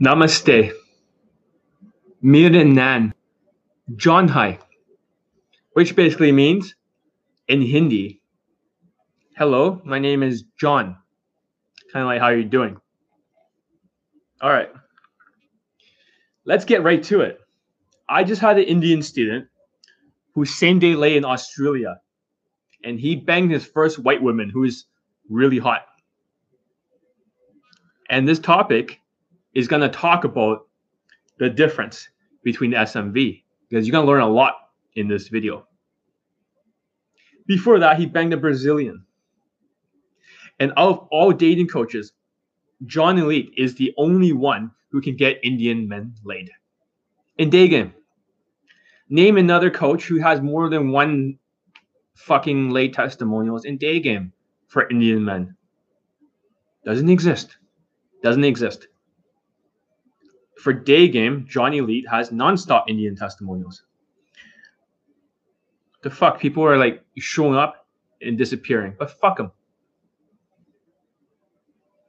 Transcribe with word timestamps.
Namaste. 0.00 0.72
Mere 2.22 2.64
Nan. 2.64 3.12
John 3.96 4.28
Hai. 4.28 4.58
Which 5.72 5.96
basically 5.96 6.30
means 6.30 6.74
in 7.48 7.62
Hindi, 7.62 8.20
hello, 9.36 9.80
my 9.84 9.98
name 9.98 10.22
is 10.22 10.44
John. 10.58 10.96
Kind 11.92 12.02
of 12.02 12.06
like 12.06 12.20
how 12.20 12.26
are 12.26 12.34
you're 12.34 12.44
doing. 12.44 12.76
All 14.40 14.50
right. 14.50 14.70
Let's 16.44 16.64
get 16.64 16.82
right 16.82 17.02
to 17.04 17.22
it. 17.22 17.40
I 18.08 18.22
just 18.24 18.40
had 18.40 18.58
an 18.58 18.64
Indian 18.64 19.02
student 19.02 19.48
who 20.34 20.44
same 20.44 20.78
day 20.78 20.94
lay 20.94 21.16
in 21.16 21.24
Australia 21.24 22.00
and 22.84 23.00
he 23.00 23.16
banged 23.16 23.50
his 23.50 23.66
first 23.66 23.98
white 23.98 24.22
woman 24.22 24.48
who 24.48 24.64
is 24.64 24.84
really 25.28 25.58
hot. 25.58 25.86
And 28.08 28.28
this 28.28 28.38
topic 28.38 29.00
is 29.58 29.66
going 29.66 29.82
to 29.82 29.88
talk 29.88 30.22
about 30.22 30.68
the 31.40 31.50
difference 31.50 32.08
between 32.44 32.70
SMV 32.70 33.42
because 33.68 33.84
you're 33.84 33.92
going 33.92 34.06
to 34.06 34.10
learn 34.10 34.20
a 34.20 34.28
lot 34.28 34.54
in 34.94 35.08
this 35.08 35.26
video. 35.26 35.66
Before 37.48 37.80
that, 37.80 37.98
he 37.98 38.06
banged 38.06 38.32
a 38.32 38.36
Brazilian. 38.36 39.04
And 40.60 40.70
out 40.76 40.90
of 40.90 40.98
all 41.10 41.32
dating 41.32 41.66
coaches, 41.66 42.12
John 42.86 43.18
Elite 43.18 43.50
is 43.56 43.74
the 43.74 43.92
only 43.98 44.32
one 44.32 44.70
who 44.92 45.00
can 45.00 45.16
get 45.16 45.40
Indian 45.42 45.88
men 45.88 46.14
laid. 46.22 46.52
In 47.38 47.50
day 47.50 47.66
game, 47.66 47.92
name 49.08 49.38
another 49.38 49.72
coach 49.72 50.04
who 50.04 50.20
has 50.20 50.40
more 50.40 50.70
than 50.70 50.92
one 50.92 51.36
fucking 52.14 52.70
late 52.70 52.94
testimonials 52.94 53.64
in 53.64 53.76
day 53.76 53.98
game 53.98 54.32
for 54.68 54.88
Indian 54.88 55.24
men. 55.24 55.56
Doesn't 56.84 57.08
exist. 57.08 57.56
Doesn't 58.22 58.44
exist. 58.44 58.86
For 60.58 60.72
day 60.72 61.08
game, 61.08 61.46
Johnny 61.48 61.78
Elite 61.78 62.08
has 62.10 62.30
nonstop 62.30 62.84
Indian 62.88 63.14
testimonials. 63.14 63.84
The 66.02 66.10
fuck? 66.10 66.40
People 66.40 66.64
are 66.64 66.76
like 66.76 67.04
showing 67.16 67.54
up 67.54 67.86
and 68.20 68.36
disappearing. 68.36 68.94
But 68.98 69.10
fuck 69.10 69.36
them. 69.36 69.52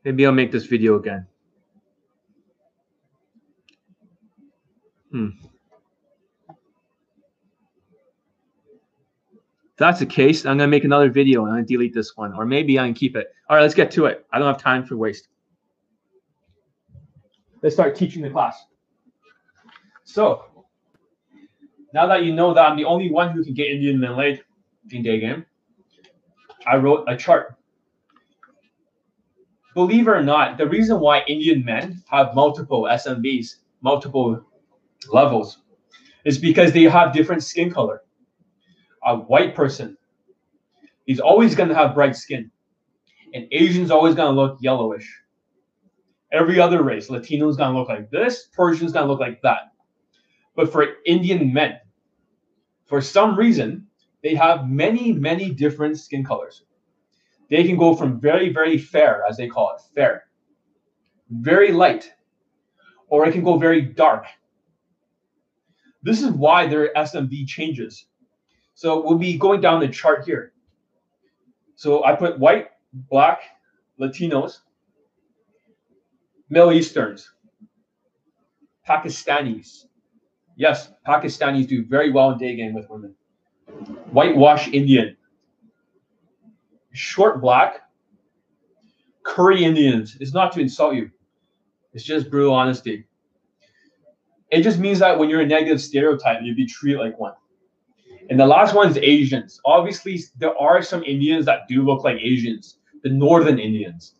Maybe 0.03 0.25
I'll 0.25 0.31
make 0.31 0.51
this 0.51 0.65
video 0.65 0.97
again. 0.97 1.27
Hmm. 5.11 5.29
That's 9.77 9.99
the 9.99 10.05
case, 10.05 10.45
I'm 10.45 10.57
gonna 10.57 10.67
make 10.67 10.83
another 10.83 11.09
video 11.09 11.45
and 11.45 11.53
gonna 11.53 11.65
delete 11.65 11.93
this 11.93 12.17
one, 12.17 12.33
or 12.33 12.45
maybe 12.45 12.77
I 12.77 12.85
can 12.85 12.93
keep 12.93 13.15
it. 13.15 13.27
All 13.49 13.55
right, 13.55 13.61
let's 13.61 13.73
get 13.73 13.91
to 13.91 14.07
it. 14.07 14.25
I 14.31 14.37
don't 14.37 14.47
have 14.47 14.61
time 14.61 14.85
for 14.85 14.97
waste. 14.97 15.29
Let's 17.61 17.75
start 17.75 17.95
teaching 17.95 18.21
the 18.21 18.29
class. 18.29 18.65
So, 20.03 20.45
now 21.93 22.07
that 22.07 22.23
you 22.23 22.33
know 22.33 22.53
that 22.53 22.65
I'm 22.69 22.77
the 22.77 22.85
only 22.85 23.11
one 23.11 23.31
who 23.31 23.43
can 23.43 23.53
get 23.53 23.67
Indian 23.67 23.99
men 23.99 24.15
laid 24.15 24.41
in 24.91 25.03
day 25.03 25.19
game, 25.19 25.45
I 26.67 26.77
wrote 26.77 27.05
a 27.07 27.15
chart. 27.15 27.55
Believe 29.75 30.07
it 30.07 30.11
or 30.11 30.23
not, 30.23 30.57
the 30.57 30.67
reason 30.67 30.99
why 30.99 31.21
Indian 31.27 31.63
men 31.63 32.03
have 32.09 32.33
multiple 32.33 32.83
SMVs, 32.83 33.57
multiple 33.81 34.43
levels, 35.09 35.59
is 36.25 36.37
because 36.37 36.73
they 36.73 36.83
have 36.83 37.13
different 37.13 37.43
skin 37.43 37.71
color 37.71 38.03
a 39.03 39.15
white 39.15 39.55
person, 39.55 39.97
he's 41.05 41.19
always 41.19 41.55
going 41.55 41.69
to 41.69 41.75
have 41.75 41.93
bright 41.95 42.15
skin. 42.15 42.51
And 43.33 43.47
Asian's 43.51 43.91
always 43.91 44.15
going 44.15 44.33
to 44.33 44.41
look 44.41 44.57
yellowish. 44.61 45.07
Every 46.31 46.59
other 46.59 46.83
race, 46.83 47.09
Latino's 47.09 47.57
going 47.57 47.73
to 47.73 47.79
look 47.79 47.89
like 47.89 48.11
this, 48.11 48.47
Persian's 48.53 48.91
going 48.91 49.05
to 49.05 49.11
look 49.11 49.19
like 49.19 49.41
that. 49.41 49.73
But 50.55 50.71
for 50.71 50.85
Indian 51.05 51.51
men, 51.51 51.79
for 52.85 53.01
some 53.01 53.37
reason, 53.37 53.87
they 54.23 54.35
have 54.35 54.69
many, 54.69 55.11
many 55.13 55.51
different 55.51 55.97
skin 55.97 56.23
colors. 56.23 56.63
They 57.49 57.63
can 57.63 57.77
go 57.77 57.95
from 57.95 58.19
very, 58.19 58.53
very 58.53 58.77
fair, 58.77 59.23
as 59.27 59.37
they 59.37 59.47
call 59.47 59.75
it, 59.75 59.81
fair, 59.95 60.25
very 61.29 61.71
light, 61.71 62.11
or 63.07 63.25
it 63.25 63.31
can 63.31 63.43
go 63.43 63.57
very 63.57 63.81
dark. 63.81 64.25
This 66.03 66.21
is 66.21 66.29
why 66.29 66.67
their 66.67 66.93
SMV 66.93 67.47
changes 67.47 68.05
so 68.79 69.03
we'll 69.03 69.17
be 69.17 69.37
going 69.37 69.59
down 69.59 69.81
the 69.81 69.89
chart 69.89 70.23
here. 70.23 70.53
So 71.75 72.05
I 72.05 72.15
put 72.15 72.39
white, 72.39 72.67
black, 72.93 73.41
Latinos, 73.99 74.59
Middle 76.49 76.71
Easterns, 76.71 77.29
Pakistanis. 78.87 79.85
Yes, 80.55 80.91
Pakistanis 81.07 81.67
do 81.67 81.85
very 81.85 82.11
well 82.11 82.31
in 82.31 82.37
day 82.37 82.55
game 82.55 82.73
with 82.73 82.89
women. 82.89 83.15
Whitewash 84.11 84.67
Indian, 84.69 85.15
short 86.91 87.39
black, 87.39 87.81
curry 89.23 89.63
Indians. 89.63 90.17
It's 90.19 90.33
not 90.33 90.51
to 90.53 90.59
insult 90.59 90.95
you. 90.95 91.11
It's 91.93 92.03
just 92.03 92.29
brutal 92.29 92.53
honesty. 92.53 93.05
It 94.51 94.63
just 94.63 94.79
means 94.79 94.99
that 94.99 95.17
when 95.17 95.29
you're 95.29 95.41
a 95.41 95.45
negative 95.45 95.79
stereotype, 95.79 96.39
you'd 96.41 96.57
be 96.57 96.65
treated 96.65 96.99
like 96.99 97.19
one. 97.19 97.33
And 98.29 98.39
the 98.39 98.45
last 98.45 98.75
one 98.75 98.89
is 98.89 98.97
Asians. 98.97 99.59
Obviously, 99.65 100.19
there 100.37 100.57
are 100.59 100.81
some 100.81 101.03
Indians 101.03 101.45
that 101.45 101.67
do 101.67 101.83
look 101.83 102.03
like 102.03 102.17
Asians, 102.21 102.79
the 103.03 103.09
Northern 103.09 103.59
Indians. 103.59 104.15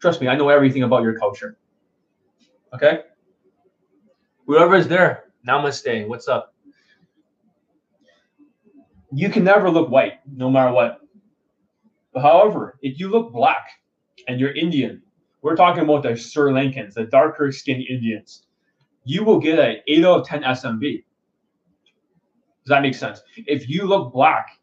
Trust 0.00 0.20
me, 0.20 0.28
I 0.28 0.36
know 0.36 0.48
everything 0.48 0.82
about 0.82 1.02
your 1.02 1.18
culture. 1.18 1.56
Okay? 2.74 3.02
Whoever 4.46 4.76
is 4.76 4.88
there, 4.88 5.24
namaste. 5.46 6.06
What's 6.08 6.28
up? 6.28 6.54
You 9.12 9.28
can 9.28 9.44
never 9.44 9.70
look 9.70 9.90
white, 9.90 10.14
no 10.32 10.50
matter 10.50 10.72
what. 10.72 11.00
However, 12.14 12.78
if 12.82 12.98
you 12.98 13.08
look 13.08 13.32
black 13.32 13.68
and 14.28 14.38
you're 14.38 14.52
Indian, 14.52 15.02
we're 15.42 15.56
talking 15.56 15.82
about 15.82 16.02
the 16.02 16.16
Sri 16.16 16.52
Lankans, 16.52 16.94
the 16.94 17.04
darker 17.04 17.50
skinned 17.50 17.84
Indians, 17.88 18.46
you 19.04 19.24
will 19.24 19.40
get 19.40 19.58
an 19.58 19.76
8 19.86 20.04
out 20.04 20.20
of 20.20 20.26
10 20.26 20.42
SMV. 20.42 21.04
Does 22.64 22.68
that 22.68 22.82
make 22.82 22.94
sense? 22.94 23.22
If 23.36 23.68
you 23.68 23.84
look 23.84 24.12
black 24.12 24.58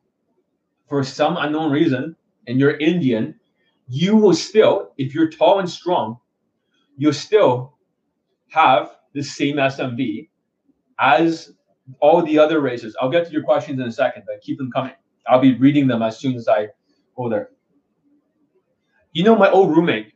for 0.88 1.04
some 1.04 1.36
unknown 1.38 1.72
reason 1.72 2.16
and 2.48 2.60
you're 2.60 2.78
Indian, 2.78 3.40
you 3.88 4.16
will 4.16 4.34
still, 4.34 4.92
if 4.98 5.16
you're 5.16 5.30
tall 5.30 5.60
and 5.60 5.70
strong, 5.70 6.20
you'll 6.98 7.14
still 7.14 7.77
have 8.50 8.92
the 9.14 9.24
same 9.24 9.56
SMV 9.58 10.30
as 11.00 11.54
all 12.00 12.22
the 12.22 12.38
other 12.38 12.60
races. 12.60 12.96
I'll 13.02 13.10
get 13.10 13.26
to 13.26 13.32
your 13.32 13.44
questions 13.44 13.80
in 13.80 13.88
a 13.88 13.92
second, 13.92 14.24
but 14.26 14.42
keep 14.42 14.58
them 14.58 14.72
coming. 14.72 14.94
I'll 15.28 15.40
be 15.40 15.56
reading 15.56 15.88
them 15.88 16.02
as 16.02 16.18
soon 16.20 16.36
as 16.36 16.48
I 16.48 16.70
go 17.16 17.30
there. 17.30 17.50
You 19.14 19.24
know, 19.24 19.36
my 19.36 19.50
old 19.50 19.76
roommate, 19.76 20.14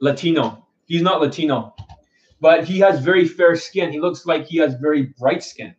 Latino. 0.00 0.66
He's 0.86 1.02
not 1.02 1.20
Latino, 1.20 1.74
but 2.40 2.64
he 2.64 2.78
has 2.80 3.00
very 3.00 3.26
fair 3.26 3.56
skin. 3.56 3.90
He 3.90 4.00
looks 4.00 4.26
like 4.26 4.46
he 4.46 4.58
has 4.58 4.74
very 4.74 5.14
bright 5.18 5.42
skin. 5.42 5.74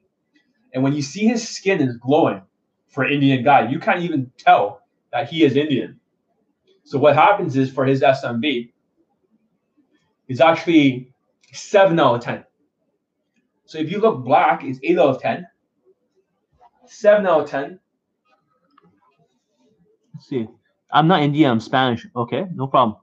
And 0.74 0.84
when 0.84 0.94
you 0.94 1.02
see 1.04 1.28
his 1.28 1.48
skin 1.48 1.80
is 1.80 1.96
glowing 1.98 2.42
for 2.88 3.08
Indian 3.08 3.44
guy, 3.44 3.70
you 3.70 3.80
can't 3.80 4.02
even 4.02 4.32
tell 4.38 4.82
that 5.12 5.30
he 5.30 5.44
is 5.46 5.56
Indian. 5.56 6.00
So 6.84 6.98
what 6.98 7.16
happens 7.16 7.56
is 7.56 7.72
for 7.72 7.86
his 7.86 8.02
SMV, 8.02 8.72
it's 10.28 10.42
actually 10.42 11.14
seven 11.52 12.00
out 12.00 12.16
of 12.16 12.22
ten. 12.22 12.44
So 13.66 13.78
if 13.78 13.92
you 13.92 14.00
look 14.00 14.24
black, 14.24 14.64
it's 14.64 14.80
eight 14.84 15.00
out 15.00 15.16
of 15.16 15.22
ten. 15.22 15.48
Seven 16.88 17.26
out 17.26 17.42
of 17.42 17.50
ten. 17.50 17.80
Let's 20.14 20.28
see. 20.28 20.48
I'm 20.92 21.08
not 21.08 21.24
Indian, 21.24 21.52
I'm 21.52 21.60
Spanish. 21.60 22.08
Okay, 22.16 22.46
no 22.54 22.68
problem. 22.68 22.98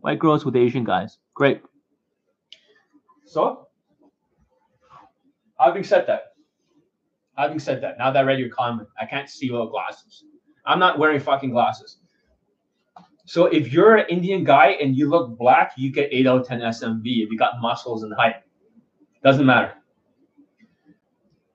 White 0.00 0.18
girls 0.18 0.44
with 0.44 0.56
Asian 0.56 0.84
guys. 0.84 1.18
Great. 1.34 1.62
So, 3.24 3.68
having 5.58 5.84
said 5.84 6.06
that, 6.06 6.28
Having 7.38 7.60
said 7.60 7.80
that, 7.82 7.98
now 7.98 8.10
that 8.10 8.18
I 8.18 8.22
read 8.22 8.40
your 8.40 8.48
comment, 8.48 8.88
I 9.00 9.06
can't 9.06 9.30
see 9.30 9.48
without 9.48 9.70
glasses. 9.70 10.24
I'm 10.66 10.80
not 10.80 10.98
wearing 10.98 11.20
fucking 11.20 11.50
glasses. 11.50 11.98
So 13.28 13.44
if 13.44 13.70
you're 13.70 13.96
an 13.96 14.06
Indian 14.08 14.42
guy 14.42 14.68
and 14.80 14.96
you 14.96 15.10
look 15.10 15.36
black, 15.36 15.72
you 15.76 15.92
get 15.92 16.08
8 16.10 16.26
out 16.26 16.40
of 16.40 16.46
10 16.46 16.60
SMV 16.60 17.02
if 17.04 17.30
you 17.30 17.36
got 17.36 17.60
muscles 17.60 18.02
and 18.02 18.14
height. 18.14 18.36
Doesn't 19.22 19.44
matter. 19.44 19.74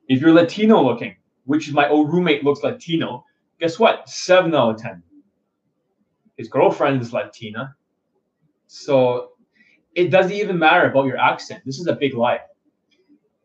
If 0.08 0.22
you're 0.22 0.34
Latino 0.34 0.84
looking, 0.84 1.16
which 1.46 1.72
my 1.72 1.90
old 1.90 2.14
roommate 2.14 2.44
looks 2.44 2.62
Latino, 2.62 3.26
guess 3.60 3.80
what? 3.80 4.08
7 4.08 4.54
out 4.54 4.76
of 4.76 4.82
10. 4.84 5.02
His 6.38 6.48
girlfriend 6.48 7.02
is 7.02 7.12
Latina. 7.12 7.76
So 8.68 9.32
it 9.96 10.12
doesn't 10.12 10.32
even 10.32 10.60
matter 10.60 10.92
about 10.92 11.08
your 11.08 11.18
accent. 11.18 11.64
This 11.66 11.80
is 11.80 11.88
a 11.88 11.96
big 11.96 12.14
lie. 12.14 12.42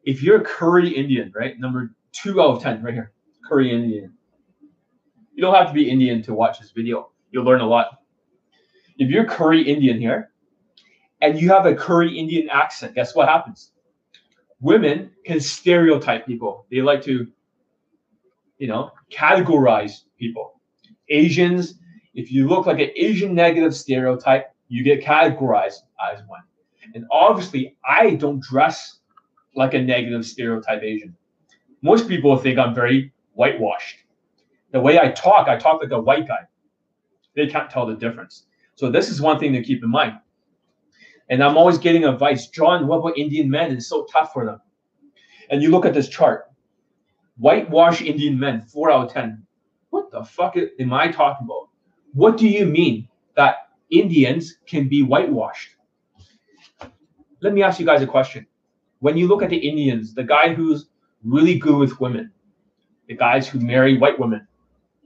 If 0.05 0.23
you're 0.23 0.41
curry 0.41 0.91
Indian, 0.91 1.33
right? 1.35 1.59
Number 1.59 1.95
two 2.13 2.43
out 2.43 2.57
of 2.57 2.63
10 2.63 2.83
right 2.83 2.93
here. 2.93 3.13
Korean 3.49 3.85
Indian. 3.85 4.13
You 5.33 5.41
don't 5.41 5.55
have 5.55 5.69
to 5.69 5.73
be 5.73 5.89
Indian 5.89 6.23
to 6.25 6.35
watch 6.35 6.61
this 6.61 6.73
video. 6.73 7.11
You'll 7.31 7.45
learn 7.45 7.63
a 7.63 7.67
lot. 7.67 7.98
If 8.99 9.11
you're 9.11 9.25
curry 9.25 9.63
Indian 9.63 10.01
here 10.01 10.31
and 11.21 11.41
you 11.41 11.49
have 11.51 11.67
a 11.67 11.75
Curry 11.75 12.19
Indian 12.19 12.49
accent, 12.51 12.95
guess 12.95 13.15
what 13.15 13.29
happens? 13.29 13.73
Women 14.61 15.13
can 15.25 15.41
stereotype 15.41 16.27
people. 16.27 16.67
They 16.71 16.81
like 16.83 17.03
to, 17.03 17.29
you 18.59 18.67
know, 18.67 18.91
categorize 19.13 20.03
people. 20.19 20.61
Asians, 21.09 21.75
if 22.15 22.33
you 22.33 22.49
look 22.49 22.67
like 22.67 22.81
an 22.81 22.91
Asian 22.97 23.35
negative 23.35 23.75
stereotype, 23.75 24.53
you 24.69 24.83
get 24.83 25.03
categorized 25.03 25.83
as 26.13 26.21
one. 26.27 26.43
And 26.95 27.05
obviously, 27.11 27.77
I 27.89 28.15
don't 28.15 28.43
dress 28.43 28.99
like 29.55 29.75
a 29.75 29.81
negative 29.81 30.27
stereotype 30.27 30.83
Asian. 30.83 31.17
Most 31.83 32.09
people 32.09 32.37
think 32.37 32.59
I'm 32.59 32.75
very 32.75 33.13
whitewashed. 33.35 33.99
The 34.73 34.81
way 34.81 34.99
I 34.99 35.11
talk, 35.13 35.49
I 35.49 35.57
talk 35.57 35.81
like 35.81 35.93
a 35.93 36.01
white 36.01 36.27
guy. 36.27 36.41
They 37.37 37.47
can't 37.47 37.71
tell 37.71 37.87
the 37.87 37.95
difference. 37.95 38.48
So 38.79 38.89
this 38.89 39.11
is 39.11 39.21
one 39.21 39.41
thing 39.41 39.53
to 39.55 39.63
keep 39.65 39.83
in 39.83 39.91
mind. 39.91 40.13
And 41.31 41.43
I'm 41.43 41.57
always 41.57 41.79
getting 41.79 42.05
advice, 42.05 42.47
John, 42.47 42.87
what 42.87 42.99
about 42.99 43.19
Indian 43.19 43.51
men? 43.51 43.73
It's 43.73 43.89
so 43.89 44.05
tough 44.05 44.33
for 44.33 44.47
them. 44.47 44.61
And 45.51 45.61
you 45.61 45.73
look 45.73 45.85
at 45.85 45.95
this 45.95 46.09
chart, 46.09 46.45
whitewash 47.39 48.03
Indian 48.03 48.39
men, 48.39 48.63
four 48.63 48.93
out 48.93 49.07
of 49.07 49.13
10. 49.13 49.45
What 49.91 50.13
the 50.13 50.23
fuck 50.23 50.57
am 50.57 50.93
I 50.93 51.11
talking 51.11 51.45
about? 51.45 51.71
What 52.13 52.37
do 52.37 52.47
you 52.47 52.67
mean 52.67 53.09
that 53.35 53.71
Indians 53.91 54.59
can 54.69 54.89
be 54.89 55.03
whitewashed? 55.03 55.71
Let 57.41 57.55
me 57.55 57.65
ask 57.65 57.81
you 57.81 57.87
guys 57.87 58.03
a 58.03 58.07
question. 58.07 58.47
When 59.01 59.17
you 59.17 59.27
look 59.27 59.43
at 59.43 59.51
the 59.51 59.57
Indians, 59.57 60.15
the 60.15 60.23
guy 60.23 60.55
who's 60.55 60.87
really 61.25 61.59
good 61.59 61.77
with 61.77 61.99
women, 61.99 62.31
the 63.09 63.17
guys 63.17 63.49
who 63.49 63.59
marry 63.59 63.99
white 63.99 64.21
women, 64.21 64.47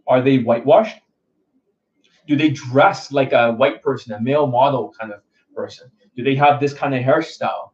are 0.07 0.21
they 0.21 0.41
whitewashed? 0.41 0.99
Do 2.27 2.37
they 2.37 2.51
dress 2.51 3.13
like 3.13 3.33
a 3.33 3.53
white 3.53 3.83
person, 3.83 4.13
a 4.13 4.21
male 4.21 4.47
model 4.47 4.95
kind 4.99 5.13
of 5.13 5.21
person? 5.55 5.91
Do 6.17 6.23
they 6.23 6.35
have 6.37 6.61
this 6.61 6.73
kind 6.73 6.95
of 6.95 7.03
hairstyle? 7.03 7.71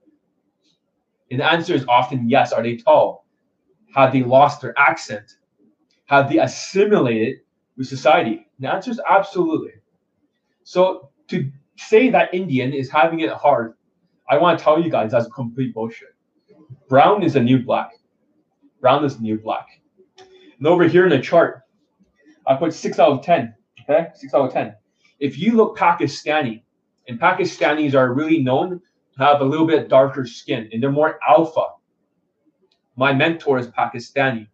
And 1.30 1.40
the 1.40 1.50
answer 1.50 1.74
is 1.74 1.84
often 1.88 2.28
yes. 2.28 2.52
Are 2.52 2.62
they 2.62 2.76
tall? 2.76 3.26
Have 3.94 4.12
they 4.12 4.22
lost 4.22 4.60
their 4.60 4.74
accent? 4.78 5.36
Have 6.06 6.30
they 6.30 6.38
assimilated 6.38 7.40
with 7.76 7.86
society? 7.86 8.46
The 8.58 8.72
answer 8.72 8.90
is 8.90 9.00
absolutely. 9.08 9.72
So 10.64 11.10
to 11.28 11.50
say 11.76 12.10
that 12.10 12.32
Indian 12.32 12.72
is 12.72 12.90
having 12.90 13.20
it 13.20 13.30
hard, 13.30 13.74
I 14.30 14.38
want 14.38 14.58
to 14.58 14.64
tell 14.64 14.80
you 14.82 14.90
guys 14.90 15.12
that's 15.12 15.28
complete 15.28 15.74
bullshit. 15.74 16.14
Brown 16.88 17.22
is 17.22 17.36
a 17.36 17.40
new 17.40 17.62
black. 17.62 17.90
Brown 18.80 19.04
is 19.04 19.20
new 19.20 19.38
black. 19.38 19.66
And 20.58 20.66
over 20.66 20.84
here 20.86 21.04
in 21.04 21.10
the 21.10 21.20
chart, 21.20 21.62
I 22.46 22.56
put 22.56 22.72
six 22.72 22.98
out 22.98 23.12
of 23.12 23.22
10. 23.22 23.54
Okay, 23.88 24.08
six 24.14 24.34
out 24.34 24.46
of 24.46 24.52
10. 24.52 24.74
If 25.18 25.38
you 25.38 25.52
look 25.52 25.76
Pakistani, 25.76 26.62
and 27.08 27.18
Pakistanis 27.18 27.94
are 27.94 28.12
really 28.12 28.42
known 28.42 28.80
to 29.16 29.18
have 29.18 29.40
a 29.40 29.44
little 29.44 29.66
bit 29.66 29.88
darker 29.88 30.26
skin 30.26 30.68
and 30.72 30.82
they're 30.82 30.92
more 30.92 31.18
alpha. 31.26 31.64
My 32.96 33.12
mentor 33.12 33.58
is 33.58 33.66
Pakistani. 33.68 34.46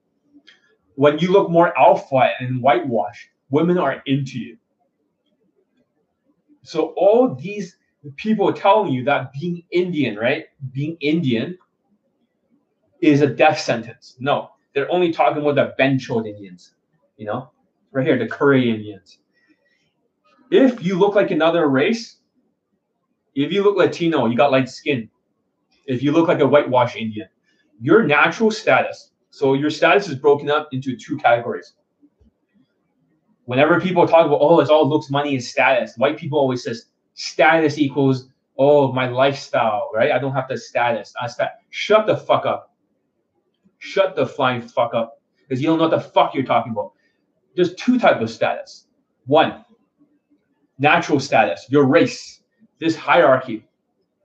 When 0.94 1.18
you 1.18 1.32
look 1.32 1.50
more 1.50 1.76
alpha 1.76 2.30
and 2.38 2.62
whitewash, 2.62 3.28
women 3.50 3.76
are 3.76 4.02
into 4.06 4.38
you. 4.38 4.56
So 6.62 6.94
all 6.96 7.34
these 7.34 7.76
people 8.16 8.48
are 8.48 8.52
telling 8.52 8.92
you 8.92 9.04
that 9.04 9.32
being 9.32 9.64
Indian, 9.70 10.16
right? 10.16 10.46
Being 10.72 10.96
Indian 11.00 11.58
is 13.00 13.20
a 13.20 13.26
death 13.26 13.58
sentence. 13.58 14.16
No, 14.20 14.50
they're 14.74 14.90
only 14.90 15.12
talking 15.12 15.42
about 15.42 15.56
the 15.56 15.74
Benchod 15.82 16.28
Indians, 16.28 16.74
you 17.16 17.26
know, 17.26 17.50
right 17.90 18.06
here, 18.06 18.18
the 18.18 18.28
Curry 18.28 18.70
Indians. 18.70 19.18
If 20.54 20.84
you 20.84 20.96
look 20.96 21.16
like 21.16 21.32
another 21.32 21.66
race, 21.66 22.18
if 23.34 23.52
you 23.52 23.64
look 23.64 23.76
Latino, 23.76 24.26
you 24.26 24.36
got 24.36 24.52
light 24.52 24.68
skin. 24.68 25.10
If 25.86 26.00
you 26.00 26.12
look 26.12 26.28
like 26.28 26.38
a 26.38 26.46
whitewash 26.46 26.94
Indian, 26.94 27.26
your 27.80 28.04
natural 28.04 28.52
status. 28.52 29.10
So 29.30 29.54
your 29.54 29.68
status 29.68 30.08
is 30.08 30.14
broken 30.14 30.48
up 30.48 30.68
into 30.70 30.96
two 30.96 31.16
categories. 31.16 31.74
Whenever 33.46 33.80
people 33.80 34.06
talk 34.06 34.26
about, 34.26 34.38
oh, 34.40 34.60
it's 34.60 34.70
all 34.70 34.88
looks, 34.88 35.10
money, 35.10 35.34
and 35.34 35.42
status, 35.42 35.94
white 35.96 36.16
people 36.16 36.38
always 36.38 36.62
says 36.62 36.86
status 37.14 37.76
equals, 37.76 38.28
oh, 38.56 38.92
my 38.92 39.08
lifestyle, 39.08 39.90
right? 39.92 40.12
I 40.12 40.20
don't 40.20 40.34
have 40.34 40.46
the 40.48 40.56
status. 40.56 41.12
I 41.20 41.26
stat- 41.26 41.62
Shut 41.70 42.06
the 42.06 42.16
fuck 42.16 42.46
up. 42.46 42.76
Shut 43.78 44.14
the 44.14 44.24
flying 44.24 44.62
fuck 44.62 44.94
up. 44.94 45.20
Because 45.48 45.60
you 45.60 45.66
don't 45.66 45.78
know 45.78 45.88
what 45.88 46.00
the 46.00 46.10
fuck 46.10 46.32
you're 46.32 46.44
talking 46.44 46.70
about. 46.70 46.92
There's 47.56 47.74
two 47.74 47.98
types 47.98 48.22
of 48.22 48.30
status. 48.30 48.86
One, 49.26 49.64
natural 50.78 51.20
status, 51.20 51.66
your 51.68 51.84
race 51.84 52.42
this 52.80 52.96
hierarchy. 52.96 53.64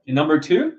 And 0.06 0.14
number 0.14 0.38
two, 0.38 0.74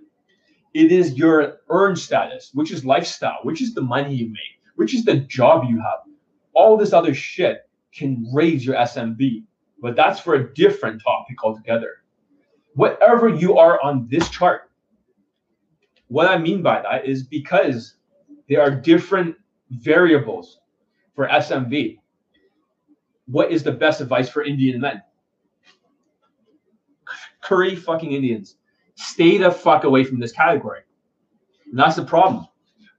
it 0.74 0.92
is 0.92 1.18
your 1.18 1.60
earned 1.70 1.98
status, 1.98 2.52
which 2.54 2.72
is 2.72 2.86
lifestyle, 2.86 3.40
which 3.44 3.62
is 3.62 3.74
the 3.74 3.82
money 3.82 4.14
you 4.14 4.28
make, 4.28 4.62
which 4.76 4.94
is 4.94 5.04
the 5.04 5.18
job 5.18 5.66
you 5.68 5.78
have. 5.78 6.00
All 6.54 6.78
this 6.78 6.94
other 6.94 7.14
shit 7.14 7.70
can 7.94 8.26
raise 8.34 8.66
your 8.66 8.76
SMV, 8.76 9.44
but 9.82 9.96
that's 9.96 10.20
for 10.20 10.36
a 10.36 10.54
different 10.54 11.02
topic 11.04 11.44
altogether. 11.44 12.04
Whatever 12.76 13.28
you 13.30 13.58
are 13.58 13.82
on 13.82 14.08
this 14.10 14.30
chart, 14.30 14.72
what 16.08 16.28
I 16.28 16.38
mean 16.38 16.62
by 16.62 16.82
that 16.82 17.06
is 17.06 17.24
because 17.24 17.96
there 18.48 18.62
are 18.62 18.72
different 18.72 19.36
variables 19.72 20.60
for 21.16 21.28
SMV. 21.28 22.00
What 23.26 23.52
is 23.52 23.64
the 23.64 23.72
best 23.72 24.02
advice 24.02 24.30
for 24.30 24.44
Indian 24.44 24.82
men? 24.82 25.02
Curry 27.42 27.76
fucking 27.76 28.12
Indians. 28.12 28.56
Stay 28.96 29.38
the 29.38 29.52
fuck 29.52 29.84
away 29.84 30.04
from 30.04 30.20
this 30.20 30.32
category. 30.32 30.82
And 31.70 31.80
that's 31.80 31.96
the 31.96 32.06
problem. 32.06 32.48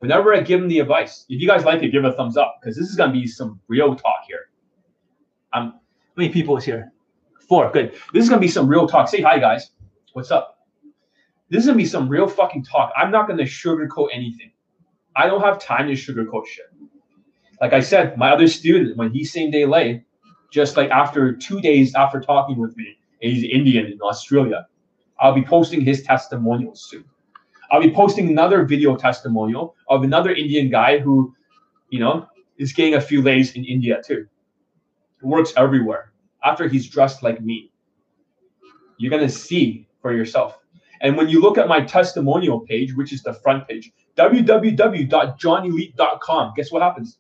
Whenever 0.00 0.34
I 0.34 0.40
give 0.40 0.60
them 0.60 0.68
the 0.68 0.80
advice, 0.80 1.24
if 1.28 1.40
you 1.40 1.46
guys 1.46 1.64
like 1.64 1.82
it, 1.82 1.90
give 1.90 2.04
a 2.04 2.12
thumbs 2.12 2.36
up 2.36 2.58
because 2.60 2.76
this 2.76 2.88
is 2.88 2.96
gonna 2.96 3.12
be 3.12 3.26
some 3.26 3.60
real 3.68 3.94
talk 3.94 4.24
here. 4.26 4.50
Um, 5.52 5.72
how 5.72 5.80
many 6.16 6.32
people 6.32 6.56
is 6.56 6.64
here? 6.64 6.92
Four. 7.48 7.70
Good. 7.70 7.92
This 8.12 8.24
is 8.24 8.28
gonna 8.28 8.40
be 8.40 8.48
some 8.48 8.66
real 8.66 8.88
talk. 8.88 9.08
Say 9.08 9.20
hi, 9.20 9.38
guys. 9.38 9.70
What's 10.12 10.30
up? 10.30 10.66
This 11.50 11.60
is 11.60 11.66
gonna 11.66 11.78
be 11.78 11.86
some 11.86 12.08
real 12.08 12.26
fucking 12.26 12.64
talk. 12.64 12.92
I'm 12.96 13.10
not 13.10 13.28
gonna 13.28 13.44
sugarcoat 13.44 14.08
anything. 14.12 14.50
I 15.14 15.26
don't 15.26 15.42
have 15.42 15.60
time 15.60 15.86
to 15.86 15.92
sugarcoat 15.92 16.46
shit. 16.46 16.64
Like 17.60 17.72
I 17.72 17.80
said, 17.80 18.16
my 18.18 18.32
other 18.32 18.48
student, 18.48 18.96
when 18.96 19.12
he 19.12 19.24
same 19.24 19.50
day 19.50 19.66
lay, 19.66 20.04
just 20.50 20.76
like 20.76 20.90
after 20.90 21.32
two 21.32 21.60
days 21.60 21.94
after 21.94 22.20
talking 22.20 22.58
with 22.58 22.76
me, 22.76 22.96
he's 23.30 23.44
Indian 23.44 23.86
in 23.86 24.00
Australia. 24.02 24.66
I'll 25.20 25.34
be 25.34 25.44
posting 25.44 25.80
his 25.80 26.02
testimonials 26.02 26.88
soon. 26.90 27.04
I'll 27.70 27.80
be 27.80 27.92
posting 27.92 28.28
another 28.28 28.64
video 28.64 28.96
testimonial 28.96 29.76
of 29.88 30.02
another 30.02 30.30
Indian 30.30 30.68
guy 30.68 30.98
who, 30.98 31.32
you 31.90 32.00
know, 32.00 32.26
is 32.58 32.72
getting 32.72 32.94
a 32.94 33.00
few 33.00 33.22
lays 33.22 33.54
in 33.54 33.64
India 33.64 34.02
too. 34.04 34.26
Works 35.22 35.52
everywhere. 35.56 36.12
After 36.44 36.68
he's 36.68 36.88
dressed 36.88 37.22
like 37.22 37.40
me, 37.40 37.70
you're 38.98 39.10
gonna 39.10 39.28
see 39.28 39.88
for 40.00 40.12
yourself. 40.12 40.58
And 41.00 41.16
when 41.16 41.28
you 41.28 41.40
look 41.40 41.58
at 41.58 41.68
my 41.68 41.80
testimonial 41.80 42.60
page, 42.60 42.94
which 42.94 43.12
is 43.12 43.22
the 43.22 43.34
front 43.34 43.68
page, 43.68 43.92
www.johnelite.com, 44.16 46.52
guess 46.56 46.72
what 46.72 46.82
happens? 46.82 47.18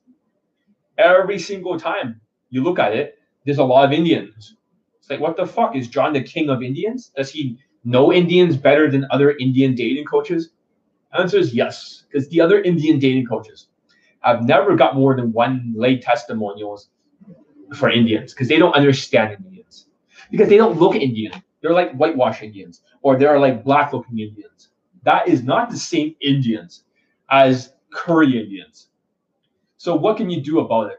Every 0.98 1.38
single 1.38 1.78
time 1.78 2.20
you 2.50 2.62
look 2.62 2.78
at 2.78 2.94
it, 2.94 3.18
there's 3.44 3.58
a 3.58 3.64
lot 3.64 3.84
of 3.84 3.92
Indians 3.92 4.56
it's 5.02 5.10
like, 5.10 5.18
what 5.18 5.36
the 5.36 5.44
fuck? 5.44 5.74
Is 5.74 5.88
John 5.88 6.12
the 6.12 6.22
king 6.22 6.48
of 6.48 6.62
Indians? 6.62 7.10
Does 7.16 7.28
he 7.28 7.58
know 7.82 8.12
Indians 8.12 8.56
better 8.56 8.88
than 8.88 9.04
other 9.10 9.32
Indian 9.32 9.74
dating 9.74 10.04
coaches? 10.04 10.50
Answer 11.12 11.38
is 11.38 11.52
yes, 11.52 12.04
because 12.08 12.28
the 12.28 12.40
other 12.40 12.62
Indian 12.62 13.00
dating 13.00 13.26
coaches 13.26 13.66
have 14.20 14.44
never 14.44 14.76
got 14.76 14.94
more 14.94 15.16
than 15.16 15.32
one 15.32 15.74
lay 15.76 15.98
testimonials 15.98 16.90
for 17.74 17.90
Indians 17.90 18.32
because 18.32 18.46
they 18.46 18.58
don't 18.58 18.74
understand 18.74 19.36
Indians. 19.44 19.88
Because 20.30 20.48
they 20.48 20.56
don't 20.56 20.78
look 20.78 20.94
Indian. 20.94 21.32
They're 21.60 21.72
like 21.72 21.92
whitewash 21.94 22.40
Indians 22.40 22.82
or 23.02 23.18
they're 23.18 23.40
like 23.40 23.64
black 23.64 23.92
looking 23.92 24.20
Indians. 24.20 24.68
That 25.02 25.26
is 25.26 25.42
not 25.42 25.68
the 25.68 25.78
same 25.78 26.14
Indians 26.20 26.84
as 27.28 27.72
Curry 27.92 28.40
Indians. 28.40 28.86
So 29.78 29.96
what 29.96 30.16
can 30.16 30.30
you 30.30 30.40
do 30.40 30.60
about 30.60 30.92
it? 30.92 30.98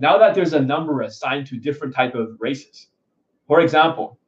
Now 0.00 0.18
that 0.18 0.34
there's 0.34 0.54
a 0.54 0.60
number 0.60 1.02
assigned 1.02 1.46
to 1.46 1.56
different 1.56 1.94
type 1.94 2.16
of 2.16 2.36
races, 2.40 2.88
for 3.46 3.60
example, 3.60 4.18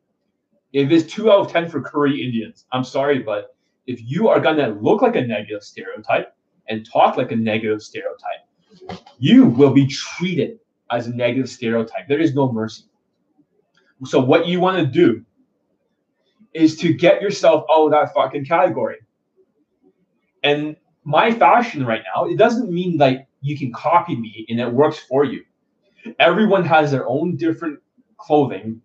if 0.73 0.91
it's 0.91 1.13
two 1.13 1.31
out 1.31 1.47
of 1.47 1.53
10 1.53 1.69
for 1.69 1.81
Curry 1.81 2.23
Indians, 2.23 2.67
I'm 2.73 2.85
sorry, 2.85 3.21
but 3.21 3.57
if 3.87 4.01
you 4.03 4.29
are 4.29 4.41
going 4.41 4.57
to 4.57 4.69
look 4.81 5.03
like 5.03 5.17
a 5.17 5.21
negative 5.21 5.63
stereotype 5.63 6.35
and 6.69 6.89
talk 6.91 7.17
like 7.17 7.33
a 7.33 7.37
negative 7.37 7.83
stereotype, 7.83 8.99
you 9.19 9.47
will 9.47 9.73
be 9.73 9.87
treated 9.87 10.59
as 10.91 11.07
a 11.07 11.15
negative 11.15 11.49
stereotype. 11.49 12.09
There 12.09 12.21
is 12.21 12.35
no 12.35 12.51
mercy. 12.51 12.85
So, 14.05 14.21
what 14.21 14.49
you 14.49 14.61
want 14.61 14.79
to 14.79 14.87
do 14.87 15.25
is 16.53 16.77
to 16.79 16.93
get 16.93 17.23
yourself 17.23 17.65
out 17.71 17.87
of 17.87 17.91
that 17.93 18.13
fucking 18.15 18.45
category. 18.45 18.97
And 20.43 20.77
my 21.05 21.31
fashion 21.33 21.87
right 21.87 22.03
now, 22.15 22.25
it 22.25 22.37
doesn't 22.37 22.71
mean 22.71 22.97
like 22.99 23.27
you 23.41 23.57
can 23.59 23.73
copy 23.73 24.17
me 24.17 24.47
and 24.49 24.61
it 24.61 24.73
works 24.73 24.99
for 24.99 25.25
you. 25.25 25.45
Everyone 26.19 26.65
has 26.65 26.91
their 26.91 27.07
own 27.09 27.37
different 27.37 27.81
clothing 28.19 28.81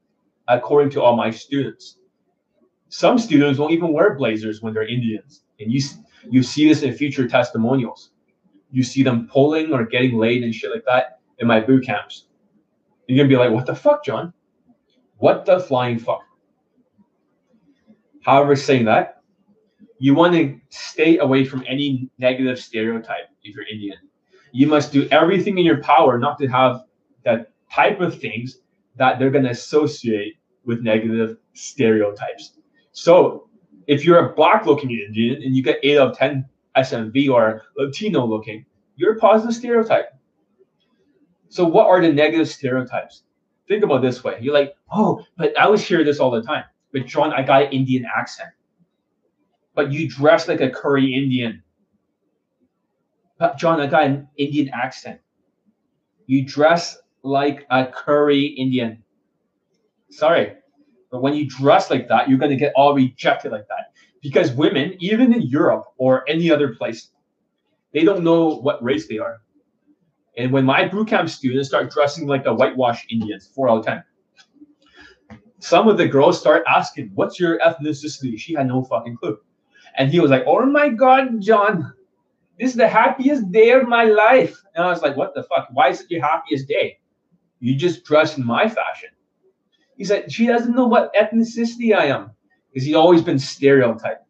according 0.49 0.89
to 0.91 1.01
all 1.01 1.15
my 1.15 1.29
students. 1.29 1.97
Some 2.89 3.19
students 3.19 3.59
won't 3.59 3.71
even 3.71 3.93
wear 3.93 4.15
blazers 4.15 4.61
when 4.61 4.73
they're 4.73 4.87
Indians, 4.87 5.43
and 5.59 5.71
you 5.71 5.81
you 6.29 6.43
see 6.43 6.67
this 6.67 6.81
in 6.81 6.93
future 6.93 7.27
testimonials. 7.27 8.11
You 8.71 8.83
see 8.83 9.03
them 9.03 9.27
pulling 9.31 9.71
or 9.71 9.85
getting 9.85 10.17
laid 10.17 10.43
and 10.43 10.53
shit 10.53 10.71
like 10.71 10.85
that 10.85 11.19
in 11.37 11.47
my 11.47 11.59
boot 11.59 11.85
camps. 11.85 12.25
You're 13.07 13.17
gonna 13.17 13.29
be 13.29 13.37
like, 13.37 13.51
"What 13.51 13.65
the 13.65 13.75
fuck, 13.75 14.03
John? 14.03 14.33
What 15.17 15.45
the 15.45 15.59
flying 15.59 15.99
fuck?" 15.99 16.23
However, 18.21 18.55
saying 18.55 18.85
that, 18.85 19.21
you 19.99 20.15
want 20.15 20.33
to 20.33 20.59
stay 20.69 21.19
away 21.19 21.45
from 21.45 21.63
any 21.67 22.09
negative 22.17 22.59
stereotype 22.59 23.29
if 23.43 23.55
you're 23.55 23.65
Indian. 23.65 23.97
You 24.51 24.67
must 24.67 24.91
do 24.91 25.07
everything 25.11 25.57
in 25.57 25.65
your 25.65 25.81
power 25.83 26.17
not 26.17 26.39
to 26.39 26.47
have 26.47 26.81
that 27.23 27.51
type 27.71 28.01
of 28.01 28.19
things 28.19 28.61
that 28.95 29.19
they're 29.19 29.29
going 29.29 29.45
to 29.45 29.51
associate 29.51 30.38
with 30.69 30.81
negative 30.81 31.37
stereotypes. 31.53 32.59
So 32.91 33.49
if 33.87 34.05
you're 34.05 34.19
a 34.29 34.35
black 34.35 34.67
looking 34.67 34.91
Indian 34.91 35.41
and 35.41 35.55
you 35.55 35.63
get 35.63 35.79
8 35.81 35.97
out 35.97 36.11
of 36.11 36.17
10 36.17 36.47
SMV 36.77 37.27
or 37.33 37.63
Latino 37.75 38.23
looking, 38.23 38.65
you're 38.95 39.15
a 39.15 39.19
positive 39.19 39.55
stereotype. 39.55 40.13
So 41.49 41.65
what 41.65 41.87
are 41.87 41.99
the 41.99 42.13
negative 42.13 42.47
stereotypes? 42.47 43.23
Think 43.67 43.83
about 43.83 44.03
this 44.03 44.23
way. 44.23 44.37
You're 44.39 44.53
like, 44.53 44.75
oh, 44.91 45.25
but 45.37 45.59
I 45.59 45.63
always 45.63 45.81
hear 45.81 46.03
this 46.03 46.19
all 46.19 46.29
the 46.29 46.43
time. 46.43 46.65
But 46.93 47.07
John, 47.07 47.33
I 47.33 47.41
got 47.41 47.63
an 47.63 47.71
Indian 47.71 48.05
accent. 48.15 48.51
But 49.73 49.91
you 49.91 50.07
dress 50.07 50.47
like 50.47 50.61
a 50.61 50.69
curry 50.69 51.15
Indian. 51.15 51.63
But 53.39 53.57
John, 53.57 53.81
I 53.81 53.87
got 53.87 54.03
an 54.03 54.27
Indian 54.37 54.69
accent. 54.69 55.19
You 56.27 56.45
dress 56.45 56.99
like 57.23 57.65
a 57.71 57.87
curry 57.87 58.45
Indian. 58.45 59.03
Sorry. 60.11 60.58
But 61.11 61.21
when 61.21 61.33
you 61.33 61.47
dress 61.47 61.89
like 61.89 62.07
that, 62.09 62.29
you're 62.29 62.37
going 62.37 62.51
to 62.51 62.57
get 62.57 62.73
all 62.75 62.93
rejected 62.93 63.51
like 63.51 63.67
that. 63.67 63.93
Because 64.21 64.51
women, 64.51 64.95
even 64.99 65.33
in 65.33 65.41
Europe 65.41 65.85
or 65.97 66.29
any 66.29 66.51
other 66.51 66.75
place, 66.75 67.09
they 67.93 68.03
don't 68.03 68.23
know 68.23 68.57
what 68.57 68.83
race 68.83 69.07
they 69.07 69.17
are. 69.17 69.41
And 70.37 70.51
when 70.51 70.65
my 70.65 70.87
bootcamp 70.87 71.29
students 71.29 71.69
start 71.69 71.91
dressing 71.91 72.27
like 72.27 72.43
the 72.43 72.53
whitewashed 72.53 73.11
Indians, 73.11 73.47
four 73.53 73.69
out 73.69 73.79
of 73.79 73.85
10, 73.85 74.03
some 75.59 75.87
of 75.87 75.97
the 75.97 76.07
girls 76.07 76.39
start 76.39 76.63
asking, 76.67 77.11
What's 77.15 77.39
your 77.39 77.59
ethnicity? 77.59 78.39
She 78.39 78.53
had 78.53 78.67
no 78.67 78.83
fucking 78.83 79.17
clue. 79.17 79.37
And 79.97 80.11
he 80.11 80.19
was 80.19 80.31
like, 80.31 80.43
Oh 80.47 80.65
my 80.65 80.89
God, 80.89 81.41
John, 81.41 81.93
this 82.59 82.71
is 82.71 82.77
the 82.77 82.87
happiest 82.87 83.51
day 83.51 83.71
of 83.71 83.87
my 83.87 84.05
life. 84.05 84.61
And 84.75 84.85
I 84.85 84.89
was 84.89 85.01
like, 85.01 85.17
What 85.17 85.33
the 85.35 85.43
fuck? 85.43 85.67
Why 85.71 85.89
is 85.89 86.01
it 86.01 86.11
your 86.11 86.21
happiest 86.21 86.67
day? 86.67 86.99
You 87.59 87.75
just 87.75 88.05
dress 88.05 88.37
in 88.37 88.45
my 88.45 88.69
fashion. 88.69 89.09
He 89.99 90.05
said, 90.05 90.31
She 90.31 90.47
doesn't 90.47 90.75
know 90.75 90.87
what 90.87 91.13
ethnicity 91.13 91.95
I 91.95 92.05
am 92.05 92.31
because 92.71 92.85
he's 92.85 92.95
always 92.95 93.21
been 93.21 93.37
stereotyped. 93.37 94.23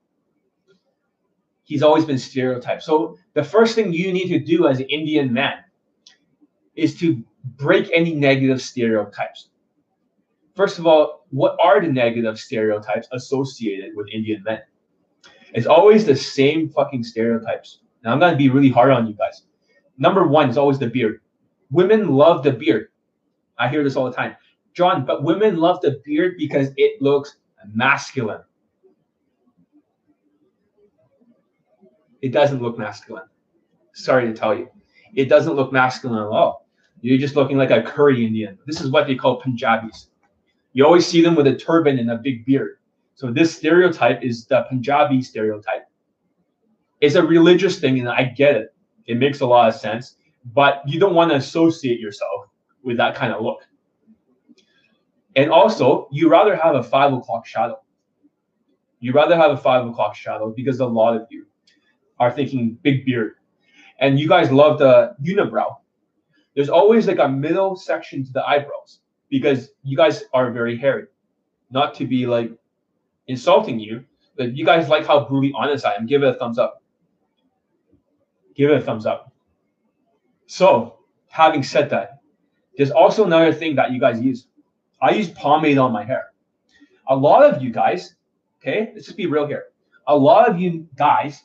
He's 1.64 1.84
always 1.84 2.06
been 2.06 2.18
stereotyped. 2.18 2.82
So 2.82 3.18
the 3.36 3.44
first 3.44 3.76
thing 3.76 3.94
you 3.94 4.12
need 4.12 4.30
to 4.30 4.40
do 4.40 4.68
as 4.68 4.80
an 4.80 4.88
Indian 4.88 5.32
man 5.32 5.60
is 6.76 7.00
to 7.00 7.24
break 7.58 7.88
any 7.94 8.16
negative 8.16 8.64
stereotypes. 8.64 9.50
First 10.56 10.80
of 10.80 10.88
all, 10.88 11.28
what 11.30 11.56
are 11.64 11.80
the 11.80 11.88
negative 11.88 12.40
stereotypes 12.40 13.08
associated 13.12 13.96
with 13.96 14.08
Indian 14.12 14.42
men? 14.44 14.62
It's 15.54 15.68
always 15.68 16.04
the 16.04 16.16
same 16.16 16.70
fucking 16.70 17.04
stereotypes. 17.04 17.82
Now 18.04 18.14
I'm 18.14 18.20
gonna 18.20 18.36
be 18.36 18.50
really 18.50 18.70
hard 18.70 18.90
on 18.90 19.06
you 19.06 19.14
guys. 19.14 19.44
Number 20.00 20.28
one 20.28 20.50
is 20.50 20.58
always 20.58 20.80
the 20.80 20.88
beard. 20.88 21.22
Women 21.70 22.10
love 22.10 22.44
the 22.44 22.54
beard. 22.54 22.88
I 23.60 23.70
hear 23.70 23.84
this 23.84 23.96
all 23.96 24.06
the 24.06 24.16
time. 24.16 24.36
John, 24.74 25.06
but 25.06 25.24
women 25.24 25.58
love 25.58 25.82
the 25.82 26.02
beard 26.06 26.36
because 26.38 26.70
it 26.78 27.02
looks 27.02 27.38
masculine. 27.74 28.42
It 32.22 32.30
doesn't 32.30 32.62
look 32.62 32.78
masculine. 32.78 33.28
Sorry 33.94 34.28
to 34.28 34.34
tell 34.34 34.56
you. 34.56 34.70
It 35.16 35.30
doesn't 35.30 35.56
look 35.56 35.72
masculine 35.72 36.20
at 36.20 36.28
all. 36.28 36.68
You're 37.02 37.18
just 37.18 37.36
looking 37.36 37.58
like 37.58 37.72
a 37.72 37.82
curry 37.82 38.26
Indian. 38.26 38.58
This 38.66 38.82
is 38.82 38.92
what 38.92 39.08
they 39.08 39.16
call 39.16 39.42
Punjabis. 39.42 40.10
You 40.74 40.86
always 40.86 41.06
see 41.06 41.22
them 41.22 41.36
with 41.36 41.48
a 41.48 41.56
turban 41.56 41.98
and 41.98 42.12
a 42.12 42.18
big 42.18 42.46
beard. 42.46 42.78
So 43.16 43.32
this 43.32 43.56
stereotype 43.56 44.24
is 44.24 44.46
the 44.46 44.66
Punjabi 44.70 45.22
stereotype. 45.22 45.88
It's 47.02 47.16
a 47.16 47.24
religious 47.24 47.80
thing, 47.80 48.00
and 48.00 48.10
I 48.10 48.24
get 48.24 48.56
it. 48.56 48.74
It 49.06 49.18
makes 49.18 49.40
a 49.40 49.46
lot 49.46 49.70
of 49.70 49.76
sense, 49.76 50.16
but 50.54 50.82
you 50.86 51.00
don't 51.00 51.16
want 51.16 51.32
to 51.32 51.38
associate 51.38 52.00
yourself 52.00 52.46
with 52.84 52.98
that 52.98 53.16
kind 53.16 53.34
of 53.34 53.42
look. 53.42 53.62
And 55.40 55.52
also, 55.52 56.10
you 56.12 56.28
rather 56.28 56.54
have 56.54 56.76
a 56.76 56.84
five 56.84 57.14
o'clock 57.14 57.46
shadow. 57.46 57.80
You 59.00 59.14
rather 59.14 59.38
have 59.38 59.52
a 59.52 59.58
five 59.58 59.88
o'clock 59.88 60.14
shadow 60.14 60.52
because 60.54 60.82
a 60.82 60.86
lot 60.86 61.16
of 61.16 61.28
you 61.30 61.46
are 62.20 62.30
thinking 62.30 62.78
big 62.82 63.06
beard, 63.06 63.36
and 64.02 64.20
you 64.20 64.28
guys 64.28 64.52
love 64.52 64.80
the 64.80 65.16
unibrow. 65.24 65.78
There's 66.56 66.68
always 66.68 67.08
like 67.08 67.20
a 67.20 67.30
middle 67.30 67.78
section 67.78 68.26
to 68.26 68.34
the 68.34 68.46
eyebrows 68.46 69.00
because 69.30 69.70
you 69.82 69.96
guys 69.96 70.26
are 70.34 70.52
very 70.52 70.78
hairy. 70.78 71.06
Not 71.72 71.96
to 71.96 72.06
be 72.06 72.28
like 72.28 72.52
insulting 73.28 73.80
you, 73.80 74.04
but 74.36 74.58
you 74.58 74.66
guys 74.66 74.90
like 74.90 75.08
how 75.08 75.24
brutally 75.24 75.54
honest 75.56 75.86
I 75.86 75.96
am. 75.96 76.06
Give 76.06 76.22
it 76.22 76.36
a 76.36 76.38
thumbs 76.38 76.60
up. 76.60 76.84
Give 78.56 78.72
it 78.72 78.76
a 78.76 78.82
thumbs 78.82 79.06
up. 79.06 79.32
So, 80.48 80.98
having 81.30 81.64
said 81.64 81.92
that, 81.92 82.20
there's 82.76 82.92
also 82.92 83.24
another 83.24 83.54
thing 83.54 83.78
that 83.78 83.94
you 83.94 84.02
guys 84.02 84.20
use. 84.20 84.49
I 85.02 85.12
use 85.12 85.30
pomade 85.30 85.78
on 85.78 85.92
my 85.92 86.04
hair. 86.04 86.28
A 87.08 87.16
lot 87.16 87.44
of 87.44 87.62
you 87.62 87.72
guys, 87.72 88.16
okay, 88.62 88.92
let's 88.94 89.06
just 89.06 89.18
be 89.18 89.26
real 89.26 89.48
here. 89.48 89.66
A 90.08 90.16
lot 90.16 90.50
of 90.50 90.60
you 90.60 90.88
guys 90.96 91.44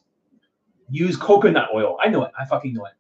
use 0.91 1.17
coconut 1.17 1.69
oil. 1.75 1.97
I 2.03 2.09
know 2.09 2.25
it. 2.25 2.33
I 2.39 2.45
fucking 2.45 2.75
know 2.75 2.87
it. 2.87 2.93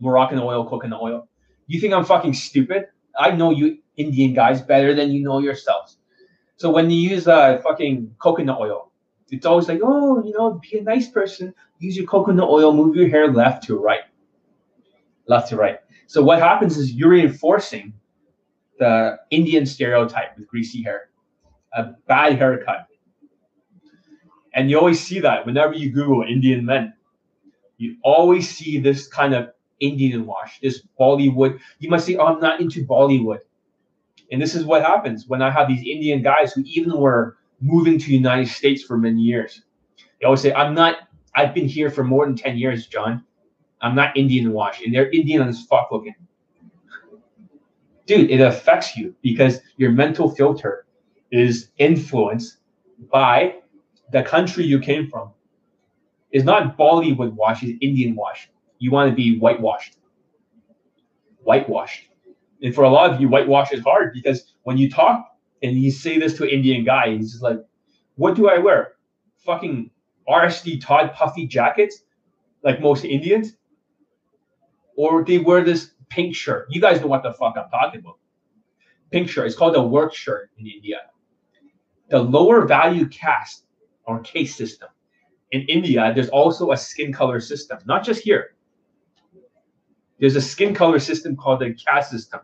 Moroccan 0.00 0.38
oil, 0.38 0.68
coconut 0.68 1.00
oil. 1.00 1.28
You 1.66 1.80
think 1.80 1.94
I'm 1.94 2.04
fucking 2.04 2.34
stupid? 2.34 2.86
I 3.18 3.30
know 3.30 3.50
you 3.50 3.78
Indian 3.96 4.34
guys 4.34 4.60
better 4.60 4.94
than 4.94 5.10
you 5.10 5.22
know 5.22 5.38
yourselves. 5.38 5.98
So 6.56 6.70
when 6.70 6.90
you 6.90 7.10
use 7.10 7.26
uh, 7.26 7.60
fucking 7.62 8.14
coconut 8.18 8.58
oil, 8.60 8.90
it's 9.30 9.46
always 9.46 9.68
like, 9.68 9.80
oh, 9.82 10.22
you 10.24 10.32
know, 10.32 10.60
be 10.70 10.78
a 10.78 10.82
nice 10.82 11.08
person. 11.08 11.54
Use 11.78 11.96
your 11.96 12.06
coconut 12.06 12.48
oil, 12.48 12.72
move 12.72 12.94
your 12.94 13.08
hair 13.08 13.32
left 13.32 13.64
to 13.64 13.76
right. 13.76 14.02
Left 15.26 15.48
to 15.48 15.56
right. 15.56 15.78
So 16.06 16.22
what 16.22 16.38
happens 16.38 16.76
is 16.78 16.92
you're 16.92 17.10
reinforcing 17.10 17.92
the 18.78 19.18
Indian 19.30 19.66
stereotype 19.66 20.36
with 20.36 20.46
greasy 20.48 20.82
hair, 20.82 21.10
a 21.74 21.92
bad 22.06 22.36
haircut. 22.38 22.86
And 24.54 24.70
you 24.70 24.78
always 24.78 25.00
see 25.00 25.20
that 25.20 25.44
whenever 25.44 25.74
you 25.74 25.90
Google 25.90 26.22
Indian 26.22 26.64
men. 26.64 26.94
You 27.78 27.96
always 28.02 28.48
see 28.48 28.80
this 28.80 29.06
kind 29.06 29.34
of 29.34 29.50
Indian 29.80 30.24
wash, 30.24 30.60
this 30.60 30.82
Bollywood. 30.98 31.58
You 31.78 31.90
must 31.90 32.06
say, 32.06 32.16
oh, 32.16 32.26
I'm 32.26 32.40
not 32.40 32.60
into 32.60 32.84
Bollywood. 32.86 33.40
And 34.32 34.40
this 34.40 34.54
is 34.54 34.64
what 34.64 34.82
happens 34.82 35.28
when 35.28 35.42
I 35.42 35.50
have 35.50 35.68
these 35.68 35.86
Indian 35.86 36.22
guys 36.22 36.54
who 36.54 36.62
even 36.64 36.98
were 36.98 37.36
moving 37.60 37.98
to 37.98 38.06
the 38.06 38.14
United 38.14 38.48
States 38.48 38.82
for 38.82 38.96
many 38.96 39.20
years. 39.20 39.62
They 40.18 40.24
always 40.24 40.40
say, 40.40 40.54
I'm 40.54 40.74
not, 40.74 41.08
I've 41.34 41.54
been 41.54 41.68
here 41.68 41.90
for 41.90 42.02
more 42.02 42.24
than 42.24 42.34
10 42.34 42.56
years, 42.56 42.86
John. 42.86 43.24
I'm 43.82 43.94
not 43.94 44.16
Indian 44.16 44.52
wash. 44.52 44.82
And 44.82 44.94
they're 44.94 45.10
Indian 45.10 45.46
as 45.46 45.64
fuck 45.66 45.88
looking 45.92 46.14
dude, 48.06 48.30
it 48.30 48.40
affects 48.40 48.96
you 48.96 49.14
because 49.22 49.60
your 49.76 49.90
mental 49.90 50.34
filter 50.34 50.86
is 51.30 51.70
influenced 51.78 52.58
by 53.10 53.56
the 54.12 54.22
country 54.22 54.64
you 54.64 54.78
came 54.78 55.08
from. 55.08 55.30
It's 56.30 56.44
not 56.44 56.76
Bollywood 56.78 57.32
wash, 57.32 57.62
it's 57.62 57.78
Indian 57.80 58.14
wash. 58.14 58.48
You 58.78 58.90
want 58.90 59.10
to 59.10 59.16
be 59.16 59.38
whitewashed. 59.38 59.98
Whitewashed. 61.42 62.08
And 62.62 62.74
for 62.74 62.84
a 62.84 62.88
lot 62.88 63.10
of 63.10 63.20
you, 63.20 63.28
whitewash 63.28 63.72
is 63.72 63.82
hard 63.82 64.12
because 64.12 64.54
when 64.62 64.78
you 64.78 64.90
talk 64.90 65.26
and 65.62 65.76
you 65.76 65.90
say 65.90 66.18
this 66.18 66.36
to 66.38 66.44
an 66.44 66.50
Indian 66.50 66.84
guy, 66.84 67.16
he's 67.16 67.32
just 67.32 67.42
like, 67.42 67.58
what 68.16 68.34
do 68.34 68.48
I 68.48 68.58
wear? 68.58 68.94
Fucking 69.44 69.90
RSD 70.28 70.80
Todd 70.80 71.12
puffy 71.14 71.46
jackets, 71.46 72.02
like 72.62 72.80
most 72.80 73.04
Indians? 73.04 73.56
Or 74.96 75.24
they 75.24 75.38
wear 75.38 75.62
this 75.62 75.90
pink 76.08 76.34
shirt. 76.34 76.66
You 76.70 76.80
guys 76.80 77.00
know 77.00 77.06
what 77.06 77.22
the 77.22 77.32
fuck 77.32 77.54
I'm 77.56 77.68
talking 77.70 78.00
about. 78.00 78.18
Pink 79.10 79.28
shirt. 79.28 79.46
It's 79.46 79.56
called 79.56 79.76
a 79.76 79.82
work 79.82 80.14
shirt 80.14 80.50
in 80.58 80.66
India. 80.66 80.98
The 82.10 82.18
lower 82.18 82.66
value 82.66 83.06
caste 83.08 83.66
or 84.04 84.20
caste 84.20 84.56
system. 84.56 84.88
In 85.52 85.62
India, 85.62 86.12
there's 86.14 86.28
also 86.28 86.72
a 86.72 86.76
skin 86.76 87.12
color 87.12 87.40
system, 87.40 87.78
not 87.86 88.04
just 88.04 88.22
here. 88.22 88.56
There's 90.18 90.36
a 90.36 90.40
skin 90.40 90.74
color 90.74 90.98
system 90.98 91.36
called 91.36 91.60
the 91.60 91.74
caste 91.74 92.10
system 92.10 92.40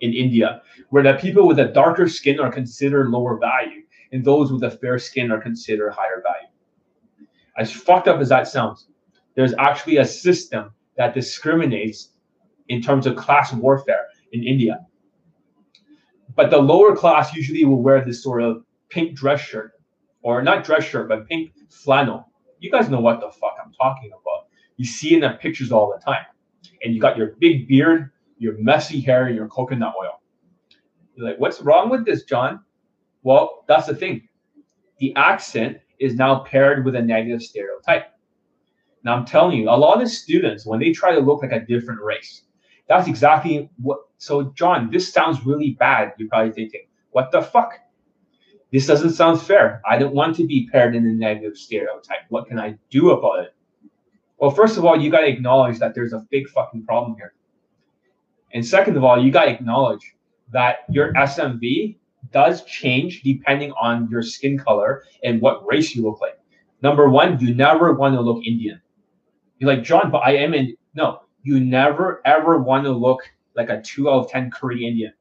in 0.00 0.12
India, 0.12 0.62
where 0.90 1.02
the 1.02 1.14
people 1.14 1.46
with 1.46 1.58
a 1.58 1.68
darker 1.68 2.08
skin 2.08 2.40
are 2.40 2.50
considered 2.50 3.08
lower 3.08 3.38
value, 3.38 3.82
and 4.12 4.24
those 4.24 4.52
with 4.52 4.62
a 4.64 4.70
fair 4.70 4.98
skin 4.98 5.30
are 5.30 5.40
considered 5.40 5.92
higher 5.92 6.22
value. 6.22 6.48
As 7.56 7.70
fucked 7.72 8.08
up 8.08 8.20
as 8.20 8.28
that 8.30 8.48
sounds, 8.48 8.88
there's 9.36 9.54
actually 9.58 9.98
a 9.98 10.04
system 10.04 10.72
that 10.96 11.14
discriminates 11.14 12.10
in 12.68 12.80
terms 12.80 13.06
of 13.06 13.16
class 13.16 13.52
warfare 13.52 14.06
in 14.32 14.42
India. 14.42 14.86
But 16.34 16.50
the 16.50 16.58
lower 16.58 16.96
class 16.96 17.34
usually 17.34 17.64
will 17.64 17.82
wear 17.82 18.04
this 18.04 18.22
sort 18.22 18.42
of 18.42 18.64
pink 18.88 19.16
dress 19.16 19.40
shirt 19.40 19.72
or 20.22 20.42
not 20.42 20.64
dress 20.64 20.84
shirt, 20.84 21.08
but 21.08 21.28
pink 21.28 21.52
flannel. 21.70 22.30
You 22.58 22.70
guys 22.70 22.88
know 22.88 23.00
what 23.00 23.20
the 23.20 23.30
fuck 23.30 23.56
I'm 23.62 23.72
talking 23.72 24.10
about. 24.10 24.48
You 24.76 24.84
see 24.84 25.14
in 25.14 25.20
the 25.20 25.30
pictures 25.40 25.70
all 25.70 25.92
the 25.92 26.02
time. 26.04 26.24
And 26.82 26.94
you 26.94 27.00
got 27.00 27.16
your 27.16 27.36
big 27.38 27.68
beard, 27.68 28.10
your 28.38 28.56
messy 28.58 29.00
hair, 29.00 29.26
and 29.26 29.36
your 29.36 29.48
coconut 29.48 29.94
oil. 30.00 30.20
You're 31.14 31.28
like, 31.28 31.38
what's 31.38 31.60
wrong 31.60 31.90
with 31.90 32.04
this, 32.04 32.24
John? 32.24 32.64
Well, 33.22 33.64
that's 33.68 33.86
the 33.86 33.94
thing. 33.94 34.28
The 34.98 35.14
accent 35.16 35.78
is 35.98 36.14
now 36.14 36.40
paired 36.40 36.84
with 36.84 36.96
a 36.96 37.02
negative 37.02 37.42
stereotype. 37.42 38.06
Now, 39.04 39.14
I'm 39.14 39.26
telling 39.26 39.58
you, 39.58 39.68
a 39.68 39.76
lot 39.76 40.02
of 40.02 40.08
students, 40.08 40.66
when 40.66 40.80
they 40.80 40.90
try 40.90 41.14
to 41.14 41.20
look 41.20 41.42
like 41.42 41.52
a 41.52 41.60
different 41.60 42.00
race, 42.00 42.43
that's 42.88 43.08
exactly 43.08 43.70
what. 43.80 43.98
So, 44.18 44.52
John, 44.54 44.90
this 44.90 45.12
sounds 45.12 45.44
really 45.44 45.72
bad. 45.72 46.12
You're 46.18 46.28
probably 46.28 46.52
thinking, 46.52 46.86
what 47.10 47.30
the 47.30 47.42
fuck? 47.42 47.78
This 48.72 48.86
doesn't 48.86 49.12
sound 49.12 49.40
fair. 49.40 49.80
I 49.88 49.98
don't 49.98 50.14
want 50.14 50.36
to 50.36 50.46
be 50.46 50.68
paired 50.70 50.96
in 50.96 51.06
a 51.06 51.12
negative 51.12 51.56
stereotype. 51.56 52.22
What 52.28 52.48
can 52.48 52.58
I 52.58 52.76
do 52.90 53.10
about 53.10 53.44
it? 53.44 53.54
Well, 54.38 54.50
first 54.50 54.76
of 54.76 54.84
all, 54.84 55.00
you 55.00 55.10
got 55.10 55.20
to 55.20 55.28
acknowledge 55.28 55.78
that 55.78 55.94
there's 55.94 56.12
a 56.12 56.26
big 56.30 56.48
fucking 56.48 56.84
problem 56.84 57.16
here. 57.16 57.34
And 58.52 58.66
second 58.66 58.96
of 58.96 59.04
all, 59.04 59.22
you 59.22 59.30
got 59.30 59.44
to 59.44 59.50
acknowledge 59.50 60.14
that 60.52 60.78
your 60.88 61.12
SMV 61.14 61.96
does 62.32 62.64
change 62.64 63.22
depending 63.22 63.72
on 63.72 64.08
your 64.10 64.22
skin 64.22 64.58
color 64.58 65.04
and 65.22 65.40
what 65.40 65.66
race 65.66 65.94
you 65.94 66.02
look 66.02 66.20
like. 66.20 66.38
Number 66.82 67.08
one, 67.08 67.38
you 67.40 67.54
never 67.54 67.92
want 67.94 68.14
to 68.14 68.20
look 68.20 68.44
Indian. 68.44 68.80
You're 69.58 69.74
like, 69.74 69.84
John, 69.84 70.10
but 70.10 70.18
I 70.18 70.36
am 70.36 70.52
in. 70.52 70.76
No, 70.94 71.20
you 71.44 71.60
never 71.60 72.20
ever 72.24 72.58
want 72.58 72.84
to 72.84 72.90
look 72.90 73.20
like 73.54 73.70
a 73.70 73.80
two 73.80 74.10
out 74.10 74.24
of 74.24 74.30
10 74.30 74.50
curry 74.50 74.84
Indian. 74.84 75.12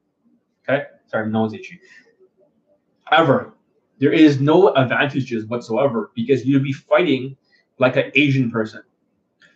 Okay? 0.67 0.85
Sorry, 1.05 1.29
nose 1.29 1.53
itchy. 1.53 1.79
Ever. 3.11 3.53
There 3.99 4.11
is 4.11 4.41
no 4.41 4.73
advantages 4.73 5.45
whatsoever 5.45 6.11
because 6.15 6.45
you'll 6.45 6.63
be 6.63 6.73
fighting 6.73 7.37
like 7.77 7.95
an 7.95 8.11
Asian 8.15 8.49
person. 8.49 8.81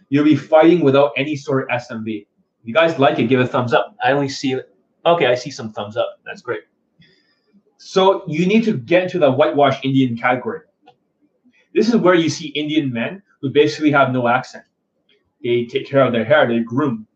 You'll 0.09 0.25
be 0.25 0.35
fighting 0.35 0.81
without 0.81 1.11
any 1.17 1.35
sort 1.35 1.63
of 1.63 1.81
SMV. 1.81 2.21
If 2.61 2.67
you 2.67 2.73
guys 2.73 2.99
like 2.99 3.17
it, 3.19 3.23
give 3.23 3.39
a 3.39 3.47
thumbs 3.47 3.73
up. 3.73 3.95
I 4.03 4.11
only 4.11 4.29
see. 4.29 4.59
Okay, 5.05 5.25
I 5.25 5.35
see 5.35 5.51
some 5.51 5.71
thumbs 5.71 5.97
up. 5.97 6.19
That's 6.25 6.41
great. 6.41 6.61
So 7.77 8.23
you 8.27 8.45
need 8.45 8.63
to 8.65 8.73
get 8.77 9.03
into 9.03 9.19
the 9.19 9.31
whitewash 9.31 9.83
Indian 9.83 10.17
category. 10.17 10.61
This 11.73 11.89
is 11.89 11.95
where 11.97 12.15
you 12.15 12.29
see 12.29 12.47
Indian 12.49 12.91
men 12.91 13.21
who 13.41 13.49
basically 13.49 13.91
have 13.91 14.11
no 14.11 14.27
accent. 14.27 14.63
They 15.43 15.65
take 15.65 15.87
care 15.87 16.03
of 16.03 16.11
their 16.11 16.25
hair, 16.25 16.47
they 16.47 16.59
groom. 16.59 17.07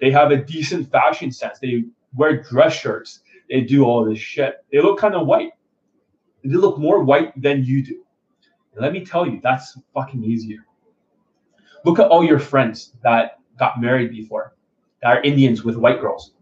They 0.00 0.10
have 0.10 0.30
a 0.30 0.36
decent 0.36 0.90
fashion 0.90 1.30
sense. 1.30 1.58
They 1.58 1.84
wear 2.14 2.42
dress 2.42 2.74
shirts. 2.74 3.20
They 3.48 3.60
do 3.60 3.84
all 3.84 4.04
this 4.04 4.18
shit. 4.18 4.64
They 4.72 4.80
look 4.80 4.98
kind 4.98 5.14
of 5.14 5.26
white. 5.26 5.52
They 6.44 6.54
look 6.54 6.78
more 6.78 7.04
white 7.04 7.40
than 7.40 7.64
you 7.64 7.84
do. 7.84 8.04
And 8.74 8.82
let 8.82 8.92
me 8.92 9.04
tell 9.04 9.26
you, 9.26 9.40
that's 9.42 9.78
fucking 9.94 10.24
easier. 10.24 10.66
Look 11.84 11.98
at 11.98 12.08
all 12.08 12.24
your 12.24 12.38
friends 12.38 12.94
that 13.02 13.38
got 13.58 13.80
married 13.80 14.10
before, 14.10 14.54
that 15.02 15.18
are 15.18 15.22
Indians 15.22 15.62
with 15.64 15.76
white 15.76 16.00
girls. 16.00 16.34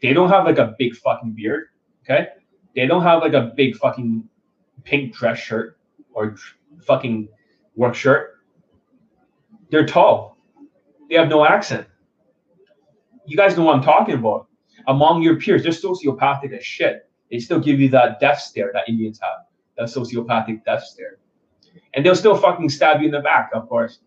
They 0.00 0.12
don't 0.12 0.28
have 0.28 0.44
like 0.44 0.58
a 0.58 0.74
big 0.78 0.96
fucking 0.96 1.32
beard, 1.32 1.68
okay? 2.04 2.28
They 2.74 2.86
don't 2.86 3.02
have 3.02 3.22
like 3.22 3.34
a 3.34 3.52
big 3.56 3.76
fucking 3.76 4.28
pink 4.84 5.14
dress 5.14 5.38
shirt 5.38 5.78
or 6.12 6.36
fucking 6.84 7.28
work 7.76 7.94
shirt. 7.94 8.31
They're 9.72 9.86
tall. 9.86 10.36
They 11.08 11.16
have 11.16 11.30
no 11.30 11.46
accent. 11.46 11.86
You 13.24 13.38
guys 13.38 13.56
know 13.56 13.64
what 13.64 13.74
I'm 13.74 13.82
talking 13.82 14.14
about. 14.14 14.46
Among 14.86 15.22
your 15.22 15.36
peers, 15.36 15.62
they're 15.62 15.72
sociopathic 15.72 16.52
as 16.54 16.62
shit. 16.62 17.08
They 17.30 17.38
still 17.38 17.58
give 17.58 17.80
you 17.80 17.88
that 17.88 18.20
death 18.20 18.38
stare 18.38 18.70
that 18.74 18.86
Indians 18.86 19.18
have, 19.22 19.46
that 19.78 19.88
sociopathic 19.88 20.62
death 20.66 20.84
stare. 20.84 21.20
And 21.94 22.04
they'll 22.04 22.14
still 22.14 22.36
fucking 22.36 22.68
stab 22.68 23.00
you 23.00 23.06
in 23.06 23.12
the 23.12 23.20
back, 23.20 23.48
of 23.54 23.66
course. 23.66 24.00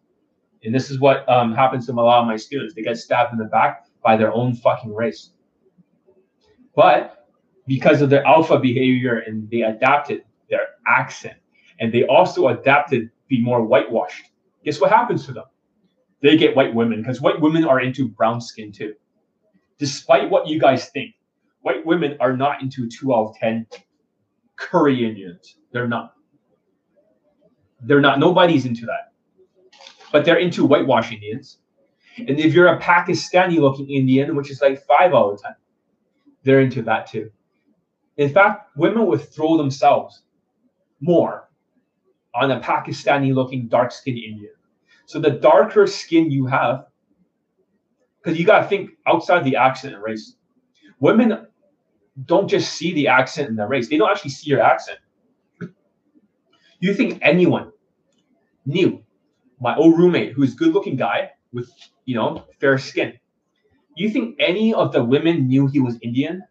And 0.64 0.74
this 0.74 0.92
is 0.92 1.00
what 1.00 1.28
um, 1.28 1.56
happens 1.56 1.88
to 1.88 1.94
a 1.94 1.96
lot 1.96 2.22
of 2.22 2.28
my 2.28 2.36
students. 2.36 2.76
They 2.76 2.84
get 2.84 2.98
stabbed 2.98 3.34
in 3.34 3.40
the 3.40 3.46
back 3.46 3.86
by 4.04 4.18
their 4.18 4.32
own 4.32 4.54
fucking 4.54 4.94
race. 4.94 5.32
But 6.76 7.28
because 7.66 8.04
of 8.04 8.12
their 8.12 8.24
alpha 8.24 8.60
behavior 8.60 9.18
and 9.18 9.50
they 9.50 9.62
adapted 9.62 10.26
their 10.48 10.68
accent 10.88 11.38
and 11.80 11.92
they 11.92 12.04
also 12.06 12.50
adapted 12.50 13.06
to 13.06 13.10
be 13.30 13.42
more 13.42 13.66
whitewashed, 13.66 14.26
guess 14.64 14.80
what 14.80 14.92
happens 14.92 15.26
to 15.26 15.32
them? 15.32 15.46
They 16.22 16.38
get 16.38 16.56
white 16.56 16.74
women 16.74 17.02
because 17.02 17.22
white 17.22 17.40
women 17.40 17.66
are 17.66 17.80
into 17.80 18.08
brown 18.08 18.42
skin 18.42 18.72
too. 18.72 18.96
Despite 19.78 20.30
what 20.30 20.48
you 20.48 20.60
guys 20.60 20.90
think, 20.90 21.16
white 21.62 21.86
women 21.86 22.18
are 22.20 22.36
not 22.36 22.62
into 22.62 22.88
two 22.88 23.14
out 23.14 23.30
of 23.30 23.36
10 23.38 23.68
curry 24.56 25.06
Indians. 25.06 25.58
They're 25.72 25.88
not. 25.88 26.14
They're 27.82 28.02
not. 28.02 28.20
Nobody's 28.20 28.66
into 28.66 28.86
that. 28.86 29.12
But 30.12 30.26
they're 30.26 30.38
into 30.38 30.66
whitewash 30.66 31.12
Indians. 31.12 31.58
And 32.18 32.40
if 32.40 32.54
you're 32.54 32.68
a 32.68 32.80
Pakistani 32.80 33.58
looking 33.58 33.90
Indian, 33.90 34.36
which 34.36 34.50
is 34.50 34.62
like 34.62 34.86
five 34.86 35.14
out 35.14 35.34
of 35.34 35.42
10, 35.42 35.56
they're 36.44 36.62
into 36.62 36.82
that 36.84 37.08
too. 37.08 37.30
In 38.18 38.30
fact, 38.30 38.70
women 38.78 39.06
would 39.08 39.22
throw 39.22 39.58
themselves 39.58 40.24
more 41.02 41.50
on 42.34 42.52
a 42.52 42.60
Pakistani 42.62 43.34
looking 43.34 43.68
dark 43.68 43.92
skinned 43.92 44.18
Indian. 44.18 44.54
So 45.06 45.20
the 45.20 45.32
darker 45.32 45.88
skin 45.88 46.32
you 46.32 46.46
have, 46.48 46.86
because 48.22 48.40
you 48.40 48.46
got 48.46 48.62
to 48.62 48.68
think 48.68 48.92
outside 49.06 49.44
the 49.44 49.56
accent 49.56 49.94
and 49.94 50.04
race. 50.04 50.36
Women 51.00 51.48
don't 52.26 52.48
just 52.48 52.74
see 52.74 52.94
the 52.94 53.08
accent 53.08 53.50
and 53.50 53.60
the 53.60 53.68
race, 53.68 53.90
they 53.90 53.98
don't 53.98 54.10
actually 54.10 54.32
see 54.32 54.50
your 54.50 54.62
accent. 54.62 55.00
You 56.80 56.94
think 56.94 57.20
anyone 57.22 57.72
knew 58.66 59.04
my 59.60 59.76
old 59.76 59.98
roommate, 59.98 60.34
who's 60.34 60.54
a 60.54 60.58
good 60.58 60.74
looking 60.74 60.96
guy 60.96 61.32
with, 61.54 61.70
you 62.06 62.16
know, 62.16 62.46
fair 62.60 62.78
skin? 62.78 63.14
You 63.96 64.10
think 64.10 64.36
any 64.40 64.74
of 64.74 64.92
the 64.92 65.04
women 65.04 65.48
knew 65.48 65.68
he 65.68 65.80
was 65.80 65.98
Indian? 66.02 66.44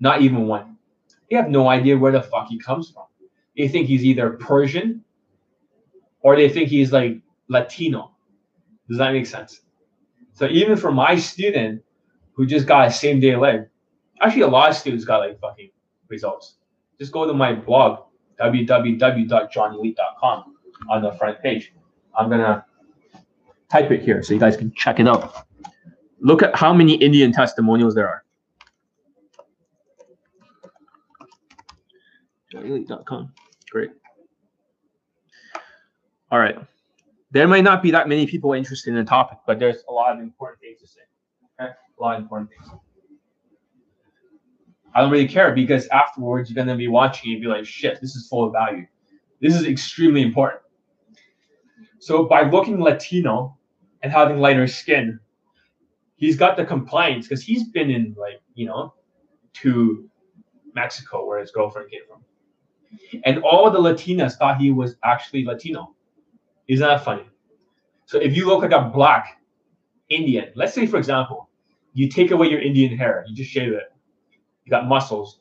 Not 0.00 0.20
even 0.22 0.46
one. 0.46 0.76
They 1.30 1.36
have 1.36 1.48
no 1.48 1.68
idea 1.68 1.96
where 1.96 2.12
the 2.12 2.22
fuck 2.22 2.48
he 2.48 2.58
comes 2.58 2.90
from. 2.90 3.04
They 3.56 3.68
think 3.68 3.86
he's 3.86 4.04
either 4.04 4.30
Persian 4.30 5.04
or 6.20 6.36
they 6.36 6.48
think 6.48 6.68
he's 6.68 6.92
like 6.92 7.20
Latino. 7.52 8.10
Does 8.88 8.98
that 8.98 9.12
make 9.12 9.26
sense? 9.26 9.60
So 10.32 10.46
even 10.46 10.76
for 10.76 10.90
my 10.90 11.14
student 11.16 11.84
who 12.32 12.44
just 12.46 12.66
got 12.66 12.88
a 12.88 12.90
same 12.90 13.20
day 13.20 13.36
leg, 13.36 13.68
actually 14.20 14.42
a 14.42 14.48
lot 14.48 14.70
of 14.70 14.76
students 14.76 15.04
got 15.04 15.18
like 15.18 15.38
fucking 15.38 15.70
results. 16.08 16.54
Just 16.98 17.12
go 17.12 17.24
to 17.26 17.34
my 17.34 17.52
blog, 17.52 18.06
www.johnelite.com 18.40 20.56
on 20.90 21.02
the 21.02 21.12
front 21.12 21.40
page. 21.42 21.74
I'm 22.18 22.30
gonna 22.30 22.64
type 23.70 23.90
it 23.90 24.02
here 24.02 24.22
so 24.22 24.32
you 24.34 24.40
guys 24.40 24.56
can 24.56 24.72
check 24.72 24.98
it 24.98 25.06
out. 25.06 25.46
Look 26.20 26.42
at 26.42 26.56
how 26.56 26.72
many 26.72 26.94
Indian 26.94 27.32
testimonials 27.32 27.94
there 27.94 28.08
are. 28.08 28.24
JohnnyElite.com. 32.52 33.32
Great. 33.70 33.90
All 36.30 36.38
right. 36.38 36.56
There 37.32 37.48
might 37.48 37.64
not 37.64 37.82
be 37.82 37.90
that 37.90 38.08
many 38.08 38.26
people 38.26 38.52
interested 38.52 38.90
in 38.90 38.96
the 38.96 39.04
topic, 39.04 39.38
but 39.46 39.58
there's 39.58 39.82
a 39.88 39.92
lot 39.92 40.14
of 40.14 40.20
important 40.20 40.60
things 40.60 40.80
to 40.82 40.86
say. 40.86 41.00
Okay? 41.58 41.72
A 41.98 42.02
lot 42.02 42.16
of 42.16 42.22
important 42.22 42.50
things. 42.50 42.78
I 44.94 45.00
don't 45.00 45.10
really 45.10 45.26
care 45.26 45.54
because 45.54 45.86
afterwards 45.88 46.50
you're 46.50 46.62
gonna 46.62 46.76
be 46.76 46.88
watching 46.88 47.32
and 47.32 47.40
be 47.40 47.48
like, 47.48 47.64
shit, 47.64 48.00
this 48.02 48.14
is 48.14 48.28
full 48.28 48.44
of 48.44 48.52
value. 48.52 48.86
This 49.40 49.56
is 49.56 49.66
extremely 49.66 50.20
important. 50.20 50.60
So 51.98 52.24
by 52.24 52.42
looking 52.42 52.80
Latino 52.80 53.56
and 54.02 54.12
having 54.12 54.38
lighter 54.38 54.66
skin, 54.66 55.18
he's 56.16 56.36
got 56.36 56.58
the 56.58 56.66
compliance 56.66 57.26
because 57.26 57.42
he's 57.42 57.64
been 57.68 57.90
in 57.90 58.14
like, 58.18 58.42
you 58.54 58.66
know, 58.66 58.92
to 59.54 60.10
Mexico 60.74 61.26
where 61.26 61.40
his 61.40 61.50
girlfriend 61.50 61.90
came 61.90 62.02
from. 62.06 62.22
And 63.24 63.42
all 63.42 63.70
the 63.70 63.78
Latinas 63.78 64.36
thought 64.36 64.60
he 64.60 64.70
was 64.70 64.96
actually 65.02 65.44
Latino. 65.46 65.94
Isn't 66.72 67.02
funny? 67.02 67.24
So 68.06 68.18
if 68.18 68.34
you 68.34 68.46
look 68.46 68.62
like 68.62 68.72
a 68.72 68.88
black 68.88 69.42
Indian, 70.08 70.52
let's 70.54 70.72
say 70.72 70.86
for 70.86 70.96
example, 70.96 71.50
you 71.92 72.08
take 72.08 72.30
away 72.30 72.48
your 72.48 72.60
Indian 72.60 72.96
hair, 72.96 73.26
you 73.28 73.36
just 73.36 73.50
shave 73.50 73.74
it, 73.74 73.92
you 74.64 74.70
got 74.70 74.88
muscles. 74.88 75.40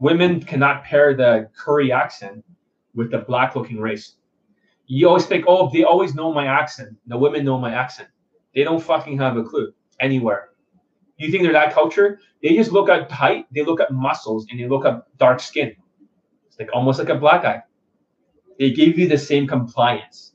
Women 0.00 0.42
cannot 0.42 0.84
pair 0.84 1.14
the 1.14 1.48
curry 1.56 1.90
accent 1.92 2.44
with 2.94 3.10
the 3.10 3.20
black 3.20 3.56
looking 3.56 3.80
race. 3.80 4.16
You 4.86 5.08
always 5.08 5.24
think, 5.24 5.46
oh, 5.48 5.70
they 5.72 5.84
always 5.84 6.14
know 6.14 6.30
my 6.30 6.46
accent. 6.46 6.94
The 7.06 7.16
women 7.16 7.42
know 7.42 7.58
my 7.58 7.72
accent. 7.72 8.10
They 8.54 8.64
don't 8.64 8.82
fucking 8.82 9.16
have 9.16 9.38
a 9.38 9.42
clue 9.42 9.72
anywhere. 9.98 10.50
You 11.16 11.30
think 11.30 11.42
they're 11.42 11.54
that 11.54 11.72
culture? 11.72 12.20
They 12.42 12.54
just 12.54 12.70
look 12.70 12.90
at 12.90 13.10
height, 13.10 13.46
they 13.50 13.64
look 13.64 13.80
at 13.80 13.90
muscles, 13.92 14.46
and 14.50 14.60
they 14.60 14.68
look 14.68 14.84
at 14.84 15.04
dark 15.16 15.40
skin. 15.40 15.74
It's 16.48 16.58
like 16.58 16.68
almost 16.74 16.98
like 16.98 17.08
a 17.08 17.14
black 17.14 17.42
guy. 17.42 17.62
They 18.58 18.70
gave 18.70 18.98
you 18.98 19.08
the 19.08 19.18
same 19.18 19.46
compliance 19.46 20.32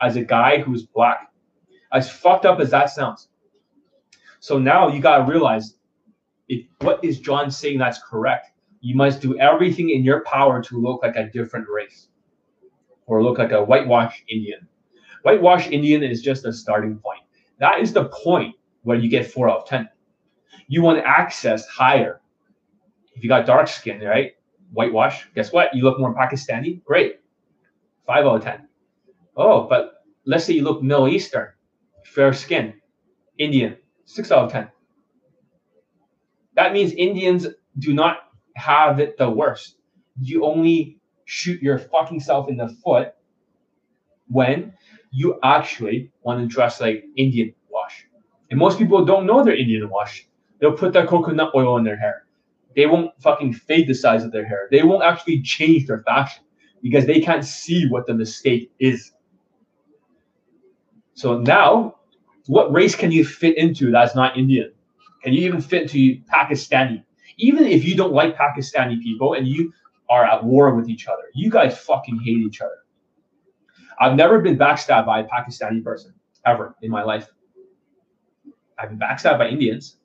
as 0.00 0.16
a 0.16 0.22
guy 0.22 0.60
who's 0.60 0.84
black. 0.84 1.32
As 1.92 2.10
fucked 2.10 2.44
up 2.44 2.60
as 2.60 2.70
that 2.70 2.90
sounds. 2.90 3.28
So 4.40 4.58
now 4.58 4.88
you 4.88 5.00
gotta 5.00 5.30
realize 5.30 5.76
if 6.48 6.66
what 6.80 7.04
is 7.04 7.20
John 7.20 7.50
saying 7.50 7.78
that's 7.78 8.00
correct? 8.02 8.50
You 8.80 8.94
must 8.94 9.20
do 9.20 9.38
everything 9.38 9.90
in 9.90 10.04
your 10.04 10.22
power 10.24 10.62
to 10.62 10.80
look 10.80 11.02
like 11.02 11.16
a 11.16 11.30
different 11.30 11.66
race 11.68 12.08
or 13.06 13.22
look 13.22 13.38
like 13.38 13.52
a 13.52 13.64
whitewashed 13.64 14.22
Indian. 14.28 14.68
Whitewashed 15.22 15.72
Indian 15.72 16.02
is 16.02 16.22
just 16.22 16.44
a 16.44 16.52
starting 16.52 16.98
point. 16.98 17.20
That 17.58 17.80
is 17.80 17.92
the 17.92 18.04
point 18.06 18.54
where 18.82 18.96
you 18.96 19.08
get 19.08 19.26
four 19.26 19.48
out 19.50 19.62
of 19.62 19.68
10. 19.68 19.88
You 20.68 20.82
want 20.82 20.98
access 21.04 21.66
higher. 21.66 22.20
If 23.14 23.22
you 23.22 23.28
got 23.28 23.46
dark 23.46 23.66
skin, 23.68 24.00
right? 24.00 24.32
Whitewash, 24.72 25.26
guess 25.34 25.52
what? 25.52 25.74
You 25.74 25.84
look 25.84 25.98
more 25.98 26.14
Pakistani, 26.14 26.84
great. 26.84 27.20
Five 28.06 28.24
out 28.24 28.36
of 28.36 28.44
10. 28.44 28.68
Oh, 29.36 29.66
but 29.68 30.04
let's 30.24 30.44
say 30.44 30.54
you 30.54 30.62
look 30.62 30.82
Middle 30.82 31.08
Eastern, 31.08 31.48
fair 32.04 32.32
skin, 32.32 32.74
Indian, 33.38 33.76
six 34.04 34.30
out 34.30 34.44
of 34.44 34.52
10. 34.52 34.68
That 36.54 36.72
means 36.72 36.92
Indians 36.92 37.46
do 37.78 37.92
not 37.92 38.18
have 38.54 39.00
it 39.00 39.18
the 39.18 39.28
worst. 39.28 39.76
You 40.20 40.44
only 40.44 40.98
shoot 41.26 41.60
your 41.60 41.78
fucking 41.78 42.20
self 42.20 42.48
in 42.48 42.56
the 42.56 42.68
foot 42.68 43.12
when 44.28 44.72
you 45.10 45.38
actually 45.42 46.12
want 46.22 46.40
to 46.40 46.46
dress 46.46 46.80
like 46.80 47.04
Indian 47.16 47.52
wash. 47.68 48.06
And 48.50 48.58
most 48.58 48.78
people 48.78 49.04
don't 49.04 49.26
know 49.26 49.44
they're 49.44 49.56
Indian 49.56 49.88
wash. 49.90 50.26
They'll 50.60 50.72
put 50.76 50.92
that 50.94 51.08
coconut 51.08 51.52
oil 51.54 51.76
in 51.76 51.84
their 51.84 51.98
hair. 51.98 52.26
They 52.74 52.86
won't 52.86 53.10
fucking 53.20 53.54
fade 53.54 53.88
the 53.88 53.94
size 53.94 54.24
of 54.24 54.32
their 54.32 54.46
hair. 54.46 54.68
They 54.70 54.82
won't 54.82 55.02
actually 55.02 55.42
change 55.42 55.86
their 55.86 56.02
fashion 56.02 56.44
because 56.82 57.06
they 57.06 57.20
can't 57.20 57.44
see 57.44 57.88
what 57.88 58.06
the 58.06 58.14
mistake 58.14 58.72
is. 58.78 59.12
So 61.14 61.38
now, 61.38 61.96
what 62.46 62.72
race 62.72 62.94
can 62.94 63.10
you 63.10 63.24
fit 63.24 63.56
into 63.56 63.90
that's 63.90 64.14
not 64.14 64.36
Indian? 64.36 64.72
Can 65.22 65.32
you 65.32 65.46
even 65.46 65.60
fit 65.60 65.82
into 65.82 66.20
Pakistani? 66.24 67.02
Even 67.38 67.64
if 67.64 67.84
you 67.84 67.96
don't 67.96 68.12
like 68.12 68.36
Pakistani 68.36 69.02
people 69.02 69.34
and 69.34 69.46
you 69.46 69.72
are 70.08 70.24
at 70.24 70.44
war 70.44 70.74
with 70.74 70.88
each 70.88 71.08
other, 71.08 71.24
you 71.34 71.50
guys 71.50 71.76
fucking 71.78 72.20
hate 72.20 72.38
each 72.38 72.60
other. 72.60 72.84
I've 73.98 74.14
never 74.14 74.40
been 74.40 74.58
backstabbed 74.58 75.06
by 75.06 75.20
a 75.20 75.24
Pakistani 75.24 75.82
person 75.82 76.14
ever 76.44 76.76
in 76.82 76.90
my 76.90 77.02
life. 77.02 77.28
I've 78.78 78.90
been 78.90 78.98
backstabbed 78.98 79.38
by 79.38 79.48
Indians. 79.48 79.96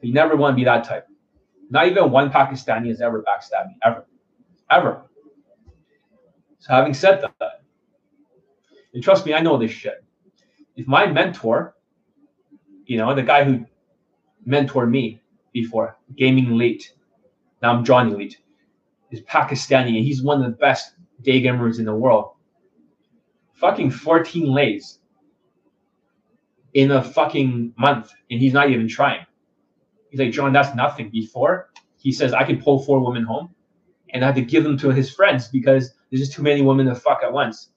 You 0.00 0.12
never 0.12 0.36
want 0.36 0.52
to 0.52 0.56
be 0.56 0.64
that 0.64 0.84
type. 0.84 1.06
Not 1.68 1.88
even 1.88 2.10
one 2.10 2.30
Pakistani 2.30 2.88
has 2.88 3.00
ever 3.00 3.22
backstabbed 3.22 3.68
me, 3.68 3.76
ever. 3.84 4.06
Ever. 4.70 5.05
So 6.66 6.72
having 6.72 6.94
said 6.94 7.22
that, 7.22 7.60
and 8.92 9.00
trust 9.00 9.24
me, 9.24 9.32
I 9.34 9.40
know 9.40 9.56
this 9.56 9.70
shit. 9.70 10.04
If 10.74 10.88
my 10.88 11.06
mentor, 11.06 11.76
you 12.86 12.98
know, 12.98 13.14
the 13.14 13.22
guy 13.22 13.44
who 13.44 13.64
mentored 14.44 14.90
me 14.90 15.20
before, 15.52 15.96
Gaming 16.16 16.50
Elite, 16.50 16.92
now 17.62 17.72
I'm 17.72 17.84
Johnny 17.84 18.12
Elite, 18.12 18.38
is 19.12 19.20
Pakistani, 19.20 19.96
and 19.96 20.04
he's 20.04 20.24
one 20.24 20.42
of 20.42 20.50
the 20.50 20.56
best 20.56 20.94
day 21.22 21.40
gamers 21.40 21.78
in 21.78 21.84
the 21.84 21.94
world. 21.94 22.32
Fucking 23.52 23.92
14 23.92 24.52
lays 24.52 24.98
in 26.74 26.90
a 26.90 27.00
fucking 27.00 27.74
month, 27.78 28.10
and 28.28 28.40
he's 28.40 28.52
not 28.52 28.70
even 28.70 28.88
trying. 28.88 29.24
He's 30.10 30.18
like, 30.18 30.32
John, 30.32 30.52
that's 30.52 30.74
nothing. 30.74 31.10
Before, 31.10 31.70
he 31.96 32.10
says, 32.10 32.32
I 32.32 32.42
can 32.42 32.60
pull 32.60 32.80
four 32.82 33.06
women 33.06 33.22
home, 33.22 33.54
and 34.10 34.24
I 34.24 34.26
had 34.26 34.34
to 34.34 34.42
give 34.42 34.64
them 34.64 34.76
to 34.78 34.90
his 34.90 35.14
friends 35.14 35.46
because 35.46 35.92
there's 36.10 36.20
just 36.20 36.32
too 36.32 36.42
many 36.42 36.62
women 36.62 36.86
to 36.86 36.94
fuck 36.94 37.20
at 37.22 37.32
once. 37.32 37.70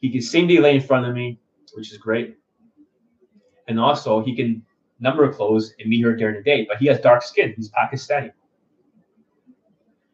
He 0.00 0.10
can 0.10 0.22
same 0.22 0.46
day 0.46 0.58
lay 0.58 0.76
in 0.76 0.80
front 0.80 1.06
of 1.06 1.14
me, 1.14 1.38
which 1.74 1.92
is 1.92 1.98
great. 1.98 2.36
And 3.66 3.78
also, 3.78 4.22
he 4.22 4.34
can 4.34 4.64
number 5.00 5.24
of 5.24 5.36
clothes 5.36 5.74
and 5.78 5.88
meet 5.88 6.04
her 6.04 6.14
during 6.16 6.36
the 6.36 6.42
day, 6.42 6.66
but 6.68 6.78
he 6.78 6.86
has 6.86 7.00
dark 7.00 7.22
skin. 7.22 7.54
He's 7.56 7.70
Pakistani. 7.70 8.32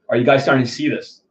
Are 0.09 0.17
you 0.17 0.25
guys 0.25 0.43
starting 0.43 0.65
to 0.65 0.71
see 0.71 0.89
this? 0.89 1.23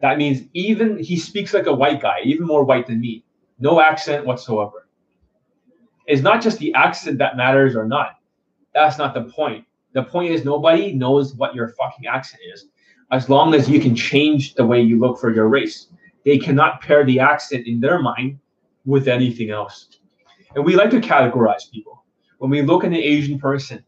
That 0.00 0.18
means 0.18 0.42
even 0.52 0.98
he 0.98 1.16
speaks 1.16 1.54
like 1.54 1.66
a 1.66 1.74
white 1.74 2.00
guy, 2.00 2.20
even 2.24 2.46
more 2.46 2.64
white 2.64 2.86
than 2.86 3.00
me. 3.00 3.24
No 3.58 3.80
accent 3.80 4.26
whatsoever. 4.26 4.88
It's 6.06 6.22
not 6.22 6.42
just 6.42 6.58
the 6.58 6.72
accent 6.74 7.18
that 7.18 7.36
matters 7.36 7.74
or 7.74 7.86
not. 7.86 8.20
That's 8.74 8.98
not 8.98 9.14
the 9.14 9.24
point. 9.24 9.64
The 9.94 10.02
point 10.02 10.32
is 10.32 10.44
nobody 10.44 10.92
knows 10.92 11.34
what 11.34 11.54
your 11.54 11.68
fucking 11.68 12.06
accent 12.06 12.42
is 12.52 12.66
as 13.10 13.28
long 13.28 13.54
as 13.54 13.68
you 13.68 13.80
can 13.80 13.94
change 13.94 14.54
the 14.54 14.66
way 14.66 14.80
you 14.80 14.98
look 14.98 15.18
for 15.18 15.32
your 15.32 15.48
race. 15.48 15.88
They 16.24 16.38
cannot 16.38 16.80
pair 16.80 17.04
the 17.04 17.20
accent 17.20 17.66
in 17.66 17.80
their 17.80 18.00
mind 18.00 18.38
with 18.84 19.08
anything 19.08 19.50
else. 19.50 19.88
And 20.54 20.64
we 20.64 20.74
like 20.74 20.90
to 20.90 21.00
categorize 21.00 21.70
people. 21.70 22.04
When 22.38 22.50
we 22.50 22.62
look 22.62 22.84
at 22.84 22.90
an 22.90 22.96
Asian 22.96 23.38
person 23.38 23.84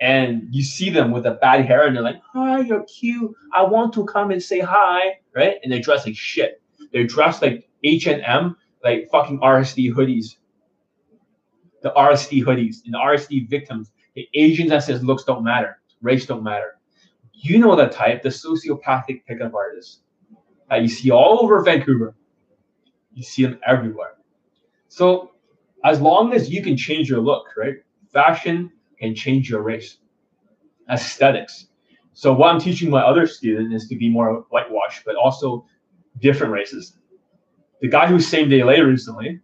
and 0.00 0.48
you 0.50 0.62
see 0.62 0.90
them 0.90 1.10
with 1.10 1.26
a 1.26 1.32
bad 1.32 1.64
hair 1.64 1.86
and 1.86 1.94
they're 1.94 2.02
like, 2.02 2.20
hi, 2.32 2.60
you're 2.60 2.84
cute. 2.84 3.32
I 3.52 3.62
want 3.62 3.92
to 3.94 4.04
come 4.06 4.30
and 4.30 4.42
say 4.42 4.60
hi, 4.60 5.18
right? 5.34 5.56
And 5.62 5.72
they 5.72 5.80
dress 5.80 6.06
like 6.06 6.16
shit. 6.16 6.62
They're 6.92 7.06
dressed 7.06 7.42
like 7.42 7.68
H&M, 7.84 8.56
like 8.82 9.08
fucking 9.10 9.40
RSD 9.40 9.92
hoodies. 9.92 10.36
The 11.82 11.90
RSD 11.90 12.42
hoodies 12.44 12.76
and 12.84 12.94
the 12.94 12.98
RSD 12.98 13.48
victims 13.48 13.92
the 14.16 14.26
Asians 14.32 14.70
that 14.70 14.82
says 14.82 15.04
looks 15.04 15.24
don't 15.24 15.44
matter, 15.44 15.78
race 16.00 16.26
don't 16.26 16.42
matter. 16.42 16.75
You 17.38 17.58
know 17.58 17.76
the 17.76 17.86
type, 17.86 18.22
the 18.22 18.30
sociopathic 18.30 19.24
pickup 19.26 19.54
artist 19.54 20.00
that 20.70 20.82
you 20.82 20.88
see 20.88 21.10
all 21.10 21.42
over 21.42 21.62
Vancouver. 21.62 22.16
You 23.14 23.22
see 23.22 23.42
them 23.44 23.60
everywhere. 23.66 24.14
So 24.88 25.32
as 25.84 26.00
long 26.00 26.32
as 26.32 26.50
you 26.50 26.62
can 26.62 26.76
change 26.76 27.08
your 27.08 27.20
look, 27.20 27.46
right? 27.56 27.76
Fashion 28.12 28.72
can 28.98 29.14
change 29.14 29.50
your 29.50 29.62
race. 29.62 29.98
Aesthetics. 30.90 31.68
So 32.14 32.32
what 32.32 32.54
I'm 32.54 32.60
teaching 32.60 32.88
my 32.88 33.02
other 33.02 33.26
student 33.26 33.74
is 33.74 33.86
to 33.88 33.96
be 33.96 34.08
more 34.08 34.46
whitewashed, 34.48 35.02
but 35.04 35.16
also 35.16 35.66
different 36.20 36.52
races. 36.52 36.96
The 37.82 37.88
guy 37.88 38.06
who's 38.06 38.26
same 38.26 38.48
day 38.48 38.64
late 38.64 38.80
recently, 38.80 39.40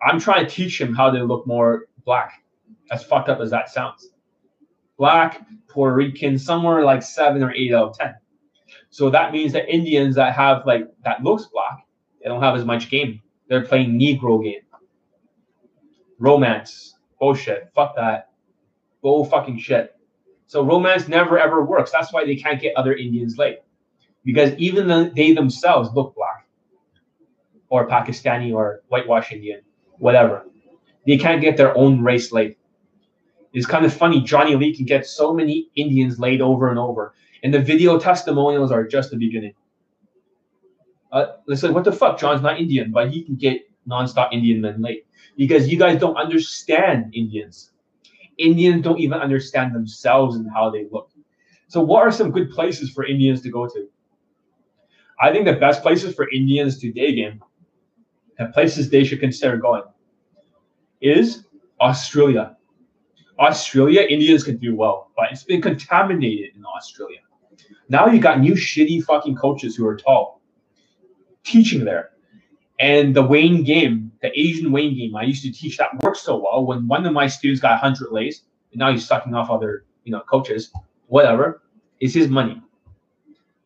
I'm 0.00 0.20
trying 0.20 0.46
to 0.46 0.50
teach 0.50 0.80
him 0.80 0.94
how 0.94 1.10
to 1.10 1.24
look 1.24 1.46
more 1.46 1.86
black 2.04 2.44
as 2.92 3.02
fucked 3.02 3.28
up 3.28 3.40
as 3.40 3.50
that 3.50 3.68
sounds. 3.68 4.10
Black, 5.00 5.46
Puerto 5.66 5.96
Rican, 5.96 6.38
somewhere 6.38 6.84
like 6.84 7.02
seven 7.02 7.42
or 7.42 7.50
eight 7.52 7.72
out 7.72 7.88
of 7.88 7.98
ten. 7.98 8.16
So 8.90 9.08
that 9.08 9.32
means 9.32 9.54
that 9.54 9.66
Indians 9.66 10.14
that 10.16 10.34
have 10.34 10.66
like 10.66 10.84
that 11.06 11.24
looks 11.24 11.46
black, 11.46 11.86
they 12.22 12.28
don't 12.28 12.42
have 12.42 12.54
as 12.54 12.66
much 12.66 12.90
game. 12.90 13.22
They're 13.48 13.64
playing 13.64 13.98
Negro 13.98 14.44
game. 14.44 14.60
Romance. 16.18 16.96
Oh, 16.96 16.98
Bullshit. 17.18 17.70
Fuck 17.74 17.96
that. 17.96 18.28
Bull 19.00 19.24
fucking 19.24 19.58
shit. 19.58 19.96
So 20.46 20.62
romance 20.62 21.08
never 21.08 21.38
ever 21.38 21.64
works. 21.64 21.90
That's 21.90 22.12
why 22.12 22.26
they 22.26 22.36
can't 22.36 22.60
get 22.60 22.76
other 22.76 22.92
Indians 22.92 23.38
laid. 23.38 23.60
Because 24.22 24.52
even 24.58 24.86
though 24.86 25.04
they 25.04 25.32
themselves 25.32 25.88
look 25.94 26.14
black 26.14 26.46
or 27.70 27.88
Pakistani 27.88 28.54
or 28.54 28.82
whitewash 28.88 29.32
Indian, 29.32 29.62
whatever, 29.96 30.44
they 31.06 31.16
can't 31.16 31.40
get 31.40 31.56
their 31.56 31.74
own 31.74 32.02
race 32.02 32.32
laid. 32.32 32.56
It's 33.52 33.66
kind 33.66 33.84
of 33.84 33.92
funny. 33.92 34.20
Johnny 34.20 34.54
Lee 34.54 34.74
can 34.74 34.86
get 34.86 35.06
so 35.06 35.34
many 35.34 35.68
Indians 35.74 36.18
laid 36.18 36.40
over 36.40 36.68
and 36.68 36.78
over, 36.78 37.14
and 37.42 37.52
the 37.52 37.60
video 37.60 37.98
testimonials 37.98 38.70
are 38.70 38.86
just 38.86 39.10
the 39.10 39.16
beginning. 39.16 39.54
Uh, 41.12 41.26
it's 41.48 41.62
like, 41.62 41.74
what 41.74 41.84
the 41.84 41.92
fuck? 41.92 42.18
John's 42.18 42.42
not 42.42 42.60
Indian, 42.60 42.92
but 42.92 43.10
he 43.10 43.22
can 43.22 43.34
get 43.34 43.62
nonstop 43.88 44.32
Indian 44.32 44.60
men 44.60 44.80
laid 44.80 45.02
because 45.36 45.68
you 45.68 45.78
guys 45.78 45.98
don't 45.98 46.16
understand 46.16 47.12
Indians. 47.14 47.72
Indians 48.38 48.82
don't 48.82 49.00
even 49.00 49.18
understand 49.18 49.74
themselves 49.74 50.36
and 50.36 50.48
how 50.52 50.70
they 50.70 50.86
look. 50.90 51.10
So, 51.68 51.80
what 51.80 52.02
are 52.02 52.10
some 52.10 52.30
good 52.30 52.50
places 52.50 52.90
for 52.90 53.04
Indians 53.04 53.42
to 53.42 53.50
go 53.50 53.66
to? 53.66 53.88
I 55.20 55.32
think 55.32 55.44
the 55.44 55.54
best 55.54 55.82
places 55.82 56.14
for 56.14 56.30
Indians 56.30 56.78
to 56.78 56.92
dig 56.92 57.18
in 57.18 57.40
and 58.38 58.52
places 58.54 58.88
they 58.88 59.04
should 59.04 59.20
consider 59.20 59.56
going 59.58 59.82
is 61.00 61.44
Australia. 61.80 62.56
Australia, 63.40 64.02
Indians 64.02 64.44
can 64.44 64.58
do 64.58 64.76
well, 64.76 65.10
but 65.16 65.32
it's 65.32 65.44
been 65.44 65.62
contaminated 65.62 66.54
in 66.54 66.64
Australia. 66.64 67.18
Now 67.88 68.06
you 68.06 68.20
got 68.20 68.40
new 68.40 68.52
shitty 68.52 69.02
fucking 69.04 69.36
coaches 69.36 69.74
who 69.74 69.86
are 69.86 69.96
tall 69.96 70.40
teaching 71.42 71.84
there. 71.84 72.10
And 72.78 73.14
the 73.14 73.22
Wayne 73.22 73.62
game, 73.64 74.12
the 74.22 74.30
Asian 74.38 74.72
Wayne 74.72 74.96
game, 74.96 75.16
I 75.16 75.22
used 75.24 75.42
to 75.42 75.52
teach 75.52 75.76
that 75.78 76.02
worked 76.02 76.18
so 76.18 76.36
well 76.36 76.64
when 76.64 76.86
one 76.86 77.04
of 77.04 77.12
my 77.12 77.26
students 77.26 77.60
got 77.60 77.82
100 77.82 78.12
lays, 78.12 78.42
and 78.72 78.78
now 78.78 78.90
he's 78.92 79.06
sucking 79.06 79.34
off 79.34 79.50
other, 79.50 79.84
you 80.04 80.12
know, 80.12 80.20
coaches, 80.20 80.72
whatever, 81.08 81.62
it's 81.98 82.14
his 82.14 82.28
money. 82.28 82.62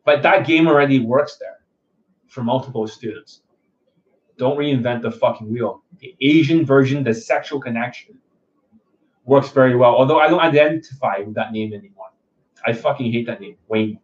But 0.03 0.21
that 0.23 0.45
game 0.45 0.67
already 0.67 0.99
works 0.99 1.37
there 1.37 1.59
for 2.27 2.43
multiple 2.43 2.87
students. 2.87 3.41
Don't 4.37 4.57
reinvent 4.57 5.01
the 5.01 5.11
fucking 5.11 5.51
wheel. 5.51 5.83
The 5.99 6.15
Asian 6.19 6.65
version, 6.65 7.03
the 7.03 7.13
sexual 7.13 7.61
connection, 7.61 8.17
works 9.25 9.49
very 9.49 9.75
well. 9.75 9.95
Although 9.95 10.19
I 10.19 10.27
don't 10.27 10.39
identify 10.39 11.19
with 11.19 11.35
that 11.35 11.51
name 11.51 11.73
anymore. 11.73 12.09
I 12.65 12.73
fucking 12.73 13.11
hate 13.11 13.27
that 13.27 13.41
name, 13.41 13.57
Wayne. 13.67 13.99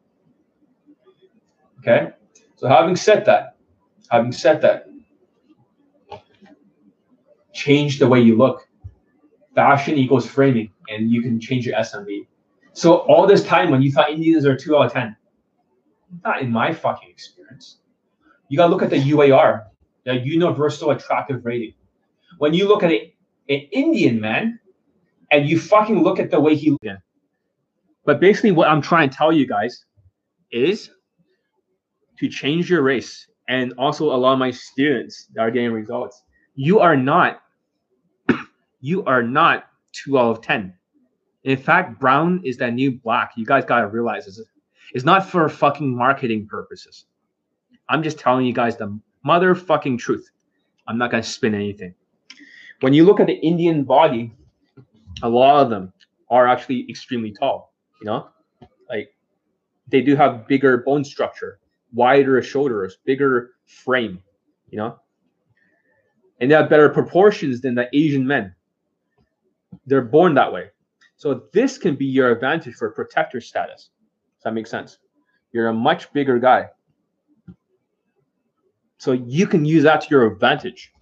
Okay? 1.80 2.12
So 2.56 2.68
having 2.68 2.96
said 2.96 3.26
that, 3.26 3.56
having 4.10 4.32
said 4.32 4.62
that, 4.62 4.88
change 7.54 8.00
the 8.00 8.08
way 8.08 8.20
you 8.20 8.38
look. 8.38 8.68
Fashion 9.56 9.98
equals 9.98 10.28
framing, 10.28 10.72
and 10.90 11.12
you 11.12 11.22
can 11.22 11.40
change 11.40 11.66
your 11.66 11.76
SMV. 11.78 12.28
So 12.74 12.98
all 13.00 13.28
this 13.28 13.44
time 13.44 13.70
when 13.70 13.82
you 13.82 13.92
thought 13.92 14.10
Indians 14.10 14.46
are 14.46 14.56
two 14.56 14.78
out 14.78 14.86
of 14.86 14.94
ten, 14.94 15.16
not 16.24 16.42
in 16.42 16.52
my 16.52 16.74
fucking 16.74 17.10
experience. 17.10 17.80
You 18.48 18.58
gotta 18.58 18.72
look 18.72 18.82
at 18.82 18.90
the 18.90 19.02
UAR, 19.02 19.66
the 20.06 20.16
Universal 20.16 20.92
Attractive 20.92 21.46
Rating. 21.46 21.74
When 22.38 22.54
you 22.54 22.68
look 22.68 22.84
at 22.84 22.92
a, 22.92 23.14
an 23.50 23.68
Indian 23.72 24.22
man, 24.22 24.60
and 25.32 25.50
you 25.50 25.60
fucking 25.60 26.04
look 26.04 26.20
at 26.20 26.30
the 26.30 26.40
way 26.40 26.56
he. 26.56 26.78
Yeah. 26.82 26.98
But 28.06 28.20
basically, 28.20 28.52
what 28.52 28.68
I'm 28.68 28.82
trying 28.82 29.10
to 29.10 29.16
tell 29.16 29.32
you 29.32 29.48
guys 29.48 29.86
is 30.52 30.92
to 32.20 32.30
change 32.30 32.70
your 32.70 32.84
race, 32.84 33.28
and 33.48 33.74
also 33.78 34.14
a 34.14 34.18
lot 34.18 34.34
of 34.34 34.40
my 34.40 34.52
students 34.52 35.28
that 35.34 35.42
are 35.42 35.52
getting 35.52 35.72
results. 35.72 36.22
You 36.56 36.80
are 36.80 36.98
not. 36.98 37.42
you 38.82 39.04
are 39.06 39.24
not 39.24 39.66
two 39.94 40.20
out 40.20 40.32
of 40.32 40.42
ten. 40.42 40.74
In 41.44 41.58
fact, 41.58 42.00
brown 42.00 42.42
is 42.44 42.58
that 42.58 42.74
new 42.74 42.92
black. 42.92 43.32
You 43.36 43.46
guys 43.46 43.66
gotta 43.66 43.88
realize 43.88 44.26
this. 44.26 44.42
It's 44.94 45.06
not 45.06 45.26
for 45.26 45.48
fucking 45.48 45.96
marketing 45.96 46.48
purposes. 46.48 47.06
I'm 47.90 48.04
just 48.04 48.20
telling 48.20 48.46
you 48.46 48.54
guys 48.54 48.78
the 48.78 49.00
motherfucking 49.26 49.98
truth. 50.00 50.30
I'm 50.88 50.98
not 50.98 51.12
gonna 51.12 51.24
spin 51.24 51.56
anything. 51.56 51.96
When 52.82 52.94
you 52.94 53.06
look 53.06 53.20
at 53.20 53.28
the 53.28 53.34
Indian 53.34 53.84
body, 53.84 54.34
a 55.24 55.30
lot 55.30 55.64
of 55.64 55.70
them 55.70 55.94
are 56.30 56.48
actually 56.48 56.90
extremely 56.90 57.32
tall. 57.32 57.74
You 58.00 58.06
know, 58.06 58.30
like 58.90 59.14
they 59.88 60.02
do 60.02 60.16
have 60.16 60.48
bigger 60.48 60.78
bone 60.78 61.04
structure, 61.04 61.60
wider 61.94 62.42
shoulders, 62.42 62.98
bigger 63.06 63.52
frame. 63.66 64.22
You 64.70 64.78
know, 64.78 65.00
and 66.40 66.50
they 66.50 66.56
have 66.56 66.70
better 66.70 66.90
proportions 66.90 67.62
than 67.62 67.76
the 67.76 67.88
Asian 67.94 68.26
men. 68.26 68.56
They're 69.86 70.02
born 70.02 70.34
that 70.36 70.52
way. 70.52 70.70
So 71.18 71.44
this 71.54 71.78
can 71.78 71.96
be 71.96 72.06
your 72.06 72.32
advantage 72.32 72.74
for 72.76 72.90
protector 72.90 73.40
status. 73.40 73.92
Does 74.38 74.44
that 74.46 74.54
make 74.54 74.68
sense? 74.68 74.98
You're 75.52 75.68
a 75.68 75.74
much 75.74 76.12
bigger 76.14 76.40
guy. 76.40 76.70
So 78.98 79.12
you 79.12 79.46
can 79.46 79.66
use 79.66 79.84
that 79.84 80.02
to 80.02 80.08
your 80.10 80.26
advantage. 80.26 80.94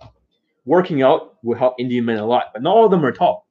Working 0.66 1.04
out 1.04 1.38
will 1.44 1.58
help 1.58 1.76
Indian 1.80 2.06
men 2.06 2.18
a 2.18 2.26
lot, 2.26 2.48
but 2.54 2.62
not 2.62 2.76
all 2.76 2.86
of 2.86 2.92
them 2.92 3.06
are 3.06 3.12
tall. 3.12 3.48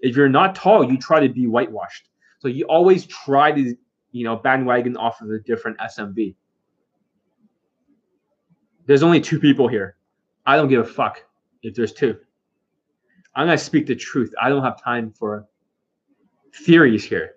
If 0.00 0.16
you're 0.16 0.28
not 0.28 0.54
tall, 0.54 0.90
you 0.90 0.98
try 0.98 1.20
to 1.20 1.28
be 1.28 1.46
whitewashed. 1.46 2.08
So 2.38 2.48
you 2.48 2.64
always 2.66 3.06
try 3.06 3.52
to, 3.52 3.76
you 4.12 4.24
know, 4.24 4.36
bandwagon 4.36 4.96
off 4.96 5.20
of 5.20 5.30
a 5.30 5.38
different 5.40 5.78
SMV. 5.78 6.34
There's 8.86 9.02
only 9.02 9.20
two 9.20 9.40
people 9.40 9.68
here. 9.68 9.96
I 10.46 10.56
don't 10.56 10.68
give 10.68 10.80
a 10.80 10.88
fuck 10.88 11.24
if 11.62 11.74
there's 11.74 11.92
two. 11.92 12.16
I'm 13.34 13.46
gonna 13.46 13.58
speak 13.58 13.86
the 13.86 13.96
truth. 13.96 14.32
I 14.40 14.48
don't 14.48 14.62
have 14.62 14.82
time 14.82 15.10
for 15.10 15.46
theories 16.54 17.04
here. 17.04 17.32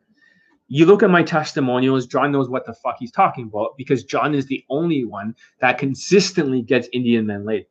You 0.67 0.86
look 0.86 1.02
at 1.02 1.10
my 1.10 1.24
testimonials, 1.24 2.06
John 2.06 2.32
knows 2.32 2.48
what 2.48 2.65
the 2.65 2.74
fuck 2.74 2.98
he's 3.00 3.12
talking 3.12 3.45
about 3.45 3.76
because 3.76 4.04
John 4.04 4.36
is 4.36 4.45
the 4.45 4.63
only 4.69 5.04
one 5.04 5.36
that 5.60 5.80
consistently 5.80 6.62
gets 6.62 6.88
Indian 6.93 7.26
men 7.26 7.43
laid. 7.43 7.65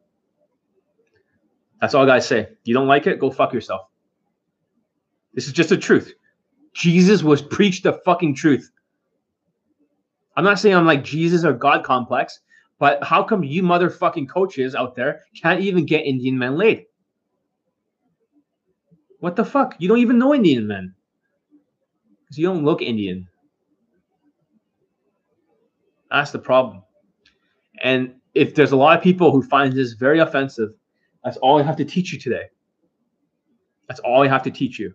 That's 1.81 1.95
all 1.95 2.03
I 2.03 2.07
gotta 2.07 2.21
say. 2.21 2.49
You 2.65 2.75
don't 2.75 2.89
like 2.89 3.07
it? 3.07 3.21
Go 3.21 3.31
fuck 3.31 3.53
yourself. 3.53 3.88
This 5.35 5.47
is 5.47 5.53
just 5.53 5.69
the 5.69 5.77
truth. 5.77 6.13
Jesus 6.75 7.23
was 7.23 7.43
preached 7.43 7.85
the 7.85 7.95
fucking 8.05 8.35
truth. 8.35 8.71
I'm 10.37 10.45
not 10.45 10.59
saying 10.59 10.77
I'm 10.77 10.87
like 10.87 11.05
Jesus 11.05 11.45
or 11.45 11.53
God 11.53 11.85
complex, 11.85 12.41
but 12.79 13.03
how 13.03 13.23
come 13.25 13.43
you 13.43 13.63
motherfucking 13.63 14.29
coaches 14.29 14.75
out 14.75 14.95
there 14.95 15.23
can't 15.41 15.61
even 15.61 15.85
get 15.85 16.05
Indian 16.05 16.39
men 16.39 16.57
laid? 16.57 16.87
What 19.21 19.35
the 19.35 19.45
fuck? 19.45 19.75
You 19.79 19.89
don't 19.89 19.99
even 19.99 20.19
know 20.19 20.35
Indian 20.35 20.67
men 20.67 20.95
because 22.23 22.39
you 22.39 22.47
don't 22.47 22.65
look 22.65 22.83
Indian. 22.83 23.27
That's 26.11 26.31
the 26.31 26.39
problem. 26.39 26.83
And 27.83 28.15
if 28.35 28.55
there's 28.55 28.73
a 28.73 28.77
lot 28.77 28.97
of 28.97 29.03
people 29.03 29.33
who 29.33 29.43
find 29.43 29.73
this 29.73 29.95
very 29.95 30.21
offensive, 30.21 30.71
that's 31.25 31.37
all 31.39 31.59
I 31.59 31.63
have 31.65 31.77
to 31.77 31.85
teach 31.85 32.13
you 32.13 32.19
today. 32.19 32.45
That's 33.89 34.01
all 34.01 34.23
I 34.23 34.29
have 34.29 34.43
to 34.45 34.51
teach 34.51 34.79
you. 34.79 34.95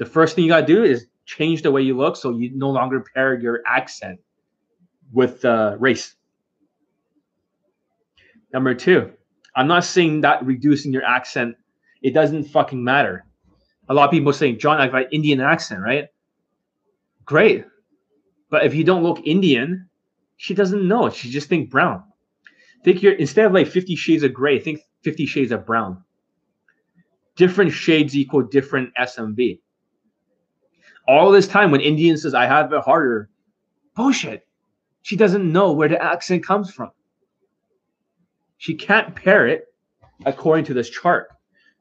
The 0.00 0.06
first 0.06 0.34
thing 0.34 0.42
you 0.42 0.50
got 0.50 0.62
to 0.62 0.66
do 0.66 0.82
is 0.82 1.06
change 1.26 1.62
the 1.62 1.70
way 1.70 1.82
you 1.82 1.96
look 1.96 2.16
so 2.16 2.36
you 2.36 2.50
no 2.56 2.70
longer 2.70 3.04
pair 3.14 3.38
your 3.38 3.60
accent 3.68 4.18
with 5.12 5.44
uh, 5.44 5.76
race. 5.78 6.16
Number 8.52 8.74
two, 8.74 9.12
I'm 9.54 9.68
not 9.68 9.84
saying 9.84 10.22
that 10.22 10.44
reducing 10.44 10.92
your 10.92 11.04
accent, 11.04 11.54
it 12.02 12.14
doesn't 12.14 12.44
fucking 12.44 12.82
matter 12.82 13.24
a 13.90 13.94
lot 13.94 14.04
of 14.04 14.12
people 14.12 14.32
saying, 14.32 14.58
John, 14.58 14.80
I've 14.80 14.92
got 14.92 15.12
Indian 15.12 15.40
accent, 15.40 15.80
right? 15.82 16.06
Great. 17.24 17.64
But 18.48 18.64
if 18.64 18.72
you 18.72 18.84
don't 18.84 19.02
look 19.02 19.20
Indian, 19.26 19.88
she 20.36 20.54
doesn't 20.54 20.86
know. 20.86 21.10
She 21.10 21.28
just 21.28 21.48
think 21.48 21.70
brown. 21.70 22.04
Think 22.84 23.02
you're 23.02 23.14
instead 23.14 23.46
of 23.46 23.52
like 23.52 23.66
50 23.66 23.96
shades 23.96 24.22
of 24.22 24.32
gray, 24.32 24.60
think 24.60 24.80
50 25.02 25.26
shades 25.26 25.50
of 25.50 25.66
brown. 25.66 26.04
Different 27.34 27.72
shades 27.72 28.16
equal 28.16 28.42
different 28.42 28.90
SMV. 28.98 29.58
All 31.10 31.32
this 31.32 31.48
time 31.48 31.72
when 31.72 31.80
Indian 31.80 32.16
says 32.16 32.34
I 32.34 32.46
have 32.46 32.72
it 32.72 32.82
harder, 32.82 33.30
bullshit. 33.96 34.46
She 35.02 35.16
doesn't 35.16 35.52
know 35.52 35.72
where 35.72 35.88
the 35.88 36.00
accent 36.00 36.46
comes 36.46 36.72
from. 36.72 36.92
She 38.58 38.76
can't 38.76 39.12
pair 39.16 39.48
it 39.48 39.64
according 40.24 40.66
to 40.66 40.72
this 40.72 40.88
chart. 40.88 41.26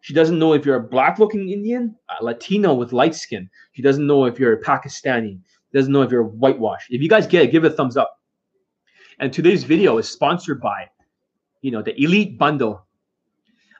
She 0.01 0.15
doesn't 0.15 0.39
know 0.39 0.53
if 0.53 0.65
you're 0.65 0.77
a 0.77 0.81
black 0.83 1.19
looking 1.19 1.51
Indian, 1.51 1.95
a 2.19 2.23
Latino 2.23 2.73
with 2.73 2.91
light 2.91 3.13
skin. 3.13 3.47
She 3.73 3.83
doesn't 3.83 4.07
know 4.07 4.25
if 4.25 4.39
you're 4.39 4.53
a 4.53 4.63
Pakistani. 4.63 5.39
Doesn't 5.75 5.93
know 5.93 6.01
if 6.01 6.09
you're 6.09 6.23
whitewashed. 6.23 6.87
If 6.89 6.99
you 7.03 7.07
guys 7.07 7.27
get 7.27 7.43
it, 7.43 7.51
give 7.51 7.63
it 7.65 7.73
a 7.73 7.75
thumbs 7.75 7.97
up. 7.97 8.19
And 9.19 9.31
today's 9.31 9.63
video 9.63 9.99
is 9.99 10.09
sponsored 10.09 10.59
by, 10.59 10.87
you 11.61 11.69
know, 11.69 11.83
the 11.83 11.93
Elite 12.01 12.39
Bundle. 12.39 12.83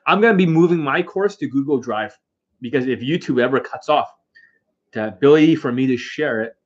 I'm 0.06 0.20
going 0.20 0.32
to 0.32 0.46
be 0.46 0.46
moving 0.46 0.78
my 0.78 1.02
course 1.02 1.34
to 1.38 1.48
Google 1.48 1.80
Drive 1.80 2.16
because 2.60 2.86
if 2.86 3.00
YouTube 3.00 3.42
ever 3.42 3.58
cuts 3.58 3.88
off 3.88 4.10
the 4.92 5.08
ability 5.08 5.56
for 5.56 5.72
me 5.72 5.86
to 5.86 5.96
share 5.96 6.42
it 6.42 6.56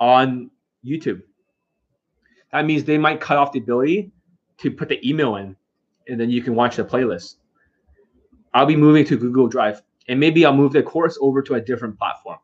on 0.00 0.50
YouTube, 0.84 1.22
that 2.52 2.64
means 2.64 2.84
they 2.84 2.98
might 2.98 3.20
cut 3.20 3.36
off 3.36 3.52
the 3.52 3.58
ability 3.58 4.10
to 4.58 4.70
put 4.70 4.88
the 4.88 5.08
email 5.08 5.36
in 5.36 5.56
and 6.08 6.18
then 6.18 6.30
you 6.30 6.42
can 6.42 6.54
watch 6.54 6.76
the 6.76 6.84
playlist. 6.84 7.36
I'll 8.54 8.66
be 8.66 8.76
moving 8.76 9.04
to 9.06 9.18
Google 9.18 9.46
Drive, 9.46 9.82
and 10.08 10.18
maybe 10.18 10.44
I'll 10.44 10.56
move 10.56 10.72
the 10.72 10.82
course 10.82 11.18
over 11.20 11.42
to 11.42 11.54
a 11.54 11.60
different 11.60 11.98
platform 11.98 12.38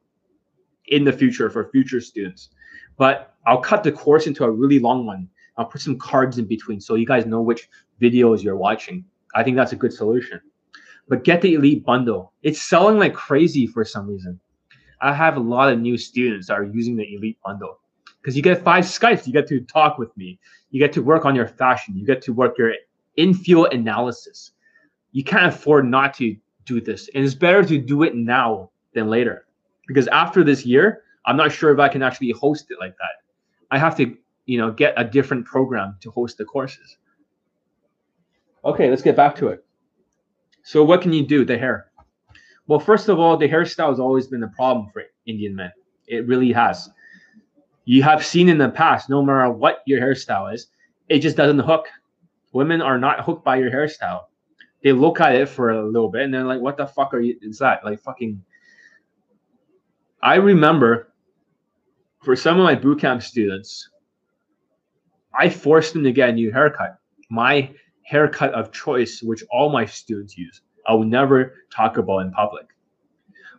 in 0.88 1.02
the 1.04 1.12
future 1.12 1.48
for 1.48 1.70
future 1.70 2.00
students. 2.00 2.50
But 2.98 3.34
I'll 3.46 3.60
cut 3.60 3.82
the 3.82 3.92
course 3.92 4.26
into 4.26 4.44
a 4.44 4.50
really 4.50 4.78
long 4.78 5.06
one. 5.06 5.28
I'll 5.56 5.64
put 5.64 5.80
some 5.80 5.98
cards 5.98 6.38
in 6.38 6.44
between 6.44 6.80
so 6.80 6.94
you 6.94 7.06
guys 7.06 7.26
know 7.26 7.40
which 7.40 7.68
videos 8.00 8.42
you're 8.42 8.56
watching. 8.56 9.04
I 9.34 9.42
think 9.42 9.56
that's 9.56 9.72
a 9.72 9.76
good 9.76 9.92
solution. 9.92 10.40
But 11.08 11.24
get 11.24 11.40
the 11.40 11.54
elite 11.54 11.84
bundle. 11.84 12.32
It's 12.42 12.62
selling 12.62 12.98
like 12.98 13.14
crazy 13.14 13.66
for 13.66 13.84
some 13.84 14.08
reason. 14.08 14.38
I 15.04 15.12
have 15.12 15.36
a 15.36 15.40
lot 15.40 15.72
of 15.72 15.78
new 15.78 15.96
students 15.96 16.48
that 16.48 16.54
are 16.54 16.64
using 16.64 16.96
the 16.96 17.14
elite 17.14 17.38
bundle 17.44 17.78
because 18.20 18.36
you 18.36 18.42
get 18.42 18.62
five 18.62 18.84
Skypes. 18.84 19.26
You 19.26 19.32
get 19.32 19.46
to 19.48 19.60
talk 19.60 19.98
with 19.98 20.16
me. 20.16 20.38
You 20.70 20.80
get 20.80 20.92
to 20.94 21.02
work 21.02 21.24
on 21.24 21.34
your 21.34 21.46
fashion. 21.46 21.96
You 21.96 22.06
get 22.06 22.22
to 22.22 22.32
work 22.32 22.58
your 22.58 22.72
in-field 23.16 23.72
analysis 23.72 24.52
you 25.14 25.22
can't 25.22 25.46
afford 25.46 25.86
not 25.86 26.12
to 26.14 26.36
do 26.66 26.80
this. 26.80 27.08
And 27.14 27.24
it's 27.24 27.34
better 27.34 27.64
to 27.64 27.78
do 27.78 28.02
it 28.02 28.16
now 28.16 28.70
than 28.94 29.08
later. 29.08 29.46
Because 29.86 30.08
after 30.08 30.42
this 30.42 30.66
year, 30.66 31.04
I'm 31.24 31.36
not 31.36 31.52
sure 31.52 31.72
if 31.72 31.78
I 31.78 31.88
can 31.88 32.02
actually 32.02 32.32
host 32.32 32.66
it 32.70 32.78
like 32.80 32.96
that. 32.98 33.22
I 33.70 33.78
have 33.78 33.96
to, 33.98 34.16
you 34.46 34.58
know, 34.58 34.72
get 34.72 34.92
a 34.96 35.04
different 35.04 35.46
program 35.46 35.96
to 36.00 36.10
host 36.10 36.36
the 36.36 36.44
courses. 36.44 36.98
Okay, 38.64 38.90
let's 38.90 39.02
get 39.02 39.14
back 39.14 39.36
to 39.36 39.48
it. 39.48 39.64
So 40.64 40.82
what 40.82 41.00
can 41.00 41.12
you 41.12 41.24
do? 41.24 41.44
The 41.44 41.56
hair. 41.56 41.86
Well, 42.66 42.80
first 42.80 43.08
of 43.08 43.18
all, 43.18 43.36
the 43.36 43.48
hairstyle 43.48 43.90
has 43.90 44.00
always 44.00 44.26
been 44.26 44.42
a 44.42 44.48
problem 44.48 44.88
for 44.92 45.02
Indian 45.26 45.54
men. 45.54 45.72
It 46.06 46.26
really 46.26 46.52
has. 46.52 46.90
You 47.84 48.02
have 48.02 48.24
seen 48.24 48.48
in 48.48 48.58
the 48.58 48.70
past, 48.70 49.10
no 49.10 49.22
matter 49.22 49.50
what 49.50 49.82
your 49.86 50.00
hairstyle 50.00 50.52
is, 50.52 50.68
it 51.08 51.18
just 51.18 51.36
doesn't 51.36 51.58
hook. 51.58 51.86
Women 52.52 52.80
are 52.80 52.98
not 52.98 53.24
hooked 53.24 53.44
by 53.44 53.56
your 53.56 53.70
hairstyle 53.70 54.22
they 54.84 54.92
look 54.92 55.18
at 55.20 55.34
it 55.34 55.48
for 55.48 55.70
a 55.70 55.84
little 55.84 56.10
bit 56.10 56.22
and 56.22 56.32
they're 56.32 56.44
like, 56.44 56.60
what 56.60 56.76
the 56.76 56.86
fuck 56.86 57.14
are 57.14 57.20
you 57.20 57.36
is 57.40 57.58
that? 57.58 57.84
Like 57.84 58.00
fucking 58.00 58.40
I 60.22 60.36
remember 60.36 61.12
for 62.22 62.36
some 62.36 62.58
of 62.58 62.64
my 62.64 62.76
bootcamp 62.76 63.22
students, 63.22 63.88
I 65.38 65.48
forced 65.48 65.94
them 65.94 66.04
to 66.04 66.12
get 66.12 66.28
a 66.28 66.32
new 66.32 66.52
haircut. 66.52 66.98
My 67.30 67.70
haircut 68.02 68.52
of 68.52 68.72
choice, 68.72 69.22
which 69.22 69.42
all 69.50 69.70
my 69.70 69.86
students 69.86 70.36
use. 70.36 70.60
I 70.86 70.94
would 70.94 71.08
never 71.08 71.54
talk 71.74 71.96
about 71.96 72.18
in 72.18 72.32
public. 72.32 72.66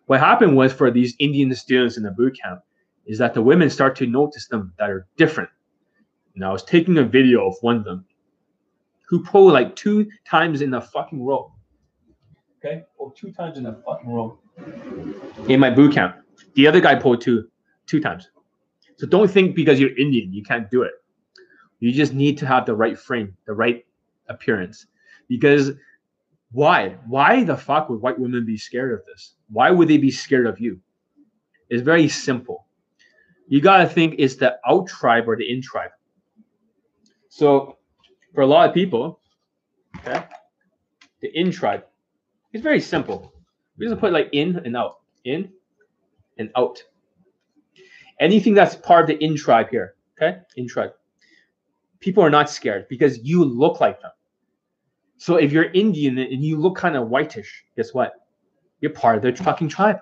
What 0.06 0.20
happened 0.20 0.56
was 0.56 0.72
for 0.72 0.92
these 0.92 1.16
Indian 1.20 1.54
students 1.56 1.98
in 1.98 2.04
the 2.04 2.12
boot 2.12 2.38
camp 2.42 2.62
is 3.06 3.18
that 3.18 3.34
the 3.34 3.42
women 3.42 3.70
start 3.70 3.96
to 3.98 4.08
notice 4.08 4.48
them 4.48 4.74
that 4.78 4.90
are 4.90 5.08
different. 5.18 5.50
And 6.36 6.44
I 6.44 6.52
was 6.52 6.64
taking 6.64 6.98
a 6.98 7.04
video 7.04 7.48
of 7.48 7.56
one 7.62 7.78
of 7.78 7.84
them 7.84 8.06
who 9.08 9.24
pulled 9.24 9.54
like 9.54 9.76
two 9.76 10.10
times 10.28 10.62
in 10.62 10.74
a 10.74 10.82
fucking 10.82 11.24
row. 11.24 11.52
Okay, 12.60 12.84
pulled 12.98 13.16
two 13.16 13.32
times 13.32 13.58
in 13.58 13.66
a 13.66 13.74
fucking 13.86 14.10
row 14.10 14.40
in 15.48 15.60
my 15.60 15.70
boot 15.70 15.94
camp. 15.94 16.18
The 16.56 16.68
other 16.68 16.80
guy 16.80 16.96
pulled 16.96 17.22
two 17.22 17.50
two 17.86 18.00
times. 18.02 18.30
So 18.98 19.06
don't 19.06 19.30
think 19.30 19.56
because 19.56 19.80
you're 19.80 19.96
Indian 19.98 20.34
you 20.34 20.44
can't 20.44 20.70
do 20.70 20.84
it. 20.84 20.94
You 21.80 21.92
just 21.92 22.14
need 22.14 22.38
to 22.40 22.48
have 22.48 22.66
the 22.66 22.76
right 22.76 22.98
frame, 22.98 23.36
the 23.46 23.54
right 23.54 23.86
appearance. 24.30 24.88
Because 25.28 25.72
why? 26.52 26.98
Why 27.08 27.44
the 27.44 27.58
fuck 27.58 27.90
would 27.90 28.02
white 28.02 28.20
women 28.20 28.46
be 28.46 28.58
scared 28.58 28.94
of 28.94 29.06
this? 29.06 29.36
Why 29.50 29.72
would 29.72 29.88
they 29.88 29.98
be 29.98 30.12
scared 30.12 30.48
of 30.48 30.60
you? 30.60 30.80
It's 31.70 31.82
very 31.82 32.08
simple. 32.08 32.68
You 33.48 33.62
gotta 33.62 33.88
think 33.88 34.16
it's 34.18 34.36
the 34.36 34.58
out 34.68 34.88
tribe 34.88 35.28
or 35.28 35.36
the 35.36 35.50
in 35.50 35.62
tribe. 35.62 35.92
So 37.30 37.78
for 38.34 38.42
a 38.42 38.48
lot 38.48 38.68
of 38.68 38.74
people, 38.74 39.20
okay, 39.98 40.24
the 41.22 41.38
in 41.38 41.52
tribe, 41.52 41.86
it's 42.54 42.64
very 42.64 42.80
simple. 42.80 43.34
We 43.78 43.88
just 43.88 44.00
put 44.00 44.14
like 44.14 44.30
in 44.32 44.62
and 44.66 44.78
out, 44.78 45.00
in 45.26 45.52
and 46.38 46.50
out. 46.56 46.82
Anything 48.20 48.54
that's 48.54 48.76
part 48.76 49.02
of 49.02 49.08
the 49.08 49.24
in 49.24 49.36
tribe 49.36 49.70
here, 49.70 49.96
okay, 50.18 50.40
in 50.56 50.68
tribe. 50.68 50.92
People 52.00 52.24
are 52.24 52.30
not 52.30 52.50
scared 52.50 52.88
because 52.88 53.20
you 53.20 53.44
look 53.44 53.82
like 53.82 54.02
them. 54.02 54.12
So 55.18 55.38
if 55.38 55.52
you're 55.52 55.72
Indian 55.72 56.18
and 56.18 56.44
you 56.44 56.58
look 56.58 56.76
kind 56.76 56.96
of 56.96 57.10
whitish, 57.10 57.64
guess 57.76 57.94
what? 57.94 58.14
You're 58.82 58.92
part 58.92 59.18
of 59.18 59.22
their 59.22 59.36
fucking 59.36 59.70
tribe. 59.70 60.00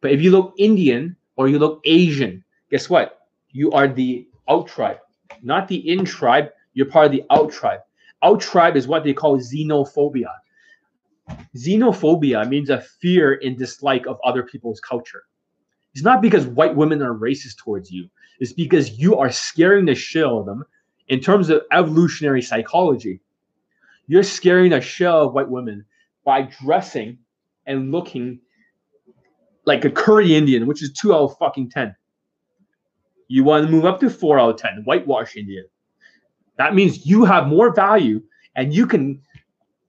But 0.00 0.12
if 0.12 0.22
you 0.22 0.30
look 0.30 0.54
Indian 0.58 1.16
or 1.36 1.48
you 1.48 1.58
look 1.58 1.80
Asian, 1.84 2.44
guess 2.70 2.88
what? 2.88 3.26
You 3.50 3.72
are 3.72 3.88
the 3.88 4.28
out 4.48 4.68
tribe, 4.68 4.98
not 5.42 5.68
the 5.68 5.76
in 5.88 6.04
tribe. 6.04 6.50
You're 6.74 6.86
part 6.86 7.06
of 7.06 7.12
the 7.12 7.24
out 7.30 7.50
tribe. 7.50 7.80
Out 8.22 8.40
tribe 8.40 8.76
is 8.76 8.86
what 8.86 9.04
they 9.04 9.12
call 9.12 9.38
xenophobia. 9.38 10.32
Xenophobia 11.56 12.48
means 12.48 12.70
a 12.70 12.80
fear 12.80 13.40
and 13.44 13.58
dislike 13.58 14.06
of 14.06 14.18
other 14.24 14.42
people's 14.42 14.80
culture. 14.80 15.24
It's 15.94 16.04
not 16.04 16.22
because 16.22 16.46
white 16.46 16.76
women 16.76 17.02
are 17.02 17.14
racist 17.14 17.56
towards 17.58 17.90
you. 17.90 18.08
It's 18.40 18.52
because 18.52 18.98
you 18.98 19.16
are 19.16 19.30
scaring 19.30 19.86
the 19.86 19.94
shit 19.94 20.24
out 20.24 20.38
of 20.38 20.46
them 20.46 20.64
in 21.08 21.20
terms 21.20 21.50
of 21.50 21.62
evolutionary 21.72 22.42
psychology. 22.42 23.20
You're 24.06 24.22
scaring 24.22 24.72
a 24.72 24.76
out 24.76 25.26
of 25.26 25.32
white 25.34 25.48
women 25.48 25.84
by 26.24 26.42
dressing 26.42 27.18
and 27.66 27.92
looking 27.92 28.40
like 29.64 29.84
a 29.84 29.90
curry 29.90 30.34
Indian, 30.34 30.66
which 30.66 30.82
is 30.82 30.92
two 30.92 31.14
out 31.14 31.30
of 31.30 31.38
fucking 31.38 31.70
ten. 31.70 31.94
You 33.28 33.44
want 33.44 33.66
to 33.66 33.70
move 33.70 33.84
up 33.84 34.00
to 34.00 34.08
four 34.08 34.38
out 34.38 34.50
of 34.50 34.56
ten, 34.56 34.82
whitewash 34.84 35.36
Indian. 35.36 35.66
That 36.56 36.74
means 36.74 37.06
you 37.06 37.24
have 37.24 37.46
more 37.46 37.74
value 37.74 38.22
and 38.56 38.74
you 38.74 38.86
can 38.86 39.20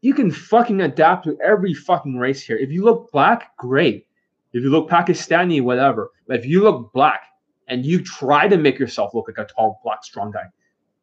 you 0.01 0.13
can 0.13 0.31
fucking 0.31 0.81
adapt 0.81 1.25
to 1.25 1.37
every 1.43 1.73
fucking 1.73 2.17
race 2.17 2.41
here. 2.41 2.57
If 2.57 2.71
you 2.71 2.83
look 2.83 3.11
black, 3.11 3.55
great. 3.57 4.07
If 4.53 4.63
you 4.63 4.69
look 4.69 4.89
Pakistani, 4.89 5.61
whatever. 5.61 6.11
But 6.27 6.39
if 6.39 6.45
you 6.45 6.63
look 6.63 6.93
black 6.93 7.21
and 7.67 7.85
you 7.85 8.01
try 8.03 8.47
to 8.47 8.57
make 8.57 8.79
yourself 8.79 9.13
look 9.13 9.27
like 9.27 9.37
a 9.37 9.51
tall, 9.53 9.79
black, 9.83 10.03
strong 10.03 10.31
guy, 10.31 10.45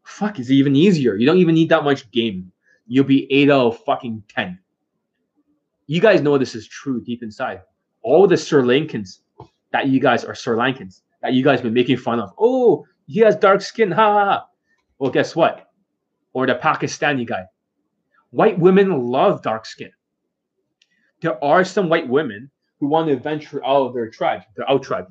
fuck, 0.06 0.38
it's 0.38 0.50
even 0.50 0.76
easier. 0.76 1.16
You 1.16 1.26
don't 1.26 1.38
even 1.38 1.54
need 1.54 1.68
that 1.70 1.84
much 1.84 2.10
game. 2.10 2.52
You'll 2.86 3.04
be 3.04 3.30
eight 3.32 3.50
out 3.50 3.66
of 3.66 3.84
fucking 3.84 4.22
ten. 4.28 4.58
You 5.86 6.00
guys 6.00 6.20
know 6.20 6.38
this 6.38 6.54
is 6.54 6.66
true 6.66 7.00
deep 7.02 7.22
inside. 7.22 7.62
All 8.02 8.26
the 8.26 8.36
Sri 8.36 8.62
Lankans 8.62 9.20
that 9.72 9.88
you 9.88 10.00
guys 10.00 10.24
are 10.24 10.34
Sri 10.34 10.56
Lankans 10.56 11.02
that 11.22 11.32
you 11.32 11.42
guys 11.42 11.60
been 11.60 11.74
making 11.74 11.96
fun 11.96 12.20
of. 12.20 12.32
Oh, 12.38 12.86
he 13.06 13.20
has 13.20 13.36
dark 13.36 13.60
skin. 13.60 13.90
Ha 13.90 14.12
ha 14.12 14.24
ha. 14.24 14.46
Well, 14.98 15.10
guess 15.10 15.34
what? 15.34 15.70
Or 16.32 16.46
the 16.46 16.54
Pakistani 16.54 17.26
guy. 17.26 17.44
White 18.30 18.58
women 18.58 19.06
love 19.06 19.42
dark 19.42 19.66
skin. 19.66 19.90
There 21.20 21.42
are 21.42 21.64
some 21.64 21.88
white 21.88 22.08
women 22.08 22.50
who 22.78 22.86
want 22.86 23.08
to 23.08 23.16
venture 23.16 23.64
out 23.64 23.86
of 23.86 23.94
their 23.94 24.10
tribe, 24.10 24.42
their 24.56 24.70
out 24.70 24.82
tribe. 24.82 25.08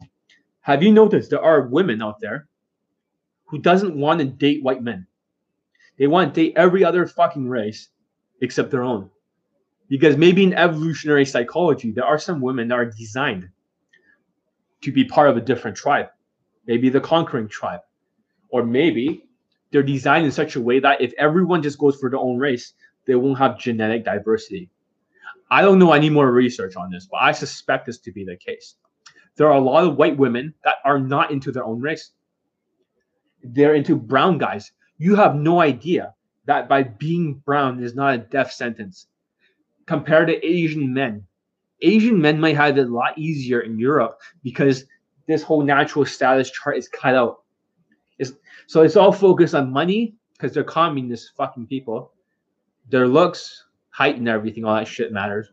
Have 0.61 0.83
you 0.83 0.91
noticed 0.91 1.29
there 1.29 1.43
are 1.43 1.67
women 1.67 2.01
out 2.01 2.19
there 2.19 2.47
who 3.55 3.61
doesn't 3.61 3.95
want 3.95 4.19
to 4.19 4.25
date 4.25 4.61
white 4.61 4.83
men? 4.83 5.07
They 5.97 6.07
want 6.07 6.33
to 6.33 6.41
date 6.41 6.57
every 6.57 6.83
other 6.83 7.07
fucking 7.07 7.47
race 7.47 7.87
except 8.41 8.69
their 8.69 8.83
own. 8.83 9.09
Because 9.87 10.17
maybe 10.17 10.43
in 10.43 10.53
evolutionary 10.53 11.23
psychology, 11.23 11.91
there 11.91 12.03
are 12.03 12.19
some 12.19 12.41
women 12.41 12.67
that 12.67 12.75
are 12.75 12.91
designed 12.91 13.47
to 14.81 14.91
be 14.91 15.05
part 15.05 15.29
of 15.29 15.37
a 15.37 15.41
different 15.41 15.77
tribe, 15.77 16.07
maybe 16.67 16.89
the 16.89 16.99
conquering 16.99 17.47
tribe, 17.47 17.79
or 18.49 18.65
maybe 18.65 19.23
they're 19.71 19.81
designed 19.81 20.25
in 20.25 20.33
such 20.33 20.57
a 20.57 20.61
way 20.61 20.81
that 20.81 20.99
if 20.99 21.13
everyone 21.17 21.63
just 21.63 21.79
goes 21.79 21.95
for 21.95 22.09
their 22.09 22.19
own 22.19 22.37
race, 22.37 22.73
they 23.07 23.15
won't 23.15 23.39
have 23.39 23.57
genetic 23.57 24.03
diversity. 24.03 24.69
I 25.49 25.61
don't 25.61 25.79
know. 25.79 25.93
I 25.93 25.99
need 25.99 26.11
more 26.11 26.29
research 26.29 26.75
on 26.75 26.91
this, 26.91 27.07
but 27.09 27.21
I 27.21 27.31
suspect 27.31 27.85
this 27.85 27.99
to 27.99 28.11
be 28.11 28.25
the 28.25 28.35
case. 28.35 28.75
There 29.37 29.47
are 29.47 29.57
a 29.57 29.61
lot 29.61 29.85
of 29.85 29.95
white 29.95 30.17
women 30.17 30.53
that 30.65 30.75
are 30.83 30.99
not 30.99 31.31
into 31.31 31.53
their 31.53 31.63
own 31.63 31.79
race. 31.79 32.11
They're 33.53 33.75
into 33.75 33.95
brown 33.95 34.37
guys. 34.37 34.71
You 34.97 35.15
have 35.15 35.35
no 35.35 35.61
idea 35.61 36.13
that 36.45 36.69
by 36.69 36.83
being 36.83 37.35
brown 37.45 37.83
is 37.83 37.95
not 37.95 38.13
a 38.13 38.17
death 38.19 38.51
sentence 38.51 39.07
compared 39.85 40.27
to 40.27 40.45
Asian 40.45 40.93
men. 40.93 41.25
Asian 41.81 42.19
men 42.19 42.39
might 42.39 42.55
have 42.55 42.77
it 42.77 42.87
a 42.87 42.93
lot 42.93 43.17
easier 43.17 43.61
in 43.61 43.77
Europe 43.77 44.19
because 44.43 44.85
this 45.27 45.43
whole 45.43 45.61
natural 45.61 46.05
status 46.05 46.49
chart 46.51 46.77
is 46.77 46.87
cut 46.87 47.15
out. 47.15 47.43
It's, 48.17 48.33
so 48.67 48.81
it's 48.81 48.95
all 48.95 49.11
focused 49.11 49.55
on 49.55 49.71
money 49.71 50.15
because 50.33 50.53
they're 50.53 50.63
communist 50.63 51.31
fucking 51.35 51.67
people. 51.67 52.11
Their 52.89 53.07
looks, 53.07 53.65
height, 53.89 54.17
and 54.17 54.29
everything, 54.29 54.65
all 54.65 54.75
that 54.75 54.87
shit 54.87 55.11
matters. 55.11 55.51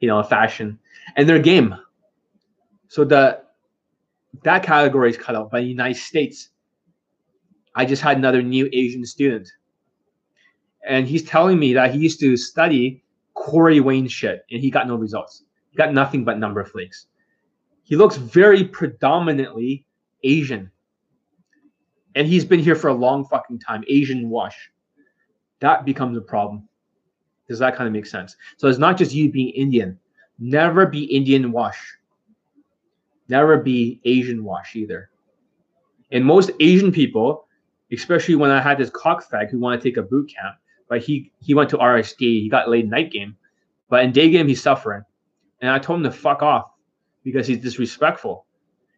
You 0.00 0.08
know, 0.08 0.22
fashion 0.22 0.78
and 1.16 1.28
their 1.28 1.38
game. 1.38 1.74
So 2.88 3.04
the 3.04 3.43
that 4.42 4.62
category 4.62 5.10
is 5.10 5.16
cut 5.16 5.36
out 5.36 5.50
by 5.50 5.60
the 5.60 5.66
United 5.66 5.96
States. 5.96 6.50
I 7.74 7.84
just 7.84 8.02
had 8.02 8.16
another 8.16 8.42
new 8.42 8.68
Asian 8.72 9.04
student, 9.04 9.48
and 10.86 11.06
he's 11.06 11.24
telling 11.24 11.58
me 11.58 11.72
that 11.74 11.92
he 11.92 11.98
used 11.98 12.20
to 12.20 12.36
study 12.36 13.02
Corey 13.34 13.80
Wayne 13.80 14.08
shit, 14.08 14.44
and 14.50 14.60
he 14.60 14.70
got 14.70 14.86
no 14.86 14.96
results. 14.96 15.44
He 15.70 15.76
got 15.76 15.92
nothing 15.92 16.24
but 16.24 16.38
number 16.38 16.64
flakes. 16.64 17.06
He 17.82 17.96
looks 17.96 18.16
very 18.16 18.64
predominantly 18.64 19.86
Asian, 20.22 20.70
and 22.14 22.26
he's 22.26 22.44
been 22.44 22.60
here 22.60 22.76
for 22.76 22.88
a 22.88 22.94
long 22.94 23.26
fucking 23.26 23.58
time. 23.58 23.84
Asian 23.88 24.30
wash. 24.30 24.70
That 25.60 25.84
becomes 25.84 26.16
a 26.16 26.20
problem. 26.20 26.68
Does 27.48 27.58
that 27.58 27.76
kind 27.76 27.86
of 27.86 27.92
make 27.92 28.06
sense? 28.06 28.36
So 28.56 28.68
it's 28.68 28.78
not 28.78 28.96
just 28.96 29.12
you 29.12 29.30
being 29.30 29.50
Indian. 29.50 29.98
Never 30.38 30.86
be 30.86 31.04
Indian 31.04 31.52
wash. 31.52 31.78
Never 33.28 33.58
be 33.58 34.00
Asian 34.04 34.44
wash 34.44 34.76
either. 34.76 35.10
And 36.12 36.24
most 36.24 36.50
Asian 36.60 36.92
people, 36.92 37.46
especially 37.92 38.34
when 38.34 38.50
I 38.50 38.60
had 38.60 38.78
this 38.78 38.90
cockfag 38.90 39.50
who 39.50 39.58
wanted 39.58 39.80
to 39.80 39.88
take 39.88 39.96
a 39.96 40.02
boot 40.02 40.32
camp, 40.34 40.56
but 40.88 41.02
he 41.02 41.32
he 41.40 41.54
went 41.54 41.70
to 41.70 41.78
RSD, 41.78 42.18
he 42.18 42.48
got 42.48 42.68
laid 42.68 42.90
night 42.90 43.10
game, 43.10 43.36
but 43.88 44.04
in 44.04 44.12
day 44.12 44.30
game 44.30 44.48
he's 44.48 44.62
suffering. 44.62 45.02
And 45.60 45.70
I 45.70 45.78
told 45.78 46.00
him 46.00 46.04
to 46.04 46.10
fuck 46.10 46.42
off 46.42 46.70
because 47.22 47.46
he's 47.46 47.58
disrespectful. 47.58 48.46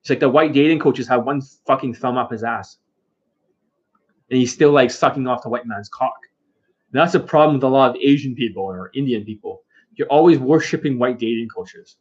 It's 0.01 0.11
like 0.11 0.21
the 0.21 0.29
white 0.29 0.53
dating 0.53 0.81
coaches 0.81 1.09
have 1.09 1.25
one 1.25 1.41
fucking 1.67 1.95
thumb 1.95 2.17
up 2.17 2.31
his 2.31 2.45
ass. 2.45 2.79
And 4.31 4.39
he's 4.39 4.53
still 4.53 4.73
like 4.73 4.91
sucking 4.91 5.27
off 5.27 5.43
the 5.43 5.49
white 5.49 5.67
man's 5.67 5.89
cock. 5.89 6.19
And 6.93 7.01
that's 7.01 7.15
a 7.15 7.21
problem 7.21 7.57
with 7.57 7.65
a 7.65 7.69
lot 7.69 7.91
of 7.91 7.97
Asian 7.97 8.35
people 8.35 8.65
or 8.65 8.91
Indian 8.95 9.25
people. 9.25 9.63
You're 9.95 10.09
always 10.09 10.39
worshiping 10.39 10.99
white 10.99 11.19
dating 11.19 11.49
coaches. 11.49 11.97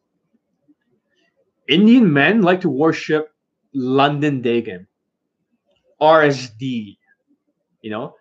Indian 1.67 2.11
men 2.11 2.41
like 2.41 2.61
to 2.61 2.69
worship 2.69 3.33
London 3.73 4.41
game, 4.41 4.87
RSD, 6.01 6.97
you 7.81 7.89
know, 7.89 8.15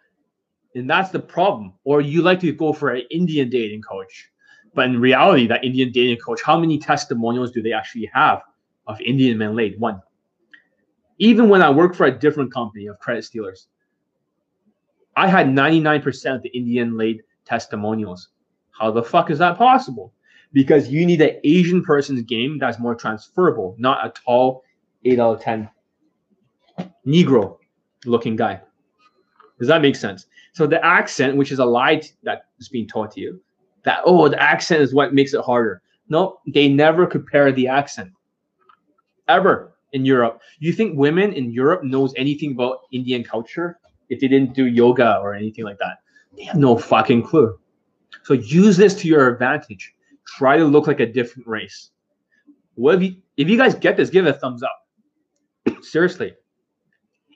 and 0.75 0.89
that's 0.89 1.11
the 1.11 1.21
problem. 1.21 1.75
Or 1.85 2.01
you 2.01 2.23
like 2.23 2.41
to 2.41 2.53
go 2.53 2.73
for 2.73 2.91
an 2.91 3.03
Indian 3.11 3.51
dating 3.51 3.83
coach, 3.83 4.31
but 4.75 4.87
in 4.87 5.01
reality, 5.01 5.47
that 5.47 5.64
Indian 5.64 5.93
dating 5.93 6.18
coach, 6.18 6.41
how 6.43 6.59
many 6.59 6.79
testimonials 6.79 7.53
do 7.53 7.62
they 7.62 7.73
actually 7.73 8.11
have 8.12 8.43
of 8.87 9.01
Indian 9.01 9.39
men 9.39 9.55
laid? 9.55 9.79
One. 9.79 10.03
Even 11.18 11.49
when 11.49 11.62
I 11.62 11.71
work 11.71 11.95
for 11.95 12.07
a 12.07 12.18
different 12.18 12.53
company 12.53 12.87
of 12.87 12.99
credit 12.99 13.25
stealers, 13.25 13.68
I 15.16 15.29
had 15.29 15.47
99% 15.47 16.35
of 16.35 16.43
the 16.43 16.49
Indian 16.49 16.97
laid 16.97 17.23
testimonials. 17.45 18.31
How 18.73 18.91
the 18.91 19.03
fuck 19.03 19.31
is 19.31 19.39
that 19.39 19.57
possible? 19.57 20.12
Because 20.55 20.89
you 20.89 21.05
need 21.05 21.21
an 21.21 21.39
Asian 21.45 21.83
person's 21.83 22.23
game 22.23 22.59
that's 22.59 22.79
more 22.79 22.95
transferable, 22.95 23.77
not 23.79 24.07
a 24.07 24.11
tall 24.11 24.63
8 25.05 25.21
out 25.21 25.35
of 25.37 25.43
10 25.43 25.69
Negro 27.07 27.59
looking 28.07 28.37
guy. 28.37 28.61
Does 29.59 29.69
that 29.69 29.83
make 29.83 29.97
sense? 29.97 30.27
So 30.55 30.67
the 30.67 30.83
accent, 30.83 31.37
which 31.37 31.53
is 31.53 31.59
a 31.59 31.65
lie 31.65 32.01
that 32.23 32.47
is 32.59 32.71
being 32.71 32.89
taught 32.89 33.11
to 33.13 33.21
you, 33.21 33.43
that 33.85 34.01
oh, 34.07 34.29
the 34.29 34.43
accent 34.43 34.81
is 34.81 34.95
what 34.95 35.13
makes 35.13 35.35
it 35.35 35.43
harder. 35.43 35.83
No, 36.09 36.39
they 36.47 36.69
never 36.69 37.07
compare 37.07 37.53
the 37.53 37.69
accent. 37.69 38.13
Ever 39.29 39.77
in 39.93 40.07
Europe. 40.07 40.41
You 40.59 40.73
think 40.73 40.97
women 40.97 41.33
in 41.33 41.51
Europe 41.51 41.85
knows 41.85 42.15
anything 42.17 42.53
about 42.53 42.81
Indian 42.93 43.23
culture? 43.23 43.79
if 44.09 44.21
they 44.21 44.29
didn't 44.29 44.55
do 44.55 44.67
yoga 44.67 45.19
or 45.19 45.35
anything 45.35 45.65
like 45.65 45.79
that. 45.79 45.99
They 46.37 46.45
have 46.45 46.57
no 46.57 46.77
fucking 46.77 47.23
clue. 47.23 47.59
So 48.23 48.35
use 48.35 48.77
this 48.77 48.95
to 48.97 49.09
your 49.09 49.29
advantage. 49.29 49.93
Try 50.27 50.57
to 50.57 50.64
look 50.64 50.87
like 50.87 51.01
a 51.01 51.07
different 51.07 51.47
race. 51.47 51.91
What 52.75 52.97
if 52.97 53.03
you 53.03 53.16
if 53.37 53.49
you 53.49 53.57
guys 53.57 53.75
get 53.75 53.97
this, 53.97 54.11
give 54.11 54.27
it 54.27 54.37
a 54.37 54.39
thumbs 54.39 54.62
up. 54.62 54.87
Seriously. 55.83 56.35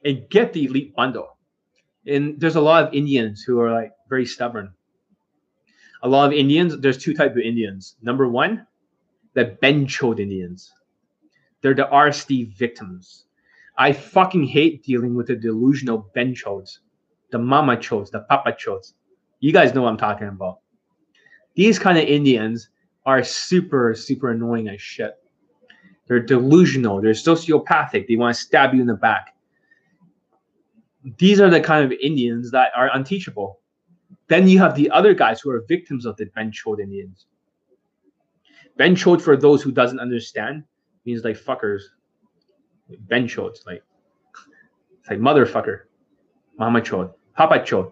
And 0.04 0.28
get 0.30 0.52
the 0.52 0.64
elite 0.64 0.94
bundle. 0.94 1.36
And 2.06 2.40
there's 2.40 2.56
a 2.56 2.60
lot 2.60 2.84
of 2.84 2.94
Indians 2.94 3.42
who 3.42 3.60
are 3.60 3.72
like 3.72 3.92
very 4.08 4.24
stubborn. 4.24 4.72
A 6.02 6.08
lot 6.08 6.26
of 6.26 6.32
Indians, 6.32 6.78
there's 6.78 6.96
two 6.96 7.12
types 7.12 7.32
of 7.32 7.42
Indians. 7.42 7.96
Number 8.02 8.28
one, 8.28 8.66
the 9.34 9.56
benchod 9.62 10.20
Indians. 10.20 10.72
They're 11.60 11.74
the 11.74 11.88
RSD 11.92 12.56
victims. 12.56 13.24
I 13.76 13.92
fucking 13.92 14.44
hate 14.44 14.82
dealing 14.82 15.14
with 15.14 15.28
the 15.28 15.36
delusional 15.36 16.10
benchods, 16.16 16.78
the 17.30 17.38
mama 17.38 17.76
chodes, 17.76 18.10
the 18.10 18.20
papa 18.20 18.52
chodes. 18.52 18.94
You 19.40 19.52
guys 19.52 19.74
know 19.74 19.82
what 19.82 19.90
I'm 19.90 19.96
talking 19.96 20.28
about. 20.28 20.58
These 21.54 21.78
kind 21.78 21.98
of 21.98 22.04
Indians 22.04 22.70
are 23.08 23.24
super, 23.24 23.94
super 23.94 24.32
annoying 24.32 24.68
as 24.68 24.82
shit. 24.82 25.14
They're 26.06 26.20
delusional. 26.20 27.00
They're 27.00 27.12
sociopathic. 27.12 28.06
They 28.06 28.16
want 28.16 28.36
to 28.36 28.42
stab 28.42 28.74
you 28.74 28.82
in 28.82 28.86
the 28.86 28.94
back. 28.94 29.34
These 31.16 31.40
are 31.40 31.48
the 31.48 31.60
kind 31.60 31.86
of 31.86 31.98
Indians 32.02 32.50
that 32.50 32.70
are 32.76 32.90
unteachable. 32.92 33.60
Then 34.26 34.46
you 34.46 34.58
have 34.58 34.74
the 34.74 34.90
other 34.90 35.14
guys 35.14 35.40
who 35.40 35.50
are 35.50 35.64
victims 35.66 36.04
of 36.04 36.18
the 36.18 36.26
benchod 36.26 36.80
Indians. 36.80 37.24
Benchod, 38.78 39.22
for 39.22 39.38
those 39.38 39.62
who 39.62 39.72
doesn't 39.72 40.00
understand, 40.00 40.64
means 41.06 41.24
like 41.24 41.38
fuckers. 41.38 41.84
Benchod, 43.06 43.56
like 43.66 43.82
it's 45.00 45.08
like 45.08 45.18
motherfucker, 45.18 45.80
mama 46.58 46.82
chod, 46.82 47.12
papa 47.34 47.64
chod, 47.64 47.90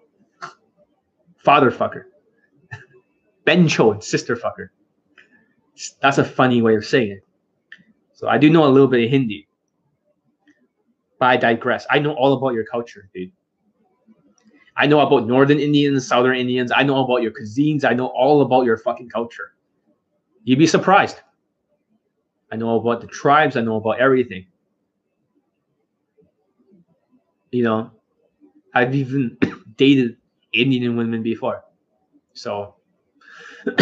father 1.38 1.70
fucker, 1.70 2.04
benchod, 3.46 4.02
sister 4.02 4.36
fucker. 4.36 4.68
That's 6.00 6.18
a 6.18 6.24
funny 6.24 6.62
way 6.62 6.76
of 6.76 6.84
saying 6.84 7.12
it. 7.12 7.26
So 8.14 8.28
I 8.28 8.38
do 8.38 8.48
know 8.50 8.66
a 8.66 8.68
little 8.70 8.88
bit 8.88 9.04
of 9.04 9.10
Hindi. 9.10 9.46
But 11.18 11.26
I 11.26 11.36
digress. 11.36 11.86
I 11.90 11.98
know 11.98 12.12
all 12.12 12.32
about 12.34 12.54
your 12.54 12.64
culture, 12.64 13.08
dude. 13.14 13.32
I 14.76 14.86
know 14.86 15.00
about 15.00 15.26
Northern 15.26 15.58
Indians, 15.58 16.06
Southern 16.06 16.36
Indians. 16.36 16.70
I 16.74 16.82
know 16.82 17.02
about 17.02 17.22
your 17.22 17.32
cuisines. 17.32 17.84
I 17.84 17.94
know 17.94 18.06
all 18.08 18.42
about 18.42 18.64
your 18.66 18.76
fucking 18.76 19.08
culture. 19.08 19.54
You'd 20.44 20.58
be 20.58 20.66
surprised. 20.66 21.20
I 22.52 22.56
know 22.56 22.78
about 22.78 23.00
the 23.00 23.06
tribes. 23.06 23.56
I 23.56 23.62
know 23.62 23.76
about 23.76 23.98
everything. 23.98 24.46
You 27.50 27.64
know, 27.64 27.90
I've 28.74 28.94
even 28.94 29.38
dated 29.76 30.16
Indian 30.52 30.96
women 30.96 31.22
before. 31.22 31.64
So 32.34 32.75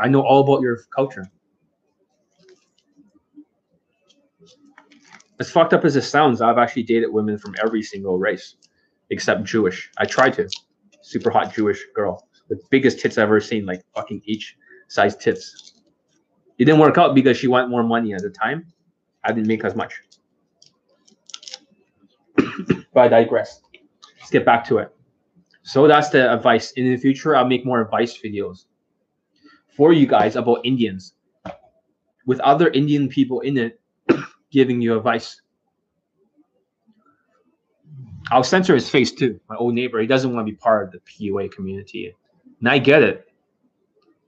I 0.00 0.08
know 0.08 0.22
all 0.22 0.40
about 0.40 0.62
your 0.62 0.80
culture. 0.94 1.30
as 5.40 5.50
fucked 5.50 5.72
up 5.72 5.84
as 5.84 5.96
it 5.96 6.02
sounds, 6.02 6.40
I've 6.40 6.58
actually 6.58 6.84
dated 6.84 7.12
women 7.12 7.38
from 7.38 7.54
every 7.62 7.82
single 7.82 8.18
race 8.18 8.56
except 9.10 9.44
Jewish. 9.44 9.90
I 9.98 10.04
tried 10.04 10.34
to. 10.34 10.48
Super 11.02 11.30
hot 11.30 11.52
Jewish 11.54 11.84
girl 11.94 12.26
The 12.48 12.58
biggest 12.70 12.98
tits 12.98 13.18
I've 13.18 13.24
ever 13.24 13.40
seen, 13.40 13.66
like 13.66 13.82
fucking 13.94 14.22
each 14.24 14.56
size 14.88 15.16
tits. 15.16 15.82
It 16.58 16.64
didn't 16.64 16.80
work 16.80 16.96
out 16.96 17.14
because 17.14 17.36
she 17.36 17.46
wanted 17.46 17.68
more 17.68 17.82
money 17.82 18.14
at 18.14 18.22
the 18.22 18.30
time. 18.30 18.66
I 19.22 19.32
didn't 19.32 19.48
make 19.48 19.64
as 19.64 19.74
much. 19.74 20.00
but 22.38 22.96
I 22.96 23.08
digress. 23.08 23.60
Let's 24.18 24.30
get 24.30 24.46
back 24.46 24.64
to 24.68 24.78
it. 24.78 24.94
So 25.62 25.86
that's 25.88 26.10
the 26.10 26.32
advice. 26.32 26.72
In 26.72 26.90
the 26.90 26.96
future, 26.96 27.34
I'll 27.36 27.46
make 27.46 27.66
more 27.66 27.80
advice 27.80 28.16
videos 28.16 28.66
for 29.76 29.92
you 29.92 30.06
guys 30.06 30.36
about 30.36 30.60
Indians 30.64 31.14
with 32.26 32.40
other 32.40 32.68
Indian 32.68 33.08
people 33.08 33.40
in 33.40 33.56
it 33.58 33.80
giving 34.50 34.80
you 34.80 34.96
advice. 34.96 35.40
I'll 38.30 38.44
censor 38.44 38.74
his 38.74 38.88
face 38.88 39.12
too. 39.12 39.38
My 39.48 39.56
old 39.56 39.74
neighbor, 39.74 40.00
he 40.00 40.06
doesn't 40.06 40.32
want 40.32 40.46
to 40.46 40.52
be 40.52 40.56
part 40.56 40.86
of 40.86 40.92
the 40.92 41.00
PUA 41.00 41.52
community. 41.52 42.14
And 42.60 42.68
I 42.68 42.78
get 42.78 43.02
it. 43.02 43.26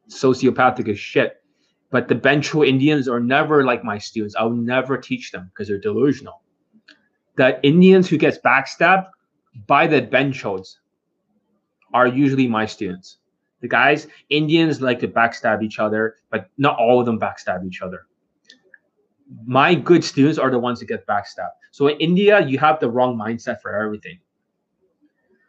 Sociopathic 0.09 0.88
as 0.88 0.99
shit. 0.99 1.42
But 1.90 2.09
the 2.09 2.14
Bencho 2.14 2.66
Indians 2.66 3.09
are 3.09 3.20
never 3.20 3.64
like 3.64 3.84
my 3.84 3.97
students. 3.97 4.34
I'll 4.36 4.51
never 4.51 4.99
teach 4.99 5.30
them 5.30 5.51
because 5.53 5.68
they're 5.68 5.78
delusional. 5.78 6.42
The 7.36 7.61
Indians 7.62 8.09
who 8.09 8.18
gets 8.18 8.38
backstabbed 8.38 9.07
by 9.66 9.86
the 9.86 10.03
Benchos 10.03 10.76
are 11.94 12.07
usually 12.07 12.49
my 12.49 12.66
students. 12.66 13.18
The 13.61 13.69
guys, 13.69 14.07
Indians 14.29 14.81
like 14.81 15.01
to 15.01 15.09
backstab 15.09 15.63
each 15.63 15.79
other, 15.79 16.17
but 16.31 16.51
not 16.59 16.79
all 16.79 17.01
of 17.01 17.07
them 17.07 17.19
backstab 17.19 17.67
each 17.67 17.83
other 17.83 18.07
my 19.45 19.75
good 19.75 20.05
students 20.05 20.39
are 20.39 20.51
the 20.51 20.59
ones 20.59 20.81
that 20.81 20.87
get 20.87 21.07
backstabbed. 21.07 21.57
So 21.71 21.89
in 21.89 21.99
India, 21.99 22.47
you 22.47 22.59
have 22.59 22.81
the 22.81 22.91
wrong 22.91 23.17
mindset 23.17 23.61
for 23.61 23.75
everything. 23.75 24.19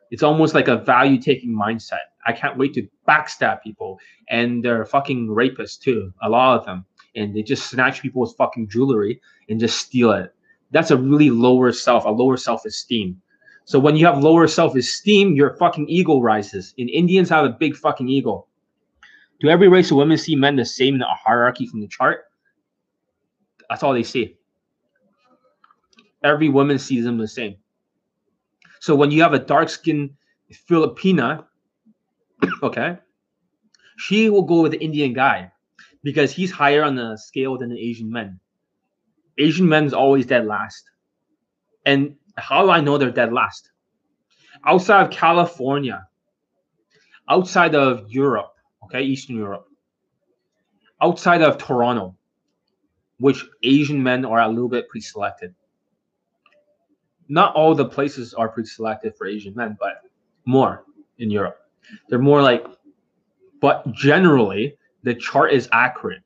It's 0.10 0.24
almost 0.24 0.53
like 0.53 0.68
a 0.68 0.78
value 0.78 1.20
taking 1.20 1.53
mindset. 1.53 2.08
I 2.26 2.34
can't 2.34 2.58
wait 2.58 2.74
to 2.76 2.88
backstab 3.08 3.62
people. 3.62 3.99
And 4.30 4.64
they're 4.64 4.86
fucking 4.86 5.28
rapists 5.28 5.80
too, 5.80 6.14
a 6.22 6.30
lot 6.30 6.60
of 6.60 6.66
them. 6.66 6.86
And 7.16 7.36
they 7.36 7.43
just 7.43 7.70
snatch 7.70 8.01
people's 8.01 8.34
fucking 8.36 8.70
jewelry 8.70 9.22
and 9.49 9.60
just 9.60 9.80
steal 9.80 10.12
it. 10.12 10.34
That's 10.72 10.91
a 10.91 10.97
really 10.97 11.30
lower 11.30 11.72
self, 11.72 12.05
a 12.05 12.10
lower 12.10 12.38
self 12.38 12.66
esteem. 12.66 13.22
So 13.68 13.80
when 13.80 13.97
you 13.97 14.05
have 14.05 14.24
lower 14.24 14.47
self 14.47 14.76
esteem, 14.78 15.36
your 15.36 15.57
fucking 15.57 15.89
ego 15.89 16.22
rises. 16.22 16.74
And 16.78 16.89
Indians 16.89 17.28
have 17.30 17.43
a 17.43 17.49
big 17.49 17.76
fucking 17.76 18.07
ego. 18.07 18.47
Do 19.41 19.49
every 19.49 19.68
race 19.68 19.91
of 19.91 19.97
women 19.97 20.18
see 20.18 20.38
men 20.38 20.55
the 20.55 20.63
same 20.63 20.95
in 20.95 21.01
a 21.01 21.13
hierarchy 21.13 21.68
from 21.68 21.82
the 21.82 21.88
chart? 21.89 22.32
That's 23.70 23.84
all 23.84 23.93
they 23.93 24.03
see. 24.03 24.38
Every 26.24 26.47
woman 26.47 26.80
sees 26.80 27.03
them 27.03 27.18
the 27.18 27.28
same. 27.28 27.57
So 28.80 28.95
when 28.95 29.11
you 29.11 29.22
have 29.22 29.34
a 29.34 29.39
dark 29.39 29.68
skinned 29.68 30.11
Filipina, 30.70 31.43
okay, 32.63 32.97
she 33.97 34.30
will 34.30 34.43
go 34.43 34.61
with 34.61 34.72
the 34.72 34.80
Indian 34.80 35.11
guy 35.11 35.51
because 36.03 36.32
he's 36.32 36.51
higher 36.51 36.86
on 36.86 36.95
the 36.95 37.18
scale 37.18 37.57
than 37.57 37.72
the 37.72 37.80
Asian 37.80 38.09
men. 38.09 38.39
Asian 39.38 39.68
men's 39.68 39.91
always 39.91 40.26
dead 40.26 40.45
last. 40.45 40.86
And 41.86 42.15
how 42.38 42.63
do 42.63 42.69
I 42.69 42.81
know 42.81 42.97
they're 42.97 43.11
dead 43.11 43.33
last? 43.33 43.71
Outside 44.65 45.05
of 45.05 45.11
California, 45.11 46.07
outside 47.29 47.75
of 47.75 48.09
Europe, 48.09 48.53
okay, 48.83 49.03
Eastern 49.03 49.35
Europe, 49.35 49.67
outside 51.01 51.41
of 51.41 51.57
Toronto, 51.57 52.15
which 53.19 53.43
Asian 53.63 54.01
men 54.01 54.25
are 54.25 54.41
a 54.41 54.47
little 54.47 54.69
bit 54.69 54.88
pre-selected. 54.89 55.53
Not 57.27 57.55
all 57.55 57.75
the 57.75 57.85
places 57.85 58.33
are 58.33 58.47
pre-selected 58.47 59.15
for 59.15 59.27
Asian 59.27 59.53
men, 59.55 59.75
but 59.79 60.01
more 60.45 60.85
in 61.17 61.29
Europe. 61.29 61.57
They're 62.07 62.19
more 62.19 62.41
like, 62.41 62.65
but 63.59 63.91
generally 63.91 64.77
the 65.03 65.15
chart 65.15 65.53
is 65.53 65.67
accurate. 65.71 66.21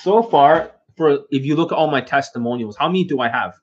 So 0.00 0.22
far, 0.22 0.72
for 0.96 1.20
if 1.30 1.44
you 1.44 1.56
look 1.56 1.72
at 1.72 1.76
all 1.76 1.90
my 1.90 2.00
testimonials, 2.00 2.76
how 2.76 2.88
many 2.88 3.04
do 3.04 3.20
I 3.20 3.28
have? 3.28 3.54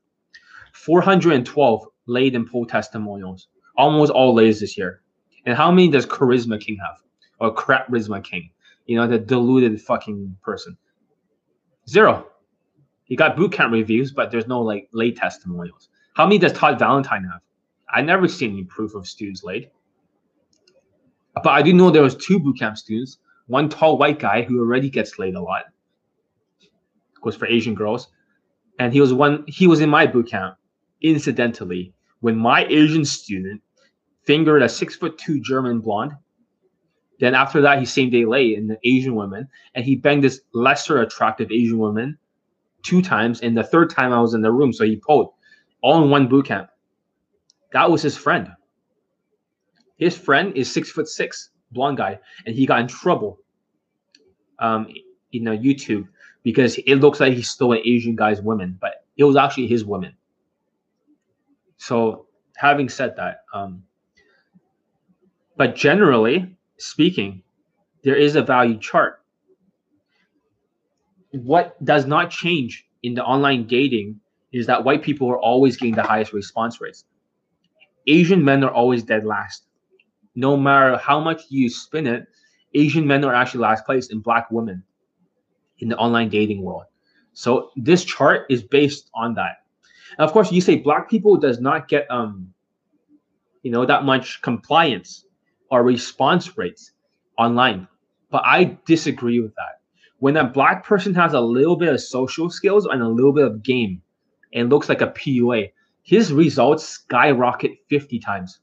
412 0.78 1.88
laid 2.06 2.36
and 2.36 2.50
pull 2.50 2.66
testimonials, 2.66 3.48
almost 3.78 4.12
all 4.12 4.34
lays 4.34 4.60
this 4.60 4.78
year. 4.78 5.02
And 5.46 5.56
how 5.56 5.72
many 5.72 5.90
does 5.90 6.06
Charisma 6.06 6.60
King 6.60 6.78
have? 6.86 6.98
Or 7.40 7.54
Charisma 7.54 8.24
King? 8.24 8.50
You 8.86 8.98
know, 8.98 9.08
the 9.08 9.20
deluded 9.20 9.82
fucking 9.82 10.38
person. 10.42 10.78
Zero. 11.90 12.28
He 13.06 13.16
got 13.16 13.36
boot 13.36 13.52
camp 13.52 13.74
reviews, 13.74 14.12
but 14.12 14.32
there's 14.32 14.48
no 14.48 14.62
like 14.62 14.90
late 14.92 15.18
testimonials. 15.18 15.90
How 16.14 16.26
many 16.26 16.38
does 16.38 16.54
Todd 16.54 16.80
Valentine 16.80 17.24
have? 17.24 17.42
I 17.90 18.02
never 18.02 18.28
seen 18.28 18.52
any 18.52 18.64
proof 18.64 18.96
of 18.96 19.08
students 19.08 19.44
laid. 19.44 19.70
But 21.36 21.50
I 21.50 21.62
do 21.62 21.74
know 21.74 21.90
there 21.90 22.02
was 22.02 22.16
two 22.16 22.40
boot 22.40 22.60
camp 22.60 22.78
students. 22.78 23.20
One 23.48 23.70
tall 23.70 23.98
white 23.98 24.20
guy 24.20 24.42
who 24.42 24.60
already 24.60 24.90
gets 24.90 25.18
laid 25.20 25.36
a 25.36 25.42
lot. 25.42 25.66
Was 27.24 27.36
for 27.36 27.48
Asian 27.48 27.76
girls, 27.76 28.08
and 28.80 28.94
he 28.94 29.02
was 29.02 29.14
one. 29.14 29.44
He 29.48 29.68
was 29.68 29.82
in 29.82 29.90
my 29.90 30.08
boot 30.08 30.30
camp. 30.30 30.56
Incidentally, 31.02 31.94
when 32.22 32.36
my 32.36 32.66
Asian 32.66 33.06
student 33.06 33.62
fingered 34.24 34.64
a 34.64 34.70
six 34.70 34.96
foot 34.96 35.18
two 35.18 35.40
German 35.42 35.80
blonde, 35.80 36.14
then 37.20 37.34
after 37.34 37.62
that 37.62 37.80
he 37.80 37.86
same 37.86 38.10
day 38.10 38.26
lay 38.26 38.56
in 38.56 38.68
the 38.68 38.78
Asian 38.84 39.16
woman, 39.16 39.48
and 39.76 39.86
he 39.86 39.96
banged 39.96 40.24
this 40.24 40.42
lesser 40.54 41.02
attractive 41.02 41.52
Asian 41.52 41.78
woman 41.78 42.18
two 42.84 43.02
times, 43.02 43.42
and 43.42 43.58
the 43.58 43.64
third 43.64 43.90
time 43.90 44.14
I 44.14 44.22
was 44.22 44.34
in 44.34 44.42
the 44.42 44.52
room, 44.52 44.72
so 44.72 44.86
he 44.86 44.96
pulled 44.96 45.34
all 45.82 46.04
in 46.04 46.10
one 46.10 46.28
boot 46.28 46.46
camp. 46.46 46.70
That 47.74 47.90
was 47.90 48.02
his 48.02 48.18
friend. 48.18 48.50
His 49.98 50.18
friend 50.18 50.56
is 50.56 50.72
six 50.72 50.92
foot 50.92 51.08
six, 51.08 51.50
blonde 51.72 51.98
guy, 51.98 52.20
and 52.46 52.56
he 52.56 52.66
got 52.66 52.82
in 52.82 52.88
trouble 52.88 53.40
um, 54.60 54.88
in 55.32 55.48
a 55.48 55.58
YouTube 55.58 56.08
because 56.44 56.78
it 56.78 56.96
looks 56.96 57.20
like 57.20 57.34
he 57.34 57.42
stole 57.42 57.74
an 57.74 57.82
Asian 57.84 58.16
guy's 58.16 58.42
woman, 58.42 58.78
but 58.80 59.06
it 59.18 59.24
was 59.24 59.36
actually 59.36 59.68
his 59.68 59.84
woman. 59.84 60.16
So, 61.78 62.26
having 62.56 62.90
said 62.90 63.16
that, 63.18 63.42
um, 63.54 63.84
but 65.56 65.76
generally 65.76 66.56
speaking, 66.78 67.44
there 68.04 68.16
is 68.16 68.36
a 68.36 68.42
value 68.42 68.78
chart 68.78 69.22
what 71.32 71.84
does 71.84 72.06
not 72.06 72.32
change 72.32 72.86
in 73.04 73.14
the 73.14 73.24
online 73.24 73.68
dating 73.68 74.20
is 74.52 74.66
that 74.68 74.84
white 74.84 75.04
people 75.04 75.30
are 75.30 75.40
always 75.40 75.78
getting 75.78 75.96
the 75.96 76.04
highest 76.04 76.34
response 76.34 76.80
rates. 76.82 77.04
Asian 78.08 78.44
men 78.44 78.64
are 78.64 78.72
always 78.72 79.04
dead 79.04 79.26
last. 79.26 79.66
No 80.36 80.56
matter 80.56 80.98
how 80.98 81.20
much 81.20 81.44
you 81.50 81.70
spin 81.70 82.08
it, 82.08 82.28
Asian 82.74 83.06
men 83.06 83.26
are 83.26 83.34
actually 83.34 83.62
last 83.62 83.86
place 83.86 84.08
in 84.08 84.20
black 84.20 84.50
women 84.52 84.84
in 85.80 85.90
the 85.90 85.98
online 85.98 86.30
dating 86.30 86.62
world. 86.62 86.84
So 87.34 87.72
this 87.76 88.04
chart 88.04 88.46
is 88.50 88.64
based 88.64 89.10
on 89.14 89.34
that. 89.36 89.64
Of 90.20 90.32
course, 90.32 90.52
you 90.52 90.62
say 90.62 90.78
black 90.78 91.10
people 91.10 91.38
does 91.38 91.60
not 91.60 91.88
get 91.88 92.10
um, 92.10 92.54
you 93.68 93.72
know, 93.72 93.86
that 93.86 94.06
much 94.06 94.42
compliance 94.42 95.26
or 95.70 95.84
response 95.84 96.58
rates 96.58 96.94
online. 97.38 97.88
But 98.32 98.44
I 98.46 98.78
disagree 98.86 99.40
with 99.40 99.54
that. 99.56 99.82
When 100.20 100.38
a 100.38 100.48
black 100.48 100.86
person 100.86 101.14
has 101.16 101.34
a 101.34 101.42
little 101.42 101.76
bit 101.76 101.94
of 101.94 102.02
social 102.02 102.50
skills 102.50 102.86
and 102.86 103.02
a 103.02 103.08
little 103.08 103.34
bit 103.34 103.46
of 103.46 103.64
game 103.64 104.02
and 104.54 104.70
looks 104.70 104.90
like 104.90 105.02
a 105.02 105.08
PUA, 105.08 105.72
his 106.02 106.32
results 106.32 106.88
skyrocket 106.88 107.72
50 107.90 108.20
times. 108.20 108.60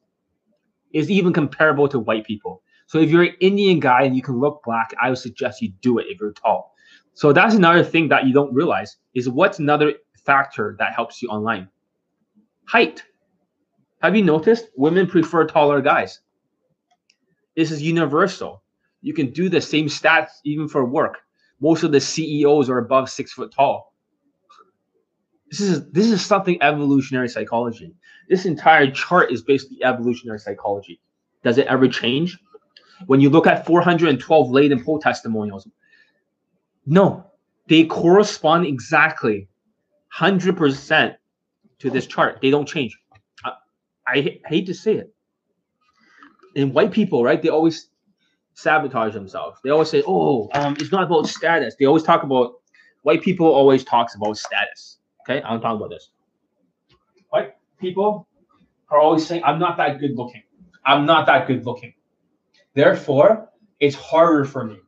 Is 0.93 1.11
even 1.11 1.33
comparable 1.33 1.89
to 1.89 1.99
white 1.99 2.25
people. 2.25 2.63
So 2.87 2.99
if 2.99 3.11
you're 3.11 3.25
an 3.25 3.37
Indian 3.41 3.81
guy 3.81 4.05
and 4.05 4.17
you 4.17 4.23
can 4.23 4.39
look 4.39 4.63
black, 4.65 4.95
I 5.03 5.11
would 5.11 5.19
suggest 5.19 5.61
you 5.61 5.73
do 5.83 5.99
it 5.99 6.07
if 6.09 6.21
you're 6.21 6.33
tall. 6.33 6.73
So 7.15 7.33
that's 7.33 7.55
another 7.55 7.85
thing 7.85 8.09
that 8.09 8.27
you 8.27 8.33
don't 8.33 8.55
realize 8.55 8.97
is 9.13 9.29
what's 9.29 9.59
another 9.59 9.95
factor 10.25 10.77
that 10.79 10.95
helps 10.95 11.23
you 11.23 11.29
online? 11.29 11.69
Height. 12.67 13.03
Have 14.03 14.17
you 14.17 14.23
noticed 14.23 14.69
women 14.77 15.07
prefer 15.07 15.47
taller 15.47 15.81
guys? 15.81 16.21
This 17.57 17.71
is 17.71 17.83
universal. 17.83 18.63
You 19.01 19.15
can 19.15 19.31
do 19.31 19.49
the 19.49 19.61
same 19.61 19.87
stats 19.87 20.31
even 20.45 20.69
for 20.69 20.85
work. 20.85 21.19
Most 21.61 21.83
of 21.83 21.93
the 21.93 22.01
CEOs 22.01 22.69
are 22.69 22.79
above 22.79 23.09
six 23.09 23.33
foot 23.33 23.53
tall. 23.53 23.95
This 25.51 25.61
is 25.61 25.91
this 25.93 26.11
is 26.11 26.25
something 26.25 26.59
evolutionary 26.63 27.29
psychology. 27.29 27.95
This 28.29 28.45
entire 28.45 28.91
chart 28.91 29.31
is 29.31 29.43
basically 29.43 29.85
evolutionary 29.85 30.41
psychology. 30.41 31.01
Does 31.43 31.59
it 31.59 31.67
ever 31.67 31.87
change? 31.87 32.39
When 33.07 33.21
you 33.21 33.31
look 33.31 33.47
at 33.47 33.67
412 33.67 34.51
latent 34.51 34.85
poll 34.85 34.99
testimonials, 34.99 35.69
no, 36.87 37.31
they 37.69 37.85
correspond 37.85 38.67
exactly 38.67 39.49
100% 40.19 41.15
to 41.81 41.91
this 41.91 42.07
chart. 42.07 42.39
They 42.41 42.51
don't 42.51 42.67
change. 42.67 42.99
I, 43.45 43.53
I 44.07 44.41
hate 44.47 44.67
to 44.67 44.75
say 44.75 44.95
it. 44.97 45.15
And 46.57 46.73
white 46.73 46.93
people, 46.93 47.25
right? 47.25 47.43
They 47.43 47.49
always 47.49 47.89
sabotage 48.55 49.13
themselves. 49.13 49.59
They 49.65 49.71
always 49.71 49.91
say, 49.91 50.05
"Oh, 50.07 50.49
um, 50.55 50.77
it's 50.79 50.93
not 50.93 51.03
about 51.03 51.27
status." 51.27 51.75
They 51.77 51.87
always 51.87 52.05
talk 52.05 52.23
about 52.23 52.55
white 53.03 53.23
people 53.23 53.47
always 53.47 53.83
talks 53.85 54.15
about 54.15 54.37
status. 54.37 54.99
Okay, 55.23 55.43
I'm 55.43 55.61
talking 55.61 55.77
about 55.77 55.91
this. 55.91 56.11
White 57.31 57.55
people 57.79 58.29
are 58.91 58.99
always 58.99 59.27
saying, 59.27 59.43
I'm 59.45 59.59
not 59.59 59.77
that 59.77 59.99
good 59.99 60.17
looking. 60.17 60.43
I'm 60.85 61.07
not 61.07 61.27
that 61.27 61.47
good 61.47 61.65
looking. 61.65 61.95
Therefore, 62.75 63.49
it's 63.81 63.97
harder 63.97 64.45
for 64.45 64.65
me 64.65 64.79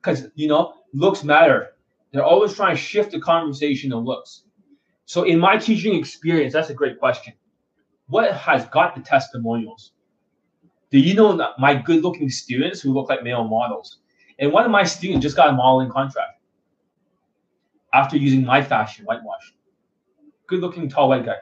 because, 0.00 0.28
you 0.34 0.48
know, 0.48 0.74
looks 0.92 1.24
matter. 1.24 1.70
They're 2.12 2.24
always 2.24 2.54
trying 2.54 2.76
to 2.76 2.80
shift 2.80 3.12
the 3.12 3.20
conversation 3.20 3.92
of 3.92 4.04
looks. 4.04 4.44
So, 5.10 5.24
in 5.24 5.40
my 5.40 5.56
teaching 5.56 5.96
experience, 5.96 6.52
that's 6.52 6.70
a 6.70 6.74
great 6.74 7.00
question. 7.00 7.34
What 8.06 8.32
has 8.32 8.64
got 8.66 8.94
the 8.94 9.00
testimonials? 9.00 9.90
Do 10.92 11.00
you 11.00 11.14
know 11.14 11.36
that 11.36 11.58
my 11.58 11.74
good 11.74 12.04
looking 12.04 12.30
students 12.30 12.80
who 12.80 12.92
look 12.92 13.08
like 13.08 13.24
male 13.24 13.42
models? 13.42 13.98
And 14.38 14.52
one 14.52 14.64
of 14.64 14.70
my 14.70 14.84
students 14.84 15.24
just 15.24 15.34
got 15.34 15.48
a 15.48 15.52
modeling 15.52 15.90
contract 15.90 16.40
after 17.92 18.16
using 18.16 18.44
my 18.44 18.62
fashion 18.62 19.04
whitewash 19.04 19.52
good 20.46 20.60
looking 20.60 20.88
tall 20.88 21.08
white 21.08 21.24
guy. 21.24 21.38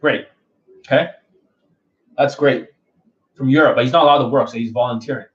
Great. 0.00 0.28
Okay. 0.78 1.08
That's 2.16 2.34
great. 2.34 2.68
From 3.34 3.50
Europe, 3.50 3.76
but 3.76 3.84
he's 3.84 3.92
not 3.92 4.04
allowed 4.04 4.22
to 4.22 4.28
work, 4.28 4.48
so 4.48 4.56
he's 4.56 4.70
volunteering. 4.70 5.26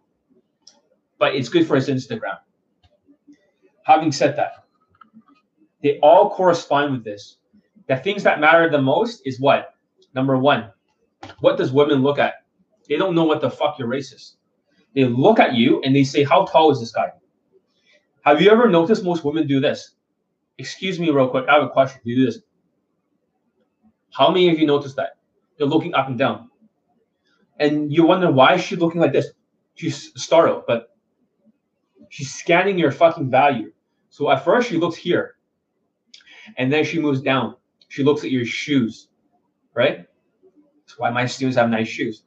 But 1.20 1.36
it's 1.36 1.50
good 1.50 1.68
for 1.68 1.76
his 1.76 1.90
Instagram. 1.90 2.38
Having 3.84 4.12
said 4.14 4.36
that, 4.38 4.63
they 5.84 6.00
all 6.00 6.30
correspond 6.30 6.94
with 6.94 7.04
this. 7.04 7.38
The 7.88 7.98
things 7.98 8.24
that 8.24 8.40
matter 8.40 8.70
the 8.70 8.82
most 8.82 9.22
is 9.26 9.40
what? 9.40 9.76
Number 10.16 10.38
one, 10.38 10.72
what 11.42 11.58
does 11.58 11.72
women 11.72 12.02
look 12.02 12.18
at? 12.18 12.36
They 12.88 12.96
don't 12.96 13.16
know 13.16 13.26
what 13.26 13.42
the 13.42 13.50
fuck 13.50 13.78
your 13.78 13.88
race 13.88 14.12
is. 14.14 14.38
They 14.96 15.06
look 15.06 15.40
at 15.40 15.54
you 15.54 15.82
and 15.84 15.96
they 15.96 16.04
say, 16.04 16.24
How 16.24 16.46
tall 16.46 16.72
is 16.72 16.80
this 16.80 16.92
guy? 16.92 17.12
Have 18.24 18.42
you 18.42 18.50
ever 18.50 18.70
noticed 18.70 19.04
most 19.04 19.26
women 19.26 19.48
do 19.48 19.60
this? 19.60 19.96
Excuse 20.58 21.00
me, 21.00 21.10
real 21.10 21.28
quick. 21.28 21.46
I 21.50 21.56
have 21.56 21.64
a 21.64 21.70
question. 21.70 22.00
Do 22.04 22.12
you 22.12 22.18
do 22.18 22.26
this? 22.28 22.40
How 24.12 24.30
many 24.30 24.50
of 24.50 24.60
you 24.60 24.66
noticed 24.66 24.96
that? 24.96 25.18
They're 25.58 25.68
looking 25.68 25.94
up 25.94 26.08
and 26.08 26.18
down. 26.18 26.50
And 27.60 27.92
you 27.92 28.06
wonder 28.06 28.32
why 28.32 28.56
is 28.56 28.64
she 28.64 28.76
looking 28.76 29.02
like 29.02 29.12
this? 29.12 29.28
She's 29.76 30.12
startled, 30.22 30.64
but 30.68 30.96
she's 32.10 32.34
scanning 32.34 32.78
your 32.78 32.92
fucking 32.92 33.30
value. 33.30 33.72
So 34.10 34.30
at 34.30 34.46
first 34.46 34.70
she 34.70 34.78
looks 34.78 34.96
here. 34.96 35.33
And 36.58 36.72
then 36.72 36.84
she 36.84 37.00
moves 37.00 37.22
down. 37.22 37.56
She 37.90 38.04
looks 38.04 38.24
at 38.24 38.32
your 38.32 38.46
shoes. 38.46 39.10
Right? 39.74 40.06
That's 40.86 41.00
why 41.00 41.10
my 41.10 41.26
students 41.26 41.58
have 41.58 41.70
nice 41.70 41.88
shoes. 41.88 42.24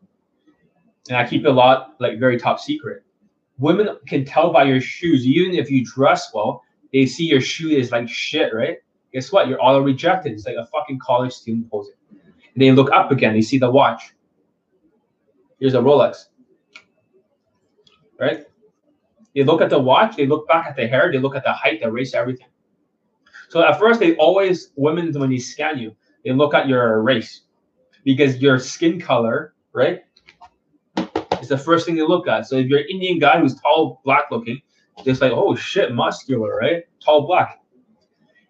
And 1.08 1.16
I 1.16 1.26
keep 1.26 1.44
it 1.44 1.48
a 1.48 1.52
lot 1.52 1.94
like 2.00 2.18
very 2.18 2.38
top 2.38 2.58
secret. 2.58 3.04
Women 3.58 3.88
can 4.06 4.24
tell 4.24 4.52
by 4.52 4.64
your 4.64 4.80
shoes, 4.80 5.26
even 5.26 5.54
if 5.54 5.70
you 5.70 5.84
dress 5.84 6.32
well, 6.34 6.62
they 6.92 7.06
see 7.06 7.24
your 7.24 7.40
shoe 7.40 7.70
is 7.70 7.92
like 7.92 8.08
shit, 8.08 8.52
right? 8.52 8.78
Guess 9.12 9.32
what? 9.32 9.48
You're 9.48 9.62
auto 9.62 9.80
rejected. 9.80 10.32
It's 10.32 10.46
like 10.46 10.56
a 10.56 10.66
fucking 10.66 10.98
college 10.98 11.32
student 11.32 11.70
posing. 11.70 11.94
And 12.10 12.62
they 12.62 12.70
look 12.72 12.90
up 12.90 13.10
again. 13.10 13.34
They 13.34 13.42
see 13.42 13.58
the 13.58 13.70
watch. 13.70 14.14
Here's 15.58 15.74
a 15.74 15.78
Rolex. 15.78 16.26
Right? 18.18 18.44
They 19.34 19.44
look 19.44 19.60
at 19.60 19.70
the 19.70 19.78
watch. 19.78 20.16
They 20.16 20.26
look 20.26 20.48
back 20.48 20.66
at 20.66 20.76
the 20.76 20.86
hair. 20.86 21.10
They 21.12 21.18
look 21.18 21.36
at 21.36 21.44
the 21.44 21.52
height, 21.52 21.80
the 21.82 21.90
race, 21.90 22.14
everything. 22.14 22.48
So 23.49 23.62
at 23.62 23.78
first, 23.78 24.01
they 24.01 24.16
always 24.16 24.72
women 24.76 25.12
when 25.18 25.30
they 25.30 25.38
scan 25.38 25.78
you, 25.78 25.94
they 26.24 26.32
look 26.32 26.55
at 26.55 26.68
your 26.68 27.03
race 27.03 27.42
because 28.05 28.38
your 28.38 28.59
skin 28.59 29.01
color, 29.01 29.55
right, 29.72 30.03
is 31.40 31.49
the 31.49 31.59
first 31.59 31.86
thing 31.86 31.97
they 31.97 32.03
look 32.03 32.28
at. 32.28 32.47
So 32.47 32.57
if 32.57 32.66
you're 32.66 32.80
an 32.80 32.86
Indian 32.90 33.18
guy 33.18 33.40
who's 33.40 33.55
tall, 33.61 34.01
black 34.05 34.24
looking, 34.30 34.61
just 35.05 35.20
like, 35.20 35.32
oh 35.32 35.55
shit, 35.55 35.94
muscular, 35.94 36.57
right? 36.57 36.84
Tall 37.05 37.26
black. 37.26 37.61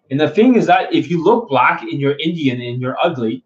And 0.09 0.19
the 0.19 0.29
thing 0.29 0.55
is 0.55 0.65
that 0.67 0.93
if 0.93 1.09
you 1.09 1.23
look 1.23 1.49
black 1.49 1.81
and 1.81 1.99
you're 1.99 2.17
Indian 2.17 2.61
and 2.61 2.81
you're 2.81 2.97
ugly, 3.03 3.43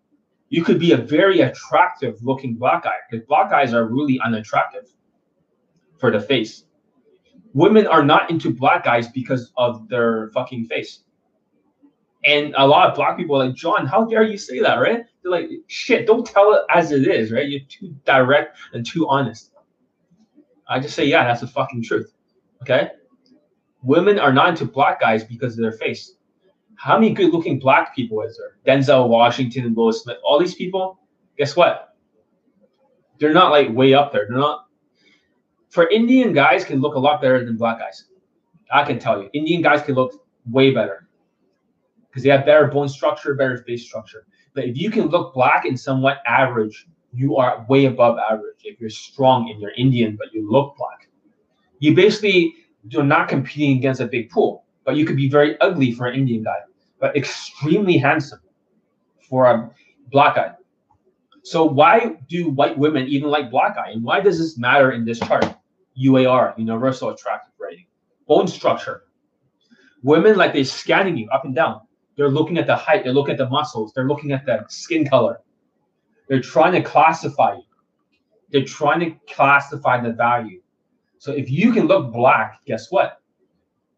you 0.50 0.64
could 0.64 0.80
be 0.80 0.92
a 0.92 0.98
very 0.98 1.40
attractive 1.40 2.22
looking 2.22 2.56
black 2.56 2.84
guy 2.84 2.96
because 3.10 3.26
black 3.26 3.50
guys 3.50 3.74
are 3.74 3.86
really 3.86 4.20
unattractive 4.24 4.94
for 5.98 6.12
the 6.12 6.20
face. 6.20 6.66
Women 7.54 7.88
are 7.88 8.04
not 8.04 8.30
into 8.30 8.54
black 8.54 8.84
guys 8.84 9.08
because 9.08 9.52
of 9.58 9.88
their 9.90 10.30
fucking 10.34 10.66
face. 10.66 11.04
And 12.24 12.54
a 12.56 12.68
lot 12.68 12.90
of 12.90 12.96
black 12.96 13.18
people 13.18 13.42
are 13.42 13.48
like, 13.48 13.56
John, 13.56 13.86
how 13.86 14.06
dare 14.06 14.24
you 14.24 14.38
say 14.38 14.60
that, 14.60 14.76
right? 14.76 15.04
They're 15.22 15.32
like, 15.32 15.50
shit, 15.68 16.06
don't 16.06 16.26
tell 16.26 16.54
it 16.54 16.62
as 16.70 16.92
it 16.92 17.08
is, 17.08 17.32
right? 17.32 17.48
You're 17.48 17.62
too 17.68 17.96
direct 18.06 18.58
and 18.74 18.86
too 18.86 19.08
honest. 19.10 19.52
I 20.68 20.80
just 20.80 20.96
say, 20.96 21.06
yeah, 21.06 21.24
that's 21.24 21.42
the 21.42 21.48
fucking 21.48 21.84
truth. 21.84 22.14
Okay? 22.62 22.90
Women 23.82 24.20
are 24.20 24.32
not 24.32 24.50
into 24.50 24.66
black 24.66 25.02
guys 25.02 25.24
because 25.24 25.54
of 25.54 25.62
their 25.62 25.72
face. 25.72 26.14
How 26.76 26.98
many 26.98 27.14
good 27.14 27.34
looking 27.34 27.60
black 27.60 27.96
people 27.96 28.22
is 28.22 28.38
there? 28.38 28.58
Denzel 28.66 29.08
Washington 29.08 29.66
and 29.66 29.76
Will 29.76 29.92
Smith, 29.92 30.18
all 30.24 30.40
these 30.40 30.56
people, 30.56 31.00
guess 31.38 31.56
what? 31.56 31.96
They're 33.20 33.34
not 33.34 33.52
like 33.52 33.70
way 33.72 33.94
up 33.94 34.12
there. 34.12 34.28
They're 34.28 34.38
not. 34.38 34.68
For 35.70 35.88
Indian 35.90 36.34
guys, 36.34 36.66
can 36.66 36.82
look 36.82 36.96
a 36.96 37.00
lot 37.00 37.22
better 37.22 37.44
than 37.46 37.56
black 37.56 37.80
guys. 37.80 38.06
I 38.72 38.84
can 38.84 39.00
tell 39.00 39.22
you, 39.22 39.30
Indian 39.34 39.62
guys 39.62 39.82
can 39.82 39.96
look 39.96 40.26
way 40.50 40.74
better 40.74 41.08
because 42.12 42.24
they 42.24 42.30
have 42.30 42.46
better 42.46 42.68
bone 42.68 42.90
structure, 42.90 43.34
better 43.36 43.58
face 43.58 43.86
structure. 43.86 44.26
But 44.54 44.66
if 44.66 44.78
you 44.78 44.92
can 44.92 45.08
look 45.08 45.34
black 45.34 45.64
and 45.64 45.80
somewhat 45.80 46.18
average, 46.28 46.88
you 47.14 47.38
are 47.38 47.66
way 47.70 47.86
above 47.86 48.20
average. 48.20 48.58
If 48.66 48.82
you're 48.82 48.90
strong 48.90 49.50
and 49.50 49.62
you're 49.62 49.72
Indian, 49.78 50.18
but 50.18 50.34
you 50.34 50.50
look 50.50 50.76
black, 50.78 51.08
you 51.80 51.96
basically 51.96 52.54
you're 52.90 53.04
not 53.04 53.30
competing 53.30 53.78
against 53.78 54.02
a 54.02 54.08
big 54.08 54.30
pool. 54.30 54.66
But 54.84 54.96
you 54.96 55.06
could 55.06 55.16
be 55.16 55.30
very 55.30 55.60
ugly 55.62 55.92
for 55.92 56.08
an 56.08 56.16
Indian 56.16 56.44
guy, 56.44 56.58
but 57.00 57.16
extremely 57.16 57.98
handsome 57.98 58.40
for 59.30 59.46
a 59.46 59.72
black 60.12 60.36
guy. 60.36 60.54
So 61.44 61.64
why 61.64 62.18
do 62.28 62.50
white 62.50 62.78
women 62.78 63.08
even 63.08 63.30
like 63.30 63.52
black 63.52 63.76
guy? 63.76 63.92
And 63.92 64.04
why 64.04 64.22
does 64.22 64.40
this 64.40 64.58
matter 64.58 64.92
in 64.92 65.06
this 65.06 65.20
chart? 65.20 65.46
UAR, 66.00 66.58
Universal 66.58 67.10
Attractive 67.10 67.54
Rating. 67.60 67.86
Bone 68.28 68.48
structure. 68.48 69.04
Women 70.04 70.36
like 70.36 70.54
they're 70.54 70.64
scanning 70.64 71.18
you 71.18 71.30
up 71.30 71.46
and 71.46 71.56
down. 71.56 71.82
They're 72.18 72.30
looking 72.30 72.58
at 72.58 72.68
the 72.68 72.76
height. 72.76 73.04
They're 73.04 73.14
looking 73.14 73.34
at 73.34 73.38
the 73.38 73.50
muscles. 73.50 73.94
They're 73.94 74.08
looking 74.08 74.32
at 74.32 74.46
the 74.46 74.66
skin 74.68 75.08
color. 75.08 75.40
They're 76.28 76.42
trying 76.42 76.74
to 76.74 76.82
classify 76.82 77.56
you. 77.56 77.64
They're 78.52 78.66
trying 78.66 79.00
to 79.00 79.34
classify 79.34 80.02
the 80.02 80.12
value. 80.12 80.62
So 81.18 81.32
if 81.32 81.50
you 81.50 81.72
can 81.72 81.88
look 81.88 82.12
black, 82.12 82.60
guess 82.66 82.92
what? 82.92 83.22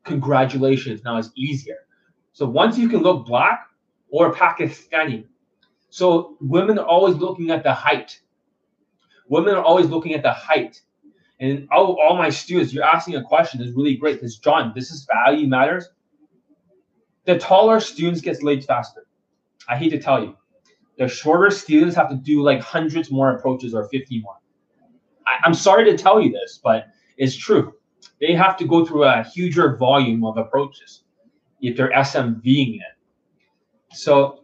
congratulations, 0.03 1.03
now 1.03 1.18
it's 1.18 1.32
easier. 1.36 1.78
So 2.34 2.45
once 2.45 2.78
you 2.78 2.89
can 2.89 3.01
look 3.01 3.26
black 3.26 3.68
or 4.09 4.34
Pakistani, 4.34 5.26
so 5.89 6.38
women 6.41 6.80
are 6.80 6.86
always 6.86 7.16
looking 7.16 7.51
at 7.51 7.64
the 7.64 7.74
height. 7.74 8.20
Women 9.30 9.55
are 9.55 9.64
always 9.64 9.88
looking 9.88 10.14
at 10.14 10.24
the 10.24 10.32
height. 10.32 10.82
And 11.39 11.68
all, 11.72 11.99
all 12.01 12.18
my 12.18 12.30
students, 12.30 12.74
you're 12.74 12.84
asking 12.84 13.16
a 13.16 13.24
question 13.24 13.61
is 13.61 13.74
really 13.74 13.95
great 13.95 14.16
because 14.16 14.38
John, 14.38 14.72
this 14.76 14.91
is 14.91 15.05
value 15.26 15.47
matters. 15.47 15.89
The 17.26 17.39
taller 17.39 17.80
students 17.80 18.21
gets 18.21 18.43
laid 18.43 18.65
faster. 18.65 19.05
I 19.67 19.78
hate 19.78 19.89
to 19.89 19.99
tell 19.99 20.21
you. 20.21 20.36
The 20.97 21.07
shorter 21.07 21.49
students 21.49 21.95
have 21.95 22.09
to 22.09 22.15
do 22.15 22.43
like 22.43 22.59
hundreds 22.59 23.11
more 23.11 23.32
approaches 23.32 23.74
or 23.74 23.88
50 23.89 24.21
more. 24.21 24.36
I, 25.26 25.39
I'm 25.43 25.53
sorry 25.53 25.86
to 25.86 25.97
tell 25.97 26.21
you 26.21 26.32
this, 26.32 26.59
but 26.63 26.88
it's 27.17 27.36
true. 27.36 27.74
They 28.19 28.34
have 28.34 28.57
to 28.57 28.65
go 28.65 28.86
through 28.86 29.05
a 29.05 29.24
huger 29.24 29.78
volume 29.78 30.24
of 30.24 30.38
approaches 30.38 31.03
if 31.61 31.78
they're 31.78 31.91
SMVing 31.91 32.76
it. 32.76 33.95
So 33.95 34.43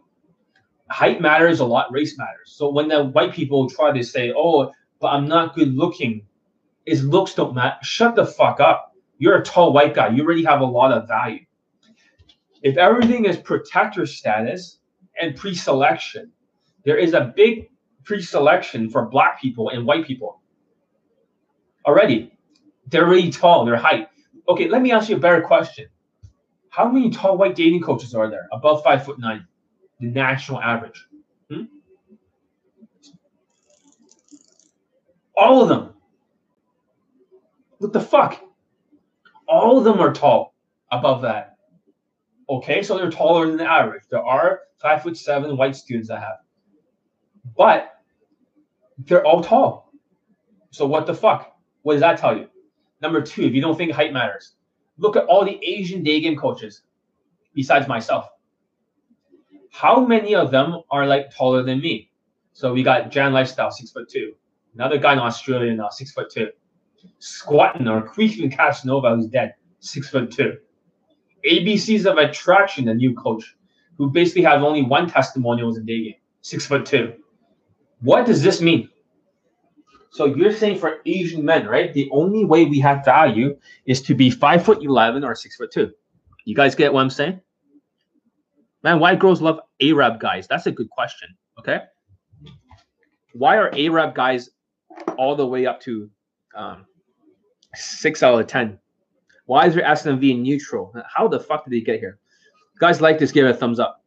height 0.88 1.20
matters 1.20 1.60
a 1.60 1.64
lot, 1.64 1.92
race 1.92 2.18
matters. 2.18 2.52
So 2.52 2.70
when 2.70 2.88
the 2.88 3.04
white 3.04 3.32
people 3.32 3.68
try 3.68 3.92
to 3.92 4.02
say, 4.02 4.32
oh, 4.36 4.72
but 5.00 5.08
I'm 5.08 5.28
not 5.28 5.54
good 5.54 5.74
looking, 5.74 6.26
his 6.86 7.04
looks 7.04 7.34
don't 7.34 7.54
matter. 7.54 7.76
Shut 7.82 8.16
the 8.16 8.26
fuck 8.26 8.60
up. 8.60 8.94
You're 9.18 9.36
a 9.36 9.44
tall 9.44 9.72
white 9.72 9.94
guy. 9.94 10.08
You 10.08 10.24
already 10.24 10.44
have 10.44 10.60
a 10.60 10.64
lot 10.64 10.92
of 10.92 11.06
value. 11.06 11.44
If 12.62 12.76
everything 12.76 13.24
is 13.24 13.36
protector 13.38 14.06
status 14.06 14.78
and 15.20 15.36
pre-selection, 15.36 16.32
there 16.84 16.98
is 16.98 17.14
a 17.14 17.32
big 17.34 17.70
pre-selection 18.04 18.90
for 18.90 19.08
black 19.08 19.40
people 19.40 19.70
and 19.70 19.86
white 19.86 20.06
people. 20.06 20.40
Already, 21.86 22.32
they're 22.88 23.06
really 23.06 23.30
tall. 23.30 23.64
Their 23.64 23.76
height. 23.76 24.08
Okay, 24.48 24.68
let 24.68 24.82
me 24.82 24.92
ask 24.92 25.08
you 25.08 25.16
a 25.16 25.20
better 25.20 25.40
question. 25.40 25.86
How 26.68 26.88
many 26.88 27.10
tall 27.10 27.36
white 27.36 27.54
dating 27.54 27.82
coaches 27.82 28.14
are 28.14 28.30
there? 28.30 28.48
Above 28.52 28.82
five 28.82 29.04
foot 29.04 29.18
nine, 29.18 29.46
the 29.98 30.06
national 30.06 30.60
average. 30.60 31.06
Hmm? 31.50 31.64
All 35.36 35.62
of 35.62 35.68
them. 35.68 35.94
What 37.78 37.92
the 37.92 38.00
fuck? 38.00 38.40
All 39.48 39.78
of 39.78 39.84
them 39.84 40.00
are 40.00 40.12
tall 40.12 40.54
above 40.92 41.22
that. 41.22 41.49
Okay, 42.50 42.82
so 42.82 42.98
they're 42.98 43.12
taller 43.12 43.46
than 43.46 43.56
the 43.56 43.64
average. 43.64 44.02
There 44.10 44.24
are 44.24 44.62
five 44.82 45.04
foot 45.04 45.16
seven 45.16 45.56
white 45.56 45.76
students 45.76 46.08
that 46.08 46.18
have, 46.18 46.38
but 47.56 47.94
they're 48.98 49.24
all 49.24 49.40
tall. 49.40 49.92
So 50.70 50.84
what 50.84 51.06
the 51.06 51.14
fuck? 51.14 51.56
What 51.82 51.92
does 51.92 52.00
that 52.00 52.18
tell 52.18 52.36
you? 52.36 52.48
Number 53.00 53.22
two, 53.22 53.42
if 53.44 53.54
you 53.54 53.60
don't 53.60 53.76
think 53.76 53.92
height 53.92 54.12
matters, 54.12 54.56
look 54.98 55.14
at 55.14 55.26
all 55.26 55.44
the 55.44 55.64
Asian 55.64 56.02
day 56.02 56.20
game 56.20 56.36
coaches, 56.36 56.82
besides 57.54 57.86
myself. 57.86 58.26
How 59.70 60.04
many 60.04 60.34
of 60.34 60.50
them 60.50 60.80
are 60.90 61.06
like 61.06 61.32
taller 61.32 61.62
than 61.62 61.80
me? 61.80 62.10
So 62.52 62.72
we 62.72 62.82
got 62.82 63.12
Jan 63.12 63.32
Lifestyle, 63.32 63.70
six 63.70 63.92
foot 63.92 64.08
two. 64.08 64.32
Another 64.74 64.98
guy 64.98 65.12
in 65.12 65.20
Australia 65.20 65.72
now, 65.72 65.88
six 65.88 66.10
foot 66.10 66.30
two. 66.30 66.48
Squatting 67.20 67.86
or 67.86 68.02
Creaking 68.02 68.50
Casanova, 68.50 69.14
who's 69.14 69.28
dead, 69.28 69.54
six 69.78 70.10
foot 70.10 70.32
two. 70.32 70.58
ABCs 71.44 72.06
of 72.06 72.18
Attraction, 72.18 72.88
a 72.88 72.94
new 72.94 73.14
coach, 73.14 73.56
who 73.98 74.10
basically 74.10 74.42
has 74.42 74.62
only 74.62 74.82
one 74.82 75.08
testimonial 75.08 75.74
in 75.76 75.84
day 75.84 76.04
game, 76.04 76.14
six 76.42 76.66
foot 76.66 76.86
two. 76.86 77.14
What 78.00 78.26
does 78.26 78.42
this 78.42 78.60
mean? 78.60 78.88
So 80.10 80.24
you're 80.24 80.52
saying 80.52 80.78
for 80.78 80.98
Asian 81.06 81.44
men, 81.44 81.66
right? 81.66 81.92
The 81.92 82.08
only 82.10 82.44
way 82.44 82.64
we 82.64 82.80
have 82.80 83.04
value 83.04 83.56
is 83.86 84.02
to 84.02 84.14
be 84.14 84.30
five 84.30 84.64
foot 84.64 84.82
eleven 84.82 85.24
or 85.24 85.34
six 85.34 85.56
foot 85.56 85.70
two. 85.70 85.92
You 86.44 86.54
guys 86.54 86.74
get 86.74 86.92
what 86.92 87.00
I'm 87.00 87.10
saying? 87.10 87.40
Man, 88.82 88.98
why 88.98 89.14
girls 89.14 89.40
love 89.42 89.60
Arab 89.80 90.20
guys? 90.20 90.48
That's 90.48 90.66
a 90.66 90.72
good 90.72 90.90
question. 90.90 91.28
Okay. 91.58 91.80
Why 93.34 93.56
are 93.56 93.70
Arab 93.76 94.14
guys 94.14 94.50
all 95.16 95.36
the 95.36 95.46
way 95.46 95.66
up 95.66 95.80
to 95.82 96.10
um, 96.54 96.86
six 97.74 98.22
out 98.22 98.40
of 98.40 98.46
ten? 98.46 98.78
Why 99.50 99.66
is 99.66 99.74
your 99.74 99.82
SMV 99.84 100.40
neutral? 100.40 100.94
How 101.12 101.26
the 101.26 101.40
fuck 101.40 101.64
did 101.64 101.72
they 101.72 101.80
get 101.80 101.98
here? 101.98 102.20
Guys 102.78 103.00
like 103.00 103.18
this, 103.18 103.32
give 103.32 103.46
it 103.46 103.50
a 103.50 103.54
thumbs 103.54 103.80
up. 103.80 104.04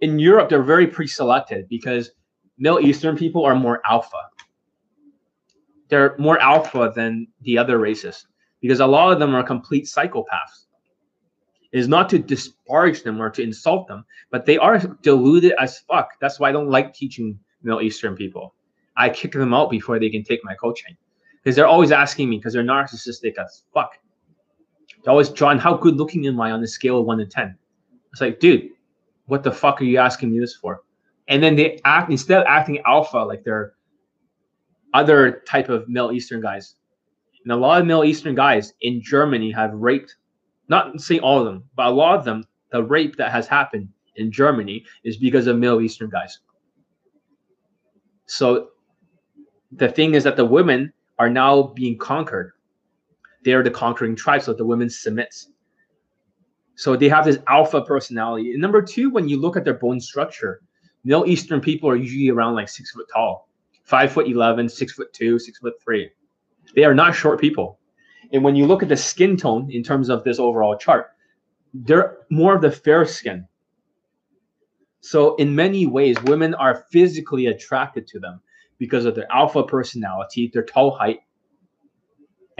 In 0.00 0.18
Europe, 0.18 0.48
they're 0.48 0.64
very 0.64 0.88
pre-selected 0.88 1.68
because 1.68 2.10
Middle 2.58 2.80
Eastern 2.80 3.16
people 3.16 3.44
are 3.44 3.54
more 3.54 3.80
alpha. 3.88 4.22
They're 5.88 6.16
more 6.18 6.40
alpha 6.40 6.92
than 6.96 7.28
the 7.42 7.58
other 7.58 7.78
races 7.78 8.26
because 8.60 8.80
a 8.80 8.86
lot 8.88 9.12
of 9.12 9.20
them 9.20 9.36
are 9.36 9.44
complete 9.44 9.84
psychopaths. 9.84 10.66
It 11.70 11.78
is 11.78 11.86
not 11.86 12.08
to 12.08 12.18
disparage 12.18 13.04
them 13.04 13.22
or 13.22 13.30
to 13.30 13.44
insult 13.44 13.86
them, 13.86 14.04
but 14.32 14.46
they 14.46 14.58
are 14.58 14.80
deluded 14.80 15.52
as 15.60 15.78
fuck. 15.78 16.14
That's 16.20 16.40
why 16.40 16.48
I 16.48 16.52
don't 16.52 16.68
like 16.68 16.92
teaching 16.92 17.38
Middle 17.62 17.82
Eastern 17.82 18.16
people. 18.16 18.56
I 18.96 19.10
kick 19.10 19.30
them 19.30 19.54
out 19.54 19.70
before 19.70 20.00
they 20.00 20.10
can 20.10 20.24
take 20.24 20.40
my 20.42 20.56
coaching 20.56 20.96
because 21.40 21.54
they're 21.54 21.68
always 21.68 21.92
asking 21.92 22.28
me 22.28 22.38
because 22.38 22.52
they're 22.52 22.64
narcissistic 22.64 23.38
as 23.38 23.62
fuck. 23.72 23.92
They're 25.02 25.12
always, 25.12 25.30
John, 25.30 25.58
how 25.58 25.74
good 25.76 25.96
looking 25.96 26.26
am 26.26 26.40
I 26.40 26.50
on 26.50 26.60
the 26.60 26.68
scale 26.68 26.98
of 26.98 27.06
one 27.06 27.18
to 27.18 27.26
10? 27.26 27.56
It's 28.12 28.20
like, 28.20 28.40
dude, 28.40 28.70
what 29.26 29.42
the 29.42 29.52
fuck 29.52 29.80
are 29.80 29.84
you 29.84 29.98
asking 29.98 30.30
me 30.30 30.40
this 30.40 30.56
for? 30.56 30.82
And 31.28 31.42
then 31.42 31.56
they 31.56 31.80
act, 31.84 32.10
instead 32.10 32.40
of 32.40 32.46
acting 32.46 32.80
alpha 32.84 33.18
like 33.18 33.44
they're 33.44 33.74
other 34.92 35.42
type 35.46 35.68
of 35.68 35.88
Middle 35.88 36.12
Eastern 36.12 36.40
guys. 36.40 36.74
And 37.44 37.52
a 37.52 37.56
lot 37.56 37.80
of 37.80 37.86
Middle 37.86 38.04
Eastern 38.04 38.34
guys 38.34 38.74
in 38.82 39.00
Germany 39.00 39.50
have 39.52 39.72
raped, 39.72 40.16
not 40.68 41.00
saying 41.00 41.20
all 41.20 41.38
of 41.38 41.44
them, 41.44 41.64
but 41.76 41.86
a 41.86 41.90
lot 41.90 42.18
of 42.18 42.24
them, 42.24 42.44
the 42.72 42.82
rape 42.82 43.16
that 43.16 43.30
has 43.30 43.46
happened 43.46 43.88
in 44.16 44.30
Germany 44.30 44.84
is 45.04 45.16
because 45.16 45.46
of 45.46 45.56
Middle 45.56 45.80
Eastern 45.80 46.10
guys. 46.10 46.40
So 48.26 48.70
the 49.72 49.88
thing 49.88 50.14
is 50.14 50.24
that 50.24 50.36
the 50.36 50.44
women 50.44 50.92
are 51.18 51.30
now 51.30 51.62
being 51.62 51.96
conquered. 51.96 52.52
They 53.44 53.52
are 53.52 53.62
the 53.62 53.70
conquering 53.70 54.16
tribe, 54.16 54.42
so 54.42 54.52
the 54.52 54.66
women 54.66 54.90
submits. 54.90 55.48
So 56.74 56.96
they 56.96 57.08
have 57.08 57.24
this 57.24 57.38
alpha 57.46 57.82
personality. 57.82 58.52
And 58.52 58.60
number 58.60 58.82
two, 58.82 59.10
when 59.10 59.28
you 59.28 59.38
look 59.40 59.56
at 59.56 59.64
their 59.64 59.74
bone 59.74 60.00
structure, 60.00 60.60
Middle 61.04 61.26
Eastern 61.26 61.60
people 61.60 61.88
are 61.88 61.96
usually 61.96 62.30
around 62.30 62.54
like 62.54 62.68
six 62.68 62.90
foot 62.90 63.06
tall 63.12 63.48
five 63.90 64.12
foot 64.12 64.28
11, 64.28 64.68
six 64.68 64.92
foot 64.92 65.12
two, 65.12 65.36
six 65.38 65.58
foot 65.58 65.74
three. 65.82 66.08
They 66.76 66.84
are 66.84 66.94
not 66.94 67.14
short 67.14 67.40
people. 67.40 67.80
And 68.32 68.44
when 68.44 68.54
you 68.54 68.64
look 68.64 68.84
at 68.84 68.88
the 68.88 68.96
skin 68.96 69.36
tone 69.36 69.68
in 69.72 69.82
terms 69.82 70.08
of 70.08 70.22
this 70.22 70.38
overall 70.38 70.76
chart, 70.78 71.08
they're 71.74 72.18
more 72.30 72.54
of 72.54 72.62
the 72.62 72.70
fair 72.70 73.04
skin. 73.04 73.48
So 75.00 75.34
in 75.36 75.56
many 75.56 75.86
ways, 75.86 76.22
women 76.24 76.54
are 76.54 76.84
physically 76.92 77.46
attracted 77.46 78.06
to 78.08 78.20
them 78.20 78.40
because 78.78 79.06
of 79.06 79.16
their 79.16 79.30
alpha 79.32 79.64
personality, 79.64 80.50
their 80.52 80.64
tall 80.64 80.92
height, 80.92 81.20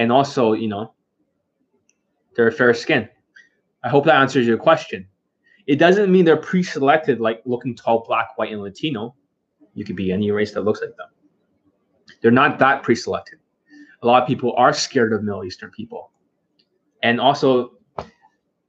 and 0.00 0.10
also, 0.10 0.54
you 0.54 0.66
know, 0.66 0.94
their 2.34 2.50
fair 2.50 2.72
skin. 2.72 3.06
I 3.84 3.90
hope 3.90 4.06
that 4.06 4.16
answers 4.16 4.46
your 4.46 4.56
question. 4.56 5.06
It 5.66 5.76
doesn't 5.76 6.10
mean 6.10 6.24
they're 6.24 6.38
pre-selected 6.38 7.20
like 7.20 7.42
looking 7.44 7.76
tall, 7.76 8.02
black, 8.08 8.36
white, 8.38 8.50
and 8.50 8.62
Latino. 8.62 9.14
You 9.74 9.84
could 9.84 9.96
be 9.96 10.10
any 10.10 10.30
race 10.30 10.52
that 10.52 10.62
looks 10.62 10.80
like 10.80 10.96
them. 10.96 11.08
They're 12.22 12.30
not 12.30 12.58
that 12.60 12.82
pre-selected. 12.82 13.40
A 14.02 14.06
lot 14.06 14.22
of 14.22 14.26
people 14.26 14.54
are 14.56 14.72
scared 14.72 15.12
of 15.12 15.22
Middle 15.22 15.44
Eastern 15.44 15.70
people. 15.70 16.10
And 17.02 17.20
also 17.20 17.72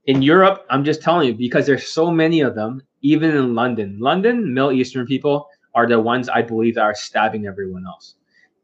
in 0.04 0.20
Europe, 0.20 0.66
I'm 0.68 0.84
just 0.84 1.00
telling 1.00 1.28
you, 1.28 1.34
because 1.34 1.64
there's 1.64 1.88
so 1.88 2.10
many 2.10 2.42
of 2.42 2.54
them, 2.54 2.82
even 3.00 3.34
in 3.34 3.54
London. 3.54 3.96
London, 3.98 4.52
Middle 4.52 4.72
Eastern 4.72 5.06
people 5.06 5.48
are 5.74 5.88
the 5.88 5.98
ones 5.98 6.28
I 6.28 6.42
believe 6.42 6.74
that 6.74 6.82
are 6.82 6.94
stabbing 6.94 7.46
everyone 7.46 7.86
else. 7.86 8.16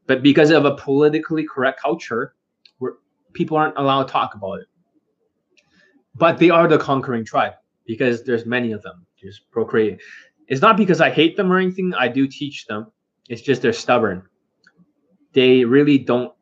But 0.05 0.21
because 0.21 0.51
of 0.51 0.65
a 0.65 0.75
politically 0.75 1.43
correct 1.43 1.81
culture, 1.81 2.35
people 3.39 3.57
aren't 3.57 3.77
allowed 3.79 4.05
to 4.05 4.13
talk 4.13 4.35
about 4.35 4.61
it. 4.61 4.67
But 6.15 6.39
they 6.39 6.51
are 6.51 6.67
the 6.67 6.79
conquering 6.79 7.25
tribe 7.25 7.55
because 7.87 8.23
there's 8.23 8.45
many 8.45 8.73
of 8.73 8.83
them 8.83 9.07
just 9.17 9.49
procreating. 9.51 9.99
It's 10.49 10.61
not 10.61 10.77
because 10.77 11.01
I 11.01 11.11
hate 11.11 11.37
them 11.37 11.51
or 11.51 11.59
anything. 11.59 11.95
I 11.95 12.09
do 12.09 12.27
teach 12.27 12.67
them. 12.67 12.91
It's 13.29 13.41
just 13.41 13.63
they're 13.63 13.73
stubborn 13.73 14.23
they 15.33 15.65
really 15.65 15.99
don't 15.99 16.33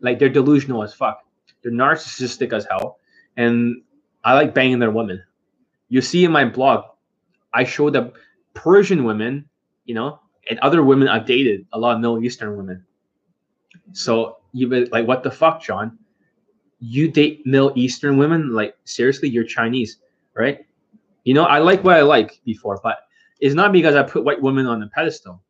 like 0.00 0.20
they're 0.20 0.30
delusional 0.30 0.84
as 0.84 0.94
fuck. 0.94 1.20
They're 1.62 1.72
narcissistic 1.72 2.52
as 2.54 2.66
hell. 2.70 2.98
And 3.36 3.82
I 4.24 4.34
like 4.34 4.54
banging 4.54 4.80
their 4.80 4.92
women. 4.92 5.24
You 5.88 6.02
see 6.02 6.24
in 6.24 6.32
my 6.32 6.46
blog, 6.46 6.84
I 7.54 7.64
show 7.64 7.90
the 7.90 8.12
Persian 8.54 9.04
women, 9.04 9.48
you 9.86 9.94
know, 9.94 10.20
and 10.50 10.58
other 10.60 10.84
women 10.84 11.08
I've 11.08 11.26
dated, 11.26 11.66
a 11.74 11.80
lot 11.80 11.96
of 11.96 12.00
Middle 12.00 12.24
Eastern 12.24 12.56
women. 12.56 12.84
So 13.92 14.38
you 14.52 14.68
like 14.92 15.08
what 15.08 15.24
the 15.24 15.32
fuck, 15.32 15.62
John? 15.62 15.98
You 16.86 17.10
date 17.10 17.46
Middle 17.46 17.72
Eastern 17.76 18.18
women? 18.18 18.52
Like 18.52 18.76
seriously, 18.84 19.28
you're 19.30 19.44
Chinese, 19.44 19.98
right? 20.34 20.66
You 21.24 21.32
know, 21.32 21.44
I 21.44 21.58
like 21.58 21.82
what 21.82 21.96
I 21.96 22.02
like 22.02 22.40
before, 22.44 22.78
but 22.82 22.98
it's 23.40 23.54
not 23.54 23.72
because 23.72 23.94
I 23.94 24.02
put 24.02 24.24
white 24.24 24.42
women 24.42 24.66
on 24.66 24.80
the 24.80 24.88
pedestal. 24.88 25.42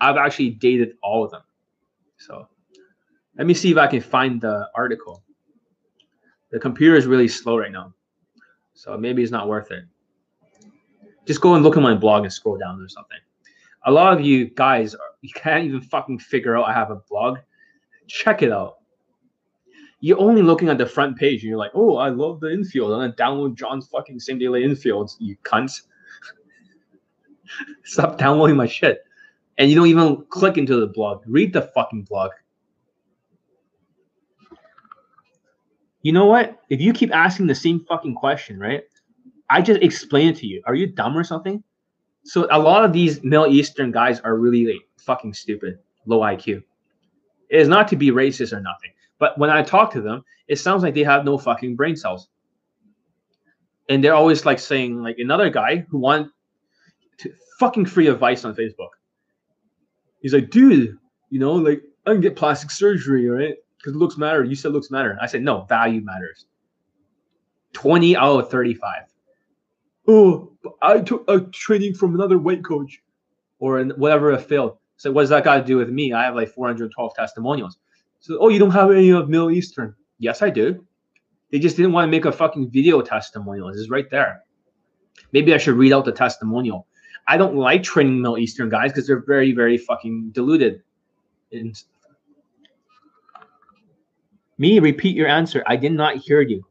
I've 0.00 0.16
actually 0.16 0.50
dated 0.50 0.96
all 1.02 1.24
of 1.24 1.32
them. 1.32 1.42
So 2.18 2.48
let 3.36 3.48
me 3.48 3.54
see 3.54 3.72
if 3.72 3.78
I 3.78 3.88
can 3.88 4.00
find 4.00 4.40
the 4.40 4.68
article. 4.76 5.24
The 6.52 6.60
computer 6.60 6.94
is 6.94 7.06
really 7.06 7.28
slow 7.28 7.58
right 7.58 7.72
now. 7.72 7.92
So 8.74 8.96
maybe 8.96 9.22
it's 9.24 9.32
not 9.32 9.48
worth 9.48 9.72
it. 9.72 9.84
Just 11.26 11.40
go 11.40 11.54
and 11.54 11.64
look 11.64 11.76
at 11.76 11.82
my 11.82 11.94
blog 11.94 12.22
and 12.22 12.32
scroll 12.32 12.56
down 12.56 12.80
or 12.80 12.88
something. 12.88 13.18
A 13.86 13.90
lot 13.90 14.12
of 14.12 14.20
you 14.24 14.50
guys, 14.50 14.94
you 15.22 15.30
can't 15.34 15.64
even 15.64 15.80
fucking 15.80 16.20
figure 16.20 16.56
out 16.56 16.68
I 16.68 16.72
have 16.72 16.90
a 16.92 17.02
blog. 17.10 17.38
Check 18.06 18.42
it 18.42 18.52
out. 18.52 18.75
You're 20.00 20.20
only 20.20 20.42
looking 20.42 20.68
at 20.68 20.78
the 20.78 20.86
front 20.86 21.16
page 21.16 21.42
and 21.42 21.48
you're 21.50 21.58
like, 21.58 21.72
oh, 21.74 21.96
I 21.96 22.10
love 22.10 22.40
the 22.40 22.52
infield. 22.52 22.92
And 22.92 23.02
then 23.02 23.12
download 23.12 23.56
John's 23.56 23.88
fucking 23.88 24.20
same 24.20 24.38
day 24.38 24.46
infields, 24.46 25.16
you 25.18 25.36
cunts. 25.42 25.82
Stop 27.84 28.18
downloading 28.18 28.56
my 28.56 28.66
shit. 28.66 29.02
And 29.58 29.70
you 29.70 29.76
don't 29.76 29.86
even 29.86 30.24
click 30.28 30.58
into 30.58 30.78
the 30.78 30.86
blog. 30.86 31.22
Read 31.26 31.52
the 31.52 31.62
fucking 31.62 32.02
blog. 32.02 32.32
You 36.02 36.12
know 36.12 36.26
what? 36.26 36.60
If 36.68 36.80
you 36.80 36.92
keep 36.92 37.12
asking 37.12 37.46
the 37.46 37.54
same 37.54 37.84
fucking 37.88 38.14
question, 38.14 38.60
right? 38.60 38.84
I 39.48 39.62
just 39.62 39.82
explain 39.82 40.28
it 40.28 40.36
to 40.36 40.46
you. 40.46 40.62
Are 40.66 40.74
you 40.74 40.86
dumb 40.86 41.16
or 41.16 41.24
something? 41.24 41.64
So 42.24 42.46
a 42.50 42.58
lot 42.58 42.84
of 42.84 42.92
these 42.92 43.22
Middle 43.22 43.46
Eastern 43.46 43.92
guys 43.92 44.20
are 44.20 44.36
really 44.36 44.66
like, 44.66 44.86
fucking 44.98 45.32
stupid, 45.32 45.78
low 46.04 46.20
IQ. 46.20 46.62
It 47.48 47.60
is 47.60 47.68
not 47.68 47.88
to 47.88 47.96
be 47.96 48.10
racist 48.10 48.52
or 48.52 48.60
nothing, 48.60 48.90
but 49.18 49.38
when 49.38 49.50
I 49.50 49.62
talk 49.62 49.92
to 49.92 50.00
them, 50.00 50.24
it 50.48 50.56
sounds 50.56 50.82
like 50.82 50.94
they 50.94 51.04
have 51.04 51.24
no 51.24 51.38
fucking 51.38 51.76
brain 51.76 51.96
cells. 51.96 52.28
And 53.88 54.02
they're 54.02 54.14
always 54.14 54.44
like 54.44 54.58
saying, 54.58 55.02
like 55.02 55.18
another 55.18 55.50
guy 55.50 55.86
who 55.88 55.98
want 55.98 56.30
to 57.18 57.32
fucking 57.58 57.86
free 57.86 58.08
advice 58.08 58.44
on 58.44 58.54
Facebook. 58.54 58.90
He's 60.20 60.34
like, 60.34 60.50
dude, 60.50 60.98
you 61.30 61.38
know, 61.38 61.52
like 61.52 61.82
I 62.06 62.12
can 62.12 62.20
get 62.20 62.36
plastic 62.36 62.70
surgery, 62.70 63.28
right? 63.28 63.54
Because 63.78 63.94
looks 63.94 64.16
matter. 64.16 64.42
You 64.42 64.56
said 64.56 64.72
looks 64.72 64.90
matter. 64.90 65.16
I 65.20 65.26
said 65.26 65.42
no, 65.42 65.62
value 65.62 66.00
matters. 66.00 66.46
20 67.74 68.16
out 68.16 68.40
of 68.40 68.50
35 68.50 69.02
oh, 70.08 70.52
I 70.82 71.00
took 71.00 71.28
a 71.28 71.40
training 71.40 71.94
from 71.94 72.14
another 72.14 72.38
weight 72.38 72.64
coach 72.64 73.02
or 73.58 73.80
in 73.80 73.90
whatever 73.90 74.32
it 74.32 74.42
failed. 74.42 74.78
So 74.96 75.12
what 75.12 75.22
does 75.22 75.30
that 75.30 75.44
got 75.44 75.56
to 75.56 75.64
do 75.64 75.76
with 75.76 75.90
me? 75.90 76.12
I 76.12 76.24
have 76.24 76.34
like 76.34 76.48
412 76.48 77.14
testimonials. 77.14 77.78
So, 78.20 78.38
oh, 78.40 78.48
you 78.48 78.58
don't 78.58 78.70
have 78.70 78.90
any 78.90 79.10
of 79.10 79.28
Middle 79.28 79.50
Eastern? 79.50 79.94
Yes, 80.18 80.42
I 80.42 80.50
do. 80.50 80.84
They 81.50 81.58
just 81.58 81.76
didn't 81.76 81.92
want 81.92 82.06
to 82.06 82.10
make 82.10 82.24
a 82.24 82.32
fucking 82.32 82.70
video 82.70 83.00
testimonial. 83.00 83.68
It's 83.68 83.88
right 83.88 84.10
there. 84.10 84.42
Maybe 85.32 85.54
I 85.54 85.58
should 85.58 85.76
read 85.76 85.92
out 85.92 86.04
the 86.04 86.12
testimonial. 86.12 86.86
I 87.28 87.36
don't 87.36 87.56
like 87.56 87.82
training 87.82 88.20
Middle 88.20 88.38
Eastern 88.38 88.68
guys 88.68 88.92
because 88.92 89.06
they're 89.06 89.24
very, 89.24 89.52
very 89.52 89.78
fucking 89.78 90.30
deluded. 90.30 90.82
And 91.52 91.80
me, 94.58 94.78
repeat 94.78 95.16
your 95.16 95.28
answer. 95.28 95.62
I 95.66 95.76
did 95.76 95.92
not 95.92 96.16
hear 96.16 96.40
you. 96.40 96.64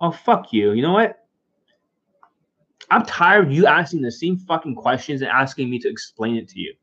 Oh, 0.00 0.10
fuck 0.10 0.52
you. 0.52 0.72
You 0.72 0.82
know 0.82 0.92
what? 0.92 1.26
I'm 2.90 3.04
tired 3.04 3.46
of 3.46 3.52
you 3.52 3.66
asking 3.66 4.02
the 4.02 4.12
same 4.12 4.38
fucking 4.38 4.76
questions 4.76 5.22
and 5.22 5.30
asking 5.30 5.68
me 5.68 5.78
to 5.80 5.88
explain 5.88 6.36
it 6.36 6.48
to 6.50 6.60
you. 6.60 6.74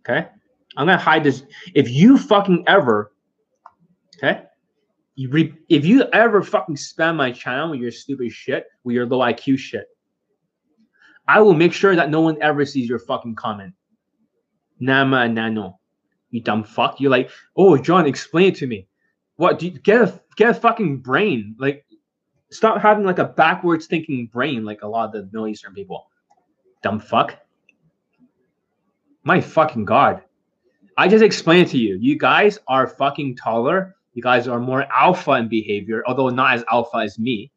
Okay? 0.00 0.28
I'm 0.76 0.86
gonna 0.86 0.98
hide 0.98 1.24
this. 1.24 1.42
If 1.74 1.90
you 1.90 2.18
fucking 2.18 2.64
ever, 2.66 3.12
okay, 4.16 4.42
you 5.14 5.30
re, 5.30 5.54
if 5.68 5.84
you 5.84 6.04
ever 6.12 6.42
fucking 6.42 6.76
spam 6.76 7.16
my 7.16 7.32
channel 7.32 7.70
with 7.70 7.80
your 7.80 7.90
stupid 7.90 8.32
shit, 8.32 8.66
with 8.84 8.94
your 8.94 9.06
low 9.06 9.20
IQ 9.20 9.58
shit, 9.58 9.86
I 11.26 11.40
will 11.40 11.54
make 11.54 11.72
sure 11.72 11.96
that 11.96 12.10
no 12.10 12.20
one 12.20 12.40
ever 12.42 12.64
sees 12.66 12.88
your 12.88 12.98
fucking 12.98 13.34
comment. 13.34 13.74
Nama 14.78 15.28
nano, 15.28 15.78
you 16.30 16.42
dumb 16.42 16.64
fuck. 16.64 17.00
You're 17.00 17.10
like, 17.10 17.30
oh 17.56 17.78
John, 17.78 18.06
explain 18.06 18.48
it 18.48 18.56
to 18.56 18.66
me. 18.66 18.86
What? 19.36 19.58
Do 19.58 19.66
you 19.66 19.72
get 19.72 20.02
a 20.02 20.20
get 20.36 20.50
a 20.50 20.54
fucking 20.54 20.98
brain? 20.98 21.56
Like 21.58 21.86
stop 22.50 22.80
having 22.80 23.04
like 23.04 23.18
a 23.18 23.24
backwards 23.24 23.86
thinking 23.86 24.26
brain 24.26 24.64
like 24.64 24.82
a 24.82 24.86
lot 24.86 25.06
of 25.06 25.12
the 25.12 25.24
Middle 25.32 25.48
Eastern 25.48 25.74
people. 25.74 26.10
Dumb 26.82 27.00
fuck. 27.00 27.38
My 29.24 29.40
fucking 29.40 29.86
god. 29.86 30.22
I 30.96 31.08
just 31.08 31.24
explained 31.24 31.68
to 31.70 31.78
you. 31.78 31.98
You 32.00 32.18
guys 32.18 32.58
are 32.68 32.86
fucking 32.86 33.36
taller. 33.36 33.96
You 34.14 34.22
guys 34.22 34.48
are 34.48 34.58
more 34.58 34.86
alpha 34.96 35.32
in 35.32 35.48
behavior, 35.48 36.02
although 36.06 36.30
not 36.30 36.54
as 36.54 36.64
alpha 36.72 36.98
as 36.98 37.18
me. 37.18 37.52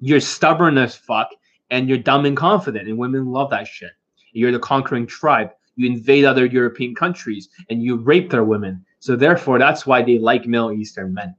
You're 0.00 0.20
stubborn 0.20 0.76
as 0.76 0.94
fuck, 0.94 1.30
and 1.70 1.88
you're 1.88 1.98
dumb 1.98 2.26
and 2.26 2.36
confident, 2.36 2.88
and 2.88 2.98
women 2.98 3.26
love 3.26 3.50
that 3.50 3.66
shit. 3.66 3.92
You're 4.32 4.52
the 4.52 4.58
conquering 4.58 5.06
tribe. 5.06 5.50
You 5.76 5.86
invade 5.86 6.24
other 6.24 6.44
European 6.44 6.94
countries 6.94 7.48
and 7.70 7.82
you 7.82 7.96
rape 7.96 8.30
their 8.30 8.44
women. 8.44 8.84
So 9.00 9.16
therefore, 9.16 9.58
that's 9.58 9.86
why 9.86 10.02
they 10.02 10.18
like 10.18 10.46
Middle 10.46 10.72
Eastern 10.72 11.14
men. 11.14 11.34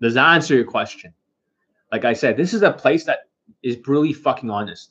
Does 0.00 0.14
that 0.14 0.34
answer 0.34 0.54
your 0.54 0.64
question? 0.64 1.12
Like 1.90 2.04
I 2.04 2.12
said, 2.12 2.36
this 2.36 2.52
is 2.52 2.62
a 2.62 2.72
place 2.72 3.04
that 3.04 3.20
is 3.62 3.76
brutally 3.76 4.12
fucking 4.12 4.50
honest. 4.50 4.90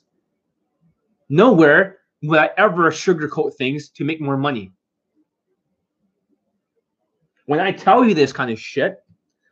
Nowhere 1.28 1.97
would 2.22 2.38
I 2.38 2.50
ever 2.56 2.90
sugarcoat 2.90 3.54
things 3.54 3.90
to 3.90 4.04
make 4.04 4.20
more 4.20 4.36
money. 4.36 4.72
When 7.46 7.60
I 7.60 7.72
tell 7.72 8.04
you 8.04 8.14
this 8.14 8.32
kind 8.32 8.50
of 8.50 8.60
shit, 8.60 8.98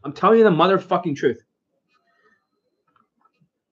I'm 0.05 0.13
telling 0.13 0.39
you 0.39 0.45
the 0.45 0.51
motherfucking 0.51 1.17
truth. 1.17 1.43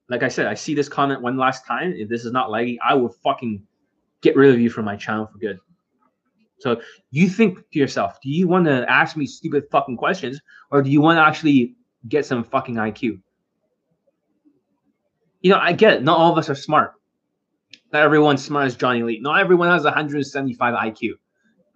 Like 0.09 0.23
I 0.23 0.29
said, 0.29 0.47
I 0.47 0.55
see 0.55 0.75
this 0.75 0.89
comment 0.89 1.23
one 1.23 1.37
last 1.37 1.67
time. 1.67 1.93
If 1.97 2.09
this 2.09 2.25
is 2.25 2.33
not 2.33 2.49
laggy, 2.49 2.77
I 2.85 2.95
will 2.95 3.09
fucking 3.09 3.63
get 4.21 4.37
rid 4.37 4.55
of 4.55 4.61
you 4.61 4.71
from 4.71 4.85
my 4.85 4.97
channel 4.97 5.27
for 5.27 5.39
good. 5.39 5.59
So 6.59 6.81
you 7.11 7.29
think 7.29 7.59
to 7.73 7.79
yourself, 7.79 8.21
do 8.23 8.31
you 8.31 8.49
want 8.49 8.67
to 8.67 8.91
ask 8.91 9.17
me 9.17 9.27
stupid 9.27 9.65
fucking 9.71 9.97
questions 9.97 10.41
or 10.71 10.83
do 10.83 10.91
you 10.91 11.01
want 11.01 11.19
to 11.19 11.23
actually 11.23 11.75
get 12.09 12.25
some 12.25 12.45
fucking 12.45 12.77
IQ? 12.77 13.21
You 15.41 15.51
know, 15.51 15.59
I 15.59 15.73
get 15.73 15.95
it. 15.95 16.03
Not 16.03 16.19
all 16.19 16.33
of 16.33 16.39
us 16.39 16.49
are 16.49 16.55
smart. 16.55 16.95
Not 17.95 18.03
everyone's 18.03 18.45
smart 18.45 18.67
as 18.67 18.75
Johnny 18.75 19.05
Lee. 19.05 19.21
Not 19.21 19.39
everyone 19.39 19.71
has 19.71 19.85
175 19.85 20.75
IQ. 20.75 21.13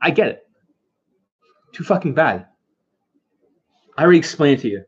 I 0.03 0.11
get 0.11 0.27
it. 0.27 0.49
Too 1.73 1.85
fucking 1.85 2.13
bad. 2.13 2.49
I 3.97 4.03
already 4.03 4.19
explained 4.19 4.59
it 4.59 4.63
to 4.63 4.69
you. 4.69 4.85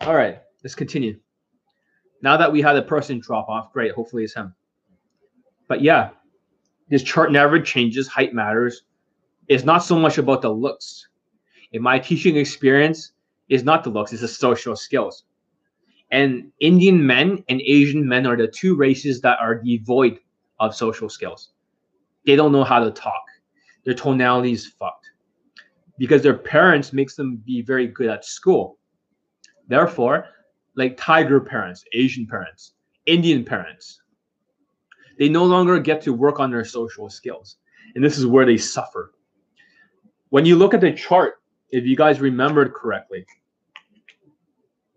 All 0.00 0.16
right, 0.16 0.40
let's 0.64 0.74
continue. 0.74 1.20
Now 2.20 2.36
that 2.36 2.50
we 2.50 2.60
had 2.60 2.74
a 2.74 2.82
person 2.82 3.20
drop 3.20 3.48
off, 3.48 3.72
great. 3.72 3.92
Hopefully 3.92 4.24
it's 4.24 4.34
him. 4.34 4.52
But 5.68 5.82
yeah, 5.82 6.10
this 6.88 7.04
chart 7.04 7.30
never 7.30 7.60
changes. 7.60 8.08
Height 8.08 8.34
matters. 8.34 8.82
It's 9.46 9.62
not 9.62 9.84
so 9.84 9.96
much 9.96 10.18
about 10.18 10.42
the 10.42 10.50
looks. 10.50 11.06
In 11.70 11.80
my 11.80 12.00
teaching 12.00 12.36
experience, 12.36 13.12
is 13.48 13.62
not 13.62 13.84
the 13.84 13.90
looks; 13.90 14.12
it's 14.12 14.22
the 14.22 14.28
social 14.28 14.74
skills. 14.74 15.26
And 16.10 16.52
Indian 16.60 17.04
men 17.04 17.42
and 17.48 17.60
Asian 17.60 18.06
men 18.06 18.26
are 18.26 18.36
the 18.36 18.48
two 18.48 18.76
races 18.76 19.20
that 19.22 19.38
are 19.40 19.56
devoid 19.56 20.18
of 20.60 20.74
social 20.74 21.08
skills. 21.08 21.50
They 22.24 22.36
don't 22.36 22.52
know 22.52 22.64
how 22.64 22.82
to 22.82 22.90
talk. 22.90 23.22
Their 23.84 23.94
tonality 23.94 24.52
is 24.52 24.66
fucked 24.66 25.10
because 25.98 26.22
their 26.22 26.36
parents 26.36 26.92
makes 26.92 27.14
them 27.14 27.36
be 27.44 27.62
very 27.62 27.86
good 27.86 28.08
at 28.08 28.24
school. 28.24 28.78
Therefore, 29.68 30.26
like 30.76 30.96
tiger 30.96 31.40
parents, 31.40 31.84
Asian 31.92 32.26
parents, 32.26 32.74
Indian 33.06 33.44
parents, 33.44 34.00
they 35.18 35.28
no 35.28 35.44
longer 35.44 35.78
get 35.78 36.02
to 36.02 36.12
work 36.12 36.38
on 36.38 36.50
their 36.50 36.64
social 36.64 37.08
skills. 37.08 37.56
And 37.94 38.04
this 38.04 38.18
is 38.18 38.26
where 38.26 38.44
they 38.44 38.58
suffer. 38.58 39.12
When 40.30 40.44
you 40.44 40.56
look 40.56 40.74
at 40.74 40.80
the 40.80 40.92
chart, 40.92 41.40
if 41.70 41.84
you 41.84 41.96
guys 41.96 42.20
remembered 42.20 42.74
correctly, 42.74 43.24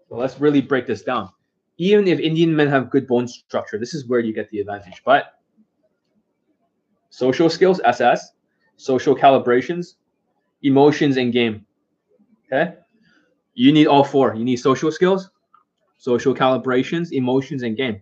well, 0.10 0.20
let's 0.20 0.40
really 0.40 0.62
break 0.62 0.88
this 0.88 1.04
down. 1.04 1.30
Even 1.78 2.08
if 2.08 2.20
Indian 2.20 2.56
men 2.56 2.68
have 2.68 2.90
good 2.90 3.08
bone 3.08 3.28
structure, 3.28 3.78
this 3.78 3.94
is 3.94 4.08
where 4.08 4.20
you 4.20 4.34
get 4.34 4.50
the 4.50 4.60
advantage. 4.60 5.02
But 5.06 5.40
social 7.10 7.50
skills, 7.50 7.80
SS, 7.86 8.32
social 8.76 9.16
calibrations, 9.16 9.96
emotions, 10.64 11.18
and 11.18 11.32
game. 11.32 11.66
Okay? 12.48 12.76
You 13.54 13.72
need 13.72 13.88
all 13.88 14.04
four. 14.04 14.36
You 14.36 14.44
need 14.44 14.58
social 14.58 14.92
skills, 14.92 15.30
social 15.98 16.34
calibrations, 16.34 17.12
emotions, 17.12 17.64
and 17.64 17.78
game. 17.78 18.02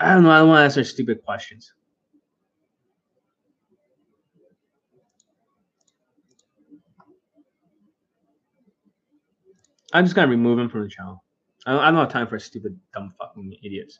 I 0.00 0.14
don't 0.14 0.22
know. 0.22 0.30
I 0.30 0.38
don't 0.38 0.48
want 0.48 0.60
to 0.60 0.64
answer 0.64 0.84
stupid 0.84 1.24
questions. 1.24 1.72
I'm 9.92 10.04
just 10.04 10.14
gonna 10.14 10.28
remove 10.28 10.58
him 10.58 10.68
from 10.68 10.82
the 10.82 10.88
channel. 10.88 11.24
I 11.66 11.72
don't, 11.72 11.80
I 11.80 11.90
don't 11.90 12.00
have 12.00 12.12
time 12.12 12.26
for 12.26 12.38
stupid, 12.38 12.78
dumb, 12.94 13.14
fucking 13.18 13.56
idiots. 13.62 13.98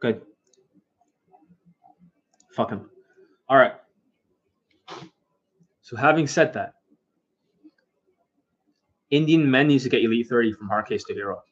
Good. 0.00 0.22
Fuck 2.54 2.70
him. 2.70 2.90
All 3.48 3.56
right. 3.56 3.74
So 5.82 5.96
having 5.96 6.26
said 6.26 6.52
that, 6.52 6.74
Indian 9.10 9.50
men 9.50 9.68
needs 9.68 9.84
to 9.84 9.88
get 9.88 10.02
Elite 10.02 10.28
30 10.28 10.52
from 10.52 10.68
hard 10.68 10.86
case 10.86 11.02
to 11.04 11.14
hero. 11.14 11.42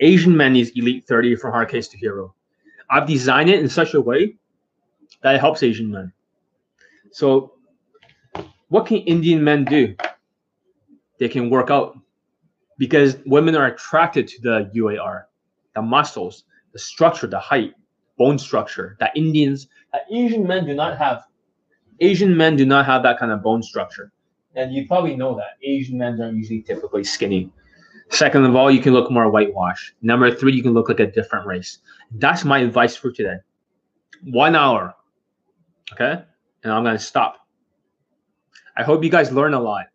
Asian 0.00 0.36
men 0.36 0.56
is 0.56 0.72
Elite 0.74 1.04
30 1.06 1.36
from 1.36 1.52
hard 1.52 1.68
case 1.68 1.88
to 1.88 1.98
hero. 1.98 2.34
I've 2.90 3.06
designed 3.06 3.50
it 3.50 3.60
in 3.60 3.68
such 3.68 3.94
a 3.94 4.00
way 4.00 4.36
that 5.22 5.34
it 5.34 5.40
helps 5.40 5.62
Asian 5.62 5.90
men. 5.90 6.12
So, 7.12 7.52
what 8.68 8.86
can 8.86 8.98
Indian 8.98 9.44
men 9.44 9.64
do? 9.64 9.94
They 11.18 11.28
can 11.28 11.50
work 11.50 11.70
out 11.70 11.98
because 12.78 13.16
women 13.26 13.54
are 13.54 13.66
attracted 13.66 14.26
to 14.28 14.40
the 14.40 14.70
UAR, 14.74 15.24
the 15.74 15.82
muscles, 15.82 16.44
the 16.72 16.78
structure, 16.78 17.26
the 17.26 17.38
height, 17.38 17.74
bone 18.18 18.38
structure 18.38 18.96
that 18.98 19.12
Indians, 19.14 19.68
that 19.92 20.02
Asian 20.10 20.46
men 20.46 20.66
do 20.66 20.74
not 20.74 20.98
have. 20.98 21.22
Asian 22.00 22.36
men 22.36 22.56
do 22.56 22.64
not 22.64 22.86
have 22.86 23.02
that 23.02 23.18
kind 23.18 23.30
of 23.30 23.42
bone 23.42 23.62
structure. 23.62 24.10
And 24.54 24.72
you 24.72 24.86
probably 24.86 25.16
know 25.16 25.36
that 25.36 25.58
Asian 25.62 25.98
men 25.98 26.20
are 26.20 26.32
usually 26.32 26.62
typically 26.62 27.04
skinny. 27.04 27.50
Second 28.10 28.44
of 28.44 28.56
all, 28.56 28.70
you 28.70 28.80
can 28.80 28.92
look 28.92 29.10
more 29.10 29.30
whitewash. 29.30 29.94
Number 30.02 30.34
three, 30.34 30.52
you 30.52 30.62
can 30.62 30.74
look 30.74 30.88
like 30.88 31.00
a 31.00 31.10
different 31.10 31.46
race. 31.46 31.78
That's 32.10 32.44
my 32.44 32.58
advice 32.58 32.96
for 32.96 33.10
today. 33.10 33.36
One 34.24 34.54
hour. 34.54 34.94
Okay? 35.92 36.22
And 36.62 36.72
I'm 36.72 36.84
going 36.84 36.96
to 36.96 37.02
stop. 37.02 37.38
I 38.76 38.82
hope 38.82 39.04
you 39.04 39.10
guys 39.10 39.32
learn 39.32 39.54
a 39.54 39.60
lot. 39.60 39.86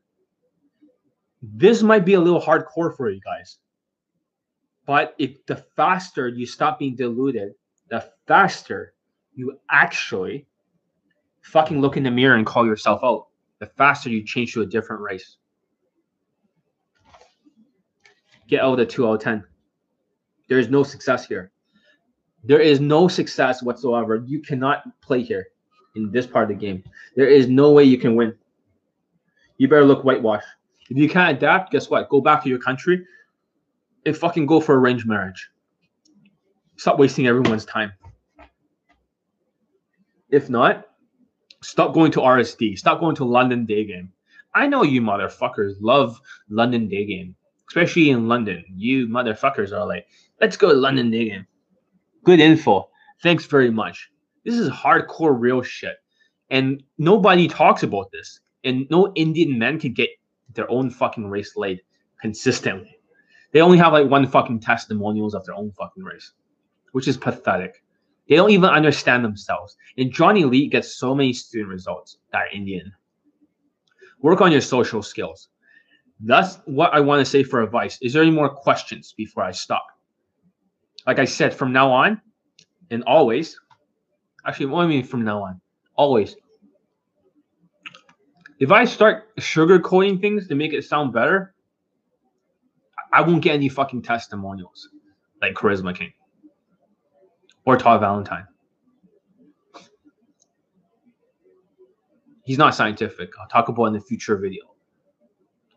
This 1.42 1.82
might 1.82 2.06
be 2.06 2.14
a 2.16 2.20
little 2.20 2.42
hardcore 2.42 2.96
for 2.96 3.10
you 3.10 3.22
guys. 3.22 3.58
But 4.86 5.16
if 5.18 5.46
the 5.46 5.58
faster 5.76 6.28
you 6.28 6.46
stop 6.46 6.80
being 6.80 6.96
deluded, 6.96 7.54
the 7.90 8.10
faster 8.28 8.94
you 9.34 9.60
actually 9.70 10.48
fucking 11.42 11.80
look 11.80 11.98
in 11.98 12.04
the 12.04 12.12
mirror 12.12 12.36
and 12.36 12.46
call 12.46 12.66
yourself 12.66 13.02
out, 13.04 13.28
the 13.60 13.66
faster 13.66 14.10
you 14.10 14.24
change 14.24 14.54
to 14.54 14.62
a 14.62 14.66
different 14.66 15.02
race. 15.02 15.38
Get 18.48 18.62
out 18.62 18.74
of 18.74 18.78
the 18.78 18.86
2 18.86 19.08
out 19.08 19.14
of 19.16 19.22
10. 19.22 19.44
There 20.48 20.60
is 20.60 20.70
no 20.70 20.84
success 20.84 21.28
here. 21.28 21.52
There 22.44 22.62
is 22.62 22.80
no 22.80 23.08
success 23.08 23.62
whatsoever. 23.62 24.24
You 24.26 24.42
cannot 24.42 24.84
play 25.02 25.22
here 25.22 25.48
in 25.98 26.12
this 26.12 26.26
part 26.26 26.50
of 26.50 26.58
the 26.58 26.66
game. 26.66 26.84
There 27.16 27.28
is 27.28 27.48
no 27.48 27.72
way 27.72 27.84
you 27.84 27.98
can 27.98 28.16
win. 28.16 28.34
You 29.58 29.68
better 29.68 29.86
look 29.86 30.04
whitewash. 30.04 30.44
If 30.90 30.98
you 30.98 31.10
can't 31.10 31.38
adapt, 31.38 31.72
guess 31.72 31.90
what? 31.90 32.10
Go 32.10 32.22
back 32.22 32.44
to 32.44 32.50
your 32.50 32.60
country 32.60 33.06
and 34.06 34.16
fucking 34.16 34.46
go 34.46 34.62
for 34.62 34.80
arranged 34.80 35.08
marriage. 35.08 35.50
Stop 36.78 37.00
wasting 37.00 37.28
everyone's 37.28 37.66
time. 37.66 37.92
If 40.30 40.50
not, 40.50 40.88
stop 41.62 41.94
going 41.94 42.12
to 42.14 42.20
RSD. 42.20 42.78
Stop 42.78 43.00
going 43.00 43.16
to 43.16 43.26
London 43.26 43.66
Day 43.66 43.86
Game. 43.86 44.12
I 44.54 44.68
know 44.68 44.84
you 44.84 45.02
motherfuckers 45.02 45.76
love 45.82 46.22
London 46.50 46.88
Day 46.88 47.06
Game, 47.06 47.36
especially 47.68 48.12
in 48.12 48.28
London. 48.28 48.64
You 48.76 49.08
motherfuckers 49.08 49.72
are 49.72 49.86
like, 49.86 50.08
let's 50.40 50.58
go 50.58 50.70
to 50.70 50.76
London 50.76 51.12
Day 51.12 51.30
Game. 51.30 51.48
Good 52.24 52.40
info. 52.40 52.90
Thanks 53.24 53.46
very 53.46 53.72
much. 53.72 54.10
This 54.48 54.60
is 54.60 54.70
hardcore 54.70 55.38
real 55.38 55.62
shit. 55.62 55.98
And 56.52 56.82
nobody 56.98 57.50
talks 57.50 57.84
about 57.84 58.14
this. 58.14 58.40
And 58.64 58.88
no 58.90 59.12
Indian 59.14 59.60
men 59.60 59.78
can 59.78 59.92
get 59.92 60.10
their 60.54 60.72
own 60.72 60.90
fucking 60.90 61.30
race 61.30 61.58
laid 61.58 61.82
consistently. 62.22 62.98
They 63.52 63.60
only 63.60 63.78
have 63.78 63.92
like 63.92 64.10
one 64.10 64.26
fucking 64.26 64.62
testimonials 64.62 65.36
of 65.36 65.46
their 65.46 65.56
own 65.56 65.74
fucking 65.74 66.02
race, 66.02 66.32
which 66.94 67.10
is 67.10 67.18
pathetic. 67.18 67.84
They 68.30 68.38
don't 68.38 68.52
even 68.52 68.70
understand 68.70 69.26
themselves. 69.26 69.76
And 69.98 70.14
Johnny 70.14 70.46
Lee 70.46 70.70
gets 70.70 70.96
so 70.96 71.14
many 71.14 71.34
student 71.34 71.68
results 71.68 72.20
that 72.32 72.44
are 72.44 72.48
Indian. 72.54 72.94
Work 74.22 74.40
on 74.40 74.54
your 74.54 74.62
social 74.62 75.04
skills. 75.04 75.50
That's 76.22 76.60
what 76.64 76.94
I 76.94 77.02
want 77.02 77.20
to 77.20 77.26
say 77.26 77.44
for 77.44 77.62
advice. 77.64 77.98
Is 78.02 78.14
there 78.14 78.22
any 78.22 78.32
more 78.32 78.50
questions 78.50 79.14
before 79.18 79.44
I 79.44 79.52
stop? 79.52 79.86
Like 81.06 81.20
I 81.20 81.26
said, 81.26 81.54
from 81.54 81.74
now 81.74 81.92
on 81.92 82.22
and 82.92 83.04
always, 83.04 83.60
Actually, 84.48 84.74
I 84.74 84.88
mean 84.88 85.04
from 85.04 85.26
now 85.26 85.44
on? 85.44 85.60
Always. 85.96 86.38
If 88.60 88.72
I 88.72 88.86
start 88.86 89.36
sugarcoating 89.36 90.22
things 90.22 90.48
to 90.48 90.56
make 90.56 90.74
it 90.74 90.84
sound 90.86 91.14
better, 91.14 91.54
I 93.12 93.22
won't 93.22 93.44
get 93.44 93.54
any 93.54 93.70
fucking 93.70 94.02
testimonials 94.04 94.90
like 95.42 95.54
Charisma 95.54 95.96
King 95.96 96.14
or 97.66 97.78
Todd 97.78 98.00
Valentine. 98.00 98.48
He's 102.44 102.58
not 102.58 102.74
scientific. 102.74 103.32
I'll 103.40 103.48
talk 103.50 103.68
about 103.68 103.86
in 103.86 103.94
the 103.94 104.00
future 104.00 104.38
video. 104.38 104.64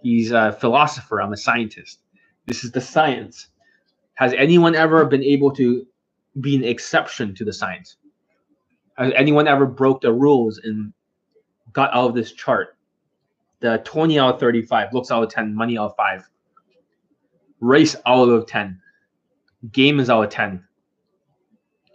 He's 0.02 0.30
a 0.30 0.52
philosopher. 0.52 1.20
I'm 1.20 1.32
a 1.32 1.36
scientist. 1.36 2.00
This 2.46 2.62
is 2.62 2.70
the 2.70 2.80
science. 2.80 3.48
Has 4.14 4.32
anyone 4.34 4.76
ever 4.76 5.04
been 5.04 5.24
able 5.24 5.50
to 5.56 5.84
be 6.40 6.54
an 6.54 6.64
exception 6.64 7.34
to 7.34 7.44
the 7.44 7.52
science? 7.52 7.96
Has 8.96 9.12
anyone 9.16 9.48
ever 9.48 9.66
broke 9.66 10.00
the 10.00 10.12
rules 10.12 10.58
and 10.58 10.92
got 11.72 11.90
out 11.94 12.08
of 12.08 12.14
this 12.14 12.32
chart? 12.32 12.76
The 13.60 13.80
20 13.84 14.18
out 14.18 14.34
of 14.34 14.40
35, 14.40 14.92
looks 14.92 15.10
out 15.10 15.22
of 15.22 15.30
10, 15.30 15.54
money 15.54 15.76
out 15.76 15.90
of 15.90 15.96
5, 15.96 16.28
race 17.60 17.94
out 18.06 18.28
of 18.28 18.46
10, 18.46 18.80
game 19.72 20.00
is 20.00 20.08
out 20.08 20.24
of 20.24 20.30
10, 20.30 20.64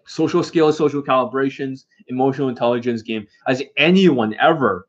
social 0.06 0.44
skills, 0.44 0.78
social 0.78 1.02
calibrations, 1.02 1.86
emotional 2.08 2.50
intelligence 2.50 3.02
game. 3.02 3.28
Has 3.48 3.64
anyone 3.78 4.36
ever 4.40 4.88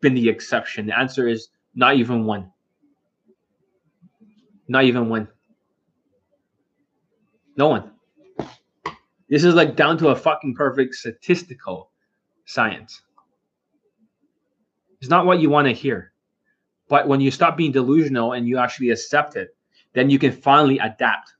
been 0.00 0.14
the 0.14 0.28
exception? 0.28 0.86
The 0.86 0.98
answer 0.98 1.28
is 1.28 1.48
not 1.74 1.96
even 1.96 2.24
one. 2.24 2.50
Not 4.68 4.84
even 4.84 5.08
one. 5.08 5.28
No 7.56 7.68
one. 7.68 7.91
This 9.32 9.44
is 9.44 9.54
like 9.54 9.76
down 9.76 9.96
to 9.96 10.08
a 10.08 10.14
fucking 10.14 10.56
perfect 10.56 10.94
statistical 10.94 11.90
science. 12.44 13.00
It's 15.00 15.08
not 15.08 15.24
what 15.24 15.40
you 15.40 15.48
want 15.48 15.68
to 15.68 15.72
hear. 15.72 16.12
But 16.90 17.08
when 17.08 17.22
you 17.22 17.30
stop 17.30 17.56
being 17.56 17.72
delusional 17.72 18.34
and 18.34 18.46
you 18.46 18.58
actually 18.58 18.90
accept 18.90 19.36
it, 19.36 19.56
then 19.94 20.10
you 20.10 20.18
can 20.18 20.32
finally 20.32 20.78
adapt 20.80 21.32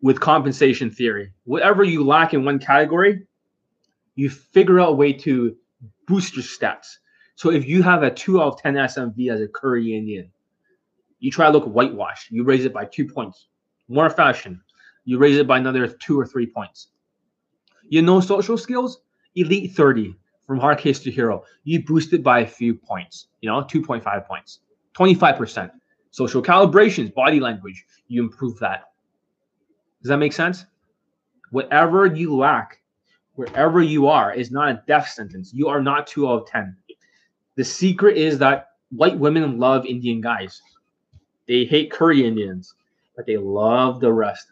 with 0.00 0.20
compensation 0.20 0.88
theory. 0.88 1.32
Whatever 1.42 1.82
you 1.82 2.04
lack 2.04 2.34
in 2.34 2.44
one 2.44 2.60
category, 2.60 3.26
you 4.14 4.30
figure 4.30 4.78
out 4.78 4.90
a 4.90 4.94
way 4.94 5.12
to 5.12 5.56
boost 6.06 6.36
your 6.36 6.44
stats. 6.44 6.98
So 7.34 7.50
if 7.50 7.66
you 7.66 7.82
have 7.82 8.04
a 8.04 8.12
2 8.12 8.40
out 8.40 8.52
of 8.52 8.62
10 8.62 8.74
SMV 8.74 9.32
as 9.32 9.40
a 9.40 9.48
Curry 9.48 9.96
Indian, 9.96 10.30
you 11.18 11.32
try 11.32 11.46
to 11.46 11.52
look 11.52 11.64
whitewashed, 11.64 12.30
you 12.30 12.44
raise 12.44 12.64
it 12.64 12.72
by 12.72 12.84
two 12.84 13.08
points. 13.08 13.48
More 13.88 14.08
fashion, 14.08 14.62
you 15.06 15.16
raise 15.16 15.38
it 15.38 15.46
by 15.46 15.56
another 15.56 15.86
two 15.86 16.20
or 16.20 16.26
three 16.26 16.46
points. 16.46 16.88
You 17.88 18.02
know 18.02 18.20
social 18.20 18.58
skills, 18.58 19.00
elite 19.36 19.72
30 19.72 20.14
from 20.46 20.58
hard 20.58 20.78
case 20.78 20.98
to 21.00 21.10
hero. 21.10 21.44
You 21.64 21.84
boost 21.84 22.12
it 22.12 22.22
by 22.22 22.40
a 22.40 22.46
few 22.46 22.74
points, 22.74 23.28
you 23.40 23.48
know, 23.48 23.62
2.5 23.62 24.26
points, 24.26 24.60
25%. 24.98 25.70
Social 26.10 26.42
calibrations, 26.42 27.14
body 27.14 27.40
language, 27.40 27.84
you 28.08 28.22
improve 28.22 28.58
that. 28.58 28.84
Does 30.02 30.08
that 30.08 30.18
make 30.18 30.32
sense? 30.32 30.64
Whatever 31.50 32.06
you 32.06 32.34
lack, 32.34 32.80
wherever 33.34 33.82
you 33.82 34.08
are, 34.08 34.32
is 34.32 34.50
not 34.50 34.70
a 34.70 34.82
death 34.86 35.08
sentence. 35.08 35.52
You 35.54 35.68
are 35.68 35.80
not 35.80 36.06
two 36.06 36.28
out 36.28 36.42
of 36.42 36.48
10. 36.48 36.76
The 37.56 37.64
secret 37.64 38.16
is 38.16 38.38
that 38.38 38.68
white 38.90 39.18
women 39.18 39.58
love 39.58 39.86
Indian 39.86 40.20
guys. 40.20 40.60
They 41.46 41.64
hate 41.64 41.92
curry 41.92 42.26
Indians, 42.26 42.74
but 43.14 43.26
they 43.26 43.36
love 43.36 44.00
the 44.00 44.12
rest. 44.12 44.48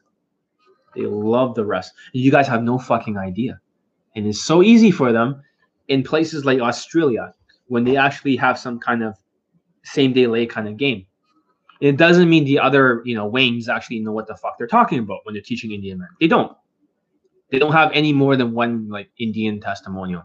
They 0.94 1.02
love 1.02 1.54
the 1.54 1.64
rest. 1.64 1.92
You 2.12 2.30
guys 2.30 2.46
have 2.48 2.62
no 2.62 2.78
fucking 2.78 3.16
idea. 3.16 3.60
And 4.16 4.26
it's 4.26 4.42
so 4.42 4.62
easy 4.62 4.90
for 4.90 5.12
them 5.12 5.42
in 5.88 6.02
places 6.02 6.44
like 6.44 6.60
Australia 6.60 7.34
when 7.66 7.84
they 7.84 7.96
actually 7.96 8.36
have 8.36 8.58
some 8.58 8.78
kind 8.78 9.02
of 9.02 9.14
same 9.82 10.12
day 10.12 10.26
lay 10.26 10.46
kind 10.46 10.68
of 10.68 10.76
game. 10.76 11.06
It 11.80 11.96
doesn't 11.96 12.30
mean 12.30 12.44
the 12.44 12.58
other, 12.58 13.02
you 13.04 13.14
know, 13.14 13.26
wings 13.26 13.68
actually 13.68 14.00
know 14.00 14.12
what 14.12 14.26
the 14.26 14.36
fuck 14.36 14.56
they're 14.58 14.66
talking 14.66 15.00
about 15.00 15.20
when 15.24 15.34
they're 15.34 15.42
teaching 15.42 15.72
Indian 15.72 15.98
men. 15.98 16.08
They 16.20 16.28
don't. 16.28 16.56
They 17.50 17.58
don't 17.58 17.72
have 17.72 17.90
any 17.92 18.12
more 18.12 18.36
than 18.36 18.52
one 18.52 18.88
like 18.88 19.10
Indian 19.18 19.60
testimonial. 19.60 20.24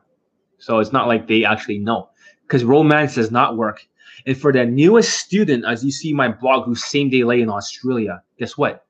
So 0.59 0.79
it's 0.79 0.91
not 0.91 1.07
like 1.07 1.27
they 1.27 1.43
actually 1.43 1.79
know. 1.79 2.09
Because 2.43 2.63
romance 2.63 3.15
does 3.15 3.31
not 3.31 3.57
work. 3.57 3.85
And 4.25 4.37
for 4.37 4.51
the 4.51 4.65
newest 4.65 5.17
student, 5.19 5.65
as 5.65 5.83
you 5.83 5.91
see 5.91 6.13
my 6.13 6.29
blog 6.29 6.65
who's 6.65 6.83
same 6.83 7.09
day 7.09 7.23
lay 7.23 7.41
in 7.41 7.49
Australia, 7.49 8.21
guess 8.37 8.57
what? 8.57 8.85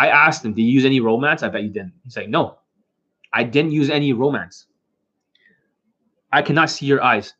I 0.00 0.08
asked 0.08 0.42
him, 0.42 0.54
"Did 0.54 0.62
you 0.62 0.72
use 0.72 0.86
any 0.86 0.98
romance?" 1.00 1.42
I 1.42 1.48
bet 1.50 1.62
you 1.62 1.68
didn't. 1.68 1.92
He's 2.04 2.16
like, 2.16 2.30
"No, 2.30 2.58
I 3.34 3.44
didn't 3.44 3.72
use 3.72 3.90
any 3.90 4.14
romance. 4.14 4.66
I 6.32 6.40
cannot 6.40 6.70
see 6.70 6.86
your 6.86 7.02
eyes. 7.02 7.34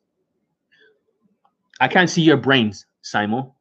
I 1.79 1.87
can't 1.87 2.09
see 2.09 2.21
your 2.21 2.37
brains, 2.37 2.85
Simon. 3.01 3.51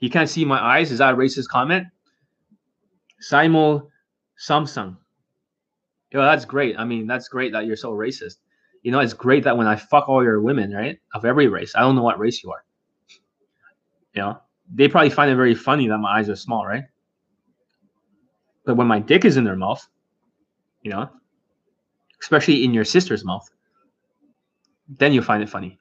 You 0.00 0.10
can't 0.10 0.28
see 0.28 0.44
my 0.44 0.60
eyes. 0.60 0.90
Is 0.90 0.98
that 0.98 1.14
a 1.14 1.16
racist 1.16 1.46
comment? 1.46 1.86
Simon 3.20 3.82
Samsung. 4.36 4.96
Yo, 6.10 6.20
that's 6.20 6.44
great. 6.44 6.74
I 6.76 6.84
mean, 6.84 7.06
that's 7.06 7.28
great 7.28 7.52
that 7.52 7.66
you're 7.66 7.76
so 7.76 7.92
racist. 7.92 8.38
You 8.82 8.90
know, 8.90 8.98
it's 8.98 9.14
great 9.14 9.44
that 9.44 9.56
when 9.56 9.68
I 9.68 9.76
fuck 9.76 10.08
all 10.08 10.24
your 10.24 10.40
women, 10.40 10.72
right, 10.72 10.98
of 11.14 11.24
every 11.24 11.46
race, 11.46 11.76
I 11.76 11.82
don't 11.82 11.94
know 11.94 12.02
what 12.02 12.18
race 12.18 12.42
you 12.42 12.50
are. 12.50 12.64
You 14.14 14.22
know, 14.22 14.40
they 14.74 14.88
probably 14.88 15.10
find 15.10 15.30
it 15.30 15.36
very 15.36 15.54
funny 15.54 15.86
that 15.88 15.98
my 15.98 16.18
eyes 16.18 16.28
are 16.28 16.36
small, 16.36 16.66
right? 16.66 16.84
But 18.64 18.76
when 18.76 18.86
my 18.86 19.00
dick 19.00 19.24
is 19.24 19.36
in 19.36 19.44
their 19.44 19.56
mouth, 19.56 19.86
you 20.82 20.90
know, 20.90 21.08
especially 22.20 22.64
in 22.64 22.72
your 22.72 22.84
sister's 22.84 23.24
mouth, 23.24 23.48
then 24.98 25.12
you 25.12 25.22
find 25.22 25.42
it 25.42 25.48
funny. 25.48 25.78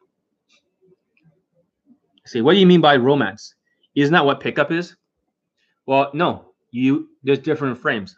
See, 2.26 2.42
what 2.42 2.54
do 2.54 2.60
you 2.60 2.66
mean 2.66 2.82
by 2.82 2.96
romance? 2.96 3.56
Isn't 3.96 4.14
that 4.14 4.26
what 4.26 4.40
pickup 4.40 4.72
is? 4.72 4.96
Well, 5.86 6.12
no. 6.14 6.54
You 6.72 7.10
there's 7.24 7.40
different 7.40 7.78
frames. 7.78 8.16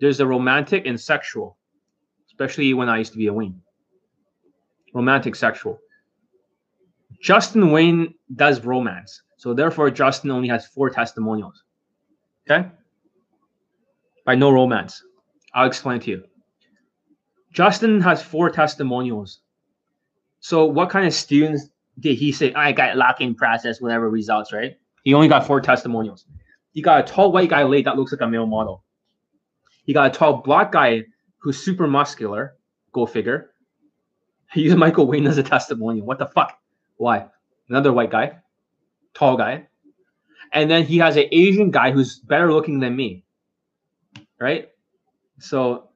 There's 0.00 0.20
a 0.20 0.26
romantic 0.26 0.86
and 0.86 0.98
sexual, 0.98 1.58
especially 2.28 2.72
when 2.72 2.88
I 2.88 2.96
used 2.98 3.12
to 3.12 3.18
be 3.18 3.26
a 3.26 3.32
wing. 3.32 3.60
Romantic, 4.94 5.36
sexual. 5.36 5.78
Justin 7.20 7.70
Wayne 7.70 8.14
does 8.34 8.64
romance, 8.64 9.22
so 9.40 9.54
therefore 9.54 9.90
Justin 9.90 10.30
only 10.30 10.48
has 10.48 10.66
four 10.66 10.90
testimonials. 10.90 11.62
Okay, 12.44 12.68
by 14.26 14.34
no 14.34 14.50
romance. 14.50 15.02
I'll 15.54 15.66
explain 15.66 15.98
to 16.00 16.10
you. 16.10 16.24
Justin 17.50 18.02
has 18.02 18.22
four 18.22 18.50
testimonials. 18.50 19.40
So 20.40 20.66
what 20.66 20.90
kind 20.90 21.06
of 21.06 21.14
students 21.14 21.70
did 21.98 22.18
he 22.18 22.32
say? 22.32 22.52
I 22.52 22.72
got 22.72 22.98
lock-in 22.98 23.34
process, 23.34 23.80
whatever 23.80 24.10
results, 24.10 24.52
right? 24.52 24.76
He 25.04 25.14
only 25.14 25.28
got 25.28 25.46
four 25.46 25.62
testimonials. 25.62 26.26
He 26.72 26.82
got 26.82 27.00
a 27.00 27.10
tall 27.10 27.32
white 27.32 27.48
guy 27.48 27.62
late 27.62 27.86
that 27.86 27.96
looks 27.96 28.12
like 28.12 28.20
a 28.20 28.28
male 28.28 28.46
model. 28.46 28.84
He 29.86 29.94
got 29.94 30.14
a 30.14 30.18
tall 30.18 30.42
black 30.42 30.70
guy 30.70 31.04
who's 31.38 31.56
super 31.56 31.86
muscular. 31.86 32.56
Go 32.92 33.06
figure. 33.06 33.52
He 34.52 34.60
used 34.60 34.76
Michael 34.76 35.06
Wayne 35.06 35.26
as 35.26 35.38
a 35.38 35.42
testimonial. 35.42 36.04
What 36.04 36.18
the 36.18 36.26
fuck? 36.26 36.58
Why? 36.98 37.28
Another 37.70 37.92
white 37.92 38.10
guy, 38.10 38.36
tall 39.14 39.36
guy. 39.36 39.66
And 40.52 40.70
then 40.70 40.84
he 40.84 40.98
has 40.98 41.16
an 41.16 41.26
Asian 41.30 41.70
guy 41.70 41.90
who's 41.92 42.18
better 42.18 42.52
looking 42.52 42.80
than 42.80 42.96
me. 42.96 43.24
Right? 44.40 44.68
So 45.38 45.90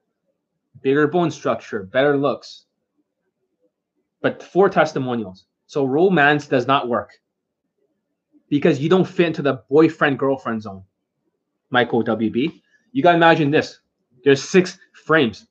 bigger 0.82 1.08
bone 1.08 1.30
structure, 1.30 1.82
better 1.82 2.16
looks. 2.16 2.66
But 4.20 4.42
four 4.42 4.68
testimonials. 4.68 5.44
So 5.66 5.84
romance 5.84 6.46
does 6.46 6.66
not 6.66 6.88
work 6.88 7.12
because 8.48 8.80
you 8.80 8.88
don't 8.88 9.06
fit 9.08 9.26
into 9.26 9.42
the 9.42 9.62
boyfriend 9.68 10.18
girlfriend 10.18 10.62
zone. 10.62 10.84
Michael 11.70 12.04
WB. 12.04 12.60
You 12.92 13.02
gotta 13.02 13.16
imagine 13.16 13.50
this. 13.50 13.80
There's 14.22 14.42
six 14.42 14.78
frames. 14.92 15.46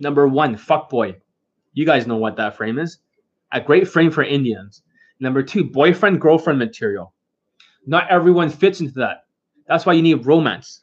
Number 0.00 0.26
one, 0.26 0.56
fuck 0.56 0.90
boy. 0.90 1.16
You 1.72 1.86
guys 1.86 2.06
know 2.06 2.16
what 2.16 2.36
that 2.36 2.56
frame 2.56 2.78
is. 2.78 2.98
A 3.52 3.60
great 3.60 3.86
frame 3.88 4.10
for 4.10 4.24
Indians. 4.24 4.82
Number 5.20 5.42
two, 5.42 5.64
boyfriend 5.64 6.20
girlfriend 6.20 6.58
material. 6.58 7.14
Not 7.86 8.08
everyone 8.10 8.50
fits 8.50 8.80
into 8.80 8.94
that. 8.94 9.24
That's 9.66 9.86
why 9.86 9.94
you 9.94 10.02
need 10.02 10.26
romance. 10.26 10.82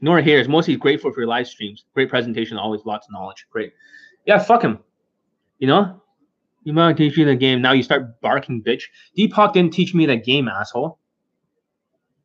Nora 0.00 0.22
here 0.22 0.38
is 0.38 0.48
mostly 0.48 0.76
grateful 0.76 1.12
for 1.12 1.20
your 1.20 1.28
live 1.28 1.48
streams. 1.48 1.84
Great 1.94 2.08
presentation, 2.08 2.56
always 2.56 2.84
lots 2.84 3.06
of 3.06 3.12
knowledge. 3.12 3.46
Great. 3.50 3.72
Yeah, 4.26 4.38
fuck 4.38 4.62
him. 4.62 4.78
You 5.58 5.66
know, 5.66 6.02
you 6.64 6.72
might 6.72 6.96
teach 6.96 7.16
you 7.16 7.24
the 7.24 7.34
game. 7.34 7.60
Now 7.60 7.72
you 7.72 7.82
start 7.82 8.20
barking, 8.20 8.62
bitch. 8.62 8.84
Deepak 9.16 9.52
didn't 9.52 9.72
teach 9.72 9.94
me 9.94 10.06
the 10.06 10.16
game, 10.16 10.48
asshole. 10.48 10.98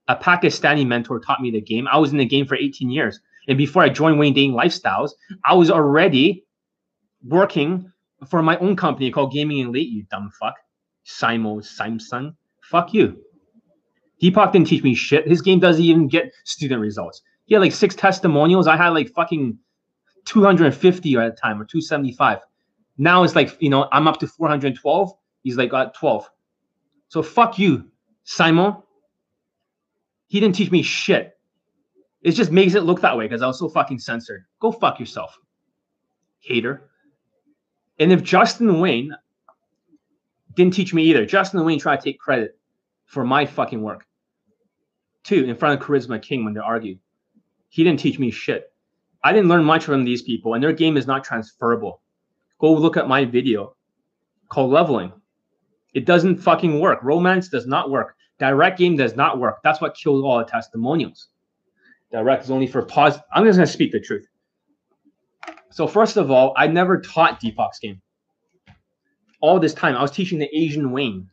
A 0.07 0.15
Pakistani 0.15 0.85
mentor 0.85 1.19
taught 1.19 1.41
me 1.41 1.49
the 1.49 1.61
game. 1.61 1.87
I 1.87 1.97
was 1.97 2.11
in 2.11 2.17
the 2.17 2.25
game 2.25 2.45
for 2.45 2.55
18 2.55 2.89
years. 2.89 3.19
And 3.47 3.57
before 3.57 3.83
I 3.83 3.89
joined 3.89 4.19
Wayne 4.19 4.33
Dating 4.33 4.53
Lifestyles, 4.53 5.11
I 5.45 5.53
was 5.53 5.71
already 5.71 6.45
working 7.25 7.91
for 8.27 8.41
my 8.43 8.57
own 8.57 8.75
company 8.75 9.11
called 9.11 9.33
Gaming 9.33 9.59
Elite, 9.59 9.89
you 9.89 10.03
dumb 10.11 10.31
fuck. 10.39 10.55
Simo 11.05 11.61
Samsung. 11.61 12.35
Fuck 12.61 12.93
you. 12.93 13.21
Deepak 14.21 14.51
didn't 14.51 14.67
teach 14.67 14.83
me 14.83 14.95
shit. 14.95 15.27
His 15.27 15.41
game 15.41 15.59
doesn't 15.59 15.83
even 15.83 16.07
get 16.07 16.33
student 16.45 16.79
results. 16.79 17.21
He 17.45 17.55
had 17.55 17.61
like 17.61 17.73
six 17.73 17.93
testimonials. 17.95 18.67
I 18.67 18.77
had 18.77 18.89
like 18.89 19.09
fucking 19.09 19.57
250 20.25 21.15
at 21.17 21.27
a 21.27 21.31
time 21.31 21.61
or 21.61 21.65
275. 21.65 22.39
Now 22.97 23.23
it's 23.23 23.35
like, 23.35 23.57
you 23.61 23.69
know, 23.69 23.87
I'm 23.91 24.07
up 24.07 24.19
to 24.19 24.27
412. 24.27 25.11
He's 25.41 25.57
like 25.57 25.71
got 25.71 25.93
12. 25.93 26.29
So 27.09 27.21
fuck 27.21 27.59
you, 27.59 27.89
Simon. 28.23 28.77
He 30.27 30.39
didn't 30.39 30.55
teach 30.55 30.71
me 30.71 30.81
shit. 30.81 31.37
It 32.21 32.31
just 32.31 32.51
makes 32.51 32.73
it 32.75 32.83
look 32.83 33.01
that 33.01 33.17
way 33.17 33.25
because 33.25 33.41
I 33.41 33.47
was 33.47 33.59
so 33.59 33.67
fucking 33.67 33.99
censored. 33.99 34.45
Go 34.59 34.71
fuck 34.71 34.99
yourself, 34.99 35.37
hater. 36.39 36.89
And 37.99 38.11
if 38.11 38.23
Justin 38.23 38.79
Wayne 38.79 39.13
didn't 40.55 40.73
teach 40.73 40.93
me 40.93 41.03
either, 41.03 41.25
Justin 41.25 41.63
Wayne 41.65 41.79
tried 41.79 41.97
to 41.97 42.03
take 42.03 42.19
credit 42.19 42.57
for 43.05 43.23
my 43.23 43.45
fucking 43.45 43.81
work. 43.81 44.05
too, 45.23 45.45
in 45.45 45.55
front 45.55 45.81
of 45.81 45.87
Charisma 45.87 46.21
King 46.21 46.43
when 46.43 46.53
they 46.53 46.59
argued. 46.59 46.99
He 47.69 47.83
didn't 47.83 47.99
teach 47.99 48.19
me 48.19 48.29
shit. 48.29 48.71
I 49.23 49.31
didn't 49.31 49.47
learn 49.47 49.63
much 49.63 49.85
from 49.85 50.03
these 50.03 50.21
people, 50.21 50.53
and 50.53 50.63
their 50.63 50.73
game 50.73 50.97
is 50.97 51.07
not 51.07 51.23
transferable. 51.23 52.01
Go 52.59 52.73
look 52.73 52.97
at 52.97 53.07
my 53.07 53.23
video 53.23 53.75
called 54.49 54.71
Leveling. 54.71 55.13
It 55.93 56.05
doesn't 56.05 56.37
fucking 56.37 56.79
work. 56.79 56.99
Romance 57.03 57.47
does 57.47 57.65
not 57.65 57.89
work. 57.89 58.15
Direct 58.39 58.77
game 58.77 58.97
does 58.97 59.15
not 59.15 59.39
work. 59.39 59.59
That's 59.63 59.79
what 59.79 59.95
killed 59.95 60.25
all 60.25 60.39
the 60.39 60.45
testimonials. 60.45 61.29
Direct 62.11 62.43
is 62.43 62.51
only 62.51 62.67
for 62.67 62.81
pause. 62.81 63.17
I'm 63.33 63.45
just 63.45 63.57
going 63.57 63.65
to 63.65 63.71
speak 63.71 63.91
the 63.91 63.99
truth. 63.99 64.27
So, 65.71 65.87
first 65.87 66.17
of 66.17 66.29
all, 66.29 66.53
I 66.57 66.67
never 66.67 66.99
taught 66.99 67.41
Deepak's 67.41 67.79
game. 67.79 68.01
All 69.43 69.59
this 69.59 69.73
time, 69.73 69.97
I 69.97 70.01
was 70.01 70.11
teaching 70.11 70.39
the 70.39 70.49
Asian 70.57 70.93
Wayne. 70.93 71.29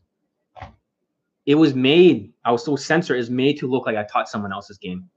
It 1.46 1.54
was 1.54 1.76
made, 1.76 2.32
I 2.44 2.50
was 2.50 2.64
so 2.64 2.74
censored, 2.74 3.20
is 3.20 3.30
made 3.30 3.56
to 3.61 3.68
look 3.68 3.86
like 3.86 3.94
I 3.96 4.02
taught 4.02 4.28
someone 4.28 4.52
else's 4.52 4.78
game. 4.78 5.08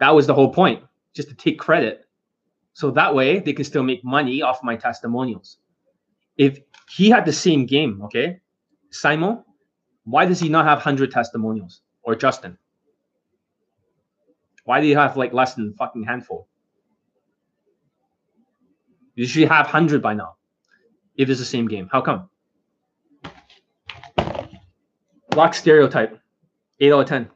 That 0.00 0.14
was 0.14 0.26
the 0.26 0.32
whole 0.32 0.50
point, 0.50 0.82
just 1.12 1.28
to 1.28 1.34
take 1.34 1.58
credit 1.58 2.06
so 2.72 2.90
that 2.90 3.14
way 3.14 3.40
they 3.40 3.52
can 3.52 3.66
still 3.66 3.82
make 3.82 4.02
money 4.02 4.40
off 4.40 4.62
my 4.62 4.76
testimonials. 4.76 5.58
If 6.38 6.58
he 6.88 7.10
had 7.10 7.26
the 7.26 7.34
same 7.34 7.66
game, 7.66 8.00
okay, 8.04 8.40
Simon, 8.90 9.44
why 10.04 10.24
does 10.24 10.40
he 10.40 10.48
not 10.48 10.64
have 10.64 10.78
100 10.78 11.10
testimonials? 11.10 11.82
Or 12.02 12.14
Justin? 12.14 12.56
Why 14.64 14.80
do 14.80 14.86
you 14.86 14.96
have 14.96 15.18
like 15.18 15.34
less 15.34 15.52
than 15.52 15.74
fucking 15.74 16.04
handful? 16.04 16.48
You 19.16 19.26
should 19.26 19.48
have 19.48 19.66
100 19.66 20.00
by 20.00 20.14
now 20.14 20.36
if 21.16 21.28
it's 21.28 21.40
the 21.40 21.46
same 21.46 21.68
game. 21.68 21.88
How 21.90 22.00
come? 22.00 22.28
Black 25.30 25.54
stereotype, 25.54 26.18
8 26.80 26.92
out 26.92 27.00
of 27.00 27.08
10. 27.08 27.30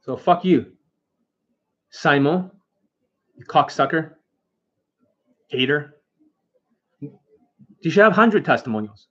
So 0.00 0.16
fuck 0.16 0.44
you. 0.44 0.72
Simon, 1.90 2.50
cocksucker, 3.48 4.14
hater. 5.48 5.96
You 7.00 7.90
should 7.90 8.02
have 8.02 8.12
100 8.12 8.44
testimonials. 8.44 9.08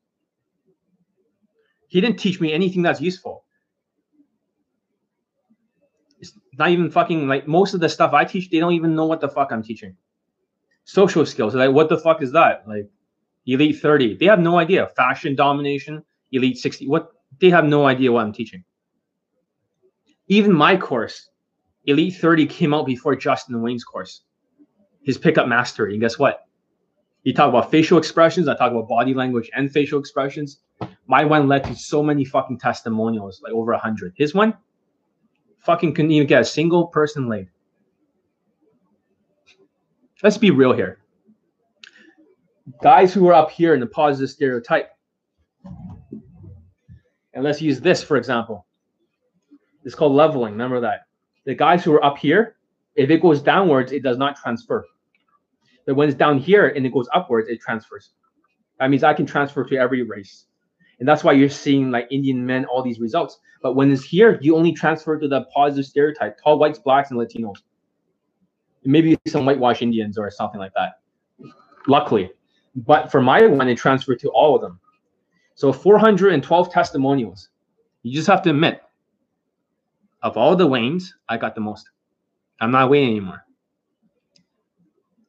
He 1.87 1.99
didn't 2.01 2.19
teach 2.19 2.39
me 2.39 2.53
anything 2.53 2.81
that's 2.81 3.01
useful. 3.01 3.43
It's 6.19 6.33
not 6.57 6.69
even 6.69 6.89
fucking 6.89 7.27
like 7.27 7.47
most 7.47 7.73
of 7.73 7.79
the 7.79 7.89
stuff 7.89 8.13
I 8.13 8.25
teach, 8.25 8.49
they 8.49 8.59
don't 8.59 8.73
even 8.73 8.95
know 8.95 9.05
what 9.05 9.21
the 9.21 9.27
fuck 9.27 9.51
I'm 9.51 9.63
teaching. 9.63 9.95
Social 10.85 11.25
skills, 11.25 11.53
like 11.53 11.71
what 11.71 11.89
the 11.89 11.97
fuck 11.97 12.21
is 12.21 12.31
that? 12.31 12.63
Like 12.67 12.89
Elite 13.45 13.79
30, 13.79 14.17
they 14.17 14.25
have 14.25 14.39
no 14.39 14.57
idea. 14.57 14.87
Fashion 14.95 15.35
domination, 15.35 16.03
Elite 16.31 16.57
60, 16.57 16.87
what 16.87 17.11
they 17.39 17.49
have 17.49 17.65
no 17.65 17.87
idea 17.87 18.11
what 18.11 18.25
I'm 18.25 18.33
teaching. 18.33 18.63
Even 20.27 20.53
my 20.53 20.77
course, 20.77 21.29
Elite 21.85 22.15
30 22.15 22.45
came 22.45 22.73
out 22.73 22.85
before 22.85 23.15
Justin 23.15 23.61
Wayne's 23.61 23.83
course, 23.83 24.21
his 25.03 25.17
pickup 25.17 25.47
mastery. 25.47 25.93
And 25.93 26.01
guess 26.01 26.19
what? 26.19 26.45
You 27.23 27.33
talk 27.33 27.49
about 27.49 27.69
facial 27.69 27.97
expressions. 27.97 28.47
I 28.47 28.55
talk 28.55 28.71
about 28.71 28.87
body 28.87 29.13
language 29.13 29.49
and 29.55 29.71
facial 29.71 29.99
expressions. 29.99 30.59
My 31.07 31.23
one 31.23 31.47
led 31.47 31.63
to 31.65 31.75
so 31.75 32.01
many 32.01 32.25
fucking 32.25 32.59
testimonials, 32.59 33.41
like 33.43 33.53
over 33.53 33.73
a 33.73 33.77
hundred. 33.77 34.13
His 34.15 34.33
one, 34.33 34.55
fucking 35.59 35.93
couldn't 35.93 36.11
even 36.11 36.27
get 36.27 36.41
a 36.41 36.45
single 36.45 36.87
person 36.87 37.27
laid. 37.27 37.49
Let's 40.23 40.37
be 40.37 40.51
real 40.51 40.73
here. 40.73 41.00
Guys 42.82 43.13
who 43.13 43.28
are 43.28 43.34
up 43.34 43.51
here 43.51 43.74
in 43.74 43.80
the 43.80 43.88
positive 43.88 44.30
stereotype. 44.30 44.89
And 47.34 47.43
let's 47.43 47.61
use 47.61 47.80
this 47.80 48.03
for 48.03 48.17
example. 48.17 48.65
It's 49.84 49.95
called 49.95 50.13
leveling. 50.13 50.53
Remember 50.53 50.80
that 50.82 51.01
the 51.45 51.55
guys 51.55 51.84
who 51.84 51.93
are 51.93 52.03
up 52.03 52.17
here, 52.17 52.55
if 52.95 53.09
it 53.09 53.22
goes 53.22 53.41
downwards, 53.41 53.91
it 53.91 54.03
does 54.03 54.17
not 54.17 54.36
transfer. 54.36 54.86
But 55.86 55.95
when 55.95 56.07
it's 56.07 56.17
down 56.17 56.38
here 56.38 56.67
and 56.67 56.86
it 56.86 56.93
goes 56.93 57.09
upwards, 57.13 57.49
it 57.49 57.59
transfers. 57.59 58.11
That 58.80 58.89
means 58.89 59.03
I 59.03 59.13
can 59.13 59.26
transfer 59.26 59.63
to 59.63 59.78
every 59.78 60.03
race. 60.03 60.45
And 60.99 61.07
that's 61.07 61.24
why 61.24 61.32
you're 61.34 61.49
seeing 61.49 61.89
like 61.89 62.07
Indian 62.11 62.45
men, 62.45 62.65
all 62.65 62.84
these 62.84 62.99
results. 62.99 63.39
But 63.63 63.76
when 63.76 63.91
it's 63.91 64.03
here, 64.03 64.38
you 64.41 64.55
only 64.55 64.72
transfer 64.72 65.19
to 65.19 65.28
the 65.28 65.45
positive 65.53 65.86
stereotype, 65.86 66.38
tall 66.43 66.59
whites, 66.59 66.80
blacks, 66.80 67.11
and 67.11 67.19
Latinos. 67.19 67.57
Maybe 68.84 69.17
some 69.28 69.45
whitewash 69.45 69.82
Indians 69.82 70.17
or 70.17 70.30
something 70.30 70.59
like 70.59 70.74
that. 70.76 70.99
Luckily. 71.88 72.32
But 72.76 73.11
for 73.11 73.22
my 73.22 73.45
one, 73.45 73.67
it 73.67 73.78
transferred 73.78 74.19
to 74.19 74.30
all 74.30 74.55
of 74.55 74.61
them. 74.61 74.80
So 75.55 75.74
412 75.74 76.72
testimonials. 76.72 77.49
You 78.03 78.13
just 78.13 78.28
have 78.28 78.41
to 78.43 78.49
admit, 78.49 78.82
of 80.24 80.38
all 80.38 80.55
the 80.55 80.67
Waynes, 80.67 81.09
I 81.30 81.38
got 81.38 81.55
the 81.55 81.61
most. 81.61 81.89
I'm 82.59 82.72
not 82.72 82.89
Wayne 82.89 83.09
anymore. 83.09 83.45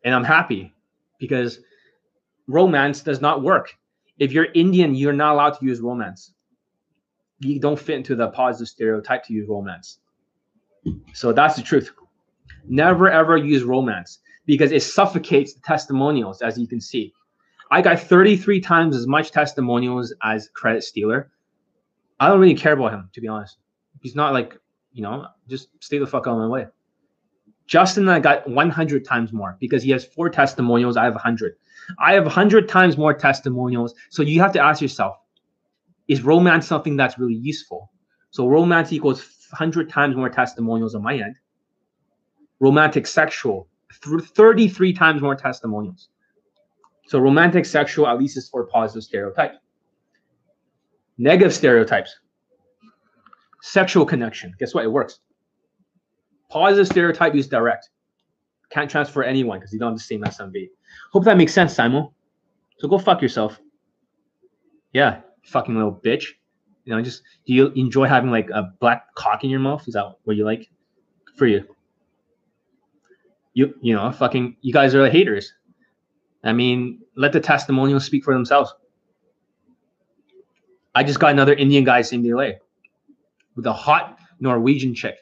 And 0.05 0.15
I'm 0.15 0.25
happy 0.25 0.73
because 1.19 1.61
romance 2.47 3.01
does 3.01 3.21
not 3.21 3.43
work. 3.43 3.75
If 4.19 4.33
you're 4.33 4.49
Indian, 4.55 4.95
you're 4.95 5.13
not 5.13 5.35
allowed 5.35 5.59
to 5.59 5.65
use 5.65 5.81
romance. 5.81 6.33
You 7.41 7.59
don't 7.59 7.79
fit 7.79 7.97
into 7.97 8.15
the 8.15 8.29
positive 8.29 8.69
stereotype 8.69 9.25
to 9.25 9.33
use 9.33 9.49
romance. 9.49 9.99
So 11.13 11.33
that's 11.33 11.57
the 11.57 11.63
truth. 11.63 11.93
Never 12.69 13.11
ever 13.11 13.37
use 13.37 13.65
romance 13.65 14.21
because 14.47 14.73
it 14.73 14.83
suffocates 14.83 15.55
the 15.55 15.61
testimonials, 15.61 16.43
as 16.43 16.59
you 16.59 16.67
can 16.67 16.81
see. 16.81 17.13
I 17.73 17.81
got 17.81 17.99
33 17.99 18.61
times 18.61 18.95
as 18.95 19.07
much 19.07 19.31
testimonials 19.31 20.13
as 20.23 20.51
Credit 20.53 20.85
Stealer. 20.85 21.31
I 22.21 22.29
don't 22.29 22.39
really 22.39 22.55
care 22.55 22.75
about 22.75 22.93
him, 22.93 23.09
to 23.15 23.21
be 23.23 23.29
honest. 23.29 23.57
He's 24.03 24.15
not 24.15 24.35
like, 24.35 24.59
you 24.93 25.03
know, 25.03 25.27
just 25.49 25.69
stay 25.81 25.97
the 25.97 26.07
fuck 26.07 26.27
out 26.27 26.35
of 26.35 26.39
my 26.39 26.49
way. 26.49 26.67
Justin 27.67 28.11
I 28.11 28.21
got 28.21 28.47
100 28.47 29.07
times 29.07 29.33
more 29.33 29.57
because 29.59 29.83
he 29.83 29.91
has 29.91 30.05
four 30.05 30.29
testimonials. 30.29 30.99
I 30.99 31.05
have 31.05 31.15
100. 31.15 31.55
I 31.99 32.13
have 32.13 32.25
100 32.25 32.69
times 32.69 32.99
more 32.99 33.15
testimonials. 33.15 33.95
So 34.11 34.23
you 34.23 34.39
have 34.43 34.53
to 34.53 34.61
ask 34.61 34.83
yourself, 34.83 35.17
is 36.09 36.23
romance 36.23 36.67
something 36.67 36.99
that's 36.99 37.19
really 37.19 37.37
useful? 37.37 37.91
So 38.33 38.49
romance 38.49 38.93
equals 38.93 39.21
100 39.49 39.89
times 39.89 40.15
more 40.15 40.29
testimonials 40.29 40.95
on 40.95 41.03
my 41.03 41.15
end. 41.15 41.37
Romantic 42.61 43.07
sexual, 43.07 43.67
33 43.95 44.93
times 44.93 45.23
more 45.23 45.35
testimonials. 45.35 46.11
So 47.13 47.19
romantic 47.19 47.67
sexual 47.67 48.07
at 48.07 48.19
least 48.19 48.39
is 48.39 48.49
for 48.49 48.65
positive 48.65 49.03
stereotype. 49.03 49.57
Negative 51.19 51.53
stereotypes. 51.53 52.17
Sexual 53.61 54.07
connection. 54.07 54.55
Guess 54.59 54.73
what? 54.73 54.85
It 54.85 54.89
works. 54.89 55.19
Positive 56.49 56.87
stereotype 56.87 57.35
is 57.35 57.49
direct. 57.49 57.91
Can't 58.71 58.91
transfer 58.91 59.23
anyone 59.23 59.59
because 59.59 59.75
you 59.75 59.79
don't 59.79 59.91
have 59.91 59.99
the 59.99 60.03
same 60.03 60.23
SMV. 60.23 60.71
Hope 61.13 61.25
that 61.25 61.37
makes 61.37 61.53
sense, 61.53 61.75
Simon. 61.75 62.09
So 62.79 62.89
go 62.89 62.97
fuck 62.97 63.21
yourself. 63.21 63.61
Yeah, 64.95 65.21
fucking 65.45 65.75
little 65.75 66.01
bitch. 66.03 66.25
You 66.87 66.97
know, 66.97 67.03
just 67.03 67.25
do 67.47 67.53
you 67.53 67.73
enjoy 67.77 68.07
having 68.07 68.31
like 68.31 68.49
a 68.49 68.73
black 68.81 69.15
cock 69.17 69.45
in 69.45 69.51
your 69.51 69.61
mouth? 69.61 69.87
Is 69.87 69.93
that 69.93 70.15
what 70.25 70.37
you 70.37 70.47
like? 70.47 70.71
For 71.37 71.47
you. 71.47 71.77
You 73.53 73.75
you 73.83 73.95
know, 73.95 74.11
fucking 74.13 74.57
you 74.63 74.73
guys 74.73 74.95
are 74.95 75.03
the 75.03 75.11
haters. 75.11 75.53
I 76.45 76.53
mean, 76.53 77.01
let 77.17 77.33
the 77.33 77.41
testimonials 77.41 78.05
speak 78.05 78.25
for 78.25 78.35
themselves. 78.35 78.75
I 80.95 81.05
just 81.05 81.21
got 81.21 81.33
another 81.33 81.55
Indian 81.55 81.85
guy 81.85 82.03
the 82.03 82.33
LA 82.33 82.51
with 83.57 83.67
a 83.67 83.73
hot 83.73 84.19
Norwegian 84.41 84.95
chick. 84.95 85.17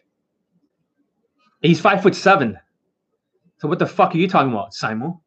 He's 1.63 1.81
five 1.81 2.03
foot 2.03 2.15
seven. 2.15 2.59
So 3.59 3.69
what 3.69 3.79
the 3.79 3.87
fuck 3.87 4.15
are 4.15 4.19
you 4.19 4.27
talking 4.27 4.51
about, 4.51 4.73
Simon? 4.73 5.19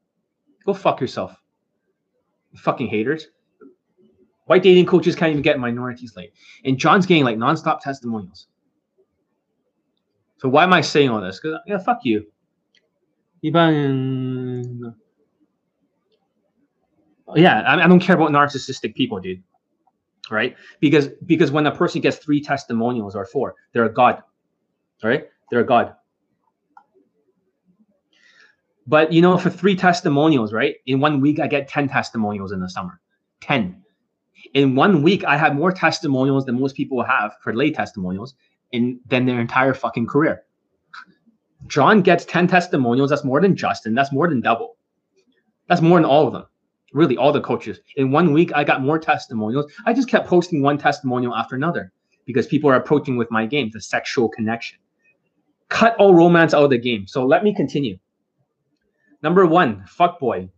Go 0.66 0.74
fuck 0.74 1.00
yourself. 1.00 1.36
fucking 2.56 2.88
haters. 2.88 3.28
White 4.46 4.64
dating 4.64 4.88
coaches 4.88 5.16
can't 5.16 5.32
even 5.32 5.42
get 5.42 5.60
minorities 5.60 6.16
laid. 6.18 6.32
And 6.66 6.78
John's 6.78 7.06
getting 7.06 7.24
like 7.24 7.38
nonstop 7.38 7.80
testimonials. 7.82 8.48
So 10.38 10.50
why 10.50 10.64
am 10.64 10.74
I 10.74 10.82
saying 10.82 11.10
all 11.10 11.22
this? 11.22 11.40
Because 11.40 11.60
yeah, 11.66 11.78
fuck 11.78 12.00
you. 12.04 12.26
Even 13.44 14.96
yeah, 17.36 17.62
I, 17.62 17.84
I 17.84 17.88
don't 17.88 18.00
care 18.00 18.16
about 18.16 18.32
narcissistic 18.32 18.96
people, 18.96 19.20
dude. 19.20 19.44
Right? 20.32 20.56
Because 20.80 21.10
because 21.26 21.52
when 21.52 21.66
a 21.68 21.76
person 21.76 22.02
gets 22.02 22.18
three 22.18 22.42
testimonials 22.42 23.16
or 23.16 23.26
four, 23.26 23.56
they're 23.74 23.86
a 23.86 23.94
god. 23.94 24.24
Right? 25.04 25.28
They're 25.50 25.62
a 25.62 25.66
god. 25.66 25.96
But 28.88 29.12
you 29.12 29.22
know, 29.22 29.38
for 29.38 29.50
three 29.50 29.76
testimonials, 29.76 30.54
right? 30.54 30.76
In 30.86 31.00
one 31.00 31.22
week, 31.22 31.40
I 31.40 31.48
get 31.48 31.68
10 31.68 31.88
testimonials 31.90 32.52
in 32.52 32.60
the 32.60 32.70
summer. 32.70 33.00
10 33.42 33.84
in 34.54 34.76
one 34.76 35.02
week, 35.02 35.24
I 35.24 35.38
have 35.38 35.56
more 35.56 35.72
testimonials 35.72 36.46
than 36.46 36.60
most 36.60 36.76
people 36.76 37.04
have 37.04 37.36
for 37.42 37.54
lay 37.54 37.72
testimonials 37.72 38.36
in 38.72 39.00
than 39.08 39.26
their 39.26 39.40
entire 39.40 39.74
fucking 39.74 40.08
career. 40.08 40.44
John 41.68 42.02
gets 42.02 42.26
10 42.26 42.48
testimonials. 42.48 43.10
That's 43.10 43.24
more 43.24 43.42
than 43.42 43.56
Justin. 43.56 43.96
That's 43.96 44.12
more 44.12 44.28
than 44.28 44.42
double. 44.42 44.78
That's 45.68 45.82
more 45.82 45.98
than 45.98 46.06
all 46.06 46.28
of 46.28 46.34
them. 46.34 46.46
Really, 46.94 47.18
all 47.18 47.32
the 47.32 47.42
coaches. 47.42 47.80
In 47.98 48.12
one 48.12 48.34
week, 48.34 48.52
I 48.56 48.64
got 48.64 48.82
more 48.82 49.00
testimonials. 49.00 49.72
I 49.86 49.94
just 49.94 50.08
kept 50.08 50.28
posting 50.28 50.62
one 50.62 50.78
testimonial 50.78 51.36
after 51.36 51.56
another 51.56 51.92
because 52.26 52.48
people 52.48 52.70
are 52.70 52.76
approaching 52.76 53.18
with 53.18 53.30
my 53.32 53.46
game, 53.46 53.72
the 53.74 53.82
sexual 53.82 54.30
connection. 54.30 54.78
Cut 55.70 55.96
all 55.98 56.14
romance 56.14 56.54
out 56.54 56.64
of 56.64 56.70
the 56.70 56.78
game. 56.78 57.08
So 57.08 57.26
let 57.26 57.44
me 57.44 57.54
continue. 57.54 57.98
Number 59.24 59.46
one, 59.46 59.84
fuck 59.88 60.20
boy. 60.20 60.50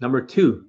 Number 0.00 0.20
two, 0.20 0.66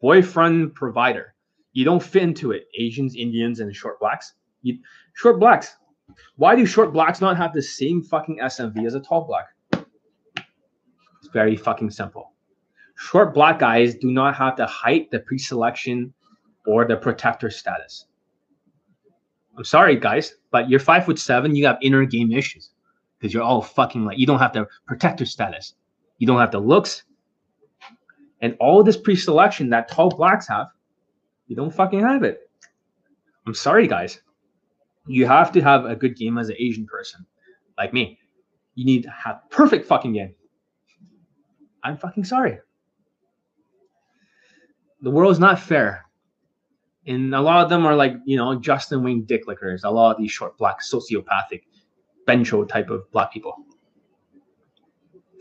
boyfriend 0.00 0.74
provider. 0.74 1.34
You 1.72 1.84
don't 1.86 2.02
fit 2.02 2.22
into 2.22 2.52
it. 2.52 2.66
Asians, 2.78 3.14
Indians, 3.16 3.60
and 3.60 3.74
short 3.74 3.98
blacks. 4.00 4.34
You, 4.60 4.78
short 5.14 5.40
blacks. 5.40 5.76
Why 6.36 6.54
do 6.56 6.66
short 6.66 6.92
blacks 6.92 7.20
not 7.20 7.38
have 7.38 7.54
the 7.54 7.62
same 7.62 8.02
fucking 8.02 8.38
SMV 8.38 8.86
as 8.86 8.94
a 8.94 9.00
tall 9.00 9.24
black? 9.24 9.46
It's 11.18 11.32
very 11.32 11.56
fucking 11.56 11.90
simple. 11.90 12.31
Short 12.96 13.34
black 13.34 13.58
guys 13.58 13.94
do 13.94 14.10
not 14.10 14.34
have 14.36 14.56
the 14.56 14.66
height, 14.66 15.10
the 15.10 15.20
pre-selection, 15.20 16.12
or 16.66 16.84
the 16.84 16.96
protector 16.96 17.50
status. 17.50 18.06
I'm 19.56 19.64
sorry, 19.64 19.96
guys, 19.96 20.34
but 20.50 20.70
you're 20.70 20.80
five 20.80 21.04
foot 21.04 21.18
seven. 21.18 21.54
You 21.54 21.66
have 21.66 21.78
inner 21.82 22.04
game 22.04 22.32
issues 22.32 22.70
because 23.18 23.34
you're 23.34 23.42
all 23.42 23.60
fucking 23.60 24.04
like 24.04 24.18
you 24.18 24.26
don't 24.26 24.38
have 24.38 24.52
the 24.52 24.66
protector 24.86 25.26
status. 25.26 25.74
You 26.18 26.26
don't 26.26 26.38
have 26.38 26.52
the 26.52 26.60
looks, 26.60 27.02
and 28.40 28.56
all 28.60 28.82
this 28.82 28.96
pre-selection 28.96 29.70
that 29.70 29.88
tall 29.88 30.08
blacks 30.10 30.48
have 30.48 30.68
you 31.52 31.56
don't 31.56 31.74
fucking 31.74 32.00
have 32.00 32.22
it. 32.22 32.48
I'm 33.46 33.54
sorry, 33.54 33.86
guys. 33.86 34.22
You 35.06 35.26
have 35.26 35.52
to 35.52 35.60
have 35.60 35.84
a 35.84 35.96
good 35.96 36.16
game 36.16 36.38
as 36.38 36.48
an 36.48 36.56
Asian 36.58 36.86
person, 36.86 37.26
like 37.76 37.92
me. 37.92 38.18
You 38.74 38.86
need 38.86 39.02
to 39.02 39.10
have 39.10 39.40
perfect 39.50 39.86
fucking 39.86 40.14
game. 40.14 40.34
I'm 41.82 41.98
fucking 41.98 42.24
sorry. 42.24 42.58
The 45.02 45.10
world 45.10 45.32
is 45.32 45.38
not 45.38 45.60
fair. 45.60 46.06
And 47.06 47.34
a 47.34 47.40
lot 47.40 47.64
of 47.64 47.68
them 47.68 47.84
are 47.84 47.96
like, 47.96 48.14
you 48.24 48.36
know, 48.36 48.54
Justin 48.54 49.02
Wayne 49.02 49.24
dick 49.24 49.48
lickers, 49.48 49.82
a 49.82 49.90
lot 49.90 50.12
of 50.12 50.18
these 50.18 50.30
short 50.30 50.56
black 50.56 50.78
sociopathic 50.80 51.62
bencho 52.26 52.68
type 52.68 52.88
of 52.90 53.10
black 53.10 53.32
people. 53.32 53.56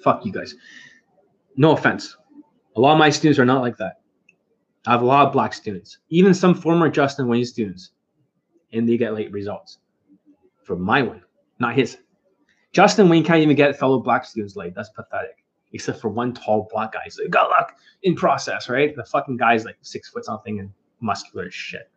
Fuck 0.03 0.25
you 0.25 0.31
guys. 0.31 0.55
No 1.55 1.73
offense. 1.73 2.17
A 2.75 2.81
lot 2.81 2.93
of 2.93 2.97
my 2.97 3.11
students 3.11 3.37
are 3.37 3.45
not 3.45 3.61
like 3.61 3.77
that. 3.77 4.01
I 4.87 4.91
have 4.91 5.03
a 5.03 5.05
lot 5.05 5.27
of 5.27 5.33
black 5.33 5.53
students, 5.53 5.99
even 6.09 6.33
some 6.33 6.55
former 6.55 6.89
Justin 6.89 7.27
Wayne 7.27 7.45
students, 7.45 7.91
and 8.73 8.89
they 8.89 8.97
get 8.97 9.13
late 9.13 9.31
results 9.31 9.77
from 10.63 10.81
my 10.81 11.03
win, 11.03 11.21
not 11.59 11.75
his. 11.75 11.97
Justin 12.71 13.09
Wayne 13.09 13.23
can't 13.23 13.41
even 13.41 13.55
get 13.55 13.77
fellow 13.77 13.99
black 13.99 14.25
students 14.25 14.55
late. 14.55 14.73
That's 14.73 14.89
pathetic. 14.89 15.40
Except 15.73 15.99
for 16.01 16.09
one 16.09 16.33
tall 16.33 16.67
black 16.71 16.93
guy. 16.93 17.07
So 17.09 17.27
got 17.29 17.49
luck 17.49 17.77
in 18.03 18.15
process, 18.15 18.69
right? 18.69 18.95
The 18.95 19.05
fucking 19.05 19.37
guy's 19.37 19.65
like 19.65 19.77
six 19.81 20.09
foot 20.09 20.25
something 20.25 20.59
and 20.59 20.71
muscular 20.99 21.45
as 21.45 21.53
shit. 21.53 21.89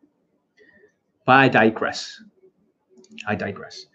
But 1.27 1.37
I 1.37 1.49
digress. 1.49 2.23
I 3.27 3.35
digress. 3.35 3.87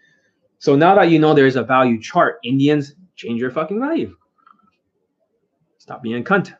So 0.58 0.76
now 0.76 0.94
that 0.94 1.10
you 1.10 1.18
know 1.18 1.32
there's 1.32 1.56
a 1.56 1.62
value 1.62 2.00
chart, 2.00 2.38
Indians 2.44 2.94
change 3.16 3.40
your 3.40 3.50
fucking 3.50 3.80
value. 3.80 4.16
Stop 5.78 6.02
being 6.02 6.20
a 6.20 6.24
cunt. 6.24 6.54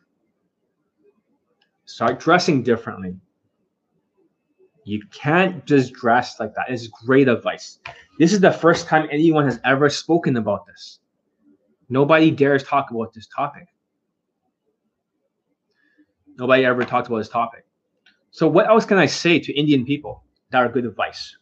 Start 1.85 2.21
dressing 2.21 2.63
differently. 2.63 3.17
You 4.85 5.03
can't 5.13 5.65
just 5.67 5.93
dress 5.93 6.41
like 6.41 6.55
that. 6.55 6.67
It's 6.69 6.87
great 6.87 7.29
advice. 7.29 7.81
This 8.19 8.33
is 8.33 8.41
the 8.41 8.51
first 8.51 8.87
time 8.87 9.09
anyone 9.11 9.45
has 9.45 9.61
ever 9.65 9.91
spoken 9.91 10.37
about 10.37 10.67
this. 10.67 11.01
Nobody 11.91 12.31
dares 12.31 12.63
talk 12.63 12.91
about 12.93 13.13
this 13.13 13.27
topic. 13.27 13.67
Nobody 16.39 16.65
ever 16.65 16.85
talked 16.85 17.09
about 17.09 17.19
this 17.19 17.29
topic. 17.29 17.67
So, 18.31 18.47
what 18.47 18.69
else 18.69 18.87
can 18.87 18.97
I 18.97 19.07
say 19.07 19.41
to 19.41 19.53
Indian 19.53 19.85
people 19.85 20.23
that 20.51 20.59
are 20.59 20.69
good 20.69 20.87
advice? 20.87 21.37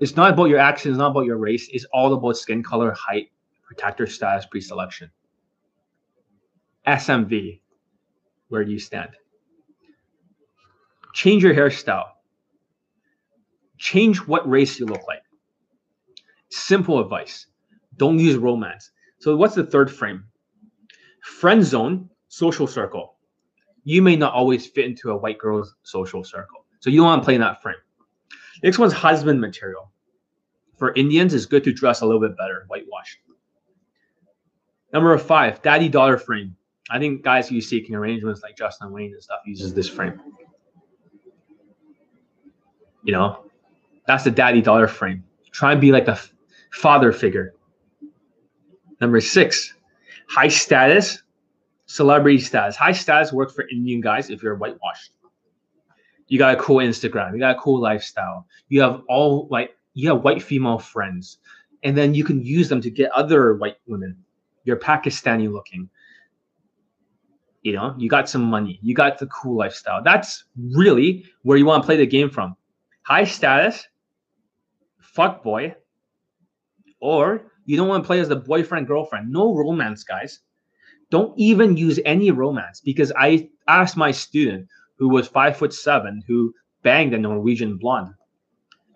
It's 0.00 0.16
not 0.16 0.32
about 0.32 0.50
your 0.50 0.58
actions, 0.58 0.98
not 0.98 1.12
about 1.12 1.24
your 1.24 1.38
race. 1.38 1.68
It's 1.72 1.86
all 1.92 2.12
about 2.12 2.36
skin 2.36 2.62
color, 2.62 2.92
height, 2.92 3.30
protector 3.64 4.06
status, 4.06 4.44
pre 4.44 4.60
selection. 4.60 5.10
SMV, 6.86 7.60
where 8.48 8.64
do 8.64 8.70
you 8.70 8.78
stand? 8.78 9.10
Change 11.14 11.42
your 11.42 11.54
hairstyle. 11.54 12.08
Change 13.78 14.18
what 14.18 14.48
race 14.48 14.78
you 14.78 14.86
look 14.86 15.06
like. 15.06 15.22
Simple 16.50 17.00
advice. 17.00 17.46
Don't 17.96 18.18
use 18.18 18.36
romance. 18.36 18.90
So, 19.18 19.36
what's 19.36 19.54
the 19.54 19.64
third 19.64 19.90
frame? 19.90 20.24
Friend 21.22 21.62
zone, 21.64 22.10
social 22.28 22.66
circle. 22.66 23.16
You 23.84 24.02
may 24.02 24.16
not 24.16 24.32
always 24.32 24.66
fit 24.66 24.86
into 24.86 25.10
a 25.10 25.16
white 25.16 25.38
girl's 25.38 25.74
social 25.82 26.24
circle. 26.24 26.64
So 26.80 26.90
you 26.90 26.98
don't 26.98 27.06
want 27.06 27.22
to 27.22 27.24
play 27.24 27.34
in 27.36 27.40
that 27.40 27.62
frame. 27.62 27.76
Next 28.62 28.78
one's 28.78 28.92
husband 28.92 29.40
material. 29.40 29.92
For 30.78 30.92
Indians, 30.94 31.32
it's 31.32 31.46
good 31.46 31.62
to 31.64 31.72
dress 31.72 32.00
a 32.00 32.06
little 32.06 32.20
bit 32.20 32.36
better, 32.36 32.64
whitewashed. 32.68 33.18
Number 34.92 35.16
five, 35.18 35.62
daddy 35.62 35.88
daughter 35.88 36.18
frame. 36.18 36.56
I 36.90 36.98
think 36.98 37.22
guys 37.22 37.48
who 37.48 37.60
seeking 37.60 37.94
arrangements 37.94 38.42
like 38.42 38.56
Justin 38.56 38.90
Wayne 38.90 39.12
and 39.12 39.22
stuff 39.22 39.40
uses 39.46 39.74
this 39.74 39.88
frame. 39.88 40.20
You 43.04 43.12
know, 43.12 43.44
that's 44.06 44.24
the 44.24 44.30
daddy 44.30 44.60
daughter 44.60 44.88
frame. 44.88 45.24
Try 45.52 45.72
and 45.72 45.80
be 45.80 45.92
like 45.92 46.06
the 46.06 46.20
father 46.72 47.12
figure. 47.12 47.54
Number 49.02 49.20
six, 49.20 49.74
high 50.28 50.46
status, 50.46 51.24
celebrity 51.86 52.38
status. 52.38 52.76
High 52.76 52.92
status 52.92 53.32
works 53.32 53.52
for 53.52 53.68
Indian 53.68 54.00
guys 54.00 54.30
if 54.30 54.44
you're 54.44 54.54
whitewashed. 54.54 55.10
You 56.28 56.38
got 56.38 56.54
a 56.54 56.56
cool 56.56 56.76
Instagram, 56.76 57.32
you 57.32 57.40
got 57.40 57.56
a 57.56 57.58
cool 57.58 57.80
lifestyle, 57.80 58.46
you 58.68 58.80
have 58.80 59.02
all 59.08 59.48
like 59.50 59.76
you 59.94 60.08
have 60.08 60.22
white 60.22 60.40
female 60.40 60.78
friends, 60.78 61.38
and 61.82 61.98
then 61.98 62.14
you 62.14 62.22
can 62.22 62.44
use 62.44 62.68
them 62.68 62.80
to 62.80 62.90
get 62.90 63.10
other 63.10 63.56
white 63.56 63.78
women. 63.88 64.16
You're 64.62 64.76
Pakistani 64.76 65.52
looking. 65.52 65.90
You 67.62 67.72
know, 67.72 67.96
you 67.98 68.08
got 68.08 68.28
some 68.28 68.44
money, 68.44 68.78
you 68.82 68.94
got 68.94 69.18
the 69.18 69.26
cool 69.26 69.56
lifestyle. 69.56 70.00
That's 70.00 70.44
really 70.56 71.24
where 71.42 71.58
you 71.58 71.66
want 71.66 71.82
to 71.82 71.86
play 71.86 71.96
the 71.96 72.06
game 72.06 72.30
from. 72.30 72.56
High 73.02 73.24
status, 73.24 73.84
fuck 75.00 75.42
boy, 75.42 75.74
or 77.00 77.51
you 77.64 77.76
don't 77.76 77.88
want 77.88 78.04
to 78.04 78.06
play 78.06 78.20
as 78.20 78.28
the 78.28 78.36
boyfriend 78.36 78.86
girlfriend. 78.86 79.30
No 79.30 79.54
romance, 79.54 80.04
guys. 80.04 80.40
Don't 81.10 81.38
even 81.38 81.76
use 81.76 82.00
any 82.04 82.30
romance 82.30 82.80
because 82.80 83.12
I 83.18 83.50
asked 83.68 83.96
my 83.96 84.10
student 84.10 84.66
who 84.96 85.08
was 85.08 85.28
five 85.28 85.56
foot 85.56 85.74
seven 85.74 86.22
who 86.26 86.54
banged 86.82 87.14
a 87.14 87.18
Norwegian 87.18 87.76
blonde. 87.76 88.14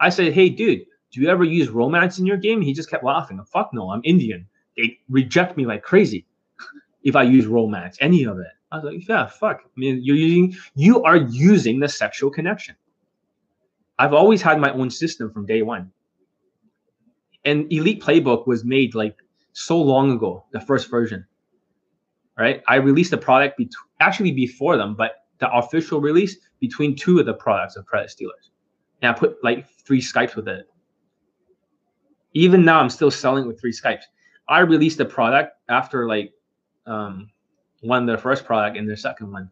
I 0.00 0.08
said, 0.08 0.32
"Hey, 0.32 0.48
dude, 0.48 0.84
do 1.12 1.20
you 1.20 1.28
ever 1.28 1.44
use 1.44 1.68
romance 1.68 2.18
in 2.18 2.26
your 2.26 2.36
game?" 2.36 2.60
He 2.60 2.72
just 2.72 2.90
kept 2.90 3.04
laughing. 3.04 3.42
Fuck 3.44 3.70
no, 3.72 3.90
I'm 3.90 4.00
Indian. 4.04 4.46
They 4.76 4.98
reject 5.08 5.56
me 5.56 5.66
like 5.66 5.82
crazy 5.82 6.26
if 7.02 7.16
I 7.16 7.22
use 7.22 7.46
romance, 7.46 7.96
any 8.00 8.24
of 8.24 8.38
it. 8.38 8.46
I 8.72 8.76
was 8.76 8.84
like, 8.84 9.08
yeah, 9.08 9.26
fuck. 9.26 9.60
I 9.64 9.68
mean, 9.76 10.00
you're 10.02 10.16
using 10.16 10.56
you 10.74 11.02
are 11.04 11.16
using 11.16 11.78
the 11.78 11.88
sexual 11.88 12.30
connection. 12.30 12.74
I've 13.98 14.12
always 14.12 14.42
had 14.42 14.60
my 14.60 14.72
own 14.72 14.90
system 14.90 15.32
from 15.32 15.46
day 15.46 15.62
one 15.62 15.92
and 17.46 17.72
Elite 17.72 18.02
Playbook 18.02 18.46
was 18.46 18.64
made 18.64 18.94
like 18.94 19.16
so 19.52 19.80
long 19.80 20.10
ago, 20.10 20.44
the 20.52 20.60
first 20.60 20.90
version. 20.90 21.24
Right? 22.36 22.62
I 22.68 22.74
released 22.76 23.12
the 23.12 23.16
product 23.16 23.56
be- 23.56 23.70
actually 24.00 24.32
before 24.32 24.76
them, 24.76 24.94
but 24.94 25.24
the 25.38 25.50
official 25.52 26.00
release 26.00 26.36
between 26.60 26.94
two 26.94 27.18
of 27.18 27.24
the 27.24 27.32
products 27.32 27.76
of 27.76 27.86
Credit 27.86 28.10
Stealers. 28.10 28.50
And 29.00 29.10
I 29.10 29.18
put 29.18 29.42
like 29.42 29.66
three 29.66 30.02
Skypes 30.02 30.36
with 30.36 30.48
it. 30.48 30.68
Even 32.34 32.64
now, 32.64 32.80
I'm 32.80 32.90
still 32.90 33.10
selling 33.10 33.46
with 33.46 33.58
three 33.58 33.72
Skypes. 33.72 34.02
I 34.48 34.60
released 34.60 34.98
the 34.98 35.06
product 35.06 35.56
after 35.68 36.06
like 36.06 36.34
um, 36.86 37.30
one 37.80 38.04
their 38.04 38.18
first 38.18 38.44
product 38.44 38.76
and 38.76 38.86
their 38.86 38.96
second 38.96 39.32
one. 39.32 39.50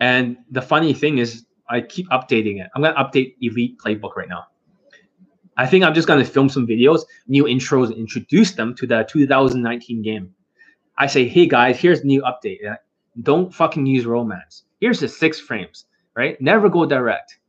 And 0.00 0.38
the 0.50 0.62
funny 0.62 0.94
thing 0.94 1.18
is, 1.18 1.44
I 1.68 1.80
keep 1.82 2.08
updating 2.08 2.60
it. 2.60 2.70
I'm 2.74 2.82
gonna 2.82 2.96
update 2.96 3.34
Elite 3.40 3.78
Playbook 3.78 4.16
right 4.16 4.28
now. 4.28 4.46
I 5.58 5.66
think 5.66 5.84
I'm 5.84 5.92
just 5.92 6.06
going 6.06 6.24
to 6.24 6.30
film 6.30 6.48
some 6.48 6.68
videos, 6.68 7.02
new 7.26 7.44
intros, 7.44 7.94
introduce 7.94 8.52
them 8.52 8.76
to 8.76 8.86
the 8.86 9.04
2019 9.10 10.02
game. 10.02 10.32
I 10.96 11.08
say, 11.08 11.26
hey 11.26 11.46
guys, 11.46 11.80
here's 11.80 12.04
new 12.04 12.22
update. 12.22 12.60
Don't 13.22 13.52
fucking 13.52 13.84
use 13.84 14.06
romance. 14.06 14.62
Here's 14.80 15.00
the 15.00 15.08
six 15.08 15.40
frames, 15.40 15.86
right? 16.14 16.40
Never 16.40 16.68
go 16.68 16.86
direct. 16.86 17.40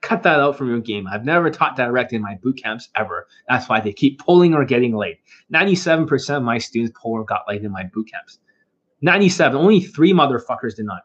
Cut 0.00 0.22
that 0.22 0.38
out 0.38 0.56
from 0.56 0.68
your 0.68 0.78
game. 0.78 1.08
I've 1.08 1.24
never 1.24 1.50
taught 1.50 1.74
direct 1.74 2.12
in 2.12 2.22
my 2.22 2.36
boot 2.36 2.62
camps 2.62 2.88
ever. 2.94 3.26
That's 3.48 3.68
why 3.68 3.80
they 3.80 3.92
keep 3.92 4.20
pulling 4.20 4.54
or 4.54 4.64
getting 4.64 4.94
late. 4.96 5.18
97% 5.52 6.36
of 6.36 6.44
my 6.44 6.58
students 6.58 6.96
pull 7.00 7.14
or 7.14 7.24
got 7.24 7.48
late 7.48 7.64
in 7.64 7.72
my 7.72 7.82
boot 7.92 8.08
camps. 8.12 8.38
97. 9.00 9.58
Only 9.58 9.80
three 9.80 10.12
motherfuckers 10.12 10.76
did 10.76 10.86
not. 10.86 11.02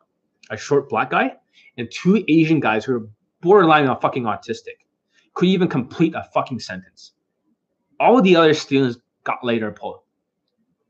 A 0.52 0.58
short 0.58 0.90
black 0.90 1.10
guy 1.10 1.34
and 1.80 1.90
two 1.90 2.24
Asian 2.28 2.60
guys 2.60 2.86
who 2.86 2.98
are 2.98 3.10
borderline 3.42 3.88
on 3.88 4.00
fucking 4.00 4.24
autistic 4.24 4.86
could 5.34 5.48
even 5.48 5.68
complete 5.68 6.14
a 6.16 6.28
fucking 6.34 6.60
sentence. 6.60 7.14
All 8.00 8.22
the 8.22 8.36
other 8.36 8.54
students 8.54 8.98
got 9.24 9.44
later 9.44 9.72
pulled. 9.72 10.00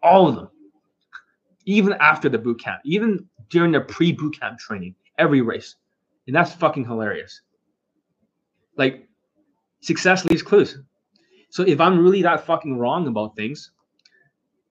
All 0.01 0.27
of 0.27 0.35
them. 0.35 0.49
Even 1.65 1.93
after 1.93 2.29
the 2.29 2.37
boot 2.37 2.59
camp, 2.59 2.81
even 2.83 3.27
during 3.49 3.71
their 3.71 3.81
pre 3.81 4.11
boot 4.11 4.39
camp 4.39 4.57
training, 4.57 4.95
every 5.17 5.41
race. 5.41 5.75
And 6.27 6.35
that's 6.35 6.53
fucking 6.53 6.85
hilarious. 6.85 7.41
Like, 8.77 9.07
success 9.81 10.25
leaves 10.25 10.41
clues. 10.41 10.79
So 11.49 11.63
if 11.63 11.81
I'm 11.81 11.99
really 11.99 12.21
that 12.21 12.45
fucking 12.45 12.77
wrong 12.77 13.07
about 13.07 13.35
things, 13.35 13.71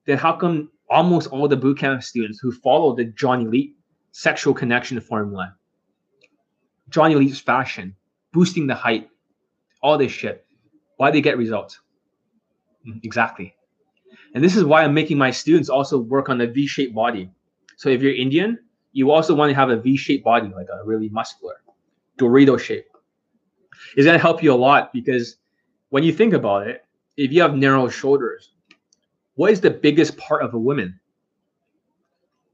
then 0.06 0.16
how 0.16 0.32
come 0.32 0.70
almost 0.88 1.28
all 1.28 1.46
the 1.46 1.56
boot 1.56 1.78
camp 1.78 2.02
students 2.02 2.40
who 2.40 2.50
follow 2.50 2.96
the 2.96 3.04
Johnny 3.04 3.44
Elite 3.44 3.76
sexual 4.12 4.54
connection 4.54 5.00
formula, 5.00 5.54
Johnny 6.88 7.14
Elite's 7.14 7.38
fashion, 7.38 7.94
boosting 8.32 8.66
the 8.66 8.74
height, 8.74 9.08
all 9.82 9.98
this 9.98 10.12
shit. 10.12 10.46
Why 10.96 11.10
they 11.10 11.20
get 11.20 11.38
results? 11.38 11.80
Mm, 12.86 13.00
exactly. 13.04 13.54
And 14.34 14.44
this 14.44 14.56
is 14.56 14.64
why 14.64 14.84
I'm 14.84 14.94
making 14.94 15.18
my 15.18 15.30
students 15.30 15.68
also 15.68 15.98
work 15.98 16.28
on 16.28 16.40
a 16.40 16.46
V-shaped 16.46 16.94
body. 16.94 17.30
So 17.76 17.88
if 17.88 18.02
you're 18.02 18.14
Indian, 18.14 18.58
you 18.92 19.10
also 19.10 19.34
want 19.34 19.50
to 19.50 19.54
have 19.54 19.70
a 19.70 19.76
V-shaped 19.76 20.24
body, 20.24 20.52
like 20.54 20.68
a 20.72 20.84
really 20.84 21.08
muscular, 21.08 21.62
Dorito 22.18 22.58
shape. 22.58 22.86
It's 23.96 24.06
gonna 24.06 24.18
help 24.18 24.42
you 24.42 24.52
a 24.52 24.54
lot 24.54 24.92
because 24.92 25.36
when 25.88 26.02
you 26.02 26.12
think 26.12 26.34
about 26.34 26.66
it, 26.66 26.84
if 27.16 27.32
you 27.32 27.42
have 27.42 27.54
narrow 27.54 27.88
shoulders, 27.88 28.52
what 29.34 29.50
is 29.50 29.60
the 29.60 29.70
biggest 29.70 30.16
part 30.16 30.42
of 30.42 30.54
a 30.54 30.58
woman? 30.58 30.98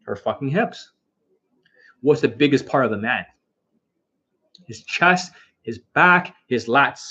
Her 0.02 0.16
fucking 0.16 0.48
hips. 0.48 0.92
What's 2.00 2.20
the 2.20 2.28
biggest 2.28 2.66
part 2.66 2.84
of 2.86 2.92
a 2.92 2.96
man? 2.96 3.26
His 4.66 4.82
chest 4.84 5.32
his 5.66 5.80
back, 5.94 6.34
his 6.46 6.66
lats. 6.66 7.02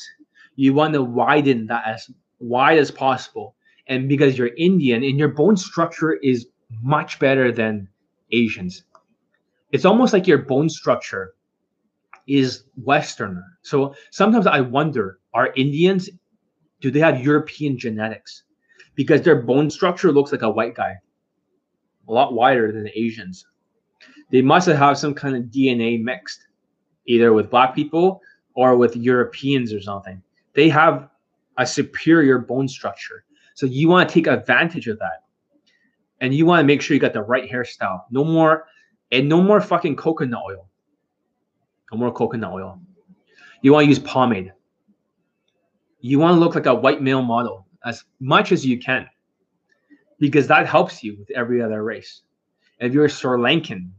You 0.56 0.74
want 0.74 0.94
to 0.94 1.04
widen 1.04 1.68
that 1.68 1.84
as 1.86 2.10
wide 2.40 2.80
as 2.80 2.90
possible. 2.90 3.56
And 3.88 4.10
because 4.10 4.38
you're 4.38 4.56
Indian 4.58 5.04
and 5.04 5.20
your 5.20 5.28
bone 5.28 5.58
structure 5.58 6.14
is 6.14 6.48
much 6.82 7.20
better 7.20 7.52
than 7.52 7.88
Asians, 8.32 8.84
it's 9.72 9.86
almost 9.86 10.14
like 10.14 10.26
your 10.26 10.40
bone 10.40 10.70
structure 10.70 11.36
is 12.28 12.64
Western. 12.82 13.44
So 13.62 13.94
sometimes 14.10 14.48
I 14.48 14.62
wonder 14.62 15.20
are 15.34 15.52
Indians, 15.56 16.10
do 16.80 16.90
they 16.90 17.00
have 17.02 17.24
European 17.24 17.78
genetics? 17.78 18.44
Because 18.96 19.22
their 19.22 19.42
bone 19.42 19.70
structure 19.70 20.12
looks 20.12 20.32
like 20.32 20.42
a 20.42 20.50
white 20.50 20.76
guy, 20.76 20.96
a 22.08 22.12
lot 22.12 22.34
wider 22.34 22.72
than 22.72 22.86
the 22.86 22.98
Asians. 22.98 23.46
They 24.32 24.42
must 24.42 24.68
have 24.68 24.98
some 24.98 25.14
kind 25.14 25.36
of 25.36 25.44
DNA 25.44 26.02
mixed, 26.02 26.40
either 27.06 27.34
with 27.34 27.52
black 27.52 27.76
people 27.76 28.22
or 28.56 28.76
with 28.76 28.96
Europeans 28.96 29.74
or 29.74 29.82
something. 29.82 30.22
They 30.54 30.70
have 30.70 31.10
a 31.58 31.66
superior 31.66 32.40
bone 32.40 32.68
structure. 32.68 33.26
So 33.54 33.66
you 33.66 33.88
want 33.88 34.10
to 34.10 34.14
take 34.14 34.28
advantage 34.28 34.88
of 34.88 34.98
that. 35.00 35.24
And 36.22 36.34
you 36.34 36.46
want 36.46 36.62
to 36.62 36.66
make 36.66 36.82
sure 36.82 36.96
you 36.96 37.02
got 37.02 37.14
the 37.14 37.22
right 37.22 37.50
hairstyle. 37.50 38.04
No 38.10 38.24
more 38.24 38.68
and 39.12 39.30
no 39.30 39.42
more 39.42 39.62
fucking 39.62 39.98
coconut 39.98 40.42
oil. 40.48 40.68
No 41.92 41.98
more 41.98 42.12
coconut 42.12 42.54
oil. 42.54 42.80
You 43.62 43.74
want 43.74 43.86
to 43.86 43.90
use 43.90 44.00
pomade. 44.00 44.54
You 46.00 46.20
want 46.20 46.36
to 46.36 46.40
look 46.40 46.56
like 46.56 46.66
a 46.66 46.74
white 46.76 47.02
male 47.02 47.22
model 47.22 47.68
as 47.84 48.04
much 48.20 48.52
as 48.52 48.66
you 48.66 48.80
can 48.80 49.08
because 50.20 50.48
that 50.48 50.68
helps 50.68 51.04
you 51.04 51.18
with 51.18 51.30
every 51.32 51.62
other 51.62 51.84
race. 51.84 52.22
If 52.80 52.94
you're 52.94 53.10
Sri 53.10 53.38
Lankan, 53.38 53.90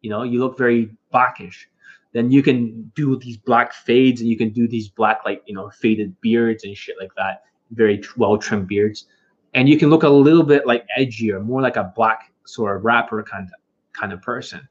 you 0.00 0.10
know, 0.10 0.22
you 0.22 0.40
look 0.40 0.56
very 0.56 0.90
blackish 1.10 1.68
then 2.16 2.30
you 2.30 2.42
can 2.42 2.90
do 2.94 3.18
these 3.18 3.36
black 3.36 3.74
fades 3.74 4.22
and 4.22 4.30
you 4.30 4.38
can 4.38 4.48
do 4.48 4.66
these 4.66 4.88
black 4.88 5.20
like 5.26 5.42
you 5.44 5.54
know 5.54 5.68
faded 5.68 6.18
beards 6.22 6.64
and 6.64 6.74
shit 6.74 6.96
like 6.98 7.10
that. 7.14 7.42
Very 7.72 8.02
well 8.16 8.38
trimmed 8.38 8.68
beards. 8.68 9.04
And 9.52 9.68
you 9.68 9.78
can 9.78 9.90
look 9.90 10.02
a 10.02 10.08
little 10.08 10.42
bit 10.42 10.66
like 10.66 10.86
edgier 10.98 11.44
more 11.44 11.60
like 11.60 11.76
a 11.76 11.92
black 11.94 12.32
sort 12.46 12.74
of 12.74 12.86
rapper 12.86 13.22
kind 13.22 13.44
of 13.44 13.52
kind 13.92 14.14
of 14.14 14.22
person. 14.22 14.66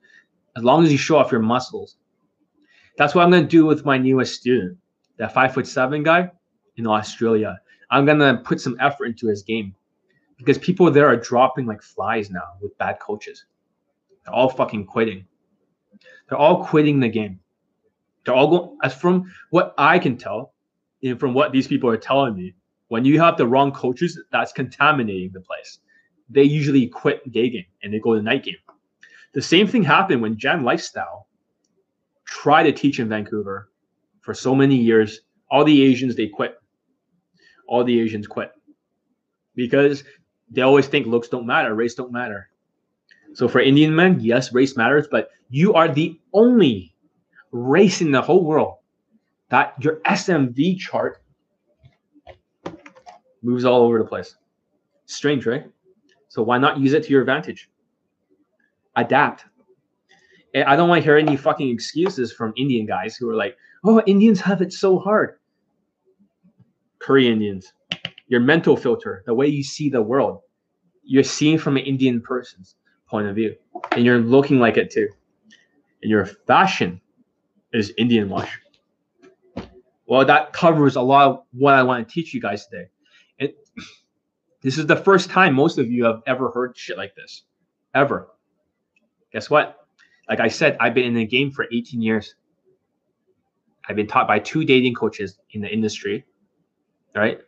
As 0.57 0.63
long 0.63 0.83
as 0.83 0.91
you 0.91 0.97
show 0.97 1.17
off 1.17 1.31
your 1.31 1.41
muscles. 1.41 1.97
That's 2.97 3.13
what 3.13 3.23
i'm 3.23 3.29
going 3.29 3.43
to 3.43 3.47
do 3.47 3.65
with 3.65 3.85
my 3.85 3.99
newest 3.99 4.39
student 4.39 4.77
that 5.17 5.31
five 5.31 5.53
foot 5.53 5.67
seven 5.67 6.01
guy 6.01 6.31
in 6.77 6.87
australia. 6.87 7.59
I'm 7.91 8.05
going 8.05 8.19
to 8.19 8.41
put 8.43 8.59
some 8.59 8.75
effort 8.79 9.05
into 9.05 9.27
his 9.27 9.43
game. 9.43 9.75
Because 10.37 10.57
people 10.57 10.89
there 10.89 11.07
are 11.07 11.15
dropping 11.15 11.67
like 11.67 11.83
flies 11.83 12.31
now 12.31 12.57
with 12.59 12.75
bad 12.79 12.99
coaches. 12.99 13.45
They're 14.23 14.33
all 14.33 14.49
fucking 14.49 14.87
quitting 14.87 15.27
they're 16.27 16.37
all 16.37 16.65
quitting 16.65 16.99
the 16.99 17.09
game. 17.09 17.39
They're 18.25 18.35
all 18.35 18.47
going, 18.47 18.77
as 18.83 18.93
from 18.93 19.31
what 19.51 19.73
I 19.77 19.99
can 19.99 20.17
tell, 20.17 20.53
and 21.03 21.19
from 21.19 21.33
what 21.33 21.51
these 21.51 21.67
people 21.67 21.89
are 21.89 21.97
telling 21.97 22.35
me, 22.35 22.55
when 22.87 23.05
you 23.05 23.19
have 23.19 23.37
the 23.37 23.47
wrong 23.47 23.71
coaches, 23.71 24.19
that's 24.31 24.51
contaminating 24.51 25.31
the 25.33 25.41
place. 25.41 25.79
They 26.29 26.43
usually 26.43 26.87
quit 26.87 27.31
day 27.31 27.49
game 27.49 27.65
and 27.83 27.93
they 27.93 27.99
go 27.99 28.15
to 28.15 28.21
night 28.21 28.43
game. 28.43 28.55
The 29.33 29.41
same 29.41 29.67
thing 29.67 29.83
happened 29.83 30.21
when 30.21 30.37
Gen 30.37 30.63
Lifestyle 30.63 31.27
tried 32.25 32.63
to 32.63 32.71
teach 32.71 32.99
in 32.99 33.09
Vancouver 33.09 33.69
for 34.21 34.33
so 34.33 34.55
many 34.55 34.75
years. 34.75 35.21
All 35.51 35.63
the 35.63 35.83
Asians 35.83 36.15
they 36.15 36.27
quit. 36.27 36.57
All 37.67 37.83
the 37.83 37.99
Asians 37.99 38.27
quit 38.27 38.51
because 39.55 40.03
they 40.49 40.61
always 40.61 40.87
think 40.87 41.07
looks 41.07 41.27
don't 41.27 41.45
matter, 41.45 41.73
race 41.73 41.95
don't 41.95 42.11
matter. 42.11 42.49
So 43.35 43.49
for 43.49 43.59
Indian 43.59 43.93
men, 43.93 44.21
yes, 44.21 44.53
race 44.53 44.77
matters, 44.77 45.09
but 45.11 45.29
you 45.49 45.73
are 45.73 45.89
the 45.89 46.17
only 46.31 46.95
race 47.51 47.99
in 47.99 48.11
the 48.11 48.21
whole 48.21 48.45
world 48.45 48.77
that 49.49 49.73
your 49.83 49.97
SMV 50.05 50.77
chart 50.79 51.21
moves 53.43 53.65
all 53.65 53.81
over 53.81 53.99
the 53.99 54.05
place. 54.05 54.37
Strange, 55.05 55.45
right? 55.45 55.65
So 56.29 56.43
why 56.43 56.57
not 56.57 56.79
use 56.79 56.93
it 56.93 57.03
to 57.03 57.09
your 57.09 57.21
advantage? 57.21 57.69
Adapt. 58.95 59.43
I 60.55 60.77
don't 60.77 60.87
want 60.87 61.01
to 61.01 61.03
hear 61.03 61.17
any 61.17 61.35
fucking 61.35 61.69
excuses 61.69 62.31
from 62.31 62.53
Indian 62.55 62.85
guys 62.85 63.17
who 63.17 63.29
are 63.29 63.35
like, 63.35 63.57
"Oh, 63.83 64.01
Indians 64.07 64.39
have 64.39 64.61
it 64.61 64.71
so 64.71 64.97
hard." 64.97 65.39
Korean 66.99 67.33
Indians, 67.33 67.73
your 68.29 68.39
mental 68.39 68.77
filter, 68.77 69.23
the 69.25 69.33
way 69.33 69.47
you 69.47 69.61
see 69.61 69.89
the 69.89 70.01
world, 70.01 70.39
you're 71.03 71.23
seeing 71.23 71.57
from 71.57 71.75
an 71.75 71.83
Indian 71.83 72.21
person's 72.21 72.75
point 73.07 73.27
of 73.27 73.35
view, 73.35 73.55
and 73.91 74.03
you're 74.05 74.19
looking 74.19 74.59
like 74.59 74.77
it 74.77 74.91
too. 74.91 75.09
And 76.01 76.09
your 76.09 76.25
fashion 76.25 77.01
is 77.73 77.93
Indian 77.97 78.29
wash. 78.29 78.59
Well, 80.07 80.25
that 80.25 80.53
covers 80.53 80.95
a 80.95 81.01
lot 81.01 81.27
of 81.27 81.43
what 81.51 81.73
I 81.73 81.83
want 81.83 82.07
to 82.07 82.13
teach 82.13 82.33
you 82.33 82.41
guys 82.41 82.67
today. 82.67 82.89
And 83.39 83.53
this 84.61 84.77
is 84.77 84.85
the 84.85 84.95
first 84.95 85.29
time 85.29 85.53
most 85.55 85.77
of 85.77 85.89
you 85.89 86.05
have 86.05 86.21
ever 86.27 86.51
heard 86.51 86.77
shit 86.77 86.97
like 86.97 87.15
this, 87.15 87.43
ever. 87.93 88.27
Guess 89.33 89.49
what? 89.49 89.87
Like 90.29 90.39
I 90.39 90.47
said, 90.47 90.77
I've 90.79 90.93
been 90.93 91.05
in 91.05 91.13
the 91.13 91.25
game 91.25 91.51
for 91.51 91.65
18 91.71 92.01
years. 92.01 92.35
I've 93.87 93.95
been 93.95 94.07
taught 94.07 94.27
by 94.27 94.39
two 94.39 94.65
dating 94.65 94.95
coaches 94.95 95.37
in 95.51 95.61
the 95.61 95.71
industry, 95.71 96.25
right? 97.15 97.39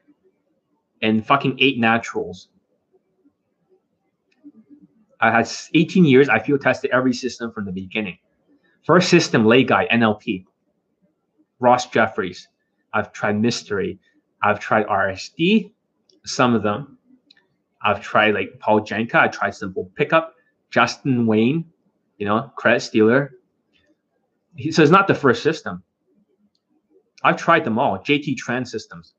And 1.02 1.26
fucking 1.26 1.58
eight 1.60 1.80
naturals. 1.80 2.50
I 5.20 5.32
had 5.32 5.50
18 5.74 6.06
years. 6.06 6.30
I 6.30 6.40
field 6.40 6.62
tested 6.62 6.92
every 6.92 7.14
system 7.14 7.52
from 7.52 7.66
the 7.66 7.72
beginning. 7.72 8.18
First 8.86 9.10
system, 9.10 9.46
lay 9.46 9.64
guy, 9.64 9.88
NLP. 9.92 10.46
Ross 11.60 11.88
Jeffries. 11.90 12.48
I've 12.94 13.12
tried 13.12 13.40
mystery. 13.40 14.00
I've 14.44 14.60
tried 14.60 14.86
RSD, 14.88 15.72
some 16.26 16.54
of 16.56 16.64
them. 16.64 16.98
I've 17.82 18.02
tried 18.02 18.34
like 18.34 18.60
Paul 18.60 18.82
Janka. 18.82 19.20
I 19.20 19.28
tried 19.28 19.56
simple 19.56 19.92
pickup. 19.96 20.36
Justin 20.70 21.26
Wayne, 21.26 21.66
you 22.18 22.26
know, 22.26 22.52
credit 22.56 22.82
stealer. 22.82 23.32
He, 24.56 24.72
so 24.72 24.82
it's 24.82 24.92
not 24.92 25.08
the 25.08 25.16
first 25.16 25.44
system. 25.44 25.84
I've 27.24 27.38
tried 27.38 27.64
them 27.64 27.80
all. 27.80 27.98
JT 27.98 28.38
Tran's 28.38 28.72
systems. 28.72 29.14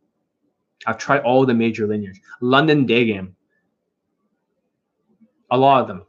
I've 0.86 0.98
tried 0.98 1.22
all 1.22 1.44
the 1.46 1.54
major 1.54 1.86
linears. 1.86 2.18
London 2.40 2.86
Day 2.86 3.04
Game. 3.04 3.34
A 5.50 5.56
lot 5.56 5.82
of 5.82 5.88
them. 5.88 6.04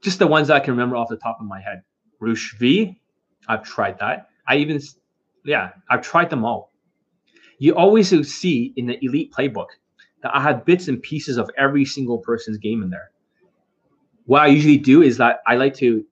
Just 0.00 0.18
the 0.18 0.26
ones 0.26 0.50
I 0.50 0.60
can 0.60 0.72
remember 0.72 0.96
off 0.96 1.08
the 1.08 1.16
top 1.16 1.38
of 1.40 1.46
my 1.46 1.60
head. 1.60 1.82
Roosh 2.20 2.54
V. 2.58 2.98
I've 3.48 3.62
tried 3.62 3.98
that. 3.98 4.28
I 4.46 4.56
even, 4.56 4.80
yeah, 5.44 5.70
I've 5.90 6.02
tried 6.02 6.30
them 6.30 6.44
all. 6.44 6.72
You 7.58 7.74
always 7.74 8.10
see 8.28 8.72
in 8.76 8.86
the 8.86 9.02
elite 9.04 9.32
playbook 9.32 9.68
that 10.22 10.34
I 10.34 10.40
have 10.40 10.64
bits 10.64 10.88
and 10.88 11.02
pieces 11.02 11.36
of 11.36 11.50
every 11.56 11.84
single 11.84 12.18
person's 12.18 12.58
game 12.58 12.82
in 12.82 12.90
there. 12.90 13.10
What 14.26 14.42
I 14.42 14.46
usually 14.48 14.78
do 14.78 15.02
is 15.02 15.18
that 15.18 15.40
I 15.46 15.56
like 15.56 15.74
to, 15.76 16.04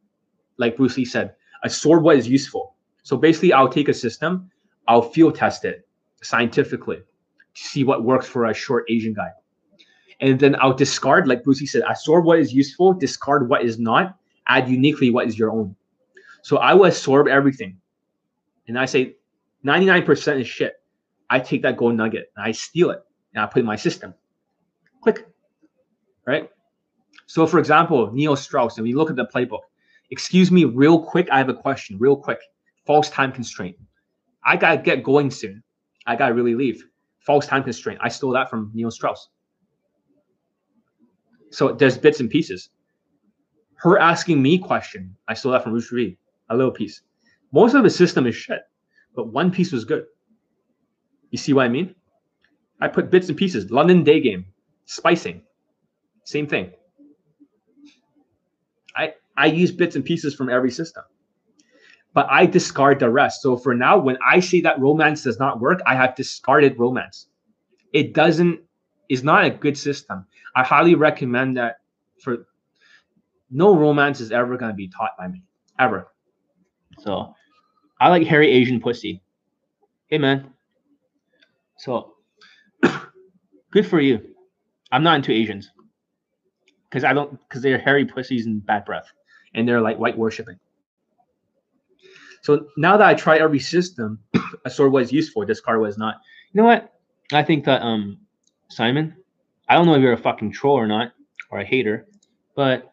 like 0.59 0.77
Bruce 0.77 0.97
Lee 0.97 1.05
said, 1.05 1.35
I 1.65 1.69
sort 1.69 2.03
what 2.03 2.17
is 2.17 2.29
useful. 2.29 2.75
So 3.03 3.17
basically, 3.17 3.53
I'll 3.53 3.69
take 3.69 3.89
a 3.89 3.95
system, 3.95 4.51
I'll 4.87 5.03
field 5.03 5.35
test 5.35 5.65
it 5.65 5.87
scientifically 6.23 6.99
to 7.55 7.63
see 7.63 7.85
what 7.85 8.05
works 8.05 8.27
for 8.27 8.47
a 8.47 8.55
short 8.55 8.85
Asian 8.89 9.15
guy. 9.15 9.31
And 10.23 10.39
then 10.39 10.55
I'll 10.61 10.73
discard, 10.73 11.27
like 11.27 11.43
Bruce 11.43 11.61
Lee 11.61 11.67
said, 11.67 11.83
I 11.83 11.95
sort 11.95 12.25
what 12.25 12.39
is 12.39 12.55
useful, 12.55 12.95
discard 12.95 13.49
what 13.49 13.65
is 13.65 13.81
not, 13.81 14.17
add 14.47 14.69
uniquely 14.69 15.11
what 15.11 15.27
is 15.27 15.37
your 15.37 15.51
own. 15.51 15.75
So 16.43 16.59
I 16.59 16.75
will 16.75 16.85
absorb 16.85 17.27
everything. 17.27 17.77
And 18.69 18.79
I 18.79 18.85
say 18.87 19.17
99% 19.67 20.41
is 20.41 20.47
shit. 20.47 20.75
I 21.29 21.41
take 21.41 21.63
that 21.63 21.77
gold 21.77 21.97
nugget 21.97 22.31
and 22.37 22.47
I 22.47 22.53
steal 22.53 22.91
it 22.91 23.01
and 23.35 23.43
I 23.43 23.47
put 23.47 23.59
it 23.59 23.61
in 23.61 23.67
my 23.67 23.75
system. 23.75 24.15
Click. 25.03 25.27
Right? 26.25 26.49
So, 27.27 27.45
for 27.45 27.59
example, 27.59 28.13
Neil 28.13 28.37
Strauss, 28.37 28.77
and 28.77 28.85
we 28.87 28.95
look 28.95 29.11
at 29.11 29.17
the 29.17 29.27
playbook. 29.27 29.63
Excuse 30.11 30.53
me, 30.53 30.67
real 30.67 31.03
quick. 31.03 31.29
I 31.33 31.39
have 31.39 31.49
a 31.49 31.55
question, 31.55 31.99
real 31.99 32.17
quick. 32.17 32.39
False 32.87 33.11
time 33.11 33.33
constraint. 33.33 33.77
I 34.45 34.57
gotta 34.57 34.81
get 34.81 35.03
going 35.03 35.33
soon. 35.33 35.65
I 36.07 36.15
gotta 36.15 36.35
really 36.35 36.55
leave. 36.55 36.85
False 37.21 37.47
time 37.47 37.65
constraint. 37.65 37.99
I 38.03 38.09
stole 38.09 38.33
that 38.33 38.51
from 38.51 38.71
Neil 38.73 38.91
Strauss. 38.91 39.29
So 41.53 41.73
there's 41.73 41.99
bits 41.99 42.21
and 42.21 42.31
pieces. 42.31 42.71
Her 43.77 43.99
asking 43.99 44.43
me 44.43 44.59
question. 44.59 45.17
I 45.29 45.35
stole 45.35 45.53
that 45.53 45.65
from 45.65 45.73
Ruth 45.73 45.93
Reed. 45.93 46.17
A 46.51 46.57
little 46.57 46.73
piece. 46.73 47.03
Most 47.53 47.75
of 47.75 47.83
the 47.83 47.91
system 47.91 48.27
is 48.27 48.35
shit, 48.35 48.61
but 49.15 49.29
one 49.29 49.51
piece 49.51 49.73
was 49.73 49.85
good. 49.85 50.07
You 51.31 51.39
see 51.39 51.53
what 51.53 51.65
I 51.65 51.69
mean? 51.69 51.95
I 52.81 52.89
put 52.89 53.11
bits 53.11 53.29
and 53.29 53.37
pieces. 53.37 53.71
London 53.71 54.03
day 54.03 54.21
game, 54.21 54.47
spicing, 54.87 55.43
same 56.25 56.47
thing. 56.47 56.73
I 58.97 59.15
I 59.37 59.47
use 59.47 59.73
bits 59.73 59.97
and 59.97 60.05
pieces 60.05 60.35
from 60.35 60.49
every 60.49 60.71
system, 60.71 61.05
but 62.15 62.27
I 62.31 62.47
discard 62.47 63.01
the 63.01 63.11
rest. 63.11 63.43
So 63.43 63.57
for 63.57 63.75
now, 63.75 63.99
when 63.99 64.19
I 64.27 64.41
say 64.41 64.61
that 64.63 64.81
romance 64.81 65.23
does 65.23 65.39
not 65.39 65.61
work, 65.61 65.81
I 65.87 65.95
have 65.95 66.15
discarded 66.15 66.79
romance. 66.79 67.29
It 67.93 68.15
doesn't 68.15 68.61
is 69.09 69.23
not 69.23 69.45
a 69.45 69.51
good 69.51 69.77
system. 69.77 70.27
I 70.55 70.63
highly 70.63 70.95
recommend 70.95 71.57
that 71.57 71.77
for 72.21 72.47
no 73.51 73.77
romance 73.77 74.21
is 74.21 74.33
ever 74.33 74.57
to 74.57 74.73
be 74.73 74.89
taught 74.89 75.13
by 75.19 75.29
me 75.29 75.43
ever. 75.79 76.09
So 76.99 77.35
I 78.01 78.09
like 78.09 78.27
hairy 78.27 78.51
Asian 78.51 78.81
pussy. 78.81 79.23
Hey 80.09 80.19
man, 80.19 80.53
so 81.79 82.15
good 83.71 83.87
for 83.87 84.01
you. 84.01 84.35
I'm 84.91 85.03
not 85.03 85.17
into 85.17 85.33
Asians 85.33 85.71
because 86.85 87.05
I 87.05 87.13
don't 87.13 87.39
because 87.49 87.63
they're 87.63 87.79
hairy 87.79 88.05
pussies 88.05 88.47
and 88.47 88.65
bad 88.65 88.85
breath, 88.85 89.11
and 89.55 89.67
they're 89.67 89.81
like 89.81 89.99
white 89.99 90.17
worshiping. 90.17 90.59
So 92.43 92.67
now 92.77 92.97
that 92.97 93.09
I 93.09 93.15
try 93.15 93.39
every 93.39 93.61
system, 93.61 94.19
a 94.65 94.71
sword 94.71 94.93
was 94.93 95.13
useful, 95.13 95.45
discard 95.45 95.81
was 95.81 95.97
not. 95.97 96.17
You 96.53 96.61
know 96.61 96.67
what? 96.67 96.93
I 97.33 97.43
think 97.43 97.65
that 97.65 97.83
um 97.83 98.19
Simon, 98.69 99.17
I 99.73 99.77
don't 99.77 99.87
know 99.87 99.95
if 99.95 100.03
you're 100.03 100.13
a 100.13 100.19
fucking 100.19 100.53
troll 100.53 100.77
or 100.77 100.87
not, 100.87 101.13
or 101.51 101.59
a 101.59 101.65
hater, 101.65 102.07
but 102.55 102.93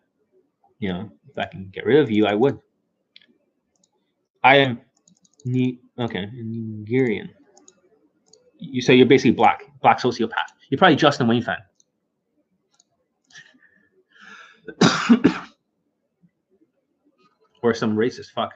you 0.80 0.94
know, 0.94 1.12
if 1.30 1.38
I 1.38 1.46
can 1.46 1.70
get 1.74 1.86
rid 1.86 2.00
of 2.00 2.10
you, 2.10 2.26
I 2.26 2.34
would. 2.34 2.60
I 4.44 4.58
am 4.58 4.82
okay, 6.00 6.28
Nigerian 6.34 7.32
you 8.60 8.82
say 8.82 8.96
you're 8.96 9.06
basically 9.06 9.32
black, 9.32 9.64
black 9.82 10.00
sociopath. 10.00 10.52
You're 10.70 10.78
probably 10.78 10.98
Justin 10.98 11.28
Wayne 11.28 11.42
fan. 11.42 11.58
or 17.64 17.74
some 17.74 17.96
racist 17.96 18.32
fuck. 18.32 18.54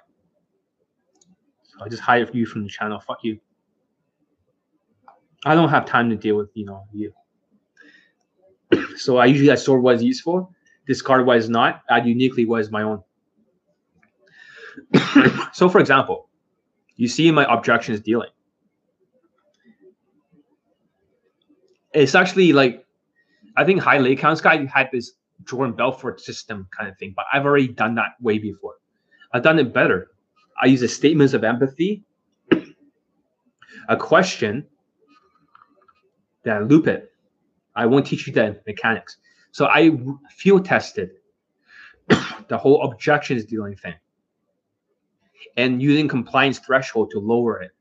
So 1.64 1.84
I 1.84 1.90
just 1.90 2.04
hide 2.04 2.30
you 2.34 2.46
from 2.46 2.62
the 2.64 2.70
channel. 2.70 3.00
Fuck 3.00 3.24
you. 3.24 3.40
I 5.46 5.56
don't 5.56 5.70
have 5.70 5.86
time 5.86 6.10
to 6.10 6.16
deal 6.16 6.36
with 6.36 6.52
you 6.54 6.66
know 6.66 6.86
you. 6.94 7.12
So 8.98 9.18
I 9.18 9.26
usually 9.26 9.52
I 9.52 9.56
sort 9.56 9.82
what 9.82 9.96
is 9.96 10.04
useful, 10.04 10.54
discard 10.88 11.26
what 11.26 11.38
is 11.38 11.50
not, 11.50 11.84
add 11.90 12.06
uniquely 12.06 12.46
what 12.46 12.62
is 12.62 12.72
my 12.72 12.84
own. 12.84 13.04
so 15.54 15.70
for 15.70 15.80
example, 15.80 16.30
you 16.96 17.08
see 17.08 17.32
my 17.32 17.52
objections 17.52 18.00
dealing. 18.00 18.30
it's 21.94 22.16
actually 22.16 22.54
like 22.54 22.86
I 23.56 23.64
think 23.64 23.80
high 23.80 24.00
lay 24.00 24.16
counts 24.16 24.42
guy 24.42 24.66
had 24.66 24.90
this 24.92 25.14
Jordan 25.46 25.76
Belfort 25.76 26.20
system 26.20 26.68
kind 26.76 26.90
of 26.90 26.98
thing, 26.98 27.14
but 27.16 27.26
I've 27.32 27.46
already 27.46 27.68
done 27.68 27.96
that 27.96 28.14
way 28.20 28.40
before. 28.40 28.76
I've 29.32 29.44
done 29.44 29.60
it 29.60 29.74
better. 29.74 30.12
I 30.62 30.68
use 30.68 30.82
a 30.82 30.88
statements 30.88 31.34
of 31.34 31.44
empathy, 31.44 32.04
a 33.90 33.98
question, 33.98 34.66
then 36.44 36.58
I 36.58 36.60
loop 36.60 36.88
it. 36.88 37.13
I 37.76 37.86
won't 37.86 38.06
teach 38.06 38.28
you 38.28 38.34
the 38.34 38.62
mechanics. 38.68 39.18
So 39.52 39.68
I 39.68 39.92
field 40.30 40.66
tested 40.66 41.12
the 42.48 42.58
whole 42.58 42.84
objections 42.84 43.46
dealing 43.46 43.76
thing 43.76 43.96
and 45.58 45.82
using 45.82 46.08
compliance 46.08 46.60
threshold 46.60 47.12
to 47.12 47.20
lower 47.20 47.62
it. 47.62 47.72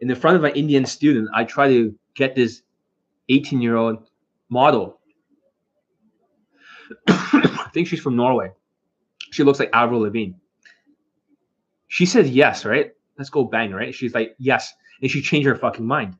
In 0.00 0.08
the 0.08 0.16
front 0.16 0.36
of 0.36 0.44
an 0.44 0.54
Indian 0.54 0.84
student, 0.84 1.28
I 1.34 1.44
try 1.44 1.68
to 1.68 1.94
get 2.14 2.34
this 2.34 2.62
18 3.28 3.60
year 3.60 3.76
old 3.76 4.08
model. 4.48 4.98
I 7.08 7.70
think 7.72 7.86
she's 7.88 8.00
from 8.00 8.16
Norway. 8.16 8.52
She 9.30 9.44
looks 9.44 9.58
like 9.58 9.70
Avril 9.72 10.00
Lavigne. 10.00 10.32
She 11.88 12.06
says 12.06 12.30
yes, 12.30 12.64
right? 12.64 12.92
Let's 13.18 13.30
go 13.30 13.44
bang, 13.44 13.72
right? 13.72 13.94
She's 13.94 14.14
like, 14.14 14.34
yes. 14.38 14.72
And 15.00 15.10
she 15.10 15.22
changed 15.22 15.46
her 15.46 15.56
fucking 15.56 15.86
mind. 15.86 16.16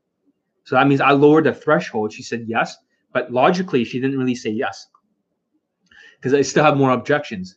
So 0.64 0.76
that 0.76 0.86
means 0.86 1.00
I 1.00 1.10
lowered 1.10 1.44
the 1.44 1.54
threshold. 1.54 2.12
She 2.12 2.22
said 2.22 2.44
yes, 2.46 2.76
but 3.12 3.32
logically, 3.32 3.84
she 3.84 4.00
didn't 4.00 4.18
really 4.18 4.34
say 4.34 4.50
yes 4.50 4.88
because 6.16 6.34
I 6.34 6.42
still 6.42 6.64
have 6.64 6.76
more 6.76 6.90
objections. 6.90 7.56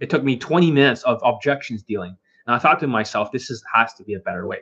It 0.00 0.08
took 0.08 0.24
me 0.24 0.36
20 0.36 0.70
minutes 0.70 1.02
of 1.02 1.20
objections 1.22 1.82
dealing. 1.82 2.16
And 2.46 2.54
I 2.54 2.58
thought 2.58 2.80
to 2.80 2.86
myself, 2.86 3.30
this 3.30 3.50
is, 3.50 3.62
has 3.74 3.92
to 3.94 4.04
be 4.04 4.14
a 4.14 4.20
better 4.20 4.46
way. 4.46 4.60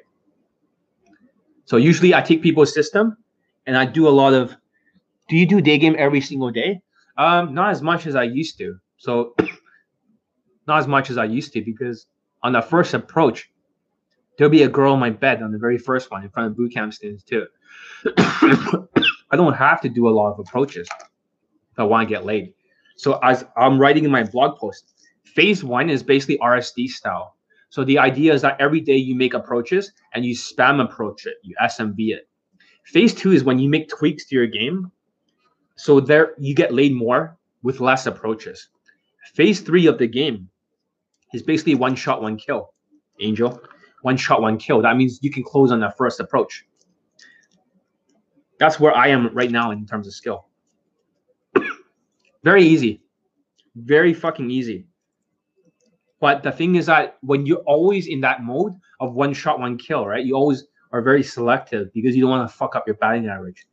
So 1.64 1.76
usually 1.76 2.14
I 2.14 2.22
take 2.22 2.42
people's 2.42 2.74
system 2.74 3.16
and 3.66 3.76
I 3.76 3.84
do 3.84 4.08
a 4.08 4.10
lot 4.10 4.34
of, 4.34 4.56
do 5.28 5.36
you 5.36 5.46
do 5.46 5.60
day 5.60 5.78
game 5.78 5.94
every 5.98 6.20
single 6.20 6.50
day? 6.50 6.80
Um, 7.18 7.54
not 7.54 7.70
as 7.70 7.82
much 7.82 8.06
as 8.06 8.16
I 8.16 8.24
used 8.24 8.58
to. 8.58 8.78
So 8.96 9.34
not 10.66 10.78
as 10.78 10.88
much 10.88 11.10
as 11.10 11.18
I 11.18 11.24
used 11.24 11.52
to 11.52 11.62
because 11.62 12.06
on 12.42 12.52
the 12.52 12.62
first 12.62 12.94
approach, 12.94 13.50
there'll 14.36 14.50
be 14.50 14.62
a 14.62 14.68
girl 14.68 14.94
in 14.94 15.00
my 15.00 15.10
bed 15.10 15.42
on 15.42 15.52
the 15.52 15.58
very 15.58 15.78
first 15.78 16.10
one 16.10 16.24
in 16.24 16.30
front 16.30 16.50
of 16.50 16.56
boot 16.56 16.72
camp 16.72 16.92
students 16.92 17.22
too. 17.22 17.46
I 18.18 19.36
don't 19.36 19.54
have 19.54 19.80
to 19.82 19.88
do 19.88 20.08
a 20.08 20.10
lot 20.10 20.32
of 20.32 20.38
approaches 20.38 20.88
I 21.78 21.84
want 21.84 22.08
to 22.08 22.14
get 22.14 22.24
laid. 22.24 22.54
So 22.96 23.18
as 23.22 23.44
I'm 23.56 23.78
writing 23.78 24.04
in 24.04 24.10
my 24.10 24.24
blog 24.24 24.58
post, 24.58 24.92
phase 25.24 25.62
one 25.62 25.90
is 25.90 26.02
basically 26.02 26.38
RSD 26.38 26.88
style. 26.88 27.36
So 27.68 27.84
the 27.84 27.98
idea 27.98 28.32
is 28.32 28.42
that 28.42 28.60
every 28.60 28.80
day 28.80 28.96
you 28.96 29.14
make 29.14 29.34
approaches 29.34 29.92
and 30.14 30.24
you 30.24 30.34
spam 30.34 30.82
approach 30.82 31.26
it, 31.26 31.34
you 31.42 31.54
SMB 31.62 31.96
it. 31.98 32.28
Phase 32.84 33.12
two 33.12 33.32
is 33.32 33.44
when 33.44 33.58
you 33.58 33.68
make 33.68 33.88
tweaks 33.88 34.26
to 34.26 34.36
your 34.36 34.46
game. 34.46 34.90
So 35.76 36.00
there 36.00 36.34
you 36.38 36.54
get 36.54 36.72
laid 36.72 36.94
more 36.94 37.36
with 37.62 37.80
less 37.80 38.06
approaches. 38.06 38.68
Phase 39.34 39.60
three 39.60 39.86
of 39.86 39.98
the 39.98 40.06
game 40.06 40.48
is 41.34 41.42
basically 41.42 41.74
one 41.74 41.96
shot, 41.96 42.22
one 42.22 42.36
kill. 42.36 42.72
Angel, 43.20 43.60
one 44.02 44.16
shot, 44.16 44.40
one 44.40 44.56
kill. 44.56 44.80
That 44.82 44.96
means 44.96 45.18
you 45.20 45.30
can 45.30 45.42
close 45.42 45.72
on 45.72 45.80
the 45.80 45.92
first 45.98 46.20
approach. 46.20 46.64
That's 48.58 48.80
where 48.80 48.94
I 48.94 49.08
am 49.08 49.34
right 49.34 49.50
now 49.50 49.70
in 49.70 49.86
terms 49.86 50.06
of 50.06 50.14
skill. 50.14 50.46
Very 52.42 52.64
easy. 52.64 53.02
Very 53.74 54.14
fucking 54.14 54.50
easy. 54.50 54.86
But 56.20 56.42
the 56.42 56.52
thing 56.52 56.76
is 56.76 56.86
that 56.86 57.18
when 57.20 57.44
you're 57.44 57.64
always 57.66 58.06
in 58.06 58.20
that 58.22 58.42
mode 58.42 58.72
of 59.00 59.14
one 59.14 59.34
shot, 59.34 59.60
one 59.60 59.76
kill, 59.76 60.06
right? 60.06 60.24
You 60.24 60.34
always 60.34 60.64
are 60.92 61.02
very 61.02 61.22
selective 61.22 61.92
because 61.92 62.16
you 62.16 62.22
don't 62.22 62.30
want 62.30 62.48
to 62.48 62.56
fuck 62.56 62.74
up 62.74 62.86
your 62.86 62.96
batting 62.96 63.26
average. 63.26 63.66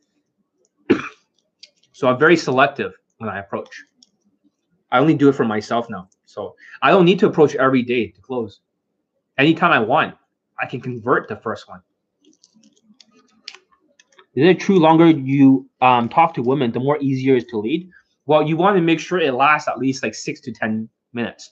so 1.93 2.07
I'm 2.07 2.19
very 2.19 2.35
selective 2.35 2.93
when 3.19 3.29
I 3.29 3.39
approach. 3.39 3.83
I 4.91 4.99
only 4.99 5.13
do 5.15 5.29
it 5.29 5.33
for 5.33 5.45
myself 5.45 5.89
now. 5.89 6.09
So 6.25 6.55
I 6.81 6.91
don't 6.91 7.05
need 7.05 7.19
to 7.19 7.27
approach 7.27 7.55
every 7.55 7.83
day 7.83 8.07
to 8.07 8.21
close. 8.21 8.59
Anytime 9.37 9.71
I 9.71 9.79
want, 9.79 10.15
I 10.59 10.65
can 10.65 10.81
convert 10.81 11.27
the 11.27 11.37
first 11.37 11.69
one. 11.69 11.81
Is 14.35 14.49
it 14.49 14.59
true 14.59 14.79
longer 14.79 15.09
you 15.09 15.69
um, 15.81 16.09
talk 16.09 16.33
to 16.35 16.41
women, 16.41 16.71
the 16.71 16.79
more 16.79 16.97
easier 16.99 17.35
it 17.35 17.43
is 17.43 17.45
to 17.45 17.59
lead? 17.59 17.89
Well, 18.25 18.47
you 18.47 18.57
want 18.57 18.77
to 18.77 18.81
make 18.81 18.99
sure 18.99 19.19
it 19.19 19.33
lasts 19.33 19.67
at 19.67 19.77
least 19.77 20.01
like 20.01 20.15
six 20.15 20.39
to 20.41 20.51
10 20.51 20.89
minutes 21.13 21.51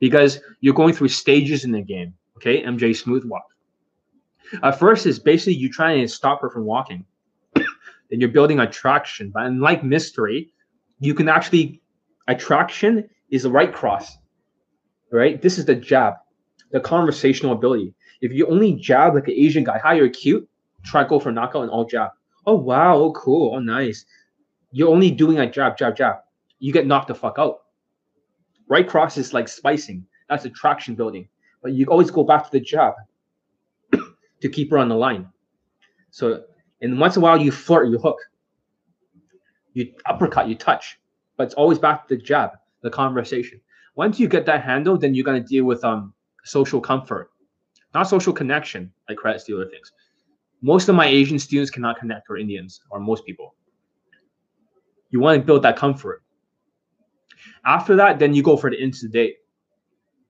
because 0.00 0.40
you're 0.60 0.74
going 0.74 0.94
through 0.94 1.08
stages 1.08 1.64
in 1.64 1.70
the 1.70 1.82
game. 1.82 2.14
Okay, 2.36 2.62
MJ 2.62 2.96
smooth 2.96 3.24
walk. 3.24 3.44
At 4.62 4.78
first, 4.78 5.06
is 5.06 5.18
basically 5.18 5.54
you 5.54 5.70
trying 5.70 6.00
to 6.00 6.08
stop 6.08 6.40
her 6.40 6.50
from 6.50 6.64
walking. 6.64 7.04
then 7.54 7.64
you're 8.10 8.30
building 8.30 8.58
attraction. 8.58 9.30
But 9.32 9.44
unlike 9.44 9.84
mystery, 9.84 10.52
you 10.98 11.14
can 11.14 11.28
actually 11.28 11.80
attraction 12.26 13.08
is 13.30 13.44
the 13.44 13.50
right 13.50 13.72
cross. 13.72 14.16
Right? 15.12 15.40
This 15.40 15.58
is 15.58 15.66
the 15.66 15.74
jab, 15.74 16.14
the 16.72 16.80
conversational 16.80 17.52
ability. 17.52 17.94
If 18.20 18.32
you 18.32 18.46
only 18.46 18.74
jab 18.74 19.14
like 19.14 19.28
an 19.28 19.34
Asian 19.34 19.64
guy, 19.64 19.78
hi, 19.78 19.94
you're 19.94 20.08
cute, 20.08 20.48
try 20.82 21.04
go 21.04 21.20
for 21.20 21.32
knockout 21.32 21.62
and 21.62 21.70
all 21.70 21.84
jab. 21.84 22.10
Oh 22.46 22.56
wow, 22.56 22.96
oh 22.96 23.12
cool, 23.12 23.54
oh 23.54 23.58
nice. 23.58 24.04
You're 24.72 24.90
only 24.90 25.10
doing 25.10 25.38
a 25.38 25.50
jab, 25.50 25.76
jab, 25.76 25.96
jab. 25.96 26.16
You 26.58 26.72
get 26.72 26.86
knocked 26.86 27.08
the 27.08 27.14
fuck 27.14 27.36
out. 27.38 27.60
Right 28.68 28.88
cross 28.88 29.16
is 29.18 29.34
like 29.34 29.48
spicing. 29.48 30.06
That's 30.28 30.44
attraction 30.44 30.94
building. 30.94 31.28
But 31.62 31.72
you 31.72 31.86
always 31.86 32.10
go 32.10 32.24
back 32.24 32.44
to 32.44 32.50
the 32.50 32.60
jab 32.60 32.94
to 34.40 34.48
keep 34.48 34.70
her 34.70 34.78
on 34.78 34.88
the 34.88 34.94
line. 34.94 35.28
So, 36.10 36.44
and 36.80 36.98
once 36.98 37.16
in 37.16 37.22
a 37.22 37.24
while 37.24 37.40
you 37.40 37.52
flirt, 37.52 37.88
you 37.88 37.98
hook, 37.98 38.18
you 39.74 39.92
uppercut, 40.06 40.48
you 40.48 40.54
touch, 40.54 40.98
but 41.36 41.44
it's 41.44 41.54
always 41.54 41.78
back 41.78 42.08
to 42.08 42.16
the 42.16 42.22
jab, 42.22 42.50
the 42.82 42.90
conversation. 42.90 43.60
Once 43.96 44.18
you 44.18 44.28
get 44.28 44.46
that 44.46 44.62
handle, 44.62 44.96
then 44.96 45.14
you're 45.14 45.24
gonna 45.24 45.40
deal 45.40 45.64
with 45.64 45.84
um 45.84 46.14
social 46.44 46.80
comfort, 46.80 47.30
not 47.94 48.04
social 48.04 48.32
connection 48.32 48.92
like 49.08 49.18
credit 49.18 49.40
stealer 49.40 49.68
things. 49.68 49.92
Most 50.62 50.88
of 50.88 50.94
my 50.94 51.06
Asian 51.06 51.38
students 51.38 51.70
cannot 51.70 51.98
connect 51.98 52.28
or 52.28 52.36
Indians 52.36 52.80
or 52.90 53.00
most 53.00 53.24
people. 53.24 53.54
You 55.10 55.20
want 55.20 55.40
to 55.40 55.44
build 55.44 55.62
that 55.62 55.76
comfort. 55.76 56.22
After 57.64 57.96
that, 57.96 58.18
then 58.18 58.34
you 58.34 58.42
go 58.42 58.56
for 58.56 58.70
the 58.70 58.80
instant 58.80 59.12
date. 59.12 59.36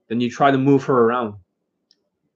Then 0.09 0.21
you 0.21 0.31
try 0.31 0.51
to 0.51 0.59
move 0.59 0.85
her 0.85 1.01
around. 1.05 1.35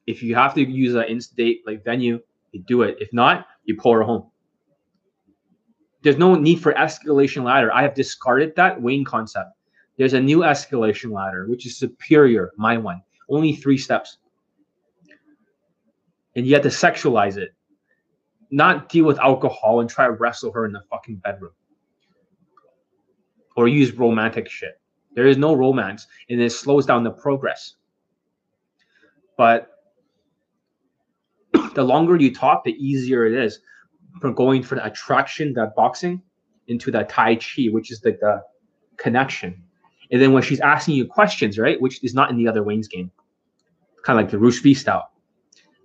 If 0.06 0.22
you 0.22 0.34
have 0.34 0.54
to 0.54 0.62
use 0.62 0.94
an 0.94 1.04
instant 1.04 1.38
date 1.38 1.62
like 1.66 1.84
venue, 1.84 2.20
you 2.52 2.62
do 2.66 2.82
it. 2.82 2.96
If 3.00 3.12
not, 3.12 3.46
you 3.64 3.76
pull 3.76 3.92
her 3.92 4.02
home. 4.02 4.30
There's 6.02 6.18
no 6.18 6.34
need 6.34 6.60
for 6.60 6.74
escalation 6.74 7.44
ladder. 7.44 7.72
I 7.72 7.82
have 7.82 7.94
discarded 7.94 8.54
that 8.56 8.80
Wayne 8.80 9.04
concept. 9.04 9.50
There's 9.96 10.12
a 10.12 10.20
new 10.20 10.40
escalation 10.40 11.12
ladder, 11.12 11.46
which 11.48 11.66
is 11.66 11.78
superior, 11.78 12.52
my 12.56 12.76
one. 12.76 13.00
Only 13.28 13.54
three 13.54 13.78
steps. 13.78 14.18
And 16.36 16.46
you 16.46 16.52
have 16.54 16.62
to 16.64 16.68
sexualize 16.68 17.36
it. 17.36 17.54
Not 18.50 18.88
deal 18.88 19.04
with 19.04 19.18
alcohol 19.18 19.80
and 19.80 19.88
try 19.88 20.06
to 20.06 20.12
wrestle 20.12 20.52
her 20.52 20.64
in 20.64 20.72
the 20.72 20.82
fucking 20.90 21.16
bedroom 21.16 21.52
or 23.56 23.68
use 23.68 23.92
romantic 23.92 24.48
shit. 24.48 24.80
There 25.14 25.26
is 25.26 25.36
no 25.36 25.54
romance, 25.54 26.06
and 26.28 26.40
it 26.40 26.50
slows 26.50 26.86
down 26.86 27.04
the 27.04 27.10
progress. 27.10 27.76
But 29.36 29.70
the 31.74 31.84
longer 31.84 32.16
you 32.16 32.34
talk, 32.34 32.64
the 32.64 32.72
easier 32.72 33.26
it 33.26 33.34
is 33.34 33.60
from 34.20 34.34
going 34.34 34.62
from 34.62 34.78
the 34.78 34.86
attraction, 34.86 35.52
that 35.54 35.74
boxing, 35.74 36.22
into 36.66 36.90
the 36.90 37.04
Tai 37.04 37.36
Chi, 37.36 37.66
which 37.70 37.90
is 37.92 38.04
like 38.04 38.18
the 38.20 38.42
connection. 38.96 39.62
And 40.10 40.20
then 40.20 40.32
when 40.32 40.42
she's 40.42 40.60
asking 40.60 40.96
you 40.96 41.06
questions, 41.06 41.58
right, 41.58 41.80
which 41.80 42.02
is 42.02 42.14
not 42.14 42.30
in 42.30 42.36
the 42.36 42.48
other 42.48 42.62
Wayne's 42.62 42.88
game, 42.88 43.10
kind 44.02 44.18
of 44.18 44.24
like 44.24 44.30
the 44.30 44.38
Bruce 44.38 44.62
Lee 44.64 44.74
style, 44.74 45.10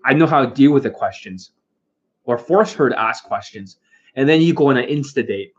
I 0.06 0.14
know 0.14 0.27
how 0.27 0.45
to 0.45 0.53
deal 0.53 0.72
with 0.72 0.84
the 0.84 0.90
questions 0.90 1.52
or 2.30 2.38
force 2.38 2.72
her 2.73 2.89
to 2.89 2.99
ask 2.99 3.23
questions. 3.23 3.77
And 4.15 4.27
then 4.30 4.41
you 4.41 4.53
go 4.53 4.69
on 4.69 4.77
an 4.77 4.88
insta 4.88 5.26
date 5.26 5.53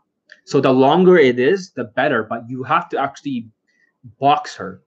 so 0.45 0.59
the 0.59 0.71
longer 0.71 1.17
it 1.17 1.39
is, 1.39 1.71
the 1.71 1.85
better. 1.85 2.23
But 2.23 2.49
you 2.49 2.63
have 2.63 2.89
to 2.89 2.97
actually 2.97 3.47
box 4.19 4.55
her 4.55 4.81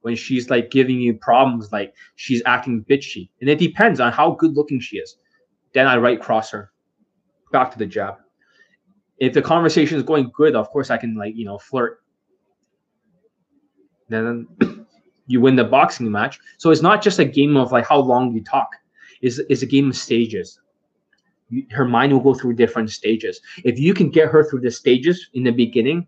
when 0.00 0.16
she's 0.16 0.50
like 0.50 0.70
giving 0.70 1.00
you 1.00 1.14
problems, 1.14 1.72
like 1.72 1.94
she's 2.14 2.42
acting 2.46 2.84
bitchy. 2.84 3.28
And 3.40 3.50
it 3.50 3.58
depends 3.58 4.00
on 4.00 4.12
how 4.12 4.32
good 4.32 4.54
looking 4.54 4.80
she 4.80 4.98
is. 4.98 5.16
Then 5.74 5.86
I 5.86 5.96
right 5.96 6.20
cross 6.20 6.50
her 6.50 6.72
back 7.52 7.70
to 7.72 7.78
the 7.78 7.86
jab. 7.86 8.16
If 9.18 9.32
the 9.32 9.42
conversation 9.42 9.96
is 9.96 10.02
going 10.02 10.30
good, 10.34 10.54
of 10.54 10.70
course 10.70 10.90
I 10.90 10.96
can 10.96 11.14
like, 11.16 11.34
you 11.36 11.44
know, 11.44 11.58
flirt. 11.58 12.00
Then 14.08 14.46
you 15.26 15.40
win 15.40 15.56
the 15.56 15.64
boxing 15.64 16.10
match. 16.10 16.38
So 16.58 16.70
it's 16.70 16.82
not 16.82 17.02
just 17.02 17.18
a 17.18 17.24
game 17.24 17.56
of 17.56 17.72
like 17.72 17.86
how 17.86 17.98
long 17.98 18.34
you 18.34 18.42
talk. 18.42 18.68
It's, 19.22 19.38
it's 19.48 19.62
a 19.62 19.66
game 19.66 19.90
of 19.90 19.96
stages 19.96 20.60
her 21.70 21.84
mind 21.84 22.12
will 22.12 22.20
go 22.20 22.34
through 22.34 22.54
different 22.54 22.90
stages. 22.90 23.40
If 23.64 23.78
you 23.78 23.94
can 23.94 24.10
get 24.10 24.28
her 24.28 24.44
through 24.44 24.60
the 24.60 24.70
stages 24.70 25.28
in 25.34 25.44
the 25.44 25.52
beginning, 25.52 26.06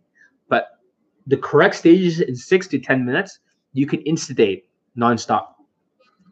but 0.48 0.78
the 1.26 1.36
correct 1.36 1.76
stages 1.76 2.20
in 2.20 2.34
six 2.34 2.66
to 2.68 2.78
10 2.78 3.04
minutes, 3.04 3.38
you 3.72 3.86
can 3.86 4.00
instigate 4.02 4.68
nonstop. 4.96 5.48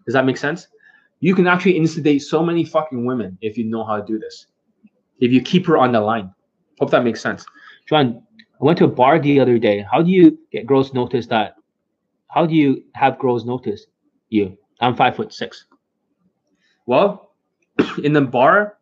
Does 0.05 0.15
that 0.15 0.24
make 0.24 0.37
sense? 0.37 0.69
You 1.20 1.35
can 1.35 1.47
actually 1.47 1.77
instigate 1.77 2.23
so 2.23 2.43
many 2.43 2.65
fucking 2.65 3.05
women 3.05 3.39
if 3.41 3.57
you 3.57 3.65
know 3.65 3.85
how 3.85 3.97
to 3.97 4.05
do 4.05 4.19
this. 4.19 4.47
If 5.20 5.33
you 5.33 5.41
keep 5.41 5.66
her 5.66 5.78
on 5.78 5.93
the 5.93 6.01
line. 6.01 6.33
Hope 6.78 6.91
that 6.91 7.05
makes 7.05 7.20
sense. 7.20 7.47
John, 7.89 8.23
I 8.61 8.65
went 8.65 8.78
to 8.78 8.85
a 8.85 8.89
bar 8.89 9.19
the 9.19 9.41
other 9.41 9.59
day. 9.59 9.85
How 9.91 10.03
do 10.03 10.11
you 10.11 10.39
get 10.53 10.66
girls 10.66 10.93
notice 10.93 11.27
that? 11.28 11.55
How 12.28 12.45
do 12.45 12.55
you 12.55 12.85
have 12.95 13.19
girls 13.19 13.47
notice 13.47 13.87
you? 14.28 14.59
I'm 14.81 14.95
five 14.95 15.16
foot 15.16 15.33
six. 15.33 15.66
Well, 16.85 17.33
in 18.03 18.12
the 18.12 18.20
bar, 18.20 18.76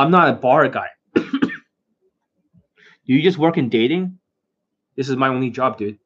I'm 0.00 0.10
not 0.10 0.30
a 0.30 0.32
bar 0.32 0.66
guy. 0.70 0.86
Do 1.14 1.20
you 3.04 3.20
just 3.20 3.36
work 3.36 3.58
in 3.58 3.68
dating? 3.68 4.18
This 4.96 5.10
is 5.10 5.16
my 5.16 5.28
only 5.28 5.50
job, 5.50 5.76
dude. 5.76 5.98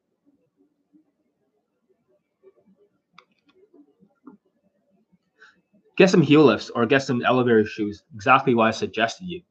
Get 5.95 6.09
some 6.09 6.21
heel 6.21 6.43
lifts 6.43 6.69
or 6.69 6.85
get 6.85 7.03
some 7.03 7.23
elevator 7.23 7.63
shoes. 7.63 8.03
Exactly 8.13 8.53
what 8.53 8.67
I 8.67 8.71
suggested 8.71 9.27
you. 9.27 9.43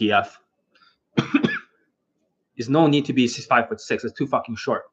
DF. 0.00 0.28
There's 2.56 2.68
no 2.68 2.86
need 2.86 3.06
to 3.06 3.12
be 3.12 3.26
six 3.26 3.44
five 3.44 3.68
foot 3.68 3.80
six. 3.80 4.04
It's 4.04 4.16
too 4.16 4.28
fucking 4.28 4.54
short. 4.54 4.84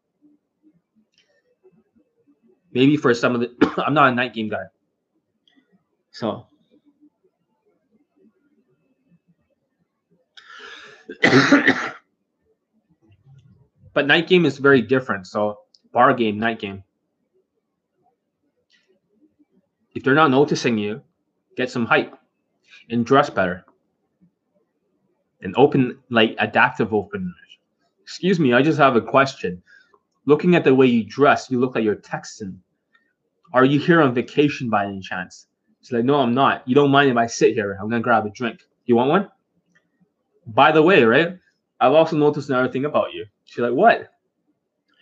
Maybe 2.72 2.98
for 2.98 3.14
some 3.14 3.36
of 3.36 3.42
the, 3.42 3.52
I'm 3.86 3.94
not 3.94 4.12
a 4.12 4.16
night 4.16 4.34
game 4.34 4.50
guy. 4.50 4.64
So. 6.10 6.48
but 13.94 14.08
night 14.08 14.28
game 14.28 14.46
is 14.46 14.58
very 14.58 14.82
different. 14.82 15.28
So 15.28 15.60
bar 15.92 16.14
game, 16.14 16.40
night 16.40 16.60
game. 16.60 16.84
If 19.96 20.04
they're 20.04 20.16
not 20.16 20.32
noticing 20.32 20.78
you, 20.78 21.02
get 21.56 21.70
some 21.70 21.86
hype 21.86 22.18
and 22.90 23.06
dress 23.06 23.30
better. 23.30 23.64
And 25.42 25.54
open 25.58 26.00
like 26.10 26.36
adaptive 26.40 26.94
openers. 26.94 27.34
Excuse 28.02 28.40
me, 28.40 28.54
I 28.54 28.62
just 28.62 28.80
have 28.80 28.96
a 28.96 29.02
question. 29.02 29.62
Looking 30.26 30.56
at 30.56 30.64
the 30.64 30.74
way 30.74 30.88
you 30.88 31.04
dress, 31.04 31.52
you 31.52 31.60
look 31.60 31.76
like 31.76 31.84
you're 31.84 31.96
Texan. 31.96 32.62
Are 33.54 33.66
you 33.66 33.80
here 33.80 34.02
on 34.02 34.14
vacation 34.14 34.70
by 34.70 34.86
any 34.86 35.02
chance? 35.02 35.48
She's 35.82 35.92
like, 35.92 36.06
No, 36.06 36.16
I'm 36.16 36.34
not. 36.34 36.68
You 36.68 36.76
don't 36.76 36.92
mind 36.92 37.12
if 37.12 37.18
I 37.18 37.28
sit 37.28 37.54
here? 37.54 37.78
I'm 37.80 37.90
gonna 37.90 38.02
grab 38.02 38.26
a 38.26 38.30
drink. 38.30 38.62
You 38.86 38.96
want 38.96 39.10
one? 39.10 39.30
By 40.48 40.72
the 40.72 40.82
way, 40.82 41.04
right? 41.04 41.38
I've 41.80 41.94
also 41.94 42.16
noticed 42.16 42.50
another 42.50 42.72
thing 42.72 42.86
about 42.86 43.14
you. 43.14 43.26
She's 43.46 43.60
like, 43.60 43.74
What? 43.74 44.10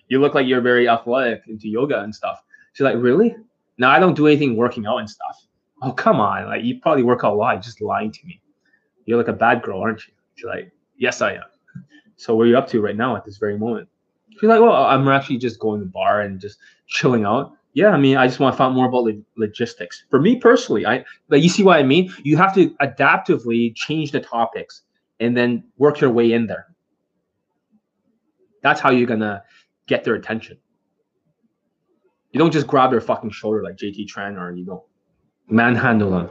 You 0.08 0.20
look 0.20 0.36
like 0.36 0.48
you're 0.48 0.62
very 0.62 0.90
athletic 0.90 1.44
into 1.48 1.68
yoga 1.68 2.02
and 2.02 2.14
stuff. 2.14 2.42
She's 2.74 2.84
like, 2.84 2.96
Really? 2.98 3.36
No, 3.78 3.90
I 3.90 4.00
don't 4.00 4.16
do 4.16 4.28
anything 4.28 4.56
working 4.56 4.86
out 4.86 4.98
and 4.98 5.10
stuff. 5.10 5.46
Oh, 5.82 5.92
come 5.92 6.20
on. 6.20 6.46
Like 6.46 6.64
you 6.64 6.80
probably 6.80 7.04
work 7.04 7.24
out 7.24 7.34
a 7.34 7.36
lot. 7.36 7.54
You're 7.54 7.62
just 7.62 7.82
lying 7.82 8.12
to 8.12 8.26
me. 8.26 8.42
You're 9.06 9.18
like 9.18 9.28
a 9.28 9.34
bad 9.34 9.64
girl, 9.64 9.82
aren't 9.82 10.06
you? 10.08 10.14
She's 10.36 10.46
like, 10.46 10.72
Yes, 10.98 11.22
I 11.22 11.34
am. 11.34 11.44
So 12.16 12.36
what 12.36 12.44
are 12.44 12.48
you 12.48 12.58
up 12.58 12.68
to 12.70 12.82
right 12.82 12.96
now 12.96 13.16
at 13.16 13.26
this 13.26 13.38
very 13.38 13.58
moment? 13.58 13.88
She's 14.32 14.44
like, 14.44 14.62
Well, 14.62 14.74
I'm 14.74 15.08
actually 15.08 15.38
just 15.38 15.60
going 15.60 15.80
to 15.80 15.86
the 15.86 15.92
bar 15.92 16.22
and 16.22 16.40
just 16.40 16.58
chilling 16.88 17.26
out. 17.26 17.54
Yeah, 17.74 17.92
I 17.92 17.98
mean, 17.98 18.18
I 18.18 18.28
just 18.28 18.40
want 18.40 18.54
to 18.54 18.58
find 18.58 18.76
more 18.76 18.88
about 18.88 19.06
the 19.06 19.22
logistics. 19.38 20.04
For 20.10 20.20
me 20.20 20.36
personally, 20.36 20.86
I 20.86 21.06
like 21.30 21.42
you 21.42 21.48
see 21.50 21.64
what 21.64 21.80
I 21.80 21.84
mean. 21.84 22.14
You 22.22 22.36
have 22.38 22.54
to 22.56 22.70
adaptively 22.82 23.74
change 23.76 24.12
the 24.12 24.20
topics 24.20 24.82
and 25.22 25.38
then 25.38 25.64
work 25.78 26.02
your 26.02 26.10
way 26.10 26.34
in 26.34 26.48
there. 26.48 26.68
That's 28.64 28.82
how 28.82 28.90
you're 28.90 29.08
gonna 29.08 29.44
get 29.88 30.04
their 30.04 30.16
attention. 30.16 30.58
You 32.32 32.40
don't 32.40 32.52
just 32.52 32.68
grab 32.68 32.92
their 32.92 33.02
fucking 33.02 33.30
shoulder 33.30 33.64
like 33.64 33.78
JT 33.78 34.08
Tran 34.08 34.40
or 34.40 34.52
you 34.52 34.66
don't 34.66 34.84
manhandle 35.48 36.12
them. 36.12 36.30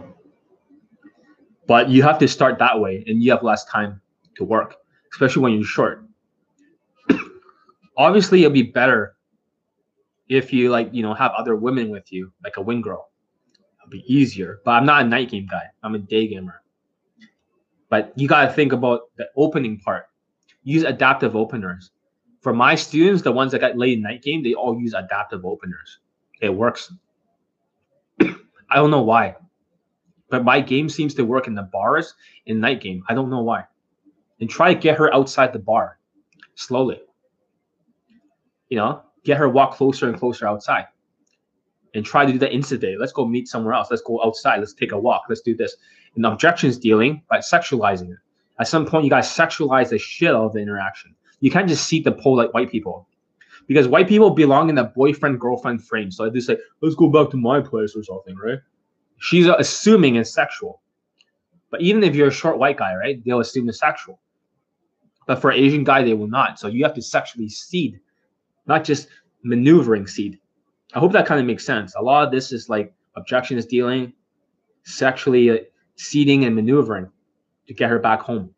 But 1.66 1.88
you 1.88 2.02
have 2.02 2.18
to 2.18 2.28
start 2.28 2.58
that 2.58 2.80
way 2.80 3.04
and 3.06 3.22
you 3.22 3.30
have 3.30 3.42
less 3.42 3.64
time 3.66 4.00
to 4.36 4.44
work, 4.44 4.76
especially 5.12 5.42
when 5.42 5.52
you're 5.52 5.64
short. 5.64 6.04
Obviously, 7.96 8.40
it'll 8.40 8.52
be 8.52 8.62
better 8.62 9.14
if 10.28 10.52
you 10.52 10.70
like, 10.70 10.88
you 10.92 11.02
know, 11.02 11.14
have 11.14 11.32
other 11.36 11.54
women 11.54 11.90
with 11.90 12.10
you, 12.12 12.32
like 12.42 12.56
a 12.56 12.62
wing 12.62 12.80
girl. 12.80 13.10
It'll 13.80 13.90
be 13.90 14.04
easier. 14.12 14.60
But 14.64 14.72
I'm 14.72 14.86
not 14.86 15.04
a 15.04 15.08
night 15.08 15.30
game 15.30 15.46
guy. 15.48 15.64
I'm 15.82 15.94
a 15.94 15.98
day 15.98 16.26
gamer. 16.26 16.59
But 17.90 18.12
you 18.16 18.26
gotta 18.26 18.50
think 18.52 18.72
about 18.72 19.10
the 19.16 19.28
opening 19.36 19.78
part. 19.78 20.06
Use 20.62 20.84
adaptive 20.84 21.36
openers 21.36 21.90
for 22.40 22.54
my 22.54 22.74
students, 22.74 23.22
the 23.22 23.32
ones 23.32 23.52
that 23.52 23.60
got 23.60 23.76
late 23.76 24.00
night 24.00 24.22
game, 24.22 24.42
they 24.42 24.54
all 24.54 24.78
use 24.78 24.94
adaptive 24.94 25.44
openers. 25.44 25.98
It 26.40 26.48
works. 26.48 26.92
I 28.20 28.76
don't 28.76 28.90
know 28.90 29.02
why, 29.02 29.36
but 30.30 30.44
my 30.44 30.60
game 30.60 30.88
seems 30.88 31.14
to 31.14 31.24
work 31.24 31.46
in 31.46 31.54
the 31.54 31.64
bars 31.64 32.14
in 32.46 32.60
night 32.60 32.80
game. 32.80 33.04
I 33.08 33.14
don't 33.14 33.30
know 33.30 33.42
why. 33.42 33.64
And 34.40 34.48
try 34.48 34.72
to 34.72 34.80
get 34.80 34.96
her 34.96 35.14
outside 35.14 35.52
the 35.52 35.58
bar 35.58 35.98
slowly. 36.54 37.02
You 38.70 38.78
know, 38.78 39.02
get 39.24 39.36
her 39.36 39.48
walk 39.48 39.74
closer 39.74 40.08
and 40.08 40.16
closer 40.18 40.46
outside. 40.46 40.86
And 41.94 42.04
try 42.04 42.24
to 42.24 42.32
do 42.32 42.38
that 42.38 42.52
instantly. 42.52 42.96
Let's 42.96 43.12
go 43.12 43.26
meet 43.26 43.48
somewhere 43.48 43.74
else. 43.74 43.88
Let's 43.90 44.02
go 44.02 44.22
outside. 44.24 44.60
Let's 44.60 44.74
take 44.74 44.92
a 44.92 44.98
walk. 44.98 45.24
Let's 45.28 45.40
do 45.40 45.56
this. 45.56 45.76
And 46.14 46.24
objections 46.24 46.78
dealing 46.78 47.22
by 47.28 47.38
sexualizing 47.38 48.10
it. 48.12 48.18
At 48.60 48.68
some 48.68 48.86
point, 48.86 49.04
you 49.04 49.10
guys 49.10 49.28
sexualize 49.28 49.88
the 49.88 49.98
shit 49.98 50.30
out 50.30 50.44
of 50.44 50.52
the 50.52 50.60
interaction 50.60 51.16
you 51.40 51.50
can't 51.50 51.68
just 51.68 51.86
see 51.86 52.00
the 52.00 52.12
pole 52.12 52.36
like 52.36 52.54
white 52.54 52.70
people 52.70 53.08
because 53.66 53.88
white 53.88 54.08
people 54.08 54.30
belong 54.30 54.68
in 54.68 54.74
the 54.74 54.84
boyfriend 54.84 55.40
girlfriend 55.40 55.84
frame. 55.84 56.10
So 56.10 56.28
they 56.28 56.40
say, 56.40 56.58
let's 56.80 56.94
go 56.94 57.08
back 57.08 57.30
to 57.30 57.36
my 57.36 57.60
place 57.60 57.94
or 57.96 58.02
something, 58.02 58.36
right? 58.36 58.58
She's 59.18 59.46
assuming 59.46 60.16
it's 60.16 60.32
sexual. 60.32 60.80
But 61.70 61.80
even 61.82 62.02
if 62.02 62.14
you're 62.14 62.28
a 62.28 62.32
short 62.32 62.58
white 62.58 62.78
guy, 62.78 62.94
right, 62.94 63.24
they'll 63.24 63.40
assume 63.40 63.68
it's 63.68 63.78
sexual. 63.78 64.18
But 65.26 65.40
for 65.40 65.50
an 65.50 65.58
Asian 65.58 65.84
guy, 65.84 66.02
they 66.02 66.14
will 66.14 66.26
not. 66.26 66.58
So 66.58 66.66
you 66.66 66.82
have 66.84 66.94
to 66.94 67.02
sexually 67.02 67.48
seed, 67.48 68.00
not 68.66 68.82
just 68.82 69.08
maneuvering 69.42 70.06
seed. 70.06 70.39
I 70.94 70.98
hope 70.98 71.12
that 71.12 71.26
kind 71.26 71.40
of 71.40 71.46
makes 71.46 71.64
sense. 71.64 71.94
A 71.94 72.02
lot 72.02 72.24
of 72.24 72.32
this 72.32 72.52
is 72.52 72.68
like 72.68 72.92
objections 73.16 73.66
dealing, 73.66 74.12
sexually 74.84 75.50
uh, 75.50 75.58
seeding 75.96 76.44
and 76.44 76.54
maneuvering 76.54 77.08
to 77.66 77.74
get 77.74 77.90
her 77.90 77.98
back 77.98 78.20
home. 78.20 78.54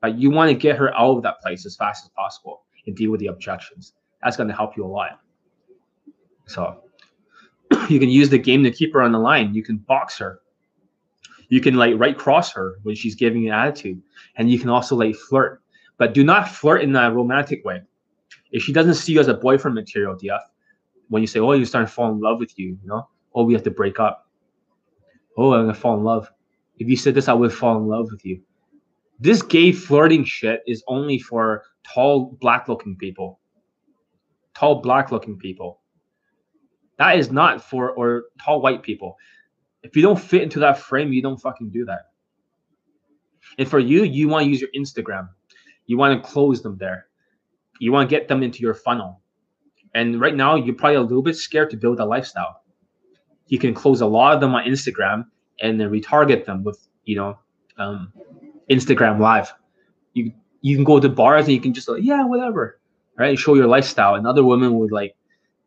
But 0.00 0.18
you 0.18 0.30
want 0.30 0.48
to 0.48 0.54
get 0.54 0.76
her 0.76 0.96
out 0.96 1.16
of 1.16 1.22
that 1.22 1.40
place 1.40 1.66
as 1.66 1.76
fast 1.76 2.04
as 2.04 2.10
possible 2.10 2.62
and 2.86 2.96
deal 2.96 3.10
with 3.10 3.20
the 3.20 3.28
objections. 3.28 3.92
That's 4.22 4.36
going 4.36 4.48
to 4.48 4.54
help 4.54 4.76
you 4.76 4.84
a 4.84 4.86
lot. 4.86 5.20
So 6.46 6.82
you 7.88 8.00
can 8.00 8.08
use 8.08 8.30
the 8.30 8.38
game 8.38 8.64
to 8.64 8.70
keep 8.70 8.92
her 8.94 9.02
on 9.02 9.12
the 9.12 9.18
line. 9.18 9.54
You 9.54 9.62
can 9.62 9.76
box 9.78 10.18
her. 10.18 10.40
You 11.48 11.60
can 11.60 11.74
like 11.74 11.98
right 11.98 12.16
cross 12.16 12.52
her 12.52 12.78
when 12.82 12.94
she's 12.94 13.14
giving 13.14 13.46
an 13.46 13.54
attitude. 13.54 14.00
And 14.36 14.50
you 14.50 14.58
can 14.58 14.70
also 14.70 14.96
like 14.96 15.14
flirt. 15.16 15.62
But 15.98 16.14
do 16.14 16.24
not 16.24 16.48
flirt 16.48 16.82
in 16.82 16.96
a 16.96 17.12
romantic 17.12 17.64
way. 17.64 17.82
If 18.52 18.62
she 18.62 18.72
doesn't 18.72 18.94
see 18.94 19.12
you 19.12 19.20
as 19.20 19.28
a 19.28 19.34
boyfriend 19.34 19.74
material, 19.74 20.16
DF, 20.16 20.40
when 21.10 21.22
you 21.22 21.26
say, 21.26 21.40
Oh, 21.40 21.52
you're 21.52 21.66
starting 21.66 21.86
to 21.86 21.92
fall 21.92 22.10
in 22.10 22.20
love 22.20 22.38
with 22.38 22.58
you, 22.58 22.78
you 22.82 22.88
know, 22.88 23.06
oh, 23.34 23.44
we 23.44 23.52
have 23.52 23.64
to 23.64 23.70
break 23.70 24.00
up. 24.00 24.28
Oh, 25.36 25.52
I'm 25.52 25.62
gonna 25.62 25.74
fall 25.74 25.96
in 25.96 26.04
love. 26.04 26.30
If 26.78 26.88
you 26.88 26.96
said 26.96 27.14
this, 27.14 27.28
I 27.28 27.34
would 27.34 27.52
fall 27.52 27.76
in 27.76 27.86
love 27.86 28.08
with 28.10 28.24
you. 28.24 28.40
This 29.18 29.42
gay 29.42 29.72
flirting 29.72 30.24
shit 30.24 30.62
is 30.66 30.82
only 30.88 31.18
for 31.18 31.64
tall 31.82 32.36
black 32.40 32.68
looking 32.68 32.96
people. 32.96 33.38
Tall 34.54 34.80
black 34.80 35.12
looking 35.12 35.36
people. 35.36 35.80
That 36.98 37.18
is 37.18 37.30
not 37.30 37.62
for 37.62 37.90
or 37.90 38.24
tall 38.42 38.62
white 38.62 38.82
people. 38.82 39.16
If 39.82 39.96
you 39.96 40.02
don't 40.02 40.20
fit 40.20 40.42
into 40.42 40.60
that 40.60 40.78
frame 40.78 41.12
you 41.12 41.22
don't 41.22 41.40
fucking 41.40 41.70
do 41.70 41.84
that. 41.86 42.12
And 43.58 43.68
for 43.68 43.78
you 43.78 44.04
you 44.04 44.28
want 44.28 44.44
to 44.44 44.50
use 44.50 44.60
your 44.60 44.70
instagram. 44.76 45.28
You 45.86 45.98
want 45.98 46.22
to 46.22 46.28
close 46.28 46.62
them 46.62 46.76
there. 46.78 47.06
You 47.80 47.92
want 47.92 48.08
to 48.08 48.16
get 48.16 48.28
them 48.28 48.42
into 48.42 48.60
your 48.60 48.74
funnel 48.74 49.20
and 49.94 50.20
right 50.20 50.34
now 50.34 50.54
you're 50.54 50.74
probably 50.74 50.96
a 50.96 51.00
little 51.00 51.22
bit 51.22 51.36
scared 51.36 51.70
to 51.70 51.76
build 51.76 52.00
a 52.00 52.04
lifestyle 52.04 52.62
you 53.46 53.58
can 53.58 53.74
close 53.74 54.00
a 54.00 54.06
lot 54.06 54.34
of 54.34 54.40
them 54.40 54.54
on 54.54 54.64
instagram 54.64 55.24
and 55.60 55.80
then 55.80 55.90
retarget 55.90 56.44
them 56.44 56.64
with 56.64 56.88
you 57.04 57.16
know 57.16 57.38
um, 57.80 58.12
Instagram 58.70 59.18
Live. 59.18 59.52
You 60.14 60.32
you 60.60 60.76
can 60.76 60.84
go 60.84 61.00
to 61.00 61.08
bars 61.08 61.46
and 61.46 61.54
you 61.54 61.60
can 61.60 61.74
just 61.74 61.88
like 61.88 62.02
yeah 62.02 62.24
whatever, 62.24 62.80
right? 63.18 63.38
Show 63.38 63.54
your 63.54 63.66
lifestyle, 63.66 64.14
and 64.14 64.26
other 64.26 64.44
women 64.44 64.78
would 64.78 64.92
like 64.92 65.16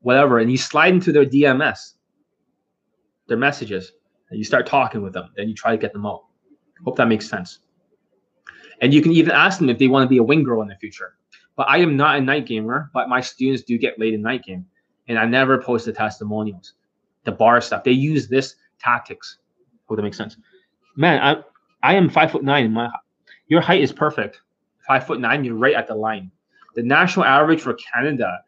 whatever, 0.02 0.40
and 0.40 0.50
you 0.52 0.58
slide 0.58 0.94
into 0.94 1.12
their 1.12 1.26
DMS, 1.26 1.94
their 3.28 3.38
messages, 3.38 3.91
and 4.30 4.38
you 4.38 4.45
start 4.45 4.68
talking 4.68 5.02
with 5.02 5.14
them. 5.14 5.30
Then 5.36 5.50
you 5.50 5.56
try 5.56 5.72
to 5.72 5.78
get 5.78 5.94
them 5.94 6.06
out. 6.06 6.26
Hope 6.84 6.98
that 6.98 7.08
makes 7.08 7.28
sense. 7.28 7.60
And 8.82 8.94
you 8.94 9.02
can 9.02 9.14
even 9.14 9.32
ask 9.32 9.60
them 9.60 9.70
if 9.70 9.78
they 9.78 9.88
want 9.88 10.04
to 10.04 10.10
be 10.10 10.18
a 10.18 10.24
wing 10.24 10.44
girl 10.44 10.62
in 10.62 10.68
the 10.68 10.76
future. 10.76 11.16
But 11.56 11.70
I 11.70 11.78
am 11.78 11.96
not 11.96 12.18
a 12.18 12.22
night 12.22 12.46
gamer, 12.48 12.90
but 12.94 13.10
my 13.10 13.22
students 13.22 13.64
do 13.64 13.78
get 13.78 14.00
late 14.00 14.14
in 14.14 14.22
night 14.22 14.44
game. 14.44 14.66
And 15.08 15.20
I 15.20 15.26
never 15.26 15.62
post 15.62 15.86
the 15.86 15.94
testimonials, 15.94 16.74
the 17.26 17.32
bar 17.32 17.62
stuff. 17.62 17.84
They 17.84 17.92
use 17.92 18.28
this 18.28 18.56
tactics. 18.80 19.38
Hope 19.88 19.98
that 19.98 20.04
makes 20.04 20.18
sense. 20.18 20.38
Man, 20.96 21.22
I 21.22 21.44
I 21.88 21.96
am 21.96 22.10
five 22.10 22.32
foot 22.32 22.44
nine. 22.44 22.72
My 22.72 22.90
your 23.48 23.62
height 23.62 23.82
is 23.82 23.92
perfect. 23.92 24.42
Five 24.88 25.06
foot 25.06 25.20
nine, 25.20 25.44
you're 25.44 25.56
right 25.56 25.76
at 25.76 25.88
the 25.88 25.96
line. 25.96 26.32
The 26.76 26.84
national 26.84 27.26
average 27.26 27.62
for 27.62 27.76
Canada 27.76 28.40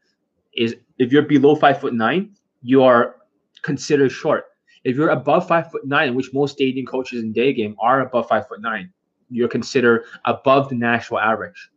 is 0.53 0.76
if 0.98 1.11
you're 1.11 1.23
below 1.23 1.56
five 1.56 1.80
foot 1.80 1.94
nine, 1.94 2.36
you 2.61 2.84
are 2.84 3.18
considered 3.61 4.11
short. 4.11 4.45
If 4.84 4.95
you're 4.95 5.10
above 5.10 5.48
five 5.48 5.72
foot 5.72 5.86
nine, 5.86 6.15
which 6.15 6.34
most 6.34 6.57
dating 6.57 6.86
coaches 6.86 7.22
in 7.23 7.34
day 7.34 7.53
game 7.53 7.76
are 7.80 8.02
above 8.02 8.27
five 8.27 8.48
foot 8.48 8.61
nine, 8.61 8.91
you're 9.30 9.49
considered 9.49 10.03
above 10.26 10.69
the 10.69 10.76
national 10.76 11.19
average. 11.19 11.69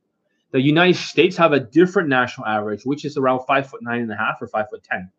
The 0.51 0.61
United 0.61 0.97
States 0.97 1.37
have 1.37 1.53
a 1.53 1.61
different 1.61 2.09
national 2.09 2.47
average, 2.47 2.85
which 2.85 3.05
is 3.05 3.16
around 3.16 3.41
five 3.47 3.69
foot 3.69 3.83
nine 3.83 4.01
and 4.01 4.11
a 4.11 4.16
half 4.16 4.41
or 4.41 4.47
five 4.47 4.70
foot 4.70 4.83
ten. 4.83 5.11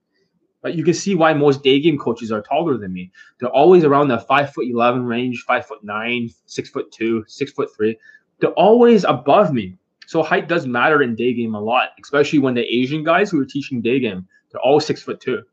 But 0.62 0.76
you 0.76 0.84
can 0.84 0.94
see 0.94 1.16
why 1.16 1.34
most 1.34 1.64
day 1.64 1.80
game 1.80 1.98
coaches 1.98 2.32
are 2.32 2.42
taller 2.42 2.78
than 2.78 2.92
me. 2.92 3.12
They're 3.40 3.50
always 3.50 3.84
around 3.84 4.08
the 4.08 4.20
five 4.20 4.52
foot 4.52 4.66
eleven 4.68 5.06
range, 5.06 5.44
five 5.48 5.66
foot 5.66 5.84
nine, 5.84 6.30
six 6.46 6.70
foot 6.70 6.92
two, 6.92 7.24
six 7.28 7.52
foot 7.52 7.70
three. 7.76 7.98
They're 8.40 8.50
always 8.52 9.04
above 9.04 9.54
me. 9.54 9.78
So 10.08 10.24
height 10.24 10.48
does 10.48 10.66
matter 10.66 11.04
in 11.04 11.16
day 11.16 11.34
game 11.34 11.54
a 11.54 11.62
lot, 11.62 11.90
especially 12.02 12.40
when 12.40 12.56
the 12.56 12.64
Asian 12.64 13.04
guys 13.04 13.30
who 13.30 13.40
are 13.40 13.46
teaching 13.46 13.82
day 13.82 14.00
game, 14.00 14.28
they're 14.52 14.62
all 14.62 14.80
six 14.80 15.04
foot 15.04 15.22
two 15.22 15.44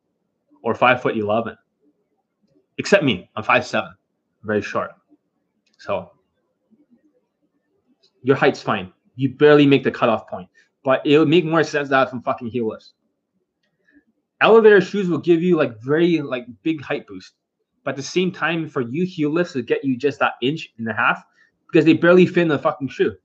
or 0.62 0.74
five 0.74 1.03
foot 1.03 1.16
eleven. 1.16 1.57
Except 2.78 3.05
me, 3.05 3.31
I'm 3.36 3.43
five 3.44 3.66
seven, 3.66 3.94
very 4.43 4.62
short. 4.62 4.93
So 5.78 6.11
your 8.23 8.36
height's 8.36 8.62
fine. 8.62 8.93
You 9.16 9.34
barely 9.34 9.66
make 9.66 9.82
the 9.82 9.90
cutoff 9.90 10.28
point, 10.28 10.48
but 10.84 11.05
it 11.06 11.18
would 11.18 11.28
make 11.28 11.44
more 11.44 11.64
sense 11.64 11.88
that 11.88 12.10
from 12.10 12.22
fucking 12.22 12.51
heelless. 12.51 12.93
elevator 14.40 14.80
shoes 14.80 15.09
will 15.09 15.18
give 15.18 15.43
you 15.43 15.56
like 15.56 15.80
very 15.82 16.20
like 16.20 16.47
big 16.62 16.82
height 16.82 17.06
boost. 17.06 17.32
But 17.82 17.90
at 17.90 17.97
the 17.97 18.02
same 18.02 18.32
time, 18.32 18.68
for 18.68 18.80
you 18.80 19.05
heel 19.06 19.30
lifts 19.30 19.55
to 19.55 19.62
get 19.62 19.84
you 19.84 19.97
just 19.97 20.18
that 20.18 20.34
inch 20.43 20.70
and 20.78 20.88
a 20.88 20.93
half 20.93 21.24
because 21.66 21.84
they 21.84 21.94
barely 21.94 22.26
fit 22.26 22.43
in 22.43 22.48
the 22.48 22.59
fucking 22.59 22.88
shoe. 22.88 23.16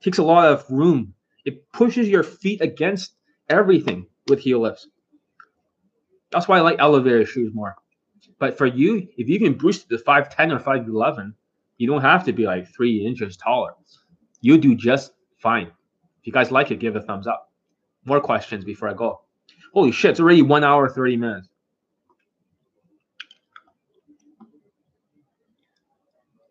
takes 0.00 0.18
a 0.18 0.22
lot 0.22 0.46
of 0.46 0.68
room. 0.70 1.14
It 1.44 1.70
pushes 1.72 2.08
your 2.08 2.22
feet 2.22 2.60
against 2.60 3.14
everything 3.48 4.06
with 4.28 4.40
heel 4.40 4.60
lifts. 4.60 4.88
That's 6.32 6.48
why 6.48 6.58
I 6.58 6.60
like 6.60 6.78
elevator 6.80 7.24
shoes 7.24 7.54
more. 7.54 7.76
But 8.38 8.58
for 8.58 8.66
you, 8.66 9.08
if 9.16 9.28
you 9.28 9.38
can 9.38 9.54
boost 9.54 9.88
to 9.88 9.96
5'10 9.96 10.52
or 10.52 10.58
5'11, 10.58 11.32
you 11.78 11.86
don't 11.86 12.02
have 12.02 12.24
to 12.24 12.32
be 12.32 12.44
like 12.44 12.66
three 12.74 13.06
inches 13.06 13.36
taller. 13.36 13.74
You 14.40 14.58
do 14.58 14.74
just 14.74 15.12
fine. 15.38 15.66
If 15.66 16.26
you 16.26 16.32
guys 16.32 16.50
like 16.50 16.70
it, 16.70 16.78
give 16.78 16.96
a 16.96 17.00
thumbs 17.00 17.26
up. 17.26 17.52
More 18.04 18.20
questions 18.20 18.64
before 18.64 18.88
I 18.88 18.94
go. 18.94 19.20
Holy 19.72 19.92
shit, 19.92 20.12
it's 20.12 20.20
already 20.20 20.42
one 20.42 20.64
hour, 20.64 20.88
30 20.88 21.16
minutes. 21.16 21.48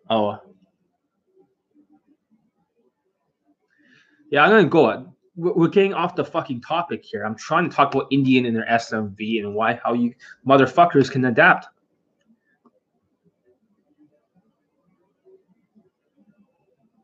Oh. 0.10 0.38
Yeah, 4.30 4.44
I'm 4.44 4.50
gonna 4.52 4.66
go. 4.66 5.14
We're 5.36 5.68
getting 5.68 5.94
off 5.94 6.16
the 6.16 6.24
fucking 6.24 6.62
topic 6.62 7.04
here. 7.04 7.26
I'm 7.26 7.36
trying 7.36 7.70
to 7.70 7.76
talk 7.76 7.94
about 7.94 8.08
Indian 8.12 8.46
and 8.46 8.56
their 8.56 8.66
SMV 8.66 9.40
and 9.40 9.54
why 9.54 9.80
how 9.84 9.94
you 9.94 10.14
motherfuckers 10.48 11.12
can 11.12 11.26
adapt. 11.26 11.68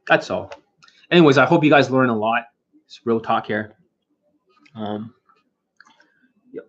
That's 0.07 0.29
all. 0.29 0.51
Anyways, 1.11 1.37
I 1.37 1.45
hope 1.45 1.63
you 1.63 1.69
guys 1.69 1.91
learn 1.91 2.09
a 2.09 2.17
lot. 2.17 2.43
It's 2.85 3.01
real 3.05 3.19
talk 3.19 3.45
here. 3.45 3.75
Um, 4.75 5.13
yep. 6.53 6.65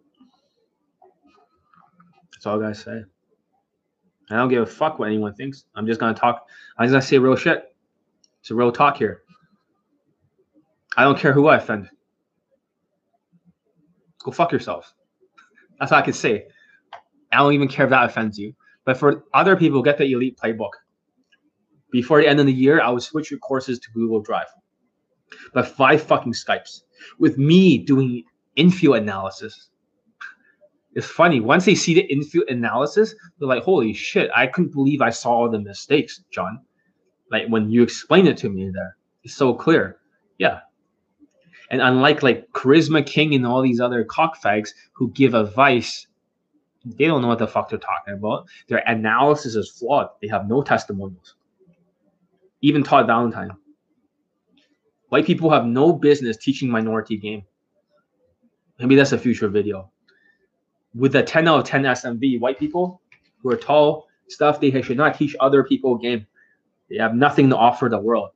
That's 2.33 2.47
all 2.47 2.59
I 2.59 2.63
gotta 2.63 2.75
say. 2.75 3.05
I 4.31 4.37
don't 4.37 4.49
give 4.49 4.63
a 4.63 4.67
fuck 4.67 4.99
what 4.99 5.07
anyone 5.07 5.35
thinks. 5.35 5.65
I'm 5.77 5.87
just 5.87 6.01
gonna 6.01 6.15
talk. 6.15 6.49
I'm 6.77 6.87
just 6.87 6.93
gonna 6.93 7.03
say 7.03 7.19
real 7.19 7.37
shit. 7.37 7.75
It's 8.41 8.51
a 8.51 8.55
real 8.55 8.73
talk 8.73 8.97
here. 8.97 9.23
I 10.97 11.05
don't 11.05 11.19
care 11.19 11.33
who 11.33 11.47
I 11.47 11.57
offend. 11.57 11.89
Go 14.25 14.33
fuck 14.33 14.51
yourself. 14.53 14.93
That's 15.79 15.93
all 15.93 15.99
I 15.99 16.03
can 16.03 16.13
say. 16.13 16.47
I 17.31 17.39
don't 17.39 17.53
even 17.53 17.69
care 17.69 17.87
if 17.87 17.91
that 17.91 18.05
offends 18.05 18.39
you. 18.39 18.55
But 18.85 18.97
for 18.97 19.25
other 19.33 19.57
people, 19.57 19.83
get 19.83 19.99
the 19.99 20.05
elite 20.05 20.39
playbook. 20.43 20.71
Before 21.93 22.21
the 22.21 22.27
end 22.27 22.41
of 22.41 22.47
the 22.47 22.53
year, 22.53 22.81
I 22.81 22.89
would 22.91 23.03
switch 23.03 23.31
your 23.31 23.39
courses 23.41 23.79
to 23.79 23.91
Google 23.93 24.21
Drive. 24.21 24.49
But 25.55 25.69
five 25.69 26.03
fucking 26.03 26.33
Skypes 26.33 26.83
with 27.19 27.39
me 27.39 27.79
doing 27.79 28.25
infield 28.57 28.97
analysis. 28.97 29.69
It's 30.95 31.07
funny. 31.07 31.41
Once 31.41 31.65
they 31.65 31.75
see 31.75 31.95
the 31.95 32.13
infield 32.13 32.49
analysis, 32.49 33.15
they're 33.39 33.49
like, 33.49 33.63
holy 33.63 33.93
shit, 33.93 34.31
I 34.35 34.47
couldn't 34.47 34.73
believe 34.73 35.01
I 35.01 35.11
saw 35.11 35.31
all 35.31 35.51
the 35.51 35.59
mistakes, 35.59 36.23
John. 36.31 36.61
Like 37.31 37.47
when 37.49 37.71
you 37.71 37.83
explain 37.83 38.27
it 38.27 38.37
to 38.39 38.49
me 38.49 38.71
there, 38.71 38.97
it's 39.23 39.35
so 39.35 39.55
clear. 39.55 39.99
Yeah. 40.39 40.61
And 41.71 41.81
unlike 41.81 42.23
like 42.23 42.51
Charisma 42.53 43.05
King 43.07 43.35
and 43.35 43.47
all 43.47 43.63
these 43.63 43.81
other 43.81 44.05
cockfags 44.05 44.71
who 44.93 45.11
give 45.13 45.33
advice, 45.33 46.07
they 46.85 47.07
don't 47.07 47.23
know 47.23 47.29
what 47.29 47.39
the 47.39 47.47
fuck 47.47 47.71
they're 47.71 47.79
talking 47.79 48.15
about. 48.15 48.47
Their 48.69 48.83
analysis 48.87 49.55
is 49.55 49.71
flawed. 49.71 50.09
They 50.21 50.29
have 50.29 50.49
no 50.49 50.63
testimonials. 50.63 51.37
Even 52.63 52.83
Todd 52.83 53.07
Valentine. 53.07 53.51
White 55.09 55.27
people 55.27 55.51
have 55.51 55.67
no 55.67 55.93
business 55.93 56.37
teaching 56.37 56.71
minority 56.71 57.19
game. 57.19 57.43
Maybe 58.79 58.97
that's 58.97 59.13
a 59.13 59.19
future 59.19 59.49
video. 59.49 59.91
With 60.95 61.15
a 61.17 61.23
10 61.23 61.49
out 61.49 61.61
of 61.61 61.65
10 61.67 61.83
SMV, 61.83 62.41
white 62.41 62.59
people 62.59 63.03
who 63.43 63.51
are 63.51 63.57
tall, 63.57 64.07
stuff, 64.29 64.61
they 64.61 64.83
should 64.83 64.97
not 64.97 65.19
teach 65.19 65.37
other 65.41 65.63
people 65.63 65.97
game. 65.97 66.27
They 66.89 66.97
have 66.97 67.15
nothing 67.15 67.51
to 67.51 67.57
offer 67.57 67.89
the 67.89 67.99
world. 67.99 68.31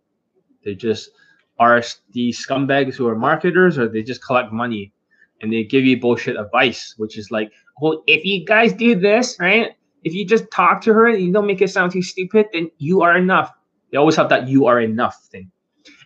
They 0.64 0.74
just 0.74 1.10
are 1.58 1.82
these 2.12 2.44
scumbags 2.44 2.94
who 2.94 3.08
are 3.08 3.16
marketers 3.16 3.78
or 3.78 3.88
they 3.88 4.02
just 4.02 4.24
collect 4.24 4.52
money 4.52 4.92
and 5.40 5.52
they 5.52 5.64
give 5.64 5.84
you 5.84 5.98
bullshit 6.00 6.38
advice, 6.38 6.94
which 6.96 7.16
is 7.18 7.30
like, 7.30 7.50
well, 7.80 8.02
if 8.06 8.24
you 8.24 8.44
guys 8.44 8.72
do 8.72 8.94
this, 8.94 9.36
right? 9.40 9.72
If 10.04 10.14
you 10.14 10.26
just 10.26 10.50
talk 10.50 10.80
to 10.82 10.92
her 10.92 11.06
and 11.08 11.20
you 11.20 11.32
don't 11.32 11.46
make 11.46 11.62
it 11.62 11.70
sound 11.70 11.92
too 11.92 12.02
stupid, 12.02 12.46
then 12.52 12.70
you 12.78 13.02
are 13.02 13.16
enough. 13.16 13.52
They 13.96 13.98
always 13.98 14.16
have 14.16 14.28
that 14.28 14.46
you 14.46 14.66
are 14.66 14.78
enough 14.78 15.24
thing. 15.30 15.50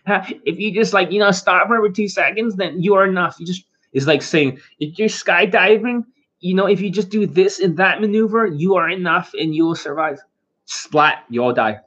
If 0.07 0.57
you 0.57 0.73
just 0.73 0.93
like, 0.93 1.11
you 1.11 1.19
know, 1.19 1.29
stop 1.31 1.67
for 1.67 1.89
two 1.89 2.07
seconds, 2.07 2.55
then 2.55 2.81
you 2.81 2.93
are 2.93 3.05
enough. 3.05 3.35
You 3.37 3.45
just 3.45 3.65
it's 3.91 4.07
like 4.07 4.21
saying 4.21 4.61
if 4.79 4.97
you're 4.97 5.09
skydiving, 5.09 6.05
you 6.39 6.55
know, 6.55 6.67
if 6.67 6.79
you 6.79 6.89
just 6.89 7.09
do 7.09 7.27
this 7.27 7.59
and 7.59 7.75
that 7.75 7.99
maneuver, 7.99 8.45
you 8.45 8.75
are 8.75 8.89
enough 8.89 9.33
and 9.37 9.53
you 9.53 9.65
will 9.65 9.75
survive. 9.75 10.19
Splat, 10.63 11.25
you 11.29 11.43
all 11.43 11.51
die. 11.51 11.81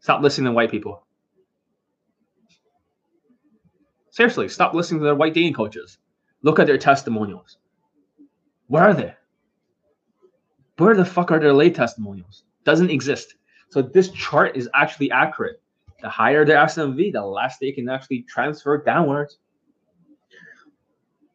Stop 0.00 0.20
listening 0.20 0.48
to 0.48 0.52
white 0.52 0.70
people. 0.70 1.06
Seriously, 4.10 4.50
stop 4.50 4.74
listening 4.74 5.00
to 5.00 5.04
their 5.06 5.14
white 5.14 5.32
dating 5.32 5.54
coaches. 5.54 5.96
Look 6.42 6.58
at 6.58 6.66
their 6.66 6.76
testimonials. 6.76 7.56
Where 8.66 8.82
are 8.82 8.92
they? 8.92 9.14
Where 10.76 10.94
the 10.94 11.06
fuck 11.06 11.30
are 11.30 11.40
their 11.40 11.54
lay 11.54 11.70
testimonials? 11.70 12.44
Doesn't 12.66 12.90
exist. 12.90 13.36
So 13.70 13.82
this 13.82 14.10
chart 14.10 14.56
is 14.56 14.68
actually 14.74 15.10
accurate. 15.10 15.62
The 16.02 16.08
higher 16.08 16.44
the 16.44 16.54
SMV, 16.54 17.12
the 17.12 17.24
less 17.24 17.58
they 17.58 17.72
can 17.72 17.88
actually 17.88 18.22
transfer 18.22 18.82
downwards. 18.82 19.38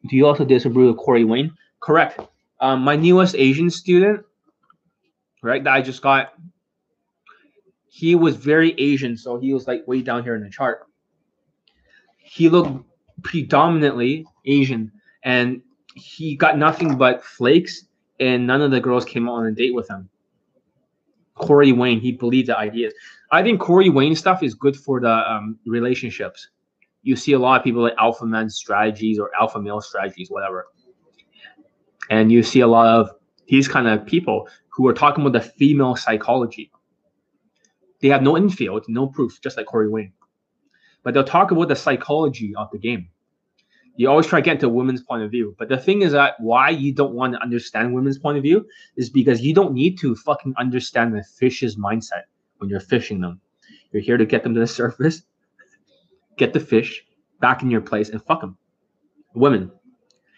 Do 0.07 0.15
you 0.15 0.27
also 0.27 0.43
disagree 0.45 0.85
with 0.85 0.97
Corey 0.97 1.23
Wayne? 1.23 1.51
Correct. 1.79 2.19
Um, 2.59 2.81
my 2.81 2.95
newest 2.95 3.35
Asian 3.35 3.69
student, 3.69 4.23
right, 5.41 5.63
that 5.63 5.73
I 5.73 5.81
just 5.81 6.01
got, 6.01 6.33
he 7.87 8.15
was 8.15 8.35
very 8.35 8.73
Asian, 8.79 9.15
so 9.17 9.39
he 9.39 9.53
was 9.53 9.67
like 9.67 9.87
way 9.87 10.01
down 10.01 10.23
here 10.23 10.35
in 10.35 10.43
the 10.43 10.49
chart. 10.49 10.87
He 12.17 12.49
looked 12.49 12.85
predominantly 13.23 14.25
Asian, 14.45 14.91
and 15.23 15.61
he 15.95 16.35
got 16.35 16.57
nothing 16.57 16.97
but 16.97 17.23
flakes, 17.23 17.85
and 18.19 18.45
none 18.45 18.61
of 18.61 18.71
the 18.71 18.79
girls 18.79 19.05
came 19.05 19.29
on 19.29 19.45
a 19.45 19.51
date 19.51 19.73
with 19.73 19.89
him. 19.89 20.09
Corey 21.35 21.71
Wayne, 21.71 21.99
he 21.99 22.11
believed 22.11 22.47
the 22.47 22.57
ideas. 22.57 22.93
I 23.31 23.43
think 23.43 23.59
Corey 23.59 23.89
Wayne 23.89 24.15
stuff 24.15 24.41
is 24.41 24.53
good 24.53 24.75
for 24.75 24.99
the 24.99 25.09
um, 25.09 25.59
relationships. 25.65 26.49
You 27.03 27.15
see 27.15 27.33
a 27.33 27.39
lot 27.39 27.59
of 27.59 27.63
people 27.63 27.81
like 27.81 27.93
alpha 27.99 28.25
man 28.25 28.49
strategies 28.49 29.19
or 29.19 29.29
alpha 29.39 29.61
male 29.61 29.81
strategies, 29.81 30.29
whatever. 30.29 30.67
And 32.09 32.31
you 32.31 32.43
see 32.43 32.61
a 32.61 32.67
lot 32.67 32.87
of 32.87 33.11
these 33.47 33.67
kind 33.67 33.87
of 33.87 34.05
people 34.05 34.47
who 34.69 34.87
are 34.87 34.93
talking 34.93 35.25
about 35.25 35.33
the 35.33 35.47
female 35.47 35.95
psychology. 35.95 36.71
They 38.01 38.07
have 38.09 38.21
no 38.21 38.37
infield, 38.37 38.85
no 38.87 39.07
proof, 39.07 39.39
just 39.41 39.57
like 39.57 39.65
Corey 39.65 39.89
Wayne. 39.89 40.13
But 41.03 41.13
they'll 41.13 41.23
talk 41.23 41.51
about 41.51 41.67
the 41.67 41.75
psychology 41.75 42.53
of 42.55 42.69
the 42.71 42.79
game. 42.79 43.09
You 43.97 44.09
always 44.09 44.27
try 44.27 44.41
to 44.41 44.43
get 44.43 44.55
into 44.55 44.65
a 44.65 44.69
women's 44.69 45.01
point 45.01 45.23
of 45.23 45.31
view. 45.31 45.55
But 45.57 45.69
the 45.69 45.77
thing 45.77 46.01
is 46.01 46.11
that 46.11 46.35
why 46.39 46.69
you 46.69 46.93
don't 46.93 47.13
want 47.13 47.33
to 47.33 47.41
understand 47.41 47.93
women's 47.93 48.19
point 48.19 48.37
of 48.37 48.43
view 48.43 48.65
is 48.97 49.09
because 49.09 49.41
you 49.41 49.53
don't 49.53 49.73
need 49.73 49.97
to 49.99 50.15
fucking 50.15 50.53
understand 50.57 51.15
the 51.15 51.23
fish's 51.23 51.77
mindset 51.77 52.23
when 52.57 52.69
you're 52.69 52.81
fishing 52.81 53.21
them. 53.21 53.39
You're 53.91 54.01
here 54.01 54.17
to 54.17 54.25
get 54.25 54.43
them 54.43 54.53
to 54.53 54.59
the 54.59 54.67
surface, 54.81 55.23
get 56.37 56.51
the 56.51 56.59
fish 56.59 57.05
back 57.39 57.61
in 57.61 57.71
your 57.71 57.81
place, 57.81 58.09
and 58.09 58.21
fuck 58.23 58.41
them. 58.41 58.57
Women, 59.33 59.71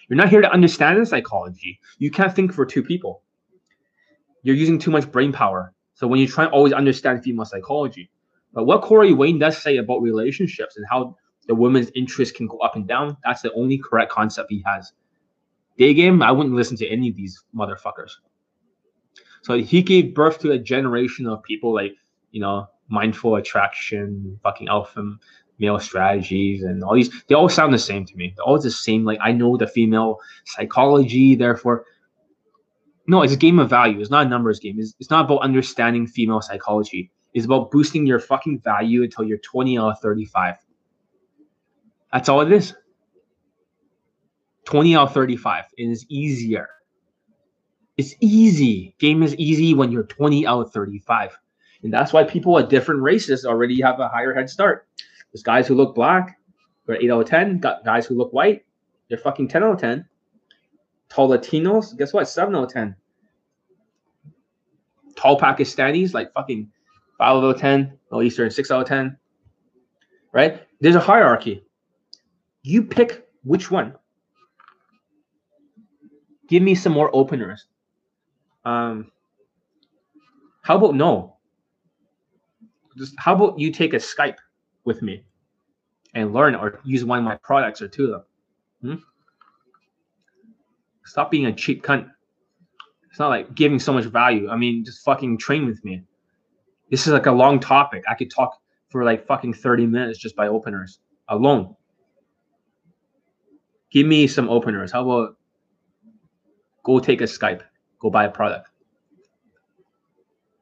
you're 0.08 0.18
not 0.18 0.30
here 0.30 0.42
to 0.42 0.52
understand 0.52 1.02
the 1.02 1.06
psychology. 1.06 1.80
You 1.98 2.12
can't 2.12 2.36
think 2.36 2.54
for 2.54 2.66
two 2.66 2.84
people. 2.84 3.24
You're 4.44 4.56
using 4.56 4.80
too 4.80 4.92
much 4.92 5.12
brain 5.12 5.34
power. 5.34 5.74
So 5.96 6.08
when 6.08 6.20
you 6.20 6.28
try 6.28 6.46
to 6.46 6.52
always 6.52 6.74
understand 6.74 7.24
female 7.24 7.46
psychology, 7.46 8.12
but 8.54 8.66
what 8.66 8.82
Corey 8.82 9.14
Wayne 9.14 9.40
does 9.40 9.58
say 9.58 9.78
about 9.78 10.02
relationships 10.02 10.78
and 10.78 10.86
how 10.90 11.16
the 11.48 11.56
women's 11.56 11.90
interest 11.96 12.36
can 12.36 12.48
go 12.48 12.58
up 12.60 12.76
and 12.76 12.88
down, 12.88 13.18
that's 13.24 13.42
the 13.42 13.54
only 13.54 13.78
correct 13.78 14.12
concept 14.12 14.52
he 14.52 14.64
has. 14.66 14.94
Day 15.78 15.94
game, 15.94 16.22
I 16.22 16.32
wouldn't 16.32 16.56
listen 16.56 16.78
to 16.78 16.88
any 16.88 17.10
of 17.10 17.16
these 17.16 17.44
motherfuckers. 17.56 18.12
So 19.44 19.58
he 19.58 19.82
gave 19.82 20.14
birth 20.14 20.40
to 20.40 20.52
a 20.52 20.58
generation 20.58 21.28
of 21.28 21.44
people 21.44 21.74
like 21.74 21.94
you 22.32 22.42
know, 22.42 22.68
mindful 22.90 23.36
attraction, 23.36 24.40
fucking 24.44 24.68
alpha 24.68 25.18
male 25.60 25.80
strategies, 25.80 26.62
and 26.64 26.84
all 26.84 26.94
these. 26.94 27.10
They 27.28 27.36
all 27.36 27.50
sound 27.50 27.74
the 27.74 27.80
same 27.80 28.06
to 28.06 28.16
me. 28.16 28.34
They're 28.36 28.46
all 28.46 28.60
the 28.60 28.70
same. 28.70 29.04
Like 29.06 29.20
I 29.22 29.32
know 29.32 29.58
the 29.58 29.68
female 29.68 30.20
psychology, 30.46 31.36
therefore. 31.36 31.86
No, 33.08 33.22
it's 33.24 33.34
a 33.34 33.38
game 33.38 33.58
of 33.58 33.70
value. 33.70 34.00
It's 34.02 34.12
not 34.12 34.28
a 34.28 34.30
numbers 34.30 34.60
game. 34.60 34.76
It's, 34.80 34.94
it's 35.00 35.10
not 35.10 35.26
about 35.26 35.40
understanding 35.40 36.06
female 36.06 36.42
psychology. 36.42 37.10
It's 37.34 37.46
about 37.46 37.72
boosting 37.72 38.06
your 38.06 38.20
fucking 38.20 38.60
value 38.60 39.04
until 39.04 39.24
you're 39.24 39.38
20 39.40 39.78
out 39.80 39.92
of 39.92 40.00
35. 40.02 40.56
That's 42.18 42.30
all 42.30 42.42
it 42.42 42.52
is. 42.52 42.74
20 44.66 44.96
out 44.96 45.10
of 45.10 45.14
35. 45.14 45.66
It 45.78 45.84
is 45.84 46.04
easier. 46.10 46.68
It's 47.96 48.16
easy. 48.22 48.96
Game 48.98 49.22
is 49.22 49.36
easy 49.36 49.76
when 49.76 49.92
you're 49.92 50.02
20 50.02 50.48
out 50.48 50.62
of 50.62 50.74
35. 50.74 51.38
And 51.84 51.94
that's 51.94 52.14
why 52.14 52.24
people 52.24 52.58
at 52.58 52.70
different 52.70 53.04
races 53.04 53.46
already 53.46 53.80
have 53.82 54.00
a 54.00 54.10
higher 54.10 54.34
head 54.34 54.50
start. 54.50 54.88
There's 55.32 55.44
guys 55.44 55.68
who 55.68 55.76
look 55.76 55.94
black, 55.94 56.40
who 56.88 56.94
are 56.94 56.96
8 56.96 57.12
out 57.12 57.22
of 57.22 57.28
10, 57.28 57.60
got 57.60 57.86
guys 57.86 58.08
who 58.08 58.16
look 58.16 58.34
white, 58.34 58.66
they're 59.10 59.20
fucking 59.20 59.50
10 59.50 59.64
out 59.64 59.74
of 59.74 59.80
10. 59.80 60.04
Tall 61.10 61.30
Latinos, 61.30 61.96
guess 61.96 62.14
what? 62.14 62.28
Seven 62.28 62.56
out 62.56 62.64
of 62.64 62.74
ten. 62.74 62.96
Tall 65.16 65.40
Pakistanis, 65.40 66.16
like 66.16 66.34
fucking 66.34 66.72
five 67.20 67.36
out 67.36 67.44
of 67.44 67.62
ten. 67.62 68.00
Middle 68.10 68.24
Eastern, 68.24 68.50
six 68.50 68.72
out 68.72 68.82
of 68.82 68.88
ten. 68.88 69.18
Right? 70.34 70.64
There's 70.82 70.96
a 70.96 71.00
hierarchy. 71.00 71.64
You 72.64 72.84
pick 72.84 73.28
which 73.44 73.72
one. 73.72 73.96
Give 76.48 76.64
me 76.64 76.76
some 76.76 76.94
more 76.94 77.10
openers. 77.14 77.66
Um, 78.66 79.12
how 80.64 80.78
about 80.78 80.96
no? 80.96 81.38
Just 82.98 83.14
how 83.18 83.36
about 83.36 83.60
you 83.60 83.72
take 83.72 83.94
a 83.94 83.98
Skype 83.98 84.38
with 84.86 85.02
me 85.02 85.24
and 86.14 86.34
learn 86.34 86.56
or 86.56 86.80
use 86.84 87.06
one 87.06 87.20
of 87.20 87.26
my 87.26 87.36
products 87.38 87.82
or 87.82 87.88
two 87.88 88.06
of 88.06 88.12
them? 88.12 88.24
Hmm? 88.82 89.04
Stop 91.06 91.32
being 91.32 91.46
a 91.46 91.54
cheap 91.54 91.84
cunt. 91.84 92.10
It's 93.10 93.20
not 93.20 93.30
like 93.30 93.56
giving 93.56 93.80
so 93.80 93.94
much 93.94 94.06
value. 94.06 94.50
I 94.50 94.58
mean, 94.58 94.84
just 94.84 95.04
fucking 95.04 95.38
train 95.38 95.66
with 95.66 95.84
me. 95.86 96.04
This 96.92 97.08
is 97.08 97.14
like 97.14 97.26
a 97.26 97.32
long 97.32 97.60
topic. 97.60 98.04
I 98.10 98.14
could 98.14 98.30
talk 98.30 98.60
for 98.90 99.04
like 99.04 99.26
fucking 99.26 99.54
30 99.54 99.86
minutes 99.86 100.20
just 100.20 100.36
by 100.36 100.48
openers 100.48 101.00
alone. 101.30 101.76
Give 103.92 104.06
me 104.06 104.28
some 104.28 104.50
openers. 104.50 104.92
How 104.92 105.10
about 105.10 105.38
go 106.84 107.00
take 107.00 107.22
a 107.22 107.26
Skype, 107.26 107.62
go 108.00 108.10
buy 108.10 108.26
a 108.26 108.32
product 108.32 108.70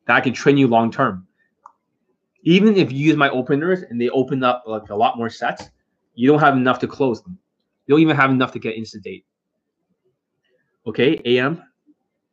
that 0.05 0.15
I 0.15 0.21
can 0.21 0.33
train 0.33 0.57
you 0.57 0.67
long 0.67 0.91
term. 0.91 1.27
Even 2.43 2.75
if 2.75 2.91
you 2.91 2.99
use 2.99 3.15
my 3.15 3.29
openers 3.29 3.81
and 3.81 3.99
they 3.99 4.09
open 4.09 4.43
up 4.43 4.63
like 4.67 4.89
a 4.89 4.95
lot 4.95 5.17
more 5.17 5.29
sets, 5.29 5.69
you 6.13 6.27
don't 6.27 6.39
have 6.39 6.55
enough 6.55 6.79
to 6.79 6.87
close 6.87 7.21
them. 7.23 7.37
You 7.85 7.93
don't 7.93 8.01
even 8.01 8.15
have 8.15 8.29
enough 8.29 8.51
to 8.53 8.59
get 8.59 8.75
instant 8.75 9.03
date. 9.03 9.25
Okay, 10.87 11.19
AM, 11.25 11.63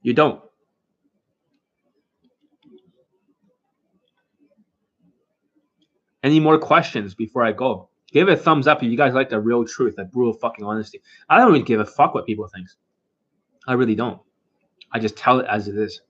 you 0.02 0.12
don't. 0.12 0.42
Any 6.22 6.38
more 6.38 6.58
questions 6.58 7.14
before 7.14 7.42
I 7.42 7.52
go? 7.52 7.88
Give 8.12 8.28
it 8.28 8.32
a 8.32 8.36
thumbs 8.36 8.66
up 8.66 8.82
if 8.82 8.90
you 8.90 8.96
guys 8.96 9.14
like 9.14 9.30
the 9.30 9.40
real 9.40 9.64
truth, 9.64 9.96
the 9.96 10.04
brutal 10.04 10.34
fucking 10.34 10.64
honesty. 10.64 11.00
I 11.28 11.38
don't 11.38 11.50
really 11.50 11.62
give 11.64 11.80
a 11.80 11.86
fuck 11.86 12.14
what 12.14 12.26
people 12.26 12.46
think. 12.46 12.68
I 13.66 13.72
really 13.72 13.94
don't. 13.94 14.20
I 14.92 14.98
just 14.98 15.16
tell 15.16 15.40
it 15.40 15.46
as 15.48 15.68
it 15.68 15.76
is. 15.76 16.02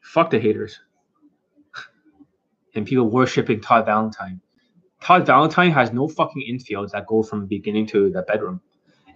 Fuck 0.00 0.30
the 0.30 0.38
haters. 0.38 0.80
and 2.74 2.86
people 2.86 3.08
worshiping 3.08 3.60
Todd 3.60 3.86
Valentine. 3.86 4.40
Todd 5.00 5.24
Valentine 5.24 5.70
has 5.70 5.92
no 5.92 6.06
fucking 6.08 6.42
infields 6.50 6.90
that 6.90 7.06
go 7.06 7.22
from 7.22 7.40
the 7.40 7.46
beginning 7.46 7.86
to 7.86 8.10
the 8.10 8.22
bedroom. 8.22 8.60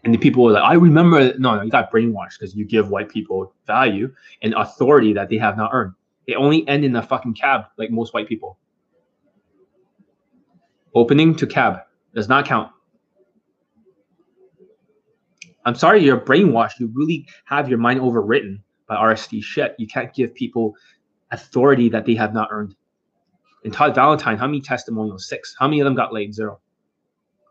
And 0.04 0.14
the 0.14 0.18
people 0.18 0.44
were 0.44 0.52
like, 0.52 0.64
I 0.64 0.74
remember, 0.74 1.38
no, 1.38 1.56
no, 1.56 1.62
you 1.62 1.70
got 1.70 1.92
brainwashed 1.92 2.38
because 2.40 2.56
you 2.56 2.64
give 2.64 2.88
white 2.88 3.08
people 3.08 3.54
value 3.66 4.12
and 4.42 4.54
authority 4.54 5.12
that 5.12 5.28
they 5.28 5.38
have 5.38 5.56
not 5.56 5.70
earned. 5.72 5.92
They 6.26 6.34
only 6.34 6.66
end 6.66 6.84
in 6.84 6.96
a 6.96 7.02
fucking 7.02 7.34
cab, 7.34 7.66
like 7.76 7.90
most 7.90 8.14
white 8.14 8.28
people. 8.28 8.58
Opening 10.94 11.34
to 11.36 11.46
cab 11.46 11.80
does 12.14 12.28
not 12.28 12.46
count. 12.46 12.70
I'm 15.64 15.74
sorry, 15.74 16.02
you're 16.02 16.20
brainwashed. 16.20 16.80
You 16.80 16.90
really 16.92 17.26
have 17.44 17.68
your 17.68 17.78
mind 17.78 18.00
overwritten 18.00 18.60
by 18.88 18.96
RSD 18.96 19.42
shit. 19.42 19.74
You 19.78 19.86
can't 19.86 20.12
give 20.12 20.34
people 20.34 20.74
authority 21.30 21.88
that 21.90 22.04
they 22.04 22.14
have 22.16 22.34
not 22.34 22.48
earned. 22.50 22.74
And 23.64 23.72
Todd 23.72 23.94
Valentine, 23.94 24.36
how 24.36 24.46
many 24.46 24.60
testimonials? 24.60 25.28
Six. 25.28 25.54
How 25.58 25.68
many 25.68 25.80
of 25.80 25.84
them 25.84 25.94
got 25.94 26.12
laid? 26.12 26.34
Zero. 26.34 26.60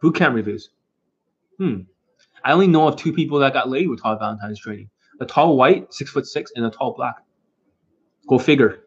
Boot 0.01 0.15
camp 0.15 0.35
reviews. 0.35 0.71
Hmm. 1.57 1.81
I 2.43 2.51
only 2.51 2.67
know 2.67 2.87
of 2.87 2.95
two 2.97 3.13
people 3.13 3.39
that 3.39 3.53
got 3.53 3.69
laid 3.69 3.89
with 3.89 4.01
Todd 4.01 4.19
Valentine's 4.19 4.59
training. 4.59 4.89
A 5.21 5.25
tall 5.25 5.55
white, 5.55 5.93
six 5.93 6.11
foot 6.11 6.25
six, 6.25 6.51
and 6.55 6.65
a 6.65 6.69
tall 6.69 6.93
black. 6.95 7.15
Go 8.27 8.39
figure. 8.39 8.79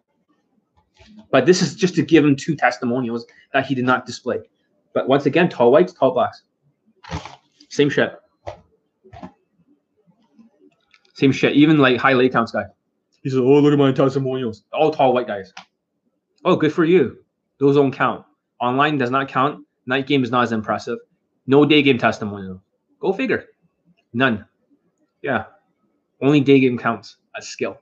But 1.31 1.47
this 1.47 1.63
is 1.63 1.75
just 1.75 1.95
to 1.97 2.03
give 2.03 2.25
him 2.25 2.37
two 2.37 2.55
testimonials 2.55 3.27
that 3.53 3.67
he 3.67 3.75
did 3.75 3.85
not 3.85 4.07
display. 4.07 4.39
But 4.93 5.09
once 5.09 5.27
again, 5.27 5.49
tall 5.49 5.73
whites, 5.73 5.93
tall 5.93 6.13
blacks. 6.13 6.43
Same 7.69 7.91
shit. 7.91 8.13
Same 11.15 11.33
shit. 11.33 11.55
Even 11.55 11.79
like 11.79 11.99
high 11.99 12.13
lay 12.13 12.29
counts 12.29 12.53
guy. 12.53 12.65
He 13.23 13.31
says, 13.31 13.39
"Oh, 13.39 13.59
look 13.61 13.73
at 13.73 13.79
my 13.79 13.93
testimonials. 13.93 14.65
All 14.73 14.91
tall 14.91 15.13
white 15.13 15.27
guys." 15.27 15.53
Oh, 16.45 16.57
good 16.57 16.73
for 16.73 16.85
you. 16.85 17.25
Those 17.59 17.77
don't 17.77 17.93
count. 17.93 18.25
Online 18.61 18.99
does 18.99 19.11
not 19.11 19.29
count. 19.29 19.65
Night 19.87 20.07
game 20.07 20.23
is 20.23 20.31
not 20.31 20.43
as 20.43 20.53
impressive. 20.53 20.99
No 21.47 21.65
day 21.65 21.83
game 21.83 21.99
testimonial. 21.99 22.63
Go 23.01 23.13
figure. 23.13 23.45
None. 24.13 24.45
Yeah. 25.23 25.45
Only 26.21 26.41
day 26.41 26.61
game 26.61 26.79
counts 26.79 27.17
as 27.37 27.49
skill. 27.49 27.79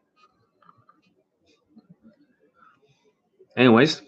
Anyways, 3.56 4.02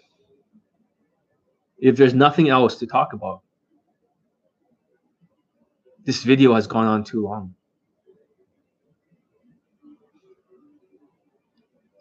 if 1.77 1.97
there's 1.97 2.13
nothing 2.13 2.49
else 2.49 2.77
to 2.77 2.87
talk 2.87 3.13
about, 3.13 3.41
this 6.03 6.23
video 6.23 6.53
has 6.53 6.67
gone 6.67 6.85
on 6.85 7.03
too 7.03 7.23
long. 7.23 7.55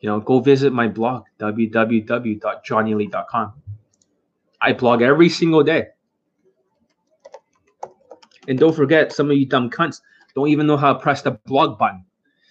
you 0.05 0.11
know, 0.11 0.21
go 0.21 0.39
visit 0.39 0.71
my 0.71 0.87
blog, 0.87 1.25
www.johnnyelite.com. 1.41 3.53
I 4.61 4.75
blog 4.75 5.01
every 5.01 5.31
single 5.31 5.63
day. 5.63 5.87
And 8.47 8.59
don't 8.59 8.77
forget, 8.77 9.15
some 9.15 9.31
of 9.31 9.39
you 9.39 9.47
dumb 9.47 9.71
cunts 9.71 10.03
don't 10.35 10.49
even 10.49 10.67
know 10.67 10.77
how 10.77 10.93
to 10.93 10.99
press 10.99 11.23
the 11.23 11.31
blog 11.47 11.79
button. 11.79 12.05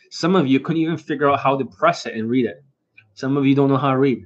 Some 0.10 0.36
of 0.36 0.48
you 0.48 0.61
couldn't 0.61 0.82
even 0.82 0.98
figure 0.98 1.30
out 1.30 1.41
how 1.41 1.56
to 1.56 1.64
press 1.64 2.07
it 2.07 2.15
and 2.15 2.28
read 2.28 2.48
it. 2.48 2.64
Some 3.14 3.38
of 3.38 3.45
you 3.45 3.53
don't 3.53 3.70
know 3.70 3.78
how 3.78 3.91
to 3.91 3.99
read. 3.99 4.26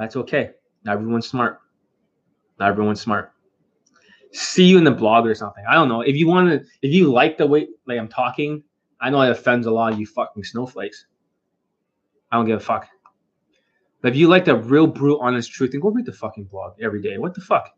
That's 0.00 0.16
okay. 0.16 0.52
Not 0.82 0.94
everyone's 0.94 1.28
smart. 1.28 1.60
Not 2.58 2.70
everyone's 2.70 3.02
smart. 3.02 3.32
See 4.32 4.64
you 4.64 4.78
in 4.78 4.84
the 4.84 4.90
blog 4.90 5.26
or 5.26 5.34
something. 5.34 5.62
I 5.68 5.74
don't 5.74 5.90
know. 5.90 6.00
If 6.00 6.16
you 6.16 6.26
want 6.26 6.48
to, 6.48 6.66
if 6.80 6.90
you 6.90 7.12
like 7.12 7.36
the 7.36 7.46
way 7.46 7.68
like 7.86 7.98
I'm 7.98 8.08
talking, 8.08 8.62
I 8.98 9.10
know 9.10 9.20
it 9.20 9.30
offends 9.30 9.66
a 9.66 9.70
lot 9.70 9.92
of 9.92 10.00
you 10.00 10.06
fucking 10.06 10.42
snowflakes. 10.42 11.04
I 12.32 12.36
don't 12.36 12.46
give 12.46 12.56
a 12.56 12.64
fuck. 12.64 12.88
But 14.00 14.12
if 14.12 14.16
you 14.16 14.28
like 14.28 14.46
the 14.46 14.56
real, 14.56 14.86
brutal, 14.86 15.20
honest 15.20 15.52
truth, 15.52 15.72
then 15.72 15.82
go 15.82 15.90
read 15.90 16.06
the 16.06 16.12
fucking 16.14 16.44
blog 16.44 16.80
every 16.80 17.02
day. 17.02 17.18
What 17.18 17.34
the 17.34 17.42
fuck? 17.42 17.68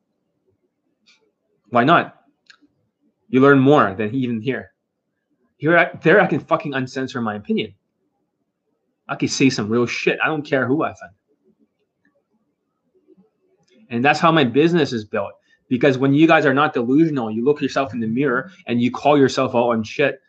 Why 1.71 1.83
not? 1.83 2.21
You 3.31 3.41
learn 3.41 3.59
more 3.59 3.95
than 3.95 4.15
even 4.15 4.41
here. 4.41 4.75
Here, 5.57 5.77
I, 5.77 5.91
there, 6.05 6.21
I 6.21 6.29
can 6.29 6.39
fucking 6.39 6.73
uncensor 6.73 7.21
my 7.21 7.35
opinion. 7.35 7.75
I 9.09 9.17
can 9.17 9.27
say 9.27 9.51
some 9.51 9.69
real 9.69 9.87
shit. 9.87 10.21
I 10.23 10.29
don't 10.29 10.47
care 10.47 10.69
who 10.69 10.85
I 10.85 10.91
offend. 10.91 11.13
And 13.93 14.05
that's 14.05 14.19
how 14.19 14.33
my 14.33 14.43
business 14.43 14.93
is 14.93 15.05
built. 15.05 15.33
Because 15.69 15.97
when 15.99 16.13
you 16.13 16.27
guys 16.27 16.45
are 16.45 16.55
not 16.55 16.75
delusional, 16.75 17.31
you 17.31 17.45
look 17.45 17.63
yourself 17.63 17.95
in 17.95 18.01
the 18.01 18.09
mirror 18.09 18.51
and 18.67 18.83
you 18.83 18.91
call 18.91 19.17
yourself 19.17 19.55
out 19.55 19.69
on 19.69 19.85
shit. 19.85 20.21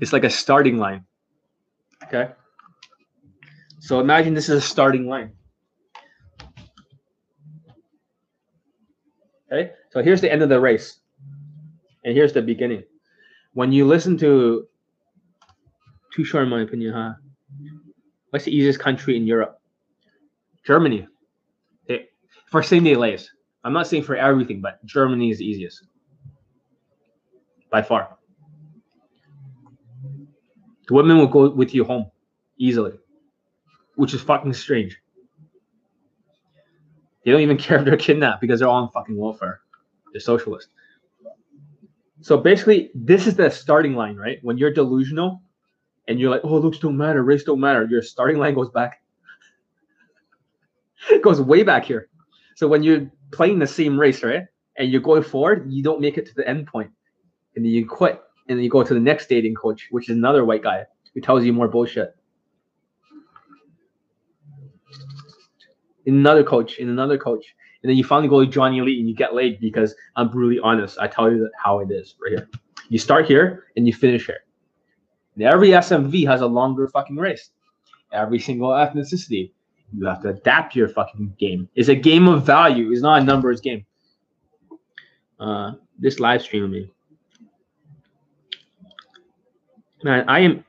It's 0.00 0.12
like 0.12 0.24
a 0.24 0.30
starting 0.30 0.76
line. 0.76 1.04
Okay. 2.04 2.30
So 3.78 4.00
imagine 4.00 4.34
this 4.34 4.48
is 4.48 4.58
a 4.58 4.66
starting 4.66 5.06
line. 5.08 5.32
Okay, 9.52 9.70
so 9.90 10.02
here's 10.02 10.20
the 10.20 10.30
end 10.30 10.42
of 10.42 10.48
the 10.48 10.58
race, 10.58 10.98
and 12.04 12.16
here's 12.16 12.32
the 12.32 12.42
beginning. 12.42 12.82
When 13.52 13.70
you 13.70 13.86
listen 13.86 14.18
to, 14.18 14.66
too 16.12 16.24
short 16.24 16.42
in 16.42 16.50
my 16.50 16.62
opinion, 16.62 16.92
huh? 16.92 17.12
What's 18.30 18.44
the 18.44 18.50
easiest 18.54 18.80
country 18.80 19.16
in 19.16 19.24
Europe? 19.24 19.60
Germany. 20.66 21.06
For 22.46 22.62
same 22.62 22.84
day 22.84 22.94
lays. 22.94 23.30
I'm 23.64 23.72
not 23.72 23.86
saying 23.86 24.04
for 24.04 24.16
everything, 24.16 24.60
but 24.60 24.84
Germany 24.84 25.30
is 25.30 25.38
the 25.38 25.44
easiest 25.44 25.82
by 27.70 27.82
far. 27.82 28.16
The 30.86 30.94
women 30.94 31.18
will 31.18 31.26
go 31.26 31.50
with 31.50 31.74
you 31.74 31.84
home 31.84 32.10
easily 32.58 32.92
which 33.96 34.14
is 34.14 34.20
fucking 34.20 34.52
strange. 34.52 34.96
They 37.24 37.32
don't 37.32 37.40
even 37.40 37.56
care 37.58 37.78
if 37.78 37.84
they're 37.84 37.96
kidnapped 37.96 38.40
because 38.40 38.60
they're 38.60 38.68
all 38.68 38.82
on 38.82 38.90
fucking 38.90 39.16
welfare. 39.16 39.60
They're 40.12 40.20
socialist. 40.20 40.68
So 42.20 42.38
basically, 42.38 42.90
this 42.94 43.26
is 43.26 43.36
the 43.36 43.50
starting 43.50 43.94
line, 43.94 44.16
right? 44.16 44.38
When 44.42 44.56
you're 44.56 44.72
delusional 44.72 45.42
and 46.08 46.18
you're 46.18 46.30
like, 46.30 46.42
oh, 46.44 46.58
looks 46.58 46.78
don't 46.78 46.96
matter, 46.96 47.22
race 47.22 47.44
don't 47.44 47.60
matter, 47.60 47.84
your 47.84 48.02
starting 48.02 48.38
line 48.38 48.54
goes 48.54 48.70
back. 48.70 49.02
it 51.10 51.22
goes 51.22 51.40
way 51.40 51.62
back 51.62 51.84
here. 51.84 52.08
So 52.56 52.66
when 52.66 52.82
you're 52.82 53.10
playing 53.30 53.60
the 53.60 53.66
same 53.66 54.00
race, 54.00 54.22
right? 54.22 54.44
And 54.76 54.90
you're 54.90 55.00
going 55.00 55.22
forward, 55.22 55.70
you 55.70 55.82
don't 55.82 56.00
make 56.00 56.18
it 56.18 56.26
to 56.26 56.34
the 56.34 56.48
end. 56.48 56.68
And 56.74 56.90
then 57.54 57.64
you 57.64 57.86
quit. 57.86 58.20
And 58.48 58.58
then 58.58 58.64
you 58.64 58.70
go 58.70 58.82
to 58.82 58.94
the 58.94 59.00
next 59.00 59.28
dating 59.28 59.54
coach, 59.54 59.88
which 59.90 60.08
is 60.08 60.16
another 60.16 60.44
white 60.44 60.62
guy 60.62 60.84
who 61.14 61.20
tells 61.20 61.44
you 61.44 61.52
more 61.52 61.68
bullshit. 61.68 62.16
another 66.06 66.44
coach, 66.44 66.78
in 66.78 66.88
another 66.88 67.18
coach, 67.18 67.54
and 67.82 67.90
then 67.90 67.96
you 67.96 68.04
finally 68.04 68.28
go 68.28 68.44
to 68.44 68.50
Johnny 68.50 68.78
Elite 68.78 68.98
and 68.98 69.08
you 69.08 69.14
get 69.14 69.34
laid 69.34 69.60
because 69.60 69.94
I'm 70.14 70.30
brutally 70.30 70.60
honest. 70.60 70.98
I 70.98 71.08
tell 71.08 71.30
you 71.30 71.50
how 71.62 71.80
it 71.80 71.90
is 71.90 72.14
right 72.22 72.38
here. 72.38 72.48
You 72.88 72.98
start 72.98 73.26
here 73.26 73.64
and 73.76 73.86
you 73.86 73.92
finish 73.92 74.26
here. 74.26 74.44
And 75.34 75.44
every 75.44 75.68
SMV 75.68 76.26
has 76.26 76.40
a 76.40 76.46
longer 76.46 76.88
fucking 76.88 77.16
race. 77.16 77.50
Every 78.12 78.38
single 78.38 78.70
ethnicity. 78.70 79.52
You 79.92 80.06
have 80.06 80.22
to 80.22 80.30
adapt 80.30 80.74
your 80.74 80.88
fucking 80.88 81.34
game. 81.38 81.68
It's 81.74 81.88
a 81.88 81.94
game 81.94 82.28
of 82.28 82.44
value. 82.44 82.90
It's 82.92 83.02
not 83.02 83.22
a 83.22 83.24
numbers 83.24 83.60
game. 83.60 83.84
Uh, 85.38 85.72
this 85.98 86.18
live 86.18 86.42
stream 86.42 86.70
me. 86.70 86.90
Man, 90.02 90.28
I 90.28 90.40
am 90.40 90.64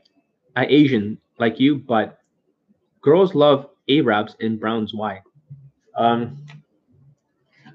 I 0.56 0.66
Asian 0.68 1.18
like 1.40 1.60
you, 1.60 1.78
but 1.78 2.20
girls 3.02 3.36
love 3.36 3.70
Arabs 3.90 4.36
and 4.40 4.60
Browns. 4.60 4.94
Why? 4.94 5.22
Um, 5.96 6.46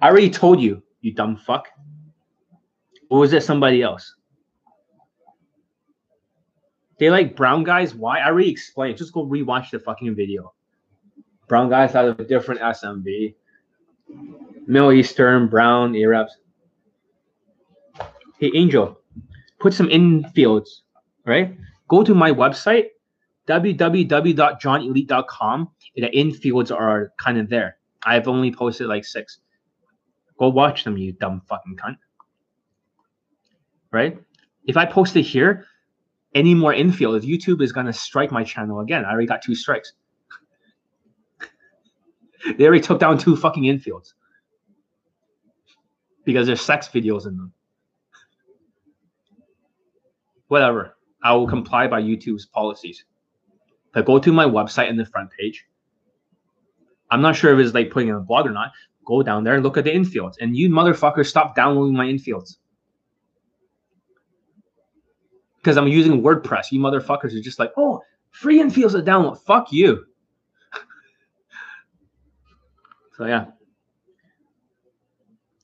I 0.01 0.09
already 0.09 0.31
told 0.31 0.60
you, 0.60 0.82
you 1.01 1.12
dumb 1.12 1.36
fuck. 1.36 1.69
Or 3.10 3.20
was 3.20 3.32
it 3.32 3.43
somebody 3.43 3.82
else? 3.82 4.14
They 6.98 7.10
like 7.10 7.36
brown 7.36 7.64
guys. 7.64 7.94
Why? 7.94 8.19
I 8.19 8.28
already 8.28 8.51
explained. 8.51 8.97
Just 8.97 9.12
go 9.12 9.27
rewatch 9.27 9.70
the 9.70 9.78
fucking 9.78 10.14
video. 10.14 10.52
Brown 11.48 11.69
guys 11.69 11.93
have 11.93 12.19
a 12.19 12.24
different 12.24 12.60
SMV. 12.60 13.35
Middle 14.66 14.93
Eastern, 14.93 15.48
brown, 15.48 15.97
Arabs. 15.97 16.39
Hey, 18.39 18.51
Angel, 18.55 18.98
put 19.60 19.74
some 19.74 19.89
infields, 19.89 20.69
right? 21.27 21.55
Go 21.89 22.02
to 22.02 22.14
my 22.14 22.31
website, 22.31 22.86
www.johnelite.com. 23.47 25.70
The 25.97 26.10
infields 26.10 26.74
are 26.74 27.12
kind 27.19 27.39
of 27.39 27.48
there. 27.48 27.77
I've 28.05 28.28
only 28.28 28.52
posted 28.52 28.89
like 28.89 29.05
six. 29.05 29.39
Go 30.39 30.48
watch 30.48 30.85
them, 30.85 30.97
you 30.97 31.12
dumb 31.12 31.43
fucking 31.48 31.77
cunt. 31.77 31.98
Right? 33.90 34.19
If 34.66 34.77
I 34.77 34.86
post 34.86 35.16
it 35.16 35.23
here, 35.23 35.66
any 36.35 36.55
more 36.55 36.73
infield, 36.73 37.23
YouTube 37.23 37.62
is 37.62 37.73
gonna 37.73 37.93
strike 37.93 38.32
my 38.32 38.43
channel 38.43 38.81
again. 38.81 39.05
I 39.05 39.10
already 39.10 39.27
got 39.27 39.43
two 39.43 39.55
strikes. 39.55 39.93
they 42.56 42.64
already 42.64 42.82
took 42.82 42.98
down 42.98 43.19
two 43.19 43.36
fucking 43.36 43.64
infields 43.64 44.14
because 46.24 46.47
there's 46.47 46.60
sex 46.60 46.89
videos 46.89 47.27
in 47.27 47.36
them. 47.36 47.52
Whatever. 50.48 50.97
I 51.24 51.35
will 51.35 51.47
comply 51.47 51.86
by 51.86 52.02
YouTube's 52.02 52.47
policies. 52.47 53.05
But 53.93 54.06
go 54.06 54.19
to 54.19 54.32
my 54.32 54.44
website 54.44 54.89
in 54.89 54.97
the 54.97 55.06
front 55.06 55.31
page. 55.31 55.64
I'm 57.10 57.23
not 57.23 57.36
sure 57.36 57.52
if 57.52 57.64
it's 57.64 57.74
like 57.74 57.90
putting 57.90 58.09
in 58.09 58.14
a 58.14 58.20
blog 58.20 58.47
or 58.47 58.51
not. 58.51 58.73
Go 59.06 59.23
down 59.23 59.44
there 59.44 59.55
and 59.55 59.62
look 59.62 59.77
at 59.77 59.85
the 59.85 59.90
infields. 59.90 60.35
And 60.40 60.56
you 60.56 60.69
motherfuckers 60.70 61.27
stop 61.27 61.55
downloading 61.55 61.97
my 61.97 62.06
infields. 62.06 62.56
Because 65.59 65.77
I'm 65.77 65.89
using 65.89 66.23
WordPress. 66.23 66.73
You 66.73 66.81
motherfuckers 66.81 67.36
are 67.36 67.40
just 67.40 67.59
like, 67.59 67.73
oh, 67.77 68.01
free 68.31 68.59
infields 68.59 68.93
to 68.93 69.02
download. 69.02 69.40
Fuck 69.43 69.73
you. 69.73 70.06
So 73.16 73.26
yeah. 73.26 73.47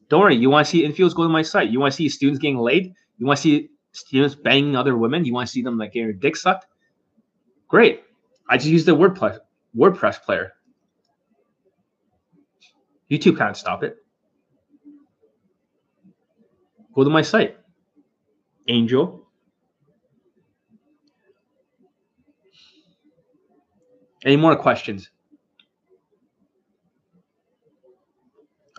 Don't 0.08 0.20
worry. 0.20 0.36
You 0.36 0.50
want 0.50 0.66
to 0.66 0.70
see 0.70 0.86
infields? 0.86 1.14
Go 1.14 1.22
to 1.22 1.28
my 1.28 1.42
site. 1.42 1.70
You 1.70 1.80
want 1.80 1.92
to 1.92 1.96
see 1.96 2.08
students 2.08 2.38
getting 2.40 2.58
laid? 2.58 2.94
You 3.18 3.26
want 3.26 3.38
to 3.38 3.42
see 3.42 3.68
students 3.92 4.34
banging 4.34 4.74
other 4.74 4.96
women? 4.96 5.24
You 5.24 5.34
want 5.34 5.48
to 5.48 5.52
see 5.52 5.62
them 5.62 5.76
like 5.76 5.92
getting 5.92 6.08
their 6.08 6.14
dick 6.14 6.36
sucked? 6.36 6.66
Great. 7.68 8.02
I 8.48 8.56
just 8.56 8.68
use 8.68 8.84
the 8.84 8.96
WordPress 8.96 9.38
WordPress 9.76 10.22
player. 10.22 10.52
YouTube 13.10 13.36
can't 13.36 13.56
stop 13.56 13.82
it. 13.82 13.96
Go 16.94 17.04
to 17.04 17.10
my 17.10 17.22
site. 17.22 17.56
Angel. 18.66 19.26
Any 24.24 24.36
more 24.36 24.56
questions? 24.56 25.10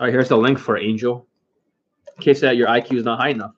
All 0.00 0.06
right, 0.06 0.14
here's 0.14 0.30
the 0.30 0.38
link 0.38 0.58
for 0.58 0.78
Angel. 0.78 1.26
In 2.16 2.22
case 2.22 2.40
that 2.40 2.56
your 2.56 2.68
IQ 2.68 2.96
is 2.96 3.04
not 3.04 3.20
high 3.20 3.28
enough. 3.28 3.52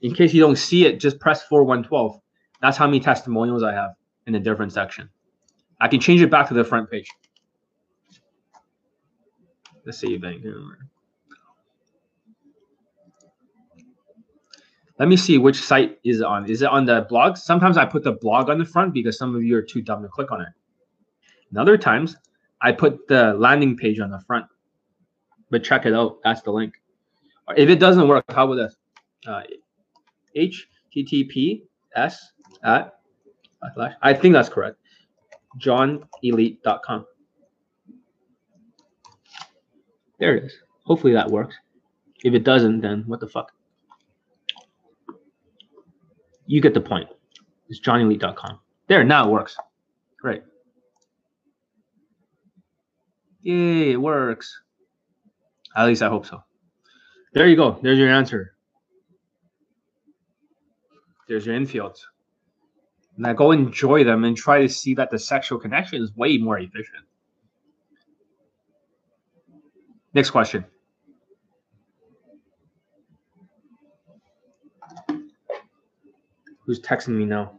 In 0.00 0.14
case 0.14 0.32
you 0.32 0.40
don't 0.40 0.56
see 0.56 0.86
it, 0.86 0.98
just 0.98 1.20
press 1.20 1.42
4112. 1.42 2.18
That's 2.62 2.78
how 2.78 2.86
many 2.86 2.98
testimonials 2.98 3.62
I 3.62 3.74
have 3.74 3.90
in 4.26 4.34
a 4.36 4.40
different 4.40 4.72
section. 4.72 5.10
I 5.82 5.88
can 5.88 6.00
change 6.00 6.22
it 6.22 6.30
back 6.30 6.48
to 6.48 6.54
the 6.54 6.64
front 6.64 6.90
page. 6.90 7.10
Let's 9.84 9.98
see 9.98 10.14
if 10.14 10.24
I 10.24 10.32
can. 10.32 10.76
Let 14.98 15.08
me 15.10 15.16
see 15.18 15.36
which 15.36 15.60
site 15.60 15.98
is 16.04 16.20
it 16.20 16.24
on. 16.24 16.48
Is 16.48 16.62
it 16.62 16.68
on 16.70 16.86
the 16.86 17.04
blog? 17.06 17.36
Sometimes 17.36 17.76
I 17.76 17.84
put 17.84 18.02
the 18.02 18.12
blog 18.12 18.48
on 18.48 18.58
the 18.58 18.64
front 18.64 18.94
because 18.94 19.18
some 19.18 19.36
of 19.36 19.42
you 19.42 19.58
are 19.58 19.62
too 19.62 19.82
dumb 19.82 20.00
to 20.02 20.08
click 20.08 20.32
on 20.32 20.40
it. 20.40 20.48
And 21.50 21.58
other 21.58 21.76
times 21.76 22.16
I 22.62 22.72
put 22.72 23.08
the 23.08 23.34
landing 23.34 23.76
page 23.76 24.00
on 24.00 24.10
the 24.10 24.20
front. 24.20 24.46
But 25.50 25.62
check 25.62 25.86
it 25.86 25.94
out. 25.94 26.18
That's 26.24 26.42
the 26.42 26.52
link. 26.52 26.74
If 27.56 27.68
it 27.68 27.76
doesn't 27.76 28.08
work, 28.08 28.24
how 28.30 28.44
about 28.50 28.56
this? 28.56 28.76
Uh, 29.26 29.42
HTTPS 30.36 32.16
at 32.62 32.94
I 34.02 34.14
think 34.14 34.34
that's 34.34 34.48
correct. 34.48 34.76
JohnElite.com. 35.58 37.06
There 40.18 40.36
it 40.36 40.44
is. 40.44 40.54
Hopefully 40.84 41.12
that 41.14 41.30
works. 41.30 41.56
If 42.24 42.34
it 42.34 42.44
doesn't, 42.44 42.80
then 42.80 43.04
what 43.06 43.20
the 43.20 43.28
fuck? 43.28 43.52
You 46.46 46.60
get 46.60 46.74
the 46.74 46.80
point. 46.80 47.08
It's 47.68 47.80
JohnElite.com. 47.80 48.58
There, 48.88 49.02
now 49.04 49.28
it 49.28 49.32
works. 49.32 49.56
Great. 50.20 50.42
Yay, 53.42 53.92
it 53.92 54.00
works. 54.00 54.60
At 55.76 55.86
least 55.86 56.02
I 56.02 56.08
hope 56.08 56.26
so. 56.26 56.42
There 57.32 57.48
you 57.48 57.56
go. 57.56 57.78
There's 57.82 57.98
your 57.98 58.10
answer. 58.10 58.54
There's 61.26 61.46
your 61.46 61.56
infields. 61.56 61.98
Now 63.16 63.32
go 63.32 63.52
enjoy 63.52 64.04
them 64.04 64.24
and 64.24 64.36
try 64.36 64.60
to 64.60 64.68
see 64.68 64.94
that 64.94 65.10
the 65.10 65.18
sexual 65.18 65.58
connection 65.58 66.02
is 66.02 66.14
way 66.16 66.38
more 66.38 66.58
efficient. 66.58 67.04
Next 70.12 70.30
question. 70.30 70.64
Who's 76.66 76.80
texting 76.80 77.08
me 77.08 77.24
now? 77.24 77.58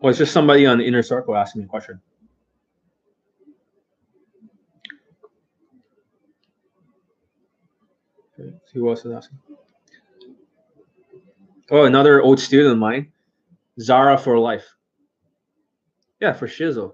Well, 0.00 0.10
it's 0.10 0.18
just 0.18 0.32
somebody 0.32 0.64
on 0.66 0.78
the 0.78 0.86
inner 0.86 1.02
circle 1.02 1.36
asking 1.36 1.62
me 1.62 1.66
a 1.66 1.68
question. 1.68 2.00
Okay, 8.38 8.54
who 8.72 8.88
else 8.88 9.04
is 9.04 9.12
asking. 9.12 9.38
Oh, 11.70 11.84
another 11.84 12.22
old 12.22 12.38
student 12.38 12.72
of 12.72 12.78
mine, 12.78 13.12
Zara 13.80 14.16
for 14.16 14.38
life. 14.38 14.66
Yeah, 16.20 16.32
for 16.32 16.46
Shizzle. 16.46 16.92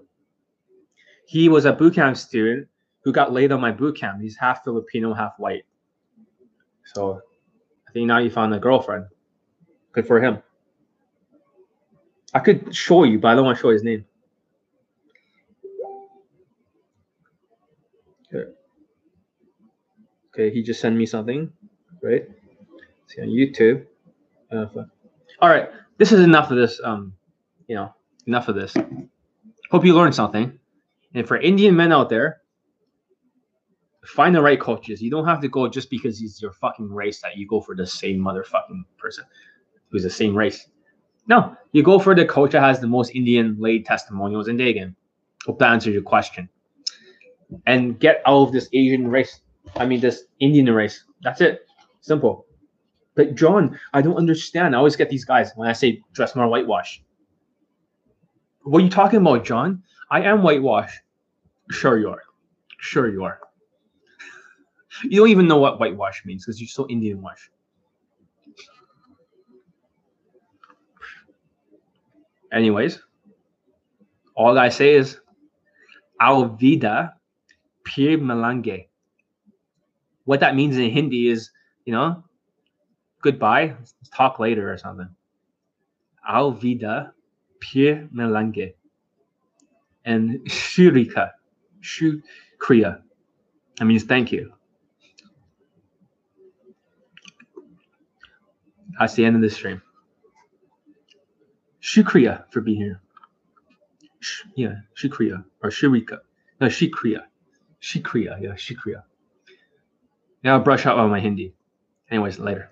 He 1.27 1.47
was 1.47 1.65
a 1.65 1.73
bootcamp 1.73 2.17
student 2.17 2.67
who 3.01 3.11
got 3.11 3.31
laid 3.31 3.51
on 3.51 3.61
my 3.61 3.71
bootcamp. 3.71 4.21
He's 4.21 4.35
half 4.35 4.63
Filipino, 4.63 5.13
half 5.13 5.33
white. 5.37 5.63
So 6.93 7.21
I 7.87 7.91
think 7.91 8.07
now 8.07 8.17
you 8.17 8.29
found 8.29 8.53
a 8.53 8.59
girlfriend. 8.59 9.05
Good 9.93 10.07
for 10.07 10.21
him. 10.21 10.41
I 12.35 12.39
could 12.39 12.75
show 12.75 13.05
you, 13.05 13.17
but 13.17 13.29
I 13.29 13.35
don't 13.35 13.45
want 13.45 13.57
to 13.57 13.61
show 13.61 13.69
his 13.69 13.83
name. 13.83 14.05
Okay. 20.37 20.53
He 20.53 20.61
just 20.61 20.81
sent 20.81 20.97
me 20.97 21.05
something. 21.05 21.49
Right? 22.03 22.27
See 23.07 23.21
on 23.21 23.29
YouTube. 23.29 23.85
Uh, 24.51 24.65
all 25.39 25.49
right, 25.49 25.69
this 25.97 26.11
is 26.11 26.19
enough 26.19 26.51
of 26.51 26.57
this. 26.57 26.79
Um, 26.83 27.13
you 27.67 27.75
know, 27.75 27.93
enough 28.27 28.49
of 28.49 28.55
this. 28.55 28.73
Hope 29.71 29.85
you 29.85 29.95
learned 29.95 30.13
something. 30.13 30.59
And 31.13 31.27
for 31.27 31.37
Indian 31.37 31.75
men 31.75 31.93
out 31.93 32.09
there, 32.09 32.41
find 34.05 34.35
the 34.35 34.41
right 34.41 34.59
coaches. 34.59 35.01
You 35.01 35.09
don't 35.09 35.25
have 35.25 35.39
to 35.41 35.47
go 35.47 35.67
just 35.69 35.89
because 35.89 36.19
he's 36.19 36.41
your 36.41 36.51
fucking 36.51 36.91
race 36.91 37.21
that 37.21 37.37
you 37.37 37.47
go 37.47 37.61
for 37.61 37.75
the 37.75 37.87
same 37.87 38.19
motherfucking 38.19 38.83
person 38.97 39.23
who's 39.89 40.03
the 40.03 40.09
same 40.09 40.35
race. 40.35 40.67
No, 41.27 41.55
you 41.71 41.83
go 41.83 41.99
for 41.99 42.13
the 42.13 42.25
coach 42.25 42.51
that 42.51 42.61
has 42.61 42.79
the 42.79 42.87
most 42.87 43.11
Indian 43.15 43.55
laid 43.59 43.85
testimonials 43.85 44.47
in 44.47 44.57
Dagan. 44.57 44.95
Hope 45.45 45.59
that 45.59 45.71
answers 45.71 45.93
your 45.93 46.03
question. 46.03 46.49
And 47.65 47.99
get 47.99 48.21
out 48.25 48.43
of 48.43 48.51
this 48.51 48.69
Asian 48.73 49.07
race. 49.07 49.41
I 49.75 49.85
mean, 49.85 49.99
this 49.99 50.25
Indian 50.39 50.71
race. 50.73 51.03
That's 51.21 51.41
it. 51.41 51.65
Simple. 52.01 52.45
But 53.15 53.35
John, 53.35 53.79
I 53.93 54.01
don't 54.01 54.17
understand. 54.17 54.75
I 54.75 54.77
always 54.77 54.95
get 54.95 55.09
these 55.09 55.25
guys 55.25 55.51
when 55.55 55.69
I 55.69 55.73
say 55.73 56.01
dress 56.13 56.35
more 56.35 56.47
whitewash. 56.47 57.01
What 58.63 58.81
are 58.81 58.83
you 58.83 58.89
talking 58.89 59.21
about, 59.21 59.45
John? 59.45 59.83
I 60.11 60.21
am 60.21 60.43
whitewash. 60.43 60.99
Sure 61.71 61.97
you 61.97 62.09
are. 62.09 62.23
Sure 62.77 63.11
you 63.11 63.23
are. 63.23 63.39
You 65.03 65.19
don't 65.19 65.29
even 65.29 65.49
know 65.49 65.57
what 65.57 65.77
whitewash 65.77 66.23
means 66.23 66.45
because 66.45 66.61
you're 66.61 66.69
so 66.69 66.87
Indian 66.87 67.21
wash. 67.21 67.51
Anyways, 72.51 72.99
all 74.35 74.57
I 74.57 74.69
say 74.69 74.93
is 74.93 75.19
Alvida 76.21 77.13
Phir 77.87 78.17
Milenge. 78.17 78.87
What 80.25 80.39
that 80.39 80.55
means 80.55 80.77
in 80.77 80.89
Hindi 80.89 81.29
is, 81.29 81.51
you 81.85 81.93
know, 81.93 82.23
goodbye, 83.21 83.75
let's 83.77 83.93
talk 84.13 84.39
later 84.39 84.71
or 84.71 84.77
something. 84.77 85.09
Alvida 86.29 87.11
Phir 87.63 88.09
Milenge. 88.11 88.73
And 90.05 90.39
Shurika, 90.47 91.31
Shukriya. 91.81 93.01
That 93.77 93.85
means 93.85 94.03
thank 94.03 94.31
you. 94.31 94.53
That's 98.99 99.15
the 99.15 99.25
end 99.25 99.35
of 99.35 99.41
this 99.41 99.55
stream. 99.55 99.81
Shukriya 101.85 102.51
for 102.51 102.61
being 102.61 102.81
here. 102.81 102.99
Sh- 104.19 104.45
yeah, 104.55 104.77
Shukriya 104.97 105.45
or 105.63 105.69
Shurika. 105.69 106.19
No, 106.59 106.67
Shikriya. 106.67 107.25
Shikriya. 107.79 108.41
Yeah, 108.41 108.53
Shikriya. 108.53 109.03
Now 110.43 110.57
I'll 110.57 110.63
brush 110.63 110.87
up 110.87 110.97
on 110.97 111.11
my 111.11 111.19
Hindi. 111.19 111.53
Anyways, 112.09 112.39
later. 112.39 112.71